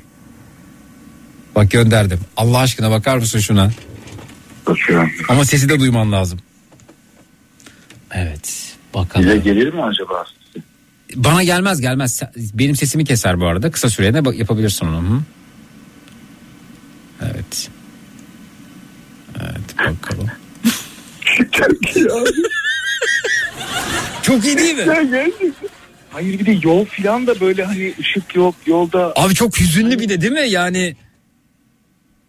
Bak 1.55 1.71
gönderdim. 1.71 2.19
Allah 2.37 2.57
aşkına 2.57 2.91
bakar 2.91 3.17
mısın 3.17 3.39
şuna? 3.39 3.71
Bakıyorum. 4.67 5.11
Ama 5.29 5.45
sesi 5.45 5.69
de 5.69 5.79
duyman 5.79 6.11
lazım. 6.11 6.39
Evet. 8.11 8.75
Bakalım. 8.93 9.25
Bize 9.25 9.37
gelir 9.37 9.73
mi 9.73 9.83
acaba? 9.83 10.25
Bana 11.15 11.43
gelmez 11.43 11.81
gelmez. 11.81 12.21
Benim 12.53 12.75
sesimi 12.75 13.05
keser 13.05 13.39
bu 13.39 13.45
arada. 13.47 13.71
Kısa 13.71 13.89
sürede 13.89 14.37
yapabilirsin 14.37 14.85
onu. 14.87 15.09
Hı? 15.09 15.19
Evet. 17.21 17.69
Evet 19.43 19.77
bakalım. 19.79 20.27
Çok 21.51 21.95
iyi 21.95 22.05
abi. 22.05 22.29
Çok 24.23 24.45
iyi 24.45 24.57
değil 24.57 24.75
mi? 24.75 24.81
Ya 24.87 25.03
gerçekten. 25.03 25.69
Hayır 26.09 26.39
bir 26.39 26.45
de 26.45 26.59
yol 26.67 26.85
filan 26.85 27.27
da 27.27 27.39
böyle 27.39 27.63
hani 27.63 27.93
ışık 27.99 28.35
yok 28.35 28.55
yolda. 28.65 29.13
Abi 29.15 29.33
çok 29.33 29.59
hüzünlü 29.59 29.99
bir 29.99 30.09
de 30.09 30.21
değil 30.21 30.33
mi? 30.33 30.49
Yani 30.49 30.95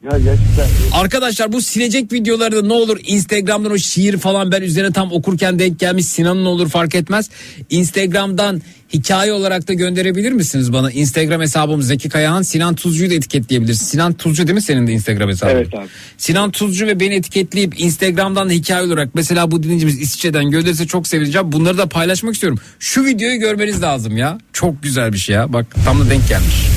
Ya 0.05 0.19
gerçekten. 0.19 0.67
arkadaşlar 0.93 1.53
bu 1.53 1.63
silecek 1.63 2.13
videoları 2.13 2.57
da 2.57 2.67
ne 2.67 2.73
olur 2.73 3.01
Instagram'dan 3.07 3.73
o 3.73 3.79
şiir 3.79 4.19
falan 4.19 4.53
ben 4.53 4.63
üzerine 4.63 4.93
tam 4.93 5.13
okurken 5.13 5.59
denk 5.59 5.81
gelmiş 5.81 6.07
Sinan'ın 6.07 6.45
olur 6.45 6.69
fark 6.69 6.95
etmez. 6.95 7.31
Instagram'dan 7.71 8.63
hikaye 8.95 9.33
olarak 9.33 9.69
da 9.69 9.73
gönderebilir 9.73 10.33
misiniz 10.33 10.73
bana? 10.73 10.91
Instagram 10.91 11.41
hesabım 11.41 11.83
Zeki 11.83 12.09
Kayahan 12.09 12.43
Sinan 12.43 12.75
Tuzcu'yu 12.75 13.11
da 13.11 13.15
etiketleyebilirsin. 13.15 13.87
Sinan 13.87 14.13
Tuzcu 14.13 14.47
değil 14.47 14.55
mi 14.55 14.63
senin 14.63 14.87
de 14.87 14.93
Instagram 14.93 15.29
hesabın? 15.29 15.53
Evet 15.53 15.75
abi. 15.75 15.87
Sinan 16.19 16.51
Tuzcu 16.51 16.87
ve 16.87 17.01
beni 17.01 17.15
etiketleyip 17.15 17.81
Instagram'dan 17.81 18.49
da 18.49 18.53
hikaye 18.53 18.87
olarak 18.87 19.15
mesela 19.15 19.51
bu 19.51 19.63
dinleyicimiz 19.63 20.01
İsviçre'den 20.01 20.51
gönderirse 20.51 20.87
çok 20.87 21.09
sevineceğim. 21.09 21.53
Bunları 21.53 21.79
da 21.79 21.87
paylaşmak 21.87 22.35
istiyorum. 22.35 22.59
Şu 22.79 23.05
videoyu 23.05 23.41
görmeniz 23.41 23.83
lazım 23.83 24.17
ya. 24.17 24.39
Çok 24.53 24.83
güzel 24.83 25.13
bir 25.13 25.19
şey 25.19 25.35
ya. 25.35 25.53
Bak 25.53 25.67
tam 25.85 26.01
da 26.01 26.11
denk 26.11 26.29
gelmiş. 26.29 26.74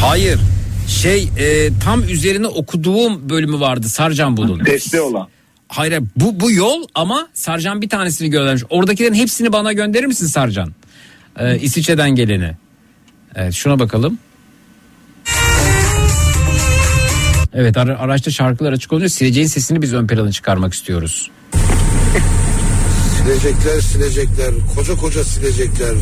Hayır. 0.00 0.40
Şey 0.88 1.28
e, 1.38 1.70
tam 1.84 2.02
üzerine 2.02 2.46
okuduğum 2.46 3.28
bölümü 3.30 3.60
vardı 3.60 3.88
Sarcan 3.88 4.36
Bulun. 4.36 4.64
Deste 4.66 5.00
olan. 5.00 5.28
Hayır 5.68 5.92
hayır, 5.92 6.04
bu, 6.16 6.40
bu 6.40 6.50
yol 6.50 6.84
ama 6.94 7.28
Sarcan 7.34 7.82
bir 7.82 7.88
tanesini 7.88 8.30
göndermiş. 8.30 8.62
Oradakilerin 8.70 9.14
hepsini 9.14 9.52
bana 9.52 9.72
gönderir 9.72 10.06
misin 10.06 10.26
Sarcan? 10.26 10.72
Ee, 11.38 11.58
İsviçre'den 11.58 12.10
geleni. 12.10 12.56
Evet 13.34 13.54
şuna 13.54 13.78
bakalım. 13.78 14.18
Evet 17.54 17.76
ara- 17.76 17.98
araçta 17.98 18.30
şarkılar 18.30 18.72
açık 18.72 18.92
olunca 18.92 19.08
sileceğin 19.08 19.46
sesini 19.46 19.82
biz 19.82 19.94
ön 19.94 20.06
plana 20.06 20.32
çıkarmak 20.32 20.74
istiyoruz. 20.74 21.30
Silecekler 23.18 23.80
silecekler 23.80 24.50
koca 24.76 24.94
koca 24.96 25.24
silecekler 25.24 25.94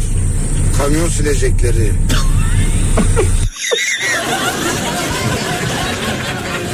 kamyon 0.78 1.08
silecekleri 1.08 1.92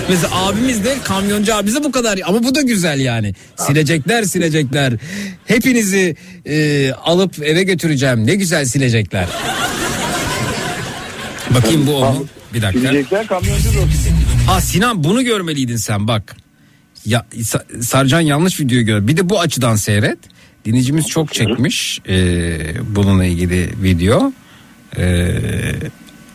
Mesela 0.09 0.34
abimiz 0.34 0.84
de 0.84 0.97
kamyoncu 1.05 1.55
abimiz 1.55 1.75
de 1.75 1.84
bu 1.84 1.92
kadar 1.92 2.20
ama 2.25 2.44
bu 2.44 2.55
da 2.55 2.62
güzel 2.62 3.01
yani. 3.01 3.34
Silecekler 3.57 4.23
silecekler. 4.23 4.92
Hepinizi 5.47 6.17
e, 6.47 6.92
alıp 6.92 7.42
eve 7.42 7.62
götüreceğim. 7.62 8.26
Ne 8.26 8.34
güzel 8.34 8.65
silecekler. 8.65 9.26
Bakayım 11.51 11.86
bu 11.86 11.97
o 11.97 12.12
mu? 12.12 12.26
Bir 12.55 12.62
dakika. 12.62 12.89
Silecekler 12.89 13.26
kamyoncu 13.26 13.68
da 13.68 14.52
Ha 14.52 14.60
Sinan 14.60 15.05
bunu 15.05 15.25
görmeliydin 15.25 15.76
sen 15.76 16.09
bak. 16.09 16.36
Ya 17.07 17.26
Sa- 17.34 17.83
Sarcan 17.83 18.20
yanlış 18.20 18.60
videoyu 18.60 18.86
gör. 18.86 19.07
Bir 19.09 19.17
de 19.17 19.28
bu 19.28 19.41
açıdan 19.41 19.76
seyret. 19.76 20.18
Dinleyicimiz 20.65 21.09
çok 21.09 21.33
çekmiş 21.34 22.01
e, 22.09 22.15
bununla 22.97 23.25
ilgili 23.25 23.70
video. 23.83 24.33
E, 24.99 25.28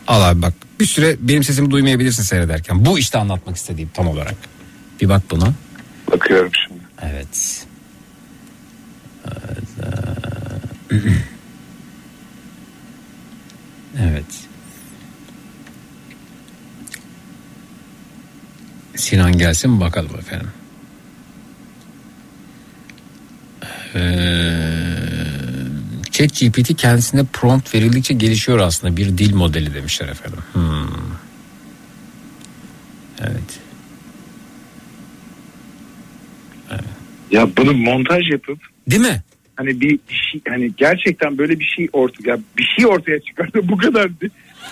al 0.08 0.22
abi 0.22 0.42
bak 0.42 0.52
bir 0.80 0.86
süre 0.86 1.16
benim 1.20 1.42
sesimi 1.44 1.70
duymayabilirsin 1.70 2.22
seyrederken. 2.22 2.84
Bu 2.84 2.98
işte 2.98 3.18
anlatmak 3.18 3.56
istediğim 3.56 3.90
tam 3.94 4.08
olarak. 4.08 4.34
Bir 5.00 5.08
bak 5.08 5.22
buna. 5.30 5.52
Bakıyorum 6.12 6.50
şimdi. 6.66 6.80
Evet. 7.02 7.66
Evet. 14.00 14.24
Sinan 18.96 19.38
gelsin 19.38 19.80
bakalım 19.80 20.18
efendim. 20.18 20.50
Ee, 23.94 25.27
ChatGPT 26.18 26.76
kendisine 26.76 27.24
prompt 27.32 27.74
verildikçe 27.74 28.14
gelişiyor 28.14 28.58
aslında 28.58 28.96
bir 28.96 29.18
dil 29.18 29.34
modeli 29.34 29.74
demişler 29.74 30.08
efendim. 30.08 30.38
Hmm. 30.52 30.88
Evet. 33.20 33.60
Ya 37.30 37.48
bunu 37.56 37.72
montaj 37.72 38.30
yapıp 38.30 38.58
Değil 38.90 39.02
mi? 39.02 39.22
hani 39.56 39.80
bir 39.80 39.98
şey 40.08 40.40
hani 40.48 40.70
gerçekten 40.76 41.38
böyle 41.38 41.58
bir 41.60 41.64
şey 41.64 41.88
ortaya 41.92 42.30
ya 42.30 42.38
bir 42.58 42.74
şey 42.76 42.86
ortaya 42.86 43.20
çıkardı 43.20 43.60
bu 43.68 43.76
kadar 43.76 44.10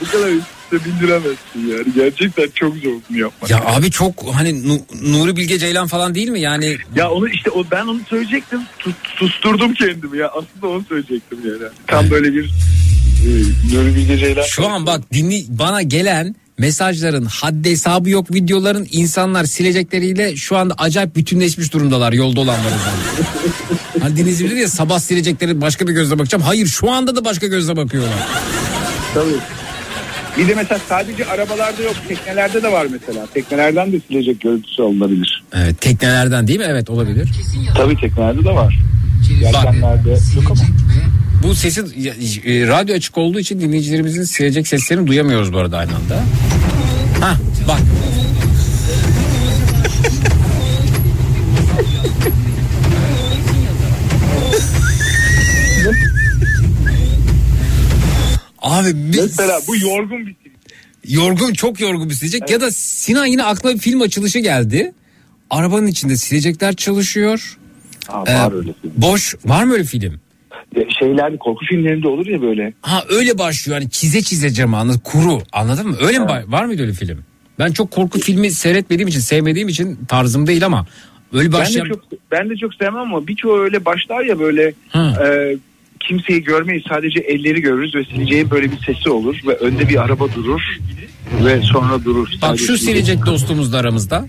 bu 0.00 0.04
kadar 0.04 0.28
üstüne 0.28 0.84
bindiremezsin 0.94 1.68
yani 1.70 1.84
gerçekten 1.94 2.48
çok 2.54 2.76
zor 2.76 2.92
bunu 3.10 3.18
yapmak. 3.18 3.50
Ya 3.50 3.62
abi 3.66 3.90
çok 3.90 4.24
hani 4.34 4.68
Nu- 4.68 4.82
Nuri 5.02 5.36
Bilge 5.36 5.58
Ceylan 5.58 5.86
falan 5.86 6.14
değil 6.14 6.28
mi? 6.28 6.40
Yani 6.40 6.76
Ya 6.96 7.10
onu 7.10 7.28
işte 7.28 7.50
o 7.50 7.64
ben 7.70 7.86
onu 7.86 8.00
söyleyecektim. 8.10 8.60
Sus- 8.78 9.16
susturdum 9.18 9.74
kendimi 9.74 10.18
ya. 10.18 10.28
Aslında 10.28 10.72
onu 10.74 10.84
söyleyecektim 10.88 11.38
yani. 11.44 11.72
Tam 11.86 12.10
böyle 12.10 12.32
bir 12.34 12.44
e, 12.44 13.28
Nuri 13.74 13.94
Bilge 13.96 14.18
Ceylan. 14.18 14.42
Şu 14.42 14.68
an 14.68 14.86
bak 14.86 15.12
dinli 15.12 15.44
bana 15.48 15.82
gelen 15.82 16.36
mesajların 16.58 17.24
haddi 17.24 17.70
hesabı 17.70 18.10
yok 18.10 18.34
videoların 18.34 18.88
insanlar 18.90 19.44
silecekleriyle 19.44 20.36
şu 20.36 20.56
anda 20.56 20.74
acayip 20.78 21.16
bütünleşmiş 21.16 21.72
durumdalar 21.72 22.12
yolda 22.12 22.40
olanların. 22.40 22.76
hani 24.00 24.16
dinleyici 24.16 24.44
bilir 24.44 24.56
ya 24.56 24.68
sabah 24.68 24.98
silecekleri 24.98 25.60
başka 25.60 25.88
bir 25.88 25.92
gözle 25.92 26.18
bakacağım. 26.18 26.42
Hayır 26.44 26.66
şu 26.66 26.90
anda 26.90 27.16
da 27.16 27.24
başka 27.24 27.46
gözle 27.46 27.76
bakıyorlar. 27.76 28.12
Tabii. 29.14 29.30
Bir 30.38 30.48
de 30.48 30.54
mesela 30.54 30.80
sadece 30.88 31.26
arabalarda 31.26 31.82
yok 31.82 31.94
teknelerde 32.08 32.62
de 32.62 32.72
var 32.72 32.86
mesela. 32.90 33.26
Teknelerden 33.34 33.92
de 33.92 34.00
silecek 34.08 34.40
görüntüsü 34.40 34.82
alınabilir. 34.82 35.44
Evet 35.54 35.80
teknelerden 35.80 36.48
değil 36.48 36.58
mi? 36.58 36.66
Evet 36.68 36.90
olabilir. 36.90 37.28
Tabii 37.76 37.96
teknelerde 38.00 38.44
de 38.44 38.50
var. 38.50 38.78
Yelkenlerde 39.40 40.10
yok 40.10 40.50
ama. 40.50 40.60
bu 41.42 41.54
sesi 41.54 41.80
e, 41.80 42.66
radyo 42.66 42.94
açık 42.94 43.18
olduğu 43.18 43.40
için 43.40 43.60
dinleyicilerimizin 43.60 44.22
silecek 44.24 44.68
seslerini 44.68 45.06
duyamıyoruz 45.06 45.52
bu 45.52 45.58
arada 45.58 45.78
aynı 45.78 45.90
anda. 45.90 46.22
Ha 47.20 47.36
bak. 47.68 47.80
Abi 58.66 58.88
biz... 58.94 59.22
Mesela 59.22 59.60
bu 59.68 59.76
yorgun 59.76 60.26
bir 60.26 60.36
Yorgun 61.08 61.52
çok 61.52 61.80
yorgun 61.80 62.08
bir 62.08 62.14
silecek 62.14 62.50
ya 62.50 62.60
da 62.60 62.70
Sinan 62.70 63.26
yine 63.26 63.42
aklına 63.42 63.74
bir 63.74 63.78
film 63.78 64.00
açılışı 64.00 64.38
geldi. 64.38 64.92
Arabanın 65.50 65.86
içinde 65.86 66.16
silecekler 66.16 66.76
çalışıyor. 66.76 67.58
Ee, 68.08 68.34
var 68.34 68.52
öyle 68.52 68.72
film. 68.82 68.92
Boş 68.96 69.34
var 69.44 69.64
mı 69.64 69.72
öyle 69.72 69.84
film? 69.84 70.20
Şeyler 70.98 71.38
korku 71.38 71.64
filmlerinde 71.64 72.08
olur 72.08 72.26
ya 72.26 72.42
böyle. 72.42 72.72
Ha 72.80 73.04
öyle 73.08 73.38
başlıyor 73.38 73.78
hani 73.78 73.90
çize 73.90 74.22
çize 74.22 74.50
camı 74.50 74.76
anladın 74.76 74.98
kuru 74.98 75.38
anladın 75.52 75.88
mı? 75.88 75.96
Öyle 76.00 76.18
mi 76.18 76.26
var, 76.26 76.64
mıydı 76.64 76.82
öyle 76.82 76.92
film? 76.92 77.24
Ben 77.58 77.72
çok 77.72 77.90
korku 77.90 78.20
filmi 78.20 78.50
seyretmediğim 78.50 79.08
için 79.08 79.20
sevmediğim 79.20 79.68
için 79.68 79.98
tarzım 80.08 80.46
değil 80.46 80.66
ama 80.66 80.86
öyle 81.32 81.44
Ben 81.44 81.52
de 81.52 81.60
başlayan... 81.60 81.84
çok 81.84 82.00
ben 82.30 82.50
de 82.50 82.56
çok 82.56 82.74
sevmem 82.74 82.96
ama 82.96 83.26
birçoğu 83.26 83.58
öyle 83.58 83.84
başlar 83.84 84.24
ya 84.24 84.38
böyle 84.38 84.72
e, 84.94 85.56
kimseyi 86.08 86.44
görmeyiz 86.44 86.82
sadece 86.88 87.20
elleri 87.20 87.60
görürüz 87.60 87.94
ve 87.94 88.04
sileceğin 88.04 88.50
böyle 88.50 88.72
bir 88.72 88.78
sesi 88.78 89.10
olur 89.10 89.40
ve 89.46 89.54
önde 89.54 89.88
bir 89.88 90.02
araba 90.02 90.34
durur 90.34 90.62
ve 91.44 91.62
sonra 91.62 92.04
durur. 92.04 92.28
Bak 92.28 92.38
Sadece 92.40 92.64
şu 92.66 92.78
silecek 92.78 93.26
dostumuz 93.26 93.72
da 93.72 93.78
aramızda. 93.78 94.26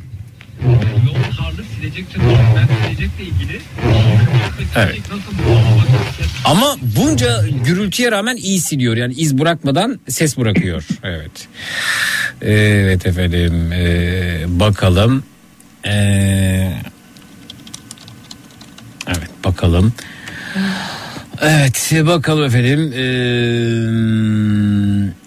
Evet. 4.76 5.02
Ama 6.46 6.76
bunca 6.82 7.46
gürültüye 7.66 8.12
rağmen 8.12 8.36
iyi 8.36 8.60
siliyor. 8.60 8.98
Yani 8.98 9.14
iz 9.14 9.38
bırakmadan 9.38 10.00
ses 10.08 10.38
bırakıyor. 10.38 10.88
Evet. 11.04 11.48
Evet 12.42 13.06
efendim. 13.06 13.72
Ee, 13.72 14.46
bakalım. 14.48 15.24
Ee, 15.86 16.72
evet 19.08 19.30
bakalım. 19.46 19.94
Evet 21.42 21.92
bakalım 22.06 22.44
efendim. 22.44 22.94
Ee, 22.94 23.04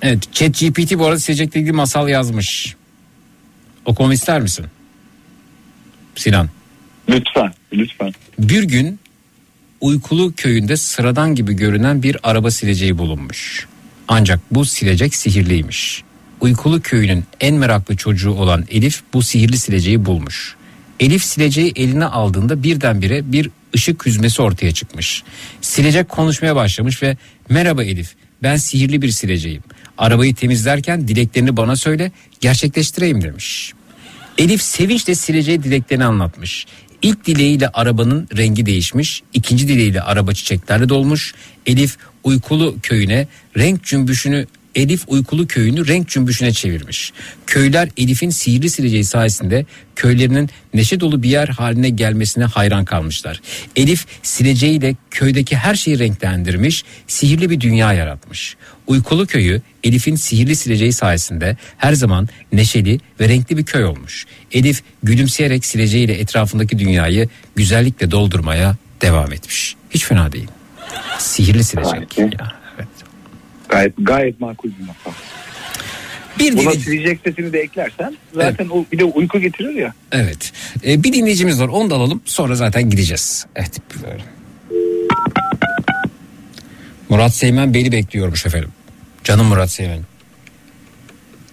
evet 0.02 0.32
ChatGPT 0.32 0.98
bu 0.98 1.06
arada 1.06 1.18
silecekle 1.18 1.60
ilgili 1.60 1.72
masal 1.72 2.08
yazmış. 2.08 2.76
Okumamı 3.84 4.14
ister 4.14 4.40
misin? 4.40 4.66
Sinan. 6.14 6.48
Lütfen, 7.08 7.52
lütfen. 7.72 8.12
Bir 8.38 8.62
gün 8.62 9.00
uykulu 9.80 10.32
köyünde 10.36 10.76
sıradan 10.76 11.34
gibi 11.34 11.54
görünen 11.56 12.02
bir 12.02 12.16
araba 12.22 12.50
sileceği 12.50 12.98
bulunmuş. 12.98 13.66
Ancak 14.08 14.40
bu 14.50 14.64
silecek 14.64 15.14
sihirliymiş. 15.14 16.02
Uykulu 16.40 16.80
köyünün 16.80 17.24
en 17.40 17.54
meraklı 17.54 17.96
çocuğu 17.96 18.30
olan 18.30 18.64
Elif 18.70 19.02
bu 19.14 19.22
sihirli 19.22 19.58
sileceği 19.58 20.04
bulmuş. 20.04 20.56
Elif 21.00 21.24
sileceği 21.24 21.72
eline 21.76 22.04
aldığında 22.04 22.62
birdenbire 22.62 23.32
bir 23.32 23.50
ışık 23.74 24.06
hüzmesi 24.06 24.42
ortaya 24.42 24.72
çıkmış. 24.72 25.22
Silecek 25.60 26.08
konuşmaya 26.08 26.56
başlamış 26.56 27.02
ve 27.02 27.16
merhaba 27.48 27.84
Elif 27.84 28.14
ben 28.42 28.56
sihirli 28.56 29.02
bir 29.02 29.10
sileceğim. 29.10 29.62
Arabayı 29.98 30.34
temizlerken 30.34 31.08
dileklerini 31.08 31.56
bana 31.56 31.76
söyle 31.76 32.12
gerçekleştireyim 32.40 33.22
demiş. 33.22 33.72
Elif 34.38 34.62
sevinçle 34.62 35.14
sileceği 35.14 35.62
dileklerini 35.62 36.04
anlatmış. 36.04 36.66
İlk 37.02 37.26
dileğiyle 37.26 37.68
arabanın 37.68 38.28
rengi 38.36 38.66
değişmiş, 38.66 39.22
ikinci 39.32 39.68
dileğiyle 39.68 40.02
araba 40.02 40.34
çiçeklerle 40.34 40.88
dolmuş. 40.88 41.34
Elif 41.66 41.96
uykulu 42.24 42.76
köyüne 42.82 43.26
renk 43.56 43.84
cümbüşünü 43.84 44.46
Elif 44.74 45.04
uykulu 45.06 45.46
köyünü 45.46 45.88
renk 45.88 46.08
cümbüşüne 46.08 46.52
çevirmiş. 46.52 47.12
Köyler 47.46 47.88
Elif'in 47.96 48.30
sihirli 48.30 48.70
sileceği 48.70 49.04
sayesinde 49.04 49.66
köylerinin 49.96 50.50
neşe 50.74 51.00
dolu 51.00 51.22
bir 51.22 51.28
yer 51.28 51.48
haline 51.48 51.90
gelmesine 51.90 52.44
hayran 52.44 52.84
kalmışlar. 52.84 53.40
Elif 53.76 54.06
sileceğiyle 54.22 54.96
köydeki 55.10 55.56
her 55.56 55.74
şeyi 55.74 55.98
renklendirmiş, 55.98 56.84
sihirli 57.06 57.50
bir 57.50 57.60
dünya 57.60 57.92
yaratmış. 57.92 58.56
Uykulu 58.86 59.26
köyü 59.26 59.62
Elif'in 59.84 60.16
sihirli 60.16 60.56
sileceği 60.56 60.92
sayesinde 60.92 61.56
her 61.76 61.92
zaman 61.92 62.28
neşeli 62.52 63.00
ve 63.20 63.28
renkli 63.28 63.56
bir 63.56 63.64
köy 63.64 63.84
olmuş. 63.84 64.26
Elif 64.52 64.82
gülümseyerek 65.02 65.66
sileceğiyle 65.66 66.14
etrafındaki 66.14 66.78
dünyayı 66.78 67.28
güzellikle 67.56 68.10
doldurmaya 68.10 68.76
devam 69.02 69.32
etmiş. 69.32 69.76
Hiç 69.90 70.04
fena 70.04 70.32
değil. 70.32 70.48
Sihirli 71.18 71.64
silecek. 71.64 72.18
Ya. 72.18 72.59
Gayet 73.70 73.92
gayet 73.98 74.40
makul 74.40 74.68
bir 74.68 74.86
masal. 74.86 75.18
Bir 76.38 76.52
Buna 76.52 76.70
dinleyici- 76.70 76.80
silecek 76.84 77.20
sesini 77.24 77.52
de 77.52 77.60
eklersen 77.60 78.16
zaten 78.34 78.68
o 78.68 78.84
bir 78.92 78.98
de 78.98 79.04
uyku 79.04 79.40
getirir 79.40 79.74
ya. 79.74 79.94
Evet. 80.12 80.52
Ee, 80.86 81.02
bir 81.04 81.12
dinleyicimiz 81.12 81.60
var. 81.60 81.68
Onu 81.68 81.90
da 81.90 81.94
alalım. 81.94 82.22
Sonra 82.24 82.54
zaten 82.54 82.90
gideceğiz. 82.90 83.46
Evet. 83.56 83.78
böyle. 84.02 84.22
Murat 87.08 87.34
Seymen 87.34 87.74
beni 87.74 87.92
bekliyormuş 87.92 88.46
efendim. 88.46 88.70
Canım 89.24 89.46
Murat 89.46 89.70
Seymen. 89.70 90.00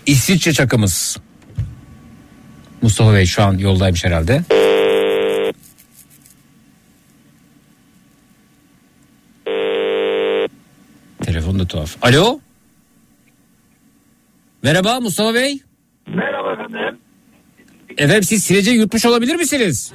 İsviçre 0.06 0.54
çakımız. 0.54 1.18
Mustafa 2.82 3.14
Bey 3.14 3.26
şu 3.26 3.44
an 3.44 3.58
yoldaymış 3.58 4.06
herhalde. 4.06 4.42
Tuhaf. 11.68 11.96
Alo. 12.02 12.40
Merhaba 14.64 15.00
Mustafa 15.00 15.34
Bey. 15.34 15.60
Merhaba 16.08 16.54
efendim. 16.54 16.98
Efendim 17.98 18.24
siz 18.24 18.44
sileceği 18.44 18.78
yutmuş 18.78 19.06
olabilir 19.06 19.36
misiniz? 19.36 19.92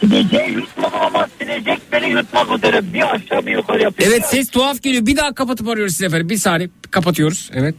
Sileceği 0.00 0.50
yutmadım 0.50 1.00
ama 1.00 1.28
silecek 1.40 1.78
beni 1.92 2.10
yutmak 2.10 2.58
üzere 2.58 2.92
bir 2.92 3.14
aşağı 3.14 3.46
bir 3.46 3.52
yukarı 3.52 3.82
yapıyor. 3.82 4.10
Evet 4.12 4.26
ses 4.26 4.50
tuhaf 4.50 4.82
geliyor. 4.82 5.06
Bir 5.06 5.16
daha 5.16 5.34
kapatıp 5.34 5.68
arıyoruz 5.68 5.92
size 5.92 6.06
efendim. 6.06 6.28
Bir 6.28 6.36
saniye 6.36 6.68
kapatıyoruz. 6.90 7.50
Evet. 7.54 7.74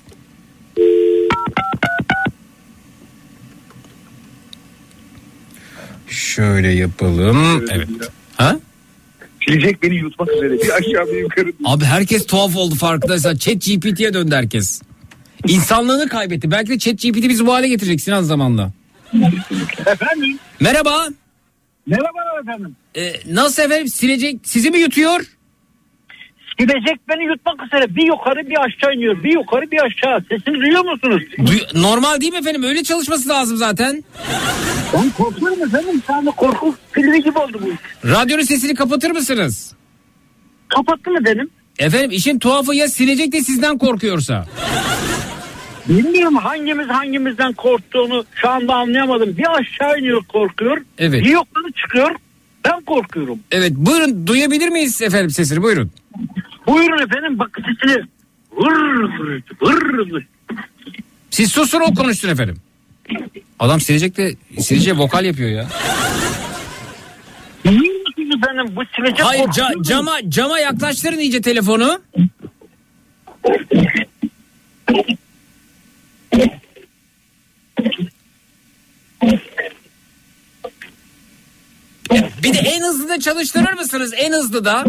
Şöyle 6.07 6.67
yapalım. 6.71 7.65
Evet. 7.71 7.87
Ha? 8.37 8.59
Silecek 9.47 9.83
beni 9.83 9.95
yutmak 9.95 10.29
üzere 10.31 10.51
bir 10.53 10.69
aşağı 10.69 11.07
bir 11.13 11.17
yukarı. 11.17 11.53
Abi 11.65 11.85
herkes 11.85 12.25
tuhaf 12.25 12.55
oldu 12.55 12.75
farkındaysan. 12.75 13.35
Chat 13.35 13.53
GPT'ye 13.65 14.13
döndü 14.13 14.35
herkes. 14.35 14.81
İnsanlığını 15.47 16.09
kaybetti. 16.09 16.51
Belki 16.51 16.69
de 16.69 16.79
Chat 16.79 17.01
GPT 17.01 17.15
bizi 17.29 17.45
bu 17.45 17.53
hale 17.53 17.67
getirecek 17.67 18.01
Sinan 18.01 18.23
zamanla. 18.23 18.71
Efendim? 19.85 20.39
Merhaba. 20.59 21.07
Merhabalar 21.87 22.41
efendim. 22.43 22.75
Ee, 22.95 23.13
nasıl 23.29 23.63
efendim 23.63 23.87
silecek 23.87 24.39
sizi 24.43 24.71
mi 24.71 24.79
yutuyor? 24.79 25.25
Silecek 26.61 26.99
beni 27.09 27.23
yutmak 27.25 27.64
üzere 27.65 27.95
bir 27.95 28.06
yukarı 28.07 28.49
bir 28.49 28.57
aşağı 28.65 28.93
iniyor. 28.95 29.23
Bir 29.23 29.33
yukarı 29.33 29.72
bir 29.72 29.77
aşağı. 29.85 30.22
Sesini 30.30 30.56
duyuyor 30.61 30.85
musunuz? 30.85 31.23
Duy- 31.38 31.81
Normal 31.81 32.22
değil 32.22 32.31
mi 32.31 32.38
efendim? 32.40 32.64
Öyle 32.64 32.83
çalışması 32.83 33.30
lazım 33.30 33.57
zaten. 33.57 34.03
Ben 34.93 35.09
korkuyorum 35.09 35.64
efendim. 35.64 36.01
Şu 36.07 36.14
anda 36.14 36.31
korku 36.31 36.75
filmi 36.91 37.23
gibi 37.23 37.40
oldu 37.40 37.61
bu. 37.61 37.69
Radyonun 38.09 38.43
sesini 38.43 38.75
kapatır 38.75 39.11
mısınız? 39.11 39.73
Kapattım 40.67 41.17
efendim. 41.17 41.49
Efendim 41.80 42.11
işin 42.11 42.40
tuhafı 42.40 42.75
ya 42.75 42.88
silecek 42.88 43.31
de 43.31 43.41
sizden 43.41 43.77
korkuyorsa. 43.77 44.45
Bilmiyorum 45.90 46.35
hangimiz 46.35 46.88
hangimizden 46.88 47.53
korktuğunu 47.53 48.25
şu 48.35 48.49
anda 48.49 48.75
anlayamadım. 48.75 49.38
Bir 49.38 49.45
aşağı 49.59 49.99
iniyor 49.99 50.23
korkuyor. 50.25 50.77
Evet. 50.98 51.23
Bir 51.23 51.30
yukarı 51.30 51.72
çıkıyor. 51.83 52.15
Ben 52.65 52.81
korkuyorum. 52.81 53.40
Evet 53.51 53.72
buyurun 53.75 54.27
duyabilir 54.27 54.69
miyiz 54.69 55.01
efendim 55.01 55.30
sesini 55.30 55.64
buyurun. 55.64 55.91
Buyurun 56.67 57.03
efendim 57.03 57.40
bak 57.40 57.57
sesini. 57.65 58.03
Vır 58.51 58.72
vır 59.61 60.11
vır. 60.11 60.23
Siz 61.30 61.51
susun 61.51 61.81
o 61.81 61.93
konuşsun 61.93 62.30
efendim. 62.30 62.57
Adam 63.59 63.81
silecek 63.81 64.17
de 64.17 64.35
silecek 64.61 64.98
vokal 64.98 65.25
yapıyor 65.25 65.49
ya. 65.49 65.67
Efendim 68.43 68.75
bu 68.75 68.81
silecek 68.95 69.25
Hayır 69.25 69.43
ca- 69.43 69.83
cama 69.83 70.30
cama 70.30 70.59
yaklaştırın 70.59 71.19
iyice 71.19 71.41
telefonu. 71.41 72.01
Bir 82.43 82.53
de 82.53 82.57
en 82.59 82.81
hızlı 82.81 83.09
da 83.09 83.19
çalıştırır 83.19 83.73
mısınız? 83.73 84.14
En 84.17 84.33
hızlı 84.33 84.65
da. 84.65 84.85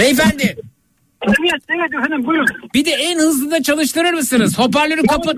Beyefendi. 0.00 0.56
Evet 1.26 1.62
evet 1.68 1.94
efendim 1.94 2.26
buyurun. 2.26 2.46
Bir 2.74 2.84
de 2.84 2.90
en 2.90 3.18
hızlı 3.18 3.50
da 3.50 3.62
çalıştırır 3.62 4.12
mısınız? 4.12 4.58
Hoparlörü 4.58 5.02
kapat. 5.06 5.36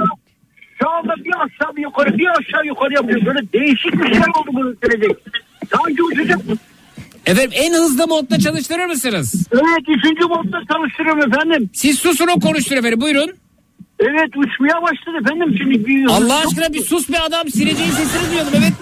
Şu 0.82 0.90
anda 0.90 1.14
bir 1.24 1.32
aşağı 1.36 1.76
bir 1.76 1.82
yukarı 1.82 2.18
bir 2.18 2.26
aşağı 2.26 2.66
yukarı 2.66 2.94
yapıyor. 2.94 3.26
Böyle 3.26 3.52
değişik 3.52 3.92
bir 3.92 4.12
şey 4.12 4.22
oldu 4.22 4.50
bu 4.52 4.86
silecek. 4.86 5.16
Daha 5.72 5.82
önce 5.88 6.02
uçacak 6.02 6.48
mı? 6.48 6.54
Efendim 7.26 7.50
en 7.54 7.72
hızlı 7.74 8.06
modda 8.06 8.38
çalıştırır 8.38 8.86
mısınız? 8.86 9.48
Evet 9.52 9.88
üçüncü 9.88 10.24
modda 10.24 10.60
çalıştırıyorum 10.72 11.32
efendim. 11.32 11.70
Siz 11.72 11.98
susun 11.98 12.28
o 12.36 12.40
konuştur 12.40 12.76
efendim 12.76 13.00
buyurun. 13.00 13.32
Evet 13.98 14.36
uçmaya 14.36 14.82
başladı 14.82 15.16
efendim 15.20 15.54
şimdi. 15.58 15.86
Bir, 15.86 16.06
Allah 16.06 16.38
aşkına 16.46 16.72
bir 16.72 16.82
sus 16.82 17.08
be 17.08 17.20
adam 17.20 17.48
sileceğin 17.48 17.90
sesini 17.90 18.30
duyalım 18.30 18.52
evet. 18.56 18.72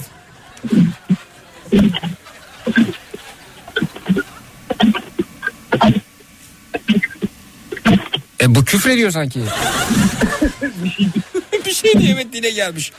E 8.42 8.54
bu 8.54 8.64
küfür 8.64 8.90
ediyor 8.90 9.10
sanki. 9.10 9.40
bir 11.66 11.70
şey 11.74 11.92
diye 11.92 12.12
evet 12.14 12.32
dile 12.32 12.50
gelmiş. 12.50 12.92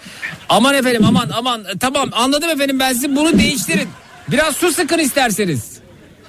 Aman 0.50 0.76
efendim 0.76 1.02
aman 1.08 1.30
aman 1.34 1.62
E, 1.76 1.78
tamam 1.80 2.10
anladım 2.12 2.50
efendim 2.50 2.80
ben 2.80 2.94
sizi 2.94 3.16
bunu 3.16 3.40
değiştirin. 3.40 3.90
Biraz 4.32 4.56
su 4.56 4.72
sıkın 4.72 5.00
isterseniz. 5.00 5.80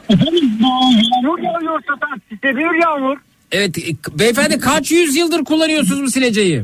Efendim 0.09 0.59
yağmur 0.61 1.39
yağıyor 1.39 1.81
zaten. 1.89 2.21
Siseliyor 2.29 2.75
yağmur. 2.75 3.17
Evet 3.53 3.79
e, 3.79 4.19
beyefendi 4.19 4.59
kaç 4.59 4.91
yüzyıldır 4.91 5.45
kullanıyorsunuz 5.45 6.03
bu 6.03 6.11
sileceği? 6.11 6.63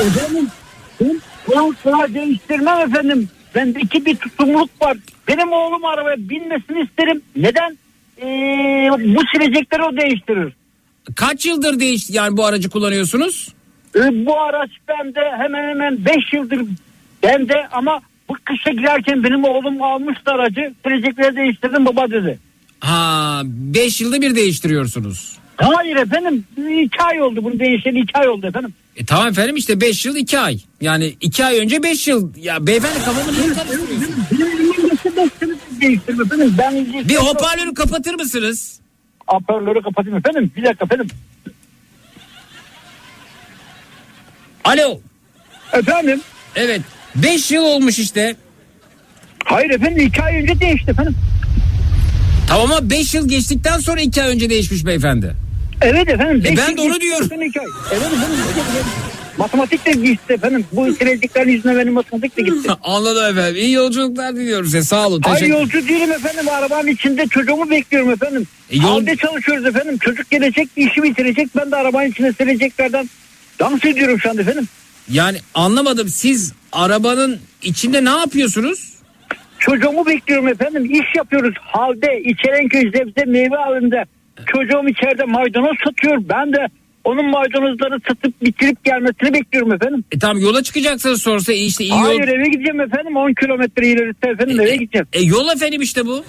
Efendim 0.00 0.48
ben 1.50 1.74
sıra 1.82 2.14
değiştirmem 2.14 2.80
efendim. 2.90 3.28
Bendeki 3.54 4.06
bir 4.06 4.16
tutumluluk 4.16 4.70
var. 4.82 4.96
Benim 5.28 5.52
oğlum 5.52 5.84
arabaya 5.84 6.16
binmesini 6.18 6.80
isterim. 6.82 7.22
Neden? 7.36 7.78
Ee, 8.22 8.90
bu 9.14 9.20
silecekleri 9.32 9.82
o 9.82 9.96
değiştirir. 9.96 10.52
Kaç 11.16 11.46
yıldır 11.46 11.80
değiş 11.80 12.10
yani 12.10 12.36
bu 12.36 12.46
aracı 12.46 12.70
kullanıyorsunuz? 12.70 13.48
Ee, 13.96 14.26
bu 14.26 14.40
araç 14.40 14.70
bende 14.88 15.20
hemen 15.38 15.68
hemen 15.68 16.04
5 16.04 16.32
yıldır 16.32 16.60
bende 17.22 17.54
ama 17.72 18.00
bu 18.28 18.34
kışa 18.44 18.70
girerken 18.70 19.24
benim 19.24 19.44
oğlum 19.44 19.82
almıştı 19.82 20.30
aracı. 20.30 20.74
Silecekleri 20.86 21.36
değiştirdim 21.36 21.86
baba 21.86 22.10
dedi. 22.10 22.38
Ha 22.80 23.42
5 23.44 24.00
yılda 24.00 24.20
bir 24.22 24.34
değiştiriyorsunuz. 24.34 25.38
Hayır 25.56 25.96
efendim 25.96 26.44
2 26.84 27.02
ay 27.02 27.22
oldu 27.22 27.44
bunu 27.44 27.58
değişeli 27.58 28.00
2 28.00 28.18
ay 28.18 28.28
oldu 28.28 28.46
efendim. 28.46 28.74
E 28.96 29.04
tamam 29.04 29.28
efendim 29.28 29.56
işte 29.56 29.80
5 29.80 30.06
yıl 30.06 30.16
2 30.16 30.38
ay. 30.38 30.58
Yani 30.80 31.14
2 31.20 31.44
ay 31.44 31.58
önce 31.58 31.82
5 31.82 32.08
yıl. 32.08 32.30
Ya 32.36 32.66
beyefendi 32.66 32.98
kafamı 33.04 33.32
niye 33.32 33.54
karıştırıyorsun? 33.54 34.14
Değiştirme 35.80 36.24
efendim. 36.24 36.54
Ben 36.58 36.86
Bir 37.08 37.16
hoparlörü 37.16 37.74
kapatır 37.74 38.14
mısınız? 38.14 38.80
Hoparlörü 39.28 39.82
kapatayım 39.82 40.18
efendim. 40.18 40.52
Bir 40.56 40.64
dakika 40.64 40.84
efendim. 40.84 41.08
Alo. 44.64 45.00
Efendim? 45.72 46.20
Evet. 46.56 46.80
5 47.14 47.50
yıl 47.50 47.62
olmuş 47.64 47.98
işte. 47.98 48.36
Hayır 49.44 49.70
efendim 49.70 50.06
2 50.06 50.22
ay 50.22 50.42
önce 50.42 50.60
değişti 50.60 50.90
efendim. 50.90 51.16
Tamam 52.48 52.72
ama 52.72 52.90
5 52.90 53.14
yıl 53.14 53.28
geçtikten 53.28 53.78
sonra 53.78 54.00
2 54.00 54.22
ay 54.22 54.30
önce 54.30 54.50
değişmiş 54.50 54.86
beyefendi. 54.86 55.34
Evet 55.80 56.08
efendim. 56.08 56.52
E 56.52 56.56
ben 56.56 56.76
de 56.76 56.80
onu 56.80 57.00
diyorum. 57.00 57.28
Evet 57.32 57.56
efendim. 58.12 58.38
Matematik 59.38 59.86
de 59.86 59.92
gitti 59.92 60.32
efendim. 60.32 60.64
Bu 60.72 60.92
sileceklerin 60.94 61.50
yüzünden 61.50 61.76
benim 61.78 61.92
matematik 61.92 62.36
de 62.36 62.42
gitti. 62.42 62.68
Anladım 62.82 63.24
efendim. 63.38 63.56
İyi 63.62 63.72
yolculuklar 63.72 64.36
diliyorum 64.36 64.64
size. 64.66 64.82
Sağ 64.82 65.06
olun. 65.08 65.20
Hayır 65.24 65.38
Teşekkür 65.38 65.58
yolcu 65.60 65.88
değilim 65.88 66.12
efendim. 66.12 66.48
Arabanın 66.48 66.86
içinde 66.86 67.26
çocuğumu 67.26 67.70
bekliyorum 67.70 68.10
efendim. 68.10 68.46
E, 68.70 68.76
yol- 68.76 68.82
Halde 68.84 69.16
çalışıyoruz 69.16 69.66
efendim. 69.66 69.98
Çocuk 69.98 70.30
gelecek 70.30 70.68
işi 70.76 71.02
bitirecek. 71.02 71.48
Ben 71.56 71.70
de 71.70 71.76
arabanın 71.76 72.06
içinde 72.10 72.32
sileceklerden 72.32 73.08
dans 73.60 73.84
ediyorum 73.84 74.20
şu 74.20 74.30
anda 74.30 74.42
efendim. 74.42 74.68
Yani 75.10 75.38
anlamadım. 75.54 76.08
Siz 76.08 76.52
arabanın 76.72 77.38
içinde 77.62 78.04
ne 78.04 78.10
yapıyorsunuz? 78.10 78.94
Çocuğumu 79.58 80.06
bekliyorum 80.06 80.48
efendim. 80.48 80.84
İş 80.84 81.14
yapıyoruz. 81.16 81.54
Halde 81.60 82.20
İçerenköy 82.24 82.82
Zebze 82.90 83.24
meyve 83.26 83.56
alında. 83.56 84.04
Çocuğum 84.46 84.88
içeride 84.88 85.24
maydanoz 85.24 85.76
satıyor. 85.84 86.16
Ben 86.28 86.52
de 86.52 86.66
onun 87.08 87.30
maydanozları 87.30 88.00
satıp 88.08 88.42
bitirip 88.42 88.84
gelmesini 88.84 89.32
bekliyorum 89.32 89.72
efendim. 89.72 90.04
E 90.12 90.18
tamam 90.18 90.38
yola 90.38 90.62
çıkacaksınız 90.62 91.22
sonrası 91.22 91.52
işte 91.52 91.84
iyi 91.84 91.92
Hayır 91.92 92.20
yol. 92.20 92.28
eve 92.28 92.48
gideceğim 92.48 92.80
efendim 92.80 93.16
10 93.16 93.32
kilometre 93.40 93.86
ilerisi 93.86 94.26
efendim 94.34 94.60
eve 94.60 94.76
gideceğim. 94.76 95.06
E 95.12 95.22
yol 95.22 95.48
efendim 95.56 95.80
işte 95.82 96.06
bu. 96.06 96.24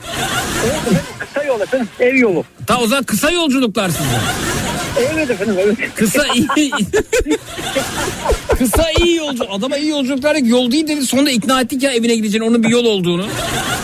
Evet 0.65 0.75
efendim 0.75 1.01
kısa 1.19 1.43
yol 1.43 1.61
efendim 1.61 1.87
ev 1.99 2.15
yolu. 2.15 2.43
Ta 2.67 2.79
o 2.81 2.87
zaman 2.87 3.03
kısa 3.03 3.31
yolculuklar 3.31 3.89
size. 3.89 4.19
Evet 5.13 5.29
efendim 5.29 5.55
evet. 5.63 5.77
Kısa 5.95 6.25
iyi. 6.35 6.47
Kısa 8.57 8.85
iyi 9.05 9.15
yolcu. 9.15 9.43
Adama 9.51 9.77
iyi 9.77 9.89
yolculuklar 9.89 10.35
dedik, 10.35 10.49
yol 10.49 10.71
değil 10.71 10.87
dedi. 10.87 11.01
Sonunda 11.05 11.31
ikna 11.31 11.61
ettik 11.61 11.83
ya 11.83 11.91
evine 11.91 12.15
gideceğin 12.15 12.43
onun 12.43 12.63
bir 12.63 12.69
yol 12.69 12.85
olduğunu. 12.85 13.25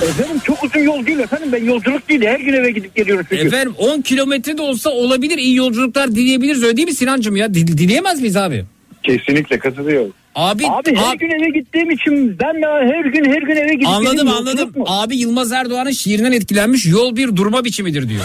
Efendim 0.04 0.40
çok 0.44 0.64
uzun 0.64 0.80
yol 0.80 1.06
değil 1.06 1.20
efendim 1.20 1.50
ben 1.52 1.64
yolculuk 1.66 2.10
değil 2.10 2.22
her 2.22 2.40
gün 2.40 2.54
eve 2.54 2.72
gidip 2.72 2.96
geliyorum 2.96 3.26
çünkü. 3.30 3.48
Efendim 3.48 3.74
10 3.78 4.02
kilometre 4.02 4.58
de 4.58 4.62
olsa 4.62 4.90
olabilir 4.90 5.38
iyi 5.38 5.56
yolculuklar 5.56 6.12
dileyebiliriz 6.16 6.64
öyle 6.64 6.78
değil 6.78 6.88
mi 6.88 6.94
Sinancım 6.94 7.36
ya? 7.36 7.54
Dil- 7.54 7.78
dileyemez 7.78 8.20
miyiz 8.22 8.38
abi? 8.38 8.66
Kesinlikle 9.04 9.60
katılıyorum. 9.60 10.14
Abi, 10.36 10.64
Abi 10.68 10.96
her 10.96 11.10
abi- 11.12 11.18
gün 11.18 11.30
eve 11.30 11.60
gittiğim 11.60 11.92
için 11.92 12.40
ben 12.40 12.62
de 12.62 12.66
her 12.96 13.06
gün 13.06 13.26
her 13.26 13.42
gün 13.42 13.56
eve 13.56 13.74
gidip 13.74 13.88
anladım 13.88 14.28
anladım. 14.28 14.48
Yolculuk 14.60 14.76
mu? 14.76 14.84
Abi 14.88 15.18
Yılmaz 15.18 15.52
Erdoğan'ın 15.52 15.92
şiirinden 15.92 16.32
etkilenmiş 16.32 16.86
yol 16.86 17.16
bir 17.16 17.36
durma 17.36 17.66
biçimidir 17.66 18.10
diyor. 18.10 18.22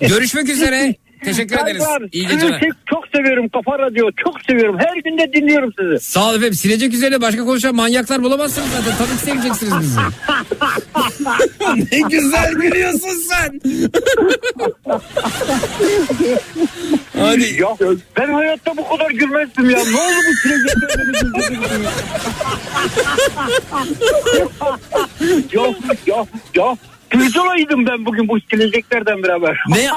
Görüşmek 0.00 0.48
üzere. 0.48 0.94
Teşekkür 1.24 1.58
ederiz. 1.58 1.82
Serdar, 1.82 2.08
İyi 2.12 2.26
geceler. 2.28 2.60
çok- 2.60 2.86
Çok 2.86 3.04
seviyorum 3.16 3.48
Kafa 3.48 3.78
Radyo. 3.78 4.10
Çok 4.24 4.34
seviyorum. 4.48 4.76
Her 4.78 4.96
gün 4.96 5.18
de 5.18 5.32
dinliyorum 5.32 5.72
sizi. 5.78 6.00
Sağ 6.10 6.28
ol 6.30 6.34
efendim. 6.34 6.54
Silecek 6.54 6.94
üzerine 6.94 7.20
başka 7.20 7.44
konuşan 7.44 7.74
manyaklar 7.74 8.22
bulamazsınız 8.22 8.68
zaten. 8.70 8.92
Tabii 8.98 9.16
ki 9.18 9.24
seveceksiniz 9.24 9.72
bizi. 9.80 10.00
ne 11.92 12.00
güzel 12.08 12.52
gülüyorsun 12.52 13.22
sen. 13.28 13.60
Hadi. 17.20 17.60
Ya 17.60 17.68
ben 18.16 18.32
hayatta 18.32 18.76
bu 18.76 18.88
kadar 18.88 19.10
gülmezdim 19.10 19.70
ya. 19.70 19.78
Ne 19.78 20.00
oldu 20.00 20.20
bu 20.26 20.48
güldürdü 20.48 21.00
ya. 25.52 25.62
ya 25.62 25.74
ya 26.06 26.26
ya. 26.54 26.76
Pirzolaydım 27.10 27.86
ben 27.86 28.06
bugün 28.06 28.28
bu 28.28 28.40
sileceklerden 28.40 29.22
beraber. 29.22 29.60
Ne? 29.68 29.88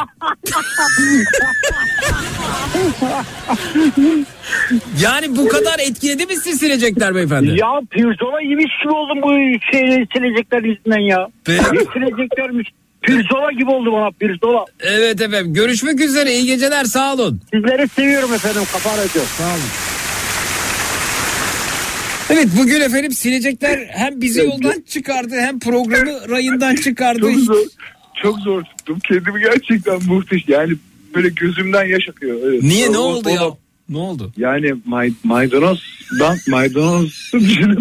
Yani 5.01 5.35
bu 5.37 5.47
kadar 5.47 5.79
etkiledi 5.79 6.25
mi 6.25 6.35
sizi 6.35 6.57
silecekler 6.57 7.15
beyefendi? 7.15 7.59
Ya 7.59 7.81
pirzola 7.89 8.41
yemiş 8.41 8.71
gibi 8.83 8.93
oldum 8.93 9.21
bu 9.21 9.29
şey, 9.71 10.05
silecekler 10.15 10.63
yüzünden 10.63 10.99
ya. 10.99 11.27
Ne 11.47 11.79
sileceklermiş. 11.93 12.69
Pirzola 13.03 13.51
gibi 13.51 13.69
oldu 13.69 13.91
bana 13.93 14.11
pirzola. 14.11 14.65
Evet 14.79 15.21
efendim. 15.21 15.53
Görüşmek 15.53 15.99
üzere. 15.99 16.33
İyi 16.33 16.45
geceler. 16.45 16.83
Sağ 16.85 17.13
olun. 17.13 17.41
Sizleri 17.53 17.87
seviyorum 17.87 18.33
efendim 18.33 18.61
Kafa 18.73 18.97
Radyo. 18.97 19.21
Sağ 19.37 19.43
olun. 19.43 19.93
Evet 22.29 22.47
bugün 22.59 22.81
efendim 22.81 23.11
silecekler 23.11 23.79
hem 23.91 24.21
bizi 24.21 24.39
yoldan 24.39 24.81
çıkardı 24.87 25.35
hem 25.39 25.59
programı 25.59 26.29
rayından 26.29 26.75
çıkardı. 26.75 27.21
Çok 27.21 27.39
zor, 27.39 27.57
çok 28.21 28.39
zor 28.39 28.63
tuttum. 28.63 28.99
Kendimi 29.07 29.41
gerçekten 29.41 29.99
muhteşem. 30.07 30.53
Yani 30.53 30.73
böyle 31.15 31.29
gözümden 31.29 31.85
yaş 31.85 32.09
akıyor. 32.09 32.39
Evet. 32.43 32.63
Niye 32.63 32.91
ne 32.91 32.97
oldu 32.97 33.29
ya? 33.29 33.41
Ne 33.89 33.97
oldu? 33.97 34.31
Yani 34.37 34.73
may, 34.85 35.13
maydanozdan 35.23 36.37
maydanoz 36.47 37.31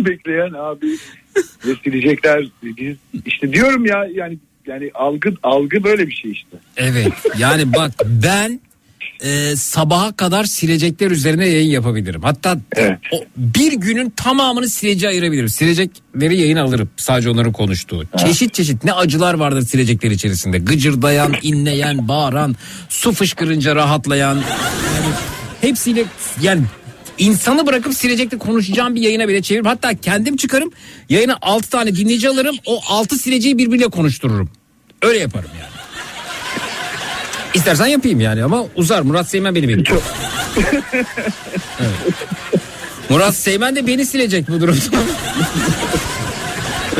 bekleyen 0.05 0.53
abi 0.53 0.87
ve 1.67 1.75
silecekler 1.85 2.45
biz 2.63 2.97
işte 3.27 3.53
diyorum 3.53 3.87
ya 3.87 4.07
yani 4.15 4.39
yani 4.67 4.91
algı 4.95 5.35
algı 5.43 5.85
böyle 5.85 6.07
bir 6.07 6.13
şey 6.13 6.31
işte. 6.31 6.57
Evet 6.77 7.13
yani 7.39 7.73
bak 7.75 7.93
ben 8.05 8.61
e, 9.25 9.57
sabaha 9.57 10.13
kadar 10.13 10.45
silecekler 10.45 11.11
üzerine 11.11 11.49
yayın 11.49 11.71
yapabilirim. 11.71 12.23
Hatta 12.23 12.59
o, 13.13 13.25
bir 13.37 13.73
günün 13.73 14.11
tamamını 14.11 14.69
sileceğe 14.69 15.09
ayırabilirim. 15.09 15.49
Silecekleri 15.49 16.41
yayın 16.41 16.57
alırım 16.57 16.91
sadece 16.97 17.31
onların 17.31 17.53
konuştuğu. 17.53 18.05
Çeşit 18.19 18.55
çeşit 18.55 18.85
ne 18.85 18.93
acılar 18.93 19.35
vardır 19.35 19.63
silecekler 19.63 20.11
içerisinde. 20.11 20.59
Gıcırdayan, 20.59 21.35
inleyen, 21.43 22.09
bağıran, 22.09 22.57
su 22.89 23.13
fışkırınca 23.13 23.77
rahatlayan. 23.77 24.35
Yani 24.35 25.15
hepsiyle 25.61 26.05
yani 26.43 26.63
insanı 27.19 27.67
bırakıp 27.67 27.95
silecekle 27.95 28.39
konuşacağım 28.39 28.95
bir 28.95 29.01
yayına 29.01 29.29
bile 29.29 29.43
çeviririm. 29.43 29.67
Hatta 29.67 29.95
kendim 29.95 30.37
çıkarım 30.37 30.73
yayına 31.09 31.39
6 31.43 31.71
tane 31.71 31.97
dinleyici 31.97 32.29
alırım. 32.29 32.57
O 32.67 32.81
6 32.89 33.19
sileceği 33.19 33.59
birbiriyle 33.59 33.89
konuştururum. 33.89 34.51
Öyle 35.03 35.19
yaparım 35.19 35.51
yani. 35.61 35.73
İstersen 37.55 37.87
yapayım 37.87 38.21
yani 38.21 38.45
ama 38.45 38.65
uzar. 38.77 39.03
Murat 39.03 39.29
Seymen 39.29 39.55
beni 39.55 39.69
bekliyor. 39.69 40.03
Evet. 41.81 42.15
Murat 43.09 43.37
Seymen 43.37 43.77
de 43.77 43.87
beni 43.87 44.07
silecek 44.07 44.49
bu 44.49 44.61
durumda. 44.61 44.81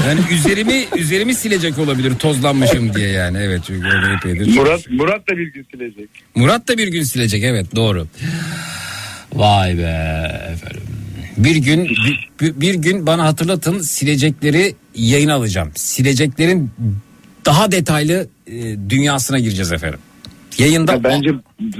Yani 0.09 0.21
üzerimi 0.31 0.85
üzerimi 0.97 1.35
silecek 1.35 1.79
olabilir 1.79 2.15
tozlanmışım 2.19 2.95
diye 2.95 3.09
yani 3.09 3.39
evet 3.39 3.61
çünkü 3.67 3.89
öyle 3.89 4.15
epeydir. 4.15 4.57
Murat 4.57 4.91
Murat 4.91 5.29
da 5.29 5.37
bir 5.37 5.53
gün 5.53 5.67
silecek. 5.73 6.09
Murat 6.35 6.69
da 6.69 6.79
bir 6.79 6.89
gün 6.89 7.03
silecek 7.03 7.45
evet 7.45 7.77
doğru. 7.77 8.07
Vay 9.35 9.79
be 9.79 9.83
efendim. 10.53 10.83
Bir 11.37 11.57
gün 11.57 11.89
bir, 12.41 12.61
bir 12.61 12.75
gün 12.75 13.07
bana 13.07 13.25
hatırlatın 13.25 13.79
silecekleri 13.81 14.75
yayın 14.95 15.29
alacağım. 15.29 15.71
Sileceklerin 15.75 16.71
daha 17.47 17.73
detaylı 17.73 18.29
e, 18.47 18.53
dünyasına 18.91 19.39
gireceğiz 19.39 19.73
efendim. 19.73 19.99
Yayında 20.59 20.93
Ya 20.93 21.05
bence 21.05 21.31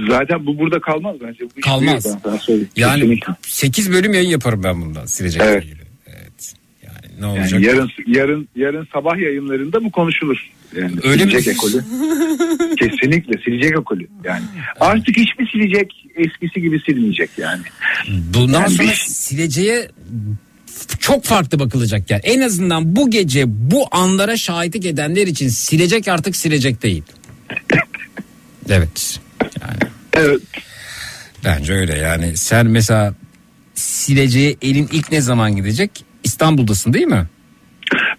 zaten 0.09 0.45
bu 0.45 0.59
burada 0.59 0.79
kalmaz 0.81 1.15
bence. 1.27 1.43
Bu 1.57 1.61
Kalmaz. 1.61 2.05
büyür, 2.05 2.17
ben 2.25 2.67
yani 2.75 2.99
Kesinlikle. 2.99 3.33
8 3.41 3.91
bölüm 3.91 4.13
yayın 4.13 4.29
yaparım 4.29 4.63
ben 4.63 4.81
bundan 4.81 5.05
silecekle 5.05 5.45
Evet. 5.45 5.63
ilgili. 5.63 5.79
Evet. 6.07 6.53
Yani 6.83 7.21
ne 7.21 7.25
Yani 7.25 7.39
olacak? 7.39 7.61
yarın 7.61 7.89
yarın 8.07 8.47
yarın 8.55 8.87
sabah 8.93 9.17
yayınlarında 9.17 9.83
bu 9.83 9.91
konuşulur. 9.91 10.49
Yani 10.81 10.95
Öyle 11.03 11.25
mi? 11.25 11.31
silecek 11.31 11.55
ekolü. 11.55 11.73
Kesinlikle 12.79 13.41
silecek 13.45 13.71
ekolü. 13.71 14.07
Yani 14.23 14.43
artık 14.79 15.17
hiçbir 15.17 15.49
silecek 15.51 16.05
eskisi 16.15 16.61
gibi 16.61 16.79
silmeyecek 16.85 17.29
yani. 17.37 17.61
Bundan 18.33 18.61
Yani 18.61 18.69
sonra 18.73 18.87
bir- 18.87 18.93
sileceğe 19.07 19.89
çok 20.99 21.23
farklı 21.25 21.59
bakılacak 21.59 22.11
yani. 22.11 22.21
En 22.23 22.41
azından 22.41 22.95
bu 22.95 23.09
gece 23.09 23.43
bu 23.47 23.85
anlara 23.91 24.37
şahitlik 24.37 24.85
edenler 24.85 25.27
için 25.27 25.47
silecek 25.47 26.07
artık 26.07 26.35
silecek 26.35 26.83
değil. 26.83 27.03
evet. 28.69 29.19
Yani. 29.61 29.91
Evet. 30.13 30.41
Bence 31.45 31.73
öyle 31.73 31.97
yani. 31.97 32.37
Sen 32.37 32.67
mesela 32.67 33.13
sileceğe 33.73 34.55
elin 34.61 34.89
ilk 34.91 35.11
ne 35.11 35.21
zaman 35.21 35.55
gidecek? 35.55 35.91
İstanbul'dasın 36.23 36.93
değil 36.93 37.07
mi? 37.07 37.27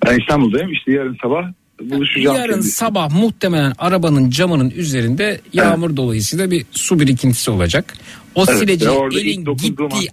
Ben 0.06 0.18
İstanbul'dayım 0.20 0.72
işte 0.72 0.92
yarın 0.92 1.16
sabah 1.22 1.42
buluşacağım. 1.80 2.36
Yarın 2.36 2.52
şimdi. 2.54 2.66
sabah 2.66 3.10
muhtemelen 3.10 3.72
arabanın 3.78 4.30
camının 4.30 4.70
üzerinde 4.70 5.40
yağmur 5.52 5.96
dolayısıyla 5.96 6.50
bir 6.50 6.66
su 6.70 7.00
birikintisi 7.00 7.50
olacak. 7.50 7.94
O 8.34 8.44
Evet, 8.48 8.70
ilk 8.70 8.82
elin 9.16 9.44
gittiği 9.44 10.08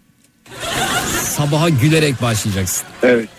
sabaha 1.23 1.69
gülerek 1.69 2.22
başlayacaksın. 2.22 2.88
Evet. 3.03 3.30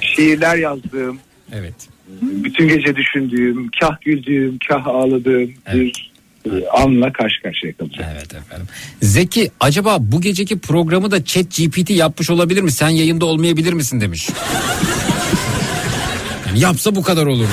Şiirler 0.00 0.56
yazdığım, 0.56 1.18
Evet. 1.52 1.74
bütün 2.22 2.68
gece 2.68 2.96
düşündüğüm, 2.96 3.70
kah 3.80 4.00
güldüğüm, 4.00 4.58
kah 4.68 4.86
ağladığım 4.86 5.54
bir 5.74 6.12
e, 6.46 6.68
anla 6.68 7.12
karşı 7.12 7.42
karşıya 7.42 7.72
kalacağım. 7.72 8.10
Evet 8.14 8.34
efendim. 8.34 8.66
Zeki 9.02 9.50
acaba 9.60 9.96
bu 10.00 10.20
geceki 10.20 10.58
programı 10.58 11.10
da 11.10 11.24
Chat 11.24 11.56
GPT 11.56 11.90
yapmış 11.90 12.30
olabilir 12.30 12.62
mi? 12.62 12.72
Sen 12.72 12.88
yayında 12.88 13.24
olmayabilir 13.26 13.72
misin 13.72 14.00
demiş. 14.00 14.28
Yani 16.48 16.60
yapsa 16.60 16.94
bu 16.94 17.02
kadar 17.02 17.26
olurdu. 17.26 17.50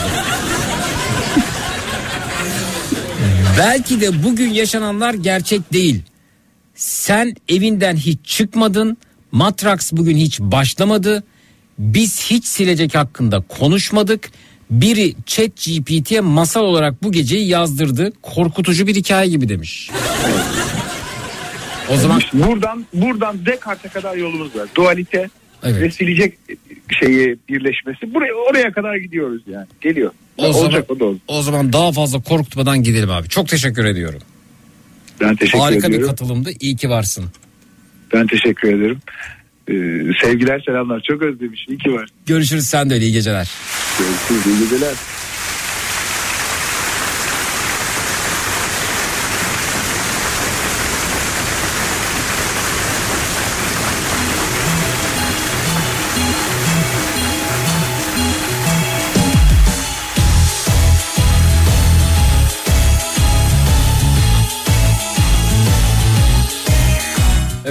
Belki 3.57 4.01
de 4.01 4.23
bugün 4.23 4.49
yaşananlar 4.49 5.13
gerçek 5.13 5.73
değil. 5.73 6.01
Sen 6.75 7.35
evinden 7.49 7.95
hiç 7.95 8.19
çıkmadın. 8.23 8.97
Matrax 9.31 9.93
bugün 9.93 10.17
hiç 10.17 10.39
başlamadı. 10.39 11.23
Biz 11.79 12.21
hiç 12.21 12.45
silecek 12.45 12.95
hakkında 12.95 13.41
konuşmadık. 13.41 14.31
Biri 14.69 15.15
Chat 15.25 15.51
GPT'ye 15.55 16.21
masal 16.21 16.61
olarak 16.61 17.03
bu 17.03 17.11
geceyi 17.11 17.47
yazdırdı. 17.47 18.13
Korkutucu 18.21 18.87
bir 18.87 18.95
hikaye 18.95 19.29
gibi 19.29 19.49
demiş. 19.49 19.89
O 21.89 21.97
zaman 21.97 22.21
buradan 22.33 22.85
buradan 22.93 23.45
Descartes'e 23.45 23.89
kadar 23.93 24.15
yolumuz 24.15 24.55
var. 24.55 24.67
Dualite 24.75 25.29
Evet. 25.65 25.81
ve 25.81 25.91
silecek 25.91 26.37
şeyi 26.99 27.37
birleşmesi. 27.49 28.13
Buraya 28.13 28.33
oraya 28.33 28.71
kadar 28.71 28.95
gidiyoruz 28.95 29.41
yani. 29.47 29.65
Geliyor. 29.81 30.11
o 30.37 30.45
Olacak 30.45 30.61
zaman 30.71 30.85
o 30.89 30.99
da 30.99 31.05
olacak. 31.05 31.21
o 31.27 31.41
zaman 31.41 31.73
daha 31.73 31.91
fazla 31.91 32.21
korkutmadan 32.21 32.83
gidelim 32.83 33.09
abi. 33.11 33.29
Çok 33.29 33.47
teşekkür 33.47 33.85
ediyorum. 33.85 34.19
Ben 35.21 35.35
teşekkür 35.35 35.59
Harika 35.59 35.87
bir 35.87 35.93
ediyorum. 35.93 36.07
katılımdı. 36.15 36.49
İyi 36.59 36.75
ki 36.75 36.89
varsın. 36.89 37.25
Ben 38.13 38.27
teşekkür 38.27 38.67
ederim. 38.73 38.99
Ee, 39.69 39.73
sevgiler 40.23 40.59
selamlar. 40.65 41.01
Çok 41.09 41.21
özlemiş. 41.21 41.65
İyi 41.69 41.77
ki 41.77 41.93
var. 41.93 42.09
Görüşürüz 42.25 42.65
sen 42.67 42.89
de 42.89 42.93
öyle 42.93 43.05
iyi 43.05 43.13
geceler. 43.13 43.51
Görüşürüz. 43.99 44.45
İyi 44.57 44.63
geceler. 44.63 44.93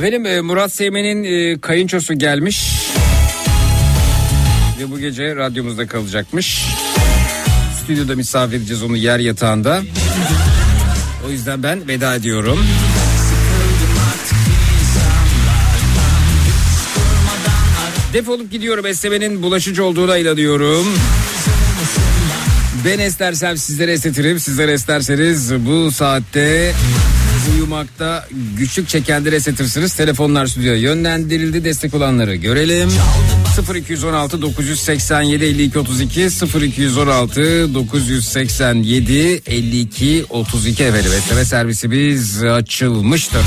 Efendim 0.05 0.27
e, 0.27 0.41
Murat 0.41 0.73
Seymen'in 0.73 1.25
e, 1.25 1.61
kayınçosu 1.61 2.15
gelmiş. 2.15 2.73
Ve 4.81 4.91
bu 4.91 4.99
gece 4.99 5.37
radyomuzda 5.37 5.87
kalacakmış. 5.87 6.67
Stüdyoda 7.83 8.17
misafir 8.17 8.57
edeceğiz 8.57 8.83
onu 8.83 8.97
yer 8.97 9.19
yatağında. 9.19 9.83
O 11.27 11.31
yüzden 11.31 11.63
ben 11.63 11.89
veda 11.89 12.15
ediyorum. 12.15 12.59
Defolup 18.13 18.51
gidiyorum 18.51 18.87
esnemenin 18.87 19.43
bulaşıcı 19.43 19.85
olduğuna 19.85 20.19
inanıyorum. 20.19 20.87
Ben 22.85 22.99
estersem 22.99 23.57
sizlere 23.57 23.93
estetirim. 23.93 24.41
Sizler 24.41 24.69
esterseniz 24.69 25.55
bu 25.67 25.91
saatte 25.91 26.73
uyumakta 27.53 28.29
güçlük 28.57 28.89
çekenleri 28.89 29.35
estetirsiniz. 29.35 29.95
Telefonlar 29.95 30.47
stüdyoya 30.47 30.79
yönlendirildi. 30.79 31.65
Destek 31.65 31.95
olanları 31.95 32.35
görelim. 32.35 32.91
0216 33.75 34.43
987 34.43 35.45
52 35.45 35.79
32 35.79 36.21
0216 36.21 37.75
987 37.75 39.43
52 39.47 40.25
32 40.31 40.85
efendim. 40.85 41.11
Besleme 41.17 41.45
servisimiz 41.45 42.45
açılmıştır. 42.45 43.41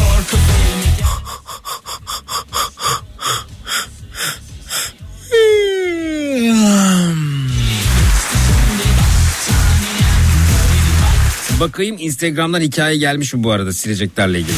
Bakayım 11.59 11.95
Instagram'dan 11.99 12.61
hikaye 12.61 12.97
gelmiş 12.97 13.33
mi 13.33 13.43
bu 13.43 13.51
arada 13.51 13.73
sileceklerle 13.73 14.39
ilgili? 14.39 14.55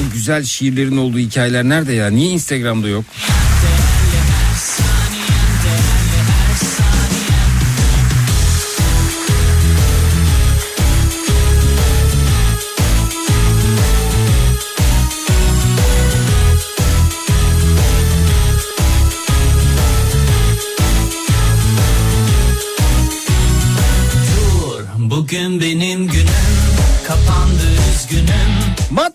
O 0.00 0.12
güzel 0.12 0.44
şiirlerin 0.44 0.96
olduğu 0.96 1.18
hikayeler 1.18 1.64
nerede 1.64 1.92
ya? 1.92 2.10
Niye 2.10 2.30
Instagram'da 2.30 2.88
yok? 2.88 3.04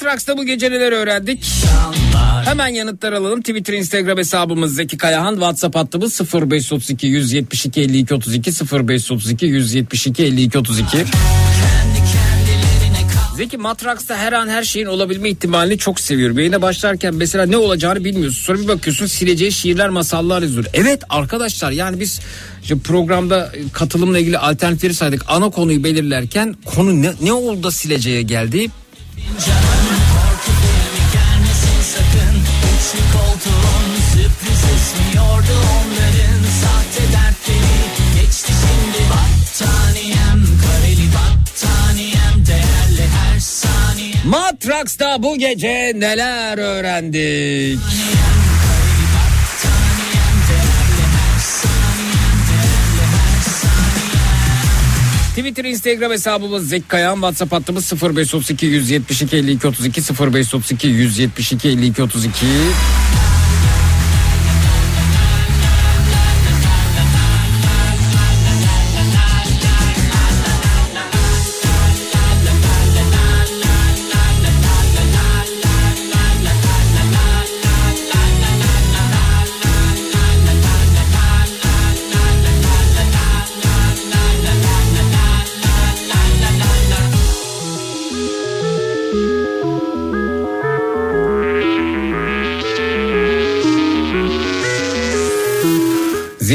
Matraks'ta 0.02 0.38
bu 0.38 0.46
gece 0.46 0.72
neler 0.72 0.92
öğrendik? 0.92 1.46
Hemen 2.46 2.68
yanıtlar 2.68 3.14
alalım. 3.14 3.42
Twitter, 3.42 3.74
Instagram 3.74 4.18
hesabımız 4.18 4.76
Zeki 4.76 4.98
Kayahan. 4.98 5.34
WhatsApp 5.34 5.76
hattımız 5.76 6.22
0532 6.34 7.08
172 7.08 7.82
52 7.82 8.14
32 8.14 8.52
0532 8.52 9.46
172 9.46 10.24
52 10.24 10.58
32. 10.58 11.06
Zeki 13.38 13.58
Matraks'ta 13.58 14.18
her 14.18 14.34
an 14.34 14.48
her 14.50 14.64
şeyin 14.64 14.86
olabilme 14.86 15.30
ihtimalini 15.30 15.78
çok 15.78 16.00
seviyorum. 16.00 16.38
Yayına 16.40 16.62
başlarken 16.62 17.16
mesela 17.16 17.46
ne 17.46 17.58
olacağını 17.58 18.04
bilmiyorsun. 18.04 18.42
Sonra 18.42 18.60
bir 18.60 18.68
bakıyorsun 18.68 19.06
sileceği 19.06 19.52
şiirler 19.52 19.90
masallar 19.90 20.42
yazıyor. 20.42 20.66
Evet 20.74 21.04
arkadaşlar 21.10 21.72
yani 21.72 22.00
biz 22.00 22.20
işte 22.64 22.78
programda 22.78 23.52
katılımla 23.74 24.20
ilgili 24.20 24.38
alternatifleri 24.38 24.94
saydık. 24.94 25.26
Ana 25.28 25.50
konuyu 25.50 25.84
belirlerken 25.84 26.56
konu 26.66 27.02
ne, 27.02 27.12
ne 27.22 27.34
oldu 27.34 27.64
da 27.64 27.72
sileceğe 27.72 28.22
geldi? 28.22 28.70
Korku 29.40 29.91
Matraks'ta 44.32 45.24
bu 45.24 45.38
gece 45.38 45.92
neler 45.96 46.58
öğrendik? 46.58 47.80
Twitter, 55.36 55.64
Instagram 55.66 56.12
hesabımız 56.12 56.70
Zeki 56.70 56.88
Kayağan. 56.88 57.14
WhatsApp 57.16 57.52
hattımız 57.52 57.94
0532 57.94 58.66
172 58.66 59.36
52 59.38 59.68
32 59.68 60.02
0532 60.02 60.88
172 60.88 61.70
52 61.70 62.04
32. 62.04 62.46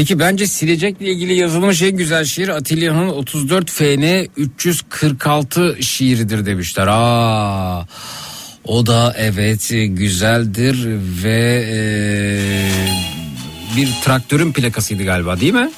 Zeki 0.07 0.19
bence 0.19 0.47
silecekle 0.47 1.05
ilgili 1.05 1.33
yazılmış 1.33 1.81
en 1.81 1.97
güzel 1.97 2.25
şiir 2.25 2.49
Atilla'nın 2.49 3.07
34 3.07 3.71
FN 3.71 4.27
346 4.37 5.77
şiiridir 5.83 6.45
demişler. 6.45 6.87
Aa, 6.87 7.85
o 8.65 8.85
da 8.85 9.15
evet 9.17 9.71
güzeldir 9.87 10.85
ve 11.23 11.65
eee, 11.71 12.71
bir 13.77 13.89
traktörün 14.05 14.51
plakasıydı 14.53 15.03
galiba 15.03 15.39
değil 15.39 15.53
mi? 15.53 15.71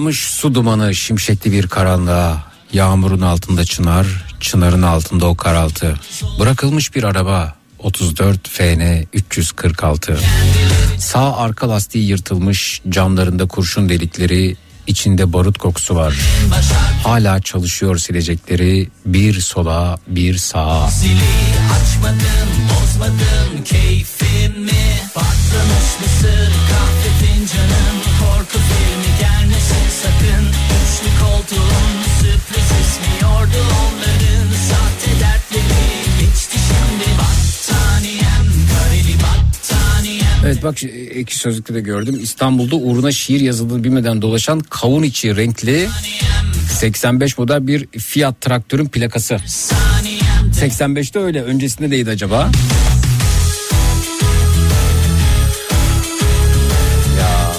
Dağılmış 0.00 0.20
su 0.20 0.54
dumanı 0.54 0.94
şimşekli 0.94 1.52
bir 1.52 1.66
karanlığa 1.66 2.44
Yağmurun 2.72 3.20
altında 3.20 3.64
çınar 3.64 4.06
Çınarın 4.40 4.82
altında 4.82 5.26
o 5.26 5.36
karaltı. 5.36 5.94
Bırakılmış 6.38 6.94
bir 6.94 7.04
araba 7.04 7.54
34 7.78 8.48
FN 8.48 9.06
346 9.12 10.18
Sağ 10.98 11.36
arka 11.36 11.68
lastiği 11.68 12.08
yırtılmış 12.08 12.82
Camlarında 12.88 13.48
kurşun 13.48 13.88
delikleri 13.88 14.56
içinde 14.86 15.32
barut 15.32 15.58
kokusu 15.58 15.96
var. 15.96 16.14
Hala 17.04 17.40
çalışıyor 17.40 17.98
silecekleri 17.98 18.88
Bir 19.06 19.40
sola 19.40 19.98
bir 20.06 20.36
sağa. 20.36 20.88
Zili 20.90 21.20
açmadım 21.72 22.48
bozmadım 22.70 23.64
keyfimi. 23.64 24.80
Mısır 26.00 26.69
Evet 40.44 40.62
bak 40.62 40.82
iki 41.14 41.36
sözlükte 41.36 41.74
de 41.74 41.80
gördüm. 41.80 42.18
İstanbul'da 42.22 42.76
uğruna 42.76 43.12
şiir 43.12 43.40
yazıldığını 43.40 43.84
bilmeden 43.84 44.22
dolaşan 44.22 44.60
kavun 44.60 45.02
içi 45.02 45.36
renkli 45.36 45.88
85 46.70 47.38
model 47.38 47.66
bir 47.66 47.86
Fiat 47.86 48.40
traktörün 48.40 48.86
plakası. 48.86 49.36
85'te 50.60 51.18
öyle. 51.18 51.42
Öncesinde 51.42 51.90
neydi 51.90 52.10
acaba? 52.10 52.50
Ya. 57.18 57.52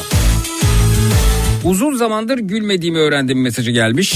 Uzun 1.64 1.96
zamandır 1.96 2.38
gülmediğimi 2.38 2.98
öğrendim 2.98 3.42
mesajı 3.42 3.72
gelmiş. 3.72 4.14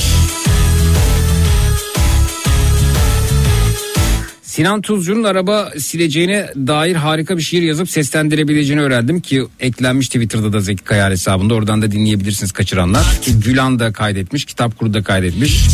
Sinan 4.55 4.81
Tuzcu'nun 4.81 5.23
araba 5.23 5.71
sileceğine 5.79 6.47
dair 6.55 6.95
harika 6.95 7.37
bir 7.37 7.41
şiir 7.41 7.61
yazıp 7.61 7.89
seslendirebileceğini 7.89 8.81
öğrendim 8.81 9.19
ki 9.19 9.43
eklenmiş 9.59 10.07
Twitter'da 10.07 10.53
da 10.53 10.59
Zeki 10.59 10.83
Kayar 10.83 11.11
hesabında 11.11 11.53
oradan 11.53 11.81
da 11.81 11.91
dinleyebilirsiniz 11.91 12.51
kaçıranlar. 12.51 13.21
Ki 13.21 13.39
Gülan 13.39 13.79
da 13.79 13.93
kaydetmiş, 13.93 14.45
Kitap 14.45 14.79
Kuru 14.79 14.93
da 14.93 15.03
kaydetmiş. 15.03 15.65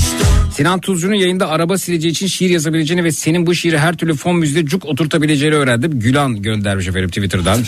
Sinan 0.55 0.79
Tuzcu'nun 0.79 1.13
yayında 1.13 1.49
araba 1.49 1.77
sileceği 1.77 2.11
için 2.11 2.27
şiir 2.27 2.49
yazabileceğini 2.49 3.03
ve 3.03 3.11
senin 3.11 3.45
bu 3.47 3.55
şiiri 3.55 3.77
her 3.77 3.97
türlü 3.97 4.13
fon 4.15 4.35
müziğe 4.35 4.65
cuk 4.65 4.85
oturtabileceğini 4.85 5.55
öğrendim. 5.55 5.99
Gülan 5.99 6.41
göndermiş 6.41 6.87
efendim 6.87 7.09
Twitter'dan. 7.09 7.59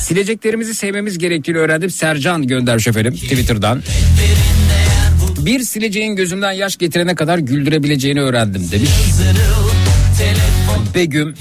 Sileceklerimizi 0.00 0.74
sevmemiz 0.74 1.18
gerektiğini 1.18 1.58
öğrendim. 1.58 1.90
Sercan 1.90 2.46
göndermiş 2.46 2.86
efendim 2.86 3.14
Twitter'dan. 3.14 3.82
Bir 5.38 5.60
sileceğin 5.60 6.16
gözümden 6.16 6.52
yaş 6.52 6.76
getirene 6.76 7.14
kadar 7.14 7.38
güldürebileceğini 7.38 8.20
öğrendim 8.20 8.70
demiş. 8.72 8.90
Begüm 10.96 11.34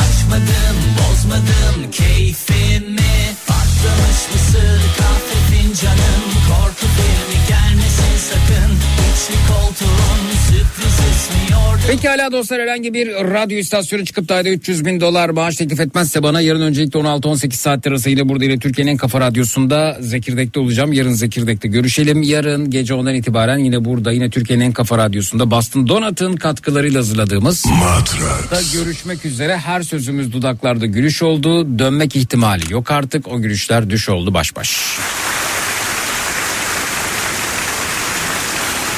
Açmadım 0.00 0.76
bozmadım 0.98 1.90
keyfimi. 1.90 3.34
Patlamış 3.46 4.20
mısır 4.32 4.80
kahve 4.98 5.38
fincanım. 5.50 6.24
Korku 6.48 6.86
filmi 6.96 7.48
gelmesin 7.48 8.16
sakın. 8.30 8.72
İsmi 9.14 9.36
yordu 9.78 9.97
Pekala 11.88 12.32
dostlar 12.32 12.60
herhangi 12.60 12.94
bir 12.94 13.08
radyo 13.08 13.58
istasyonu 13.58 14.04
çıkıp 14.04 14.28
da 14.28 14.34
ayda 14.34 14.48
300 14.48 14.84
bin 14.84 15.00
dolar 15.00 15.30
maaş 15.30 15.56
teklif 15.56 15.80
etmezse 15.80 16.22
bana 16.22 16.40
yarın 16.40 16.60
öncelikle 16.60 16.98
16-18 17.00 17.52
saat 17.52 17.86
arası 17.86 18.10
yine 18.10 18.28
burada 18.28 18.44
yine 18.44 18.58
Türkiye'nin 18.58 18.92
en 18.92 18.96
kafa 18.96 19.20
radyosunda 19.20 19.96
Zekirdek'te 20.00 20.60
olacağım. 20.60 20.92
Yarın 20.92 21.12
Zekirdek'te 21.12 21.68
görüşelim. 21.68 22.22
Yarın 22.22 22.70
gece 22.70 22.94
ondan 22.94 23.14
itibaren 23.14 23.58
yine 23.58 23.84
burada 23.84 24.12
yine 24.12 24.30
Türkiye'nin 24.30 24.64
en 24.64 24.72
kafa 24.72 24.98
radyosunda 24.98 25.50
Boston 25.50 25.88
Donat'ın 25.88 26.36
katkılarıyla 26.36 26.98
hazırladığımız 26.98 27.64
da 28.50 28.60
görüşmek 28.74 29.24
üzere. 29.24 29.56
Her 29.56 29.82
sözümüz 29.82 30.32
dudaklarda 30.32 30.86
gülüş 30.86 31.22
oldu. 31.22 31.78
Dönmek 31.78 32.16
ihtimali 32.16 32.72
yok 32.72 32.90
artık. 32.90 33.28
O 33.28 33.40
gülüşler 33.40 33.90
düş 33.90 34.08
oldu 34.08 34.34
baş 34.34 34.56
baş. 34.56 34.76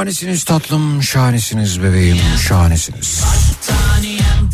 Şahanesiniz 0.00 0.44
tatlım, 0.44 1.02
şahanesiniz 1.02 1.82
bebeğim, 1.82 2.16
şahanesiniz. 2.48 3.24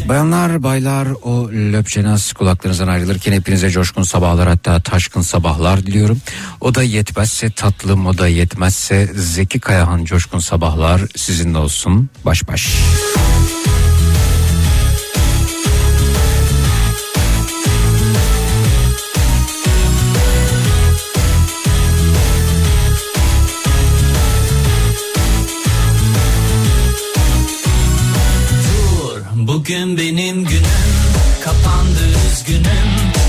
Bayanlar 0.08 0.62
baylar 0.62 1.08
o 1.22 1.48
löpçenaz 1.50 2.32
kulaklarınızdan 2.32 2.88
ayrılırken 2.88 3.32
hepinize 3.32 3.70
coşkun 3.70 4.02
sabahlar 4.02 4.48
hatta 4.48 4.80
taşkın 4.80 5.20
sabahlar 5.20 5.86
diliyorum. 5.86 6.20
O 6.60 6.74
da 6.74 6.82
yetmezse 6.82 7.50
tatlım 7.50 8.06
o 8.06 8.18
da 8.18 8.28
yetmezse 8.28 9.10
Zeki 9.14 9.60
Kayahan 9.60 10.04
coşkun 10.04 10.38
sabahlar 10.38 11.00
sizinle 11.16 11.58
olsun 11.58 12.10
baş 12.24 12.48
baş. 12.48 12.68
Dur 12.68 13.35
bugün 29.66 29.96
benim 29.96 30.44
günüm. 30.44 30.64
Kapandı 31.44 32.00
üzgünüm. 32.32 32.64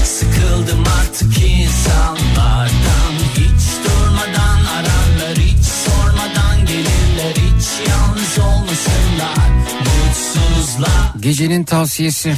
Sıkıldım 0.06 0.84
artık 1.02 1.38
insanlardan. 1.38 3.14
Hiç 3.34 3.86
durmadan 3.86 4.66
ararlar 4.66 5.38
hiç 5.38 5.66
sormadan 5.66 6.66
gelirler. 6.66 7.34
Hiç 7.36 7.90
yalnız 7.90 8.40
olmasınlar. 8.40 9.50
Mutsuzlar. 9.80 11.22
Gecenin 11.22 11.64
tavsiyesi. 11.64 12.36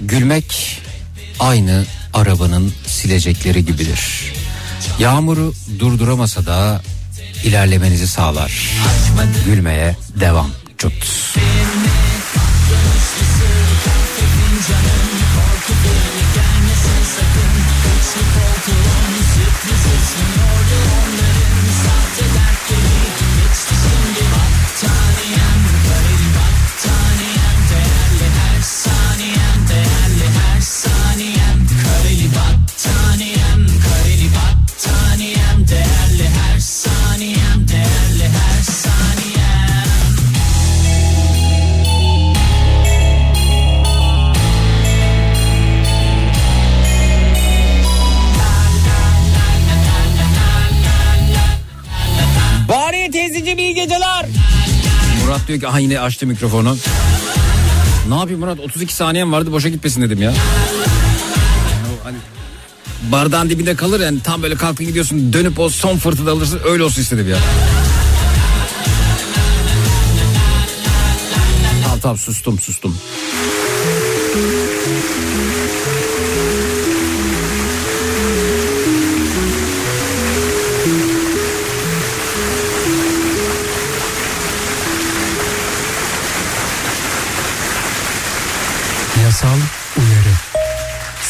Gülmek 0.00 0.80
aynı 1.38 1.84
arabanın 2.14 2.72
silecekleri 2.86 3.64
gibidir. 3.66 4.32
Yağmuru 4.98 5.52
durduramasa 5.78 6.46
da 6.46 6.82
ilerlemenizi 7.44 8.08
sağlar. 8.08 8.70
Gülmeye 9.46 9.96
devam. 10.20 10.65
Cut. 10.78 10.92
Değerli 11.36 11.96
Diyor 55.48 55.60
ki 55.60 55.68
aha 55.68 55.78
yine 55.78 56.00
açtı 56.00 56.26
mikrofonu. 56.26 56.76
Ne 58.08 58.14
yapayım 58.14 58.40
Murat 58.40 58.60
32 58.60 58.94
saniyem 58.94 59.32
vardı 59.32 59.52
boşa 59.52 59.68
gitmesin 59.68 60.02
dedim 60.02 60.22
ya. 60.22 60.32
Hani 62.04 62.16
bardağın 63.12 63.50
dibinde 63.50 63.76
kalır 63.76 64.00
yani 64.00 64.20
tam 64.20 64.42
böyle 64.42 64.54
kalktın 64.54 64.86
gidiyorsun 64.86 65.32
dönüp 65.32 65.58
o 65.58 65.68
son 65.68 65.96
fırtına 65.96 66.30
alırsın 66.30 66.60
öyle 66.64 66.82
olsun 66.82 67.02
istedim 67.02 67.30
ya. 67.30 67.36
Tamam 71.84 72.00
tamam 72.00 72.18
sustum 72.18 72.58
sustum. 72.58 72.96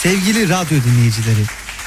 Sevgili 0.06 0.48
radyo 0.48 0.78
dinleyicileri, 0.84 1.44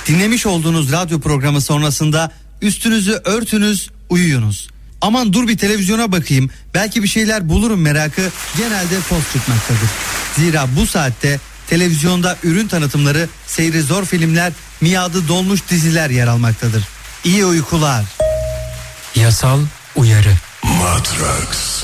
dinlemiş 0.08 0.46
olduğunuz 0.46 0.92
radyo 0.92 1.20
programı 1.20 1.62
sonrasında 1.62 2.32
üstünüzü 2.62 3.12
örtünüz, 3.12 3.90
uyuyunuz. 4.10 4.70
Aman 5.02 5.34
dur 5.34 5.48
bir 5.48 5.58
televizyona 5.58 6.12
bakayım, 6.12 6.50
belki 6.74 7.04
bir 7.04 7.08
şeyler 7.08 7.50
bulurum 7.50 7.82
merakı 7.82 8.32
genelde 8.58 9.00
poz 9.10 9.24
çıkmaktadır. 9.34 9.90
Zira 10.36 10.68
bu 10.76 10.88
saatte 10.88 11.40
televizyonda 11.68 12.38
ürün 12.44 12.68
tanıtımları, 12.68 13.30
seyri 13.48 13.82
zor 13.82 14.06
filmler, 14.06 14.54
miadı 14.82 15.28
dolmuş 15.28 15.62
diziler 15.70 16.10
yer 16.10 16.28
almaktadır. 16.28 16.84
İyi 17.24 17.46
uykular. 17.46 18.06
Yasal 19.16 19.60
uyarı. 19.96 20.34
Matrax. 20.64 21.84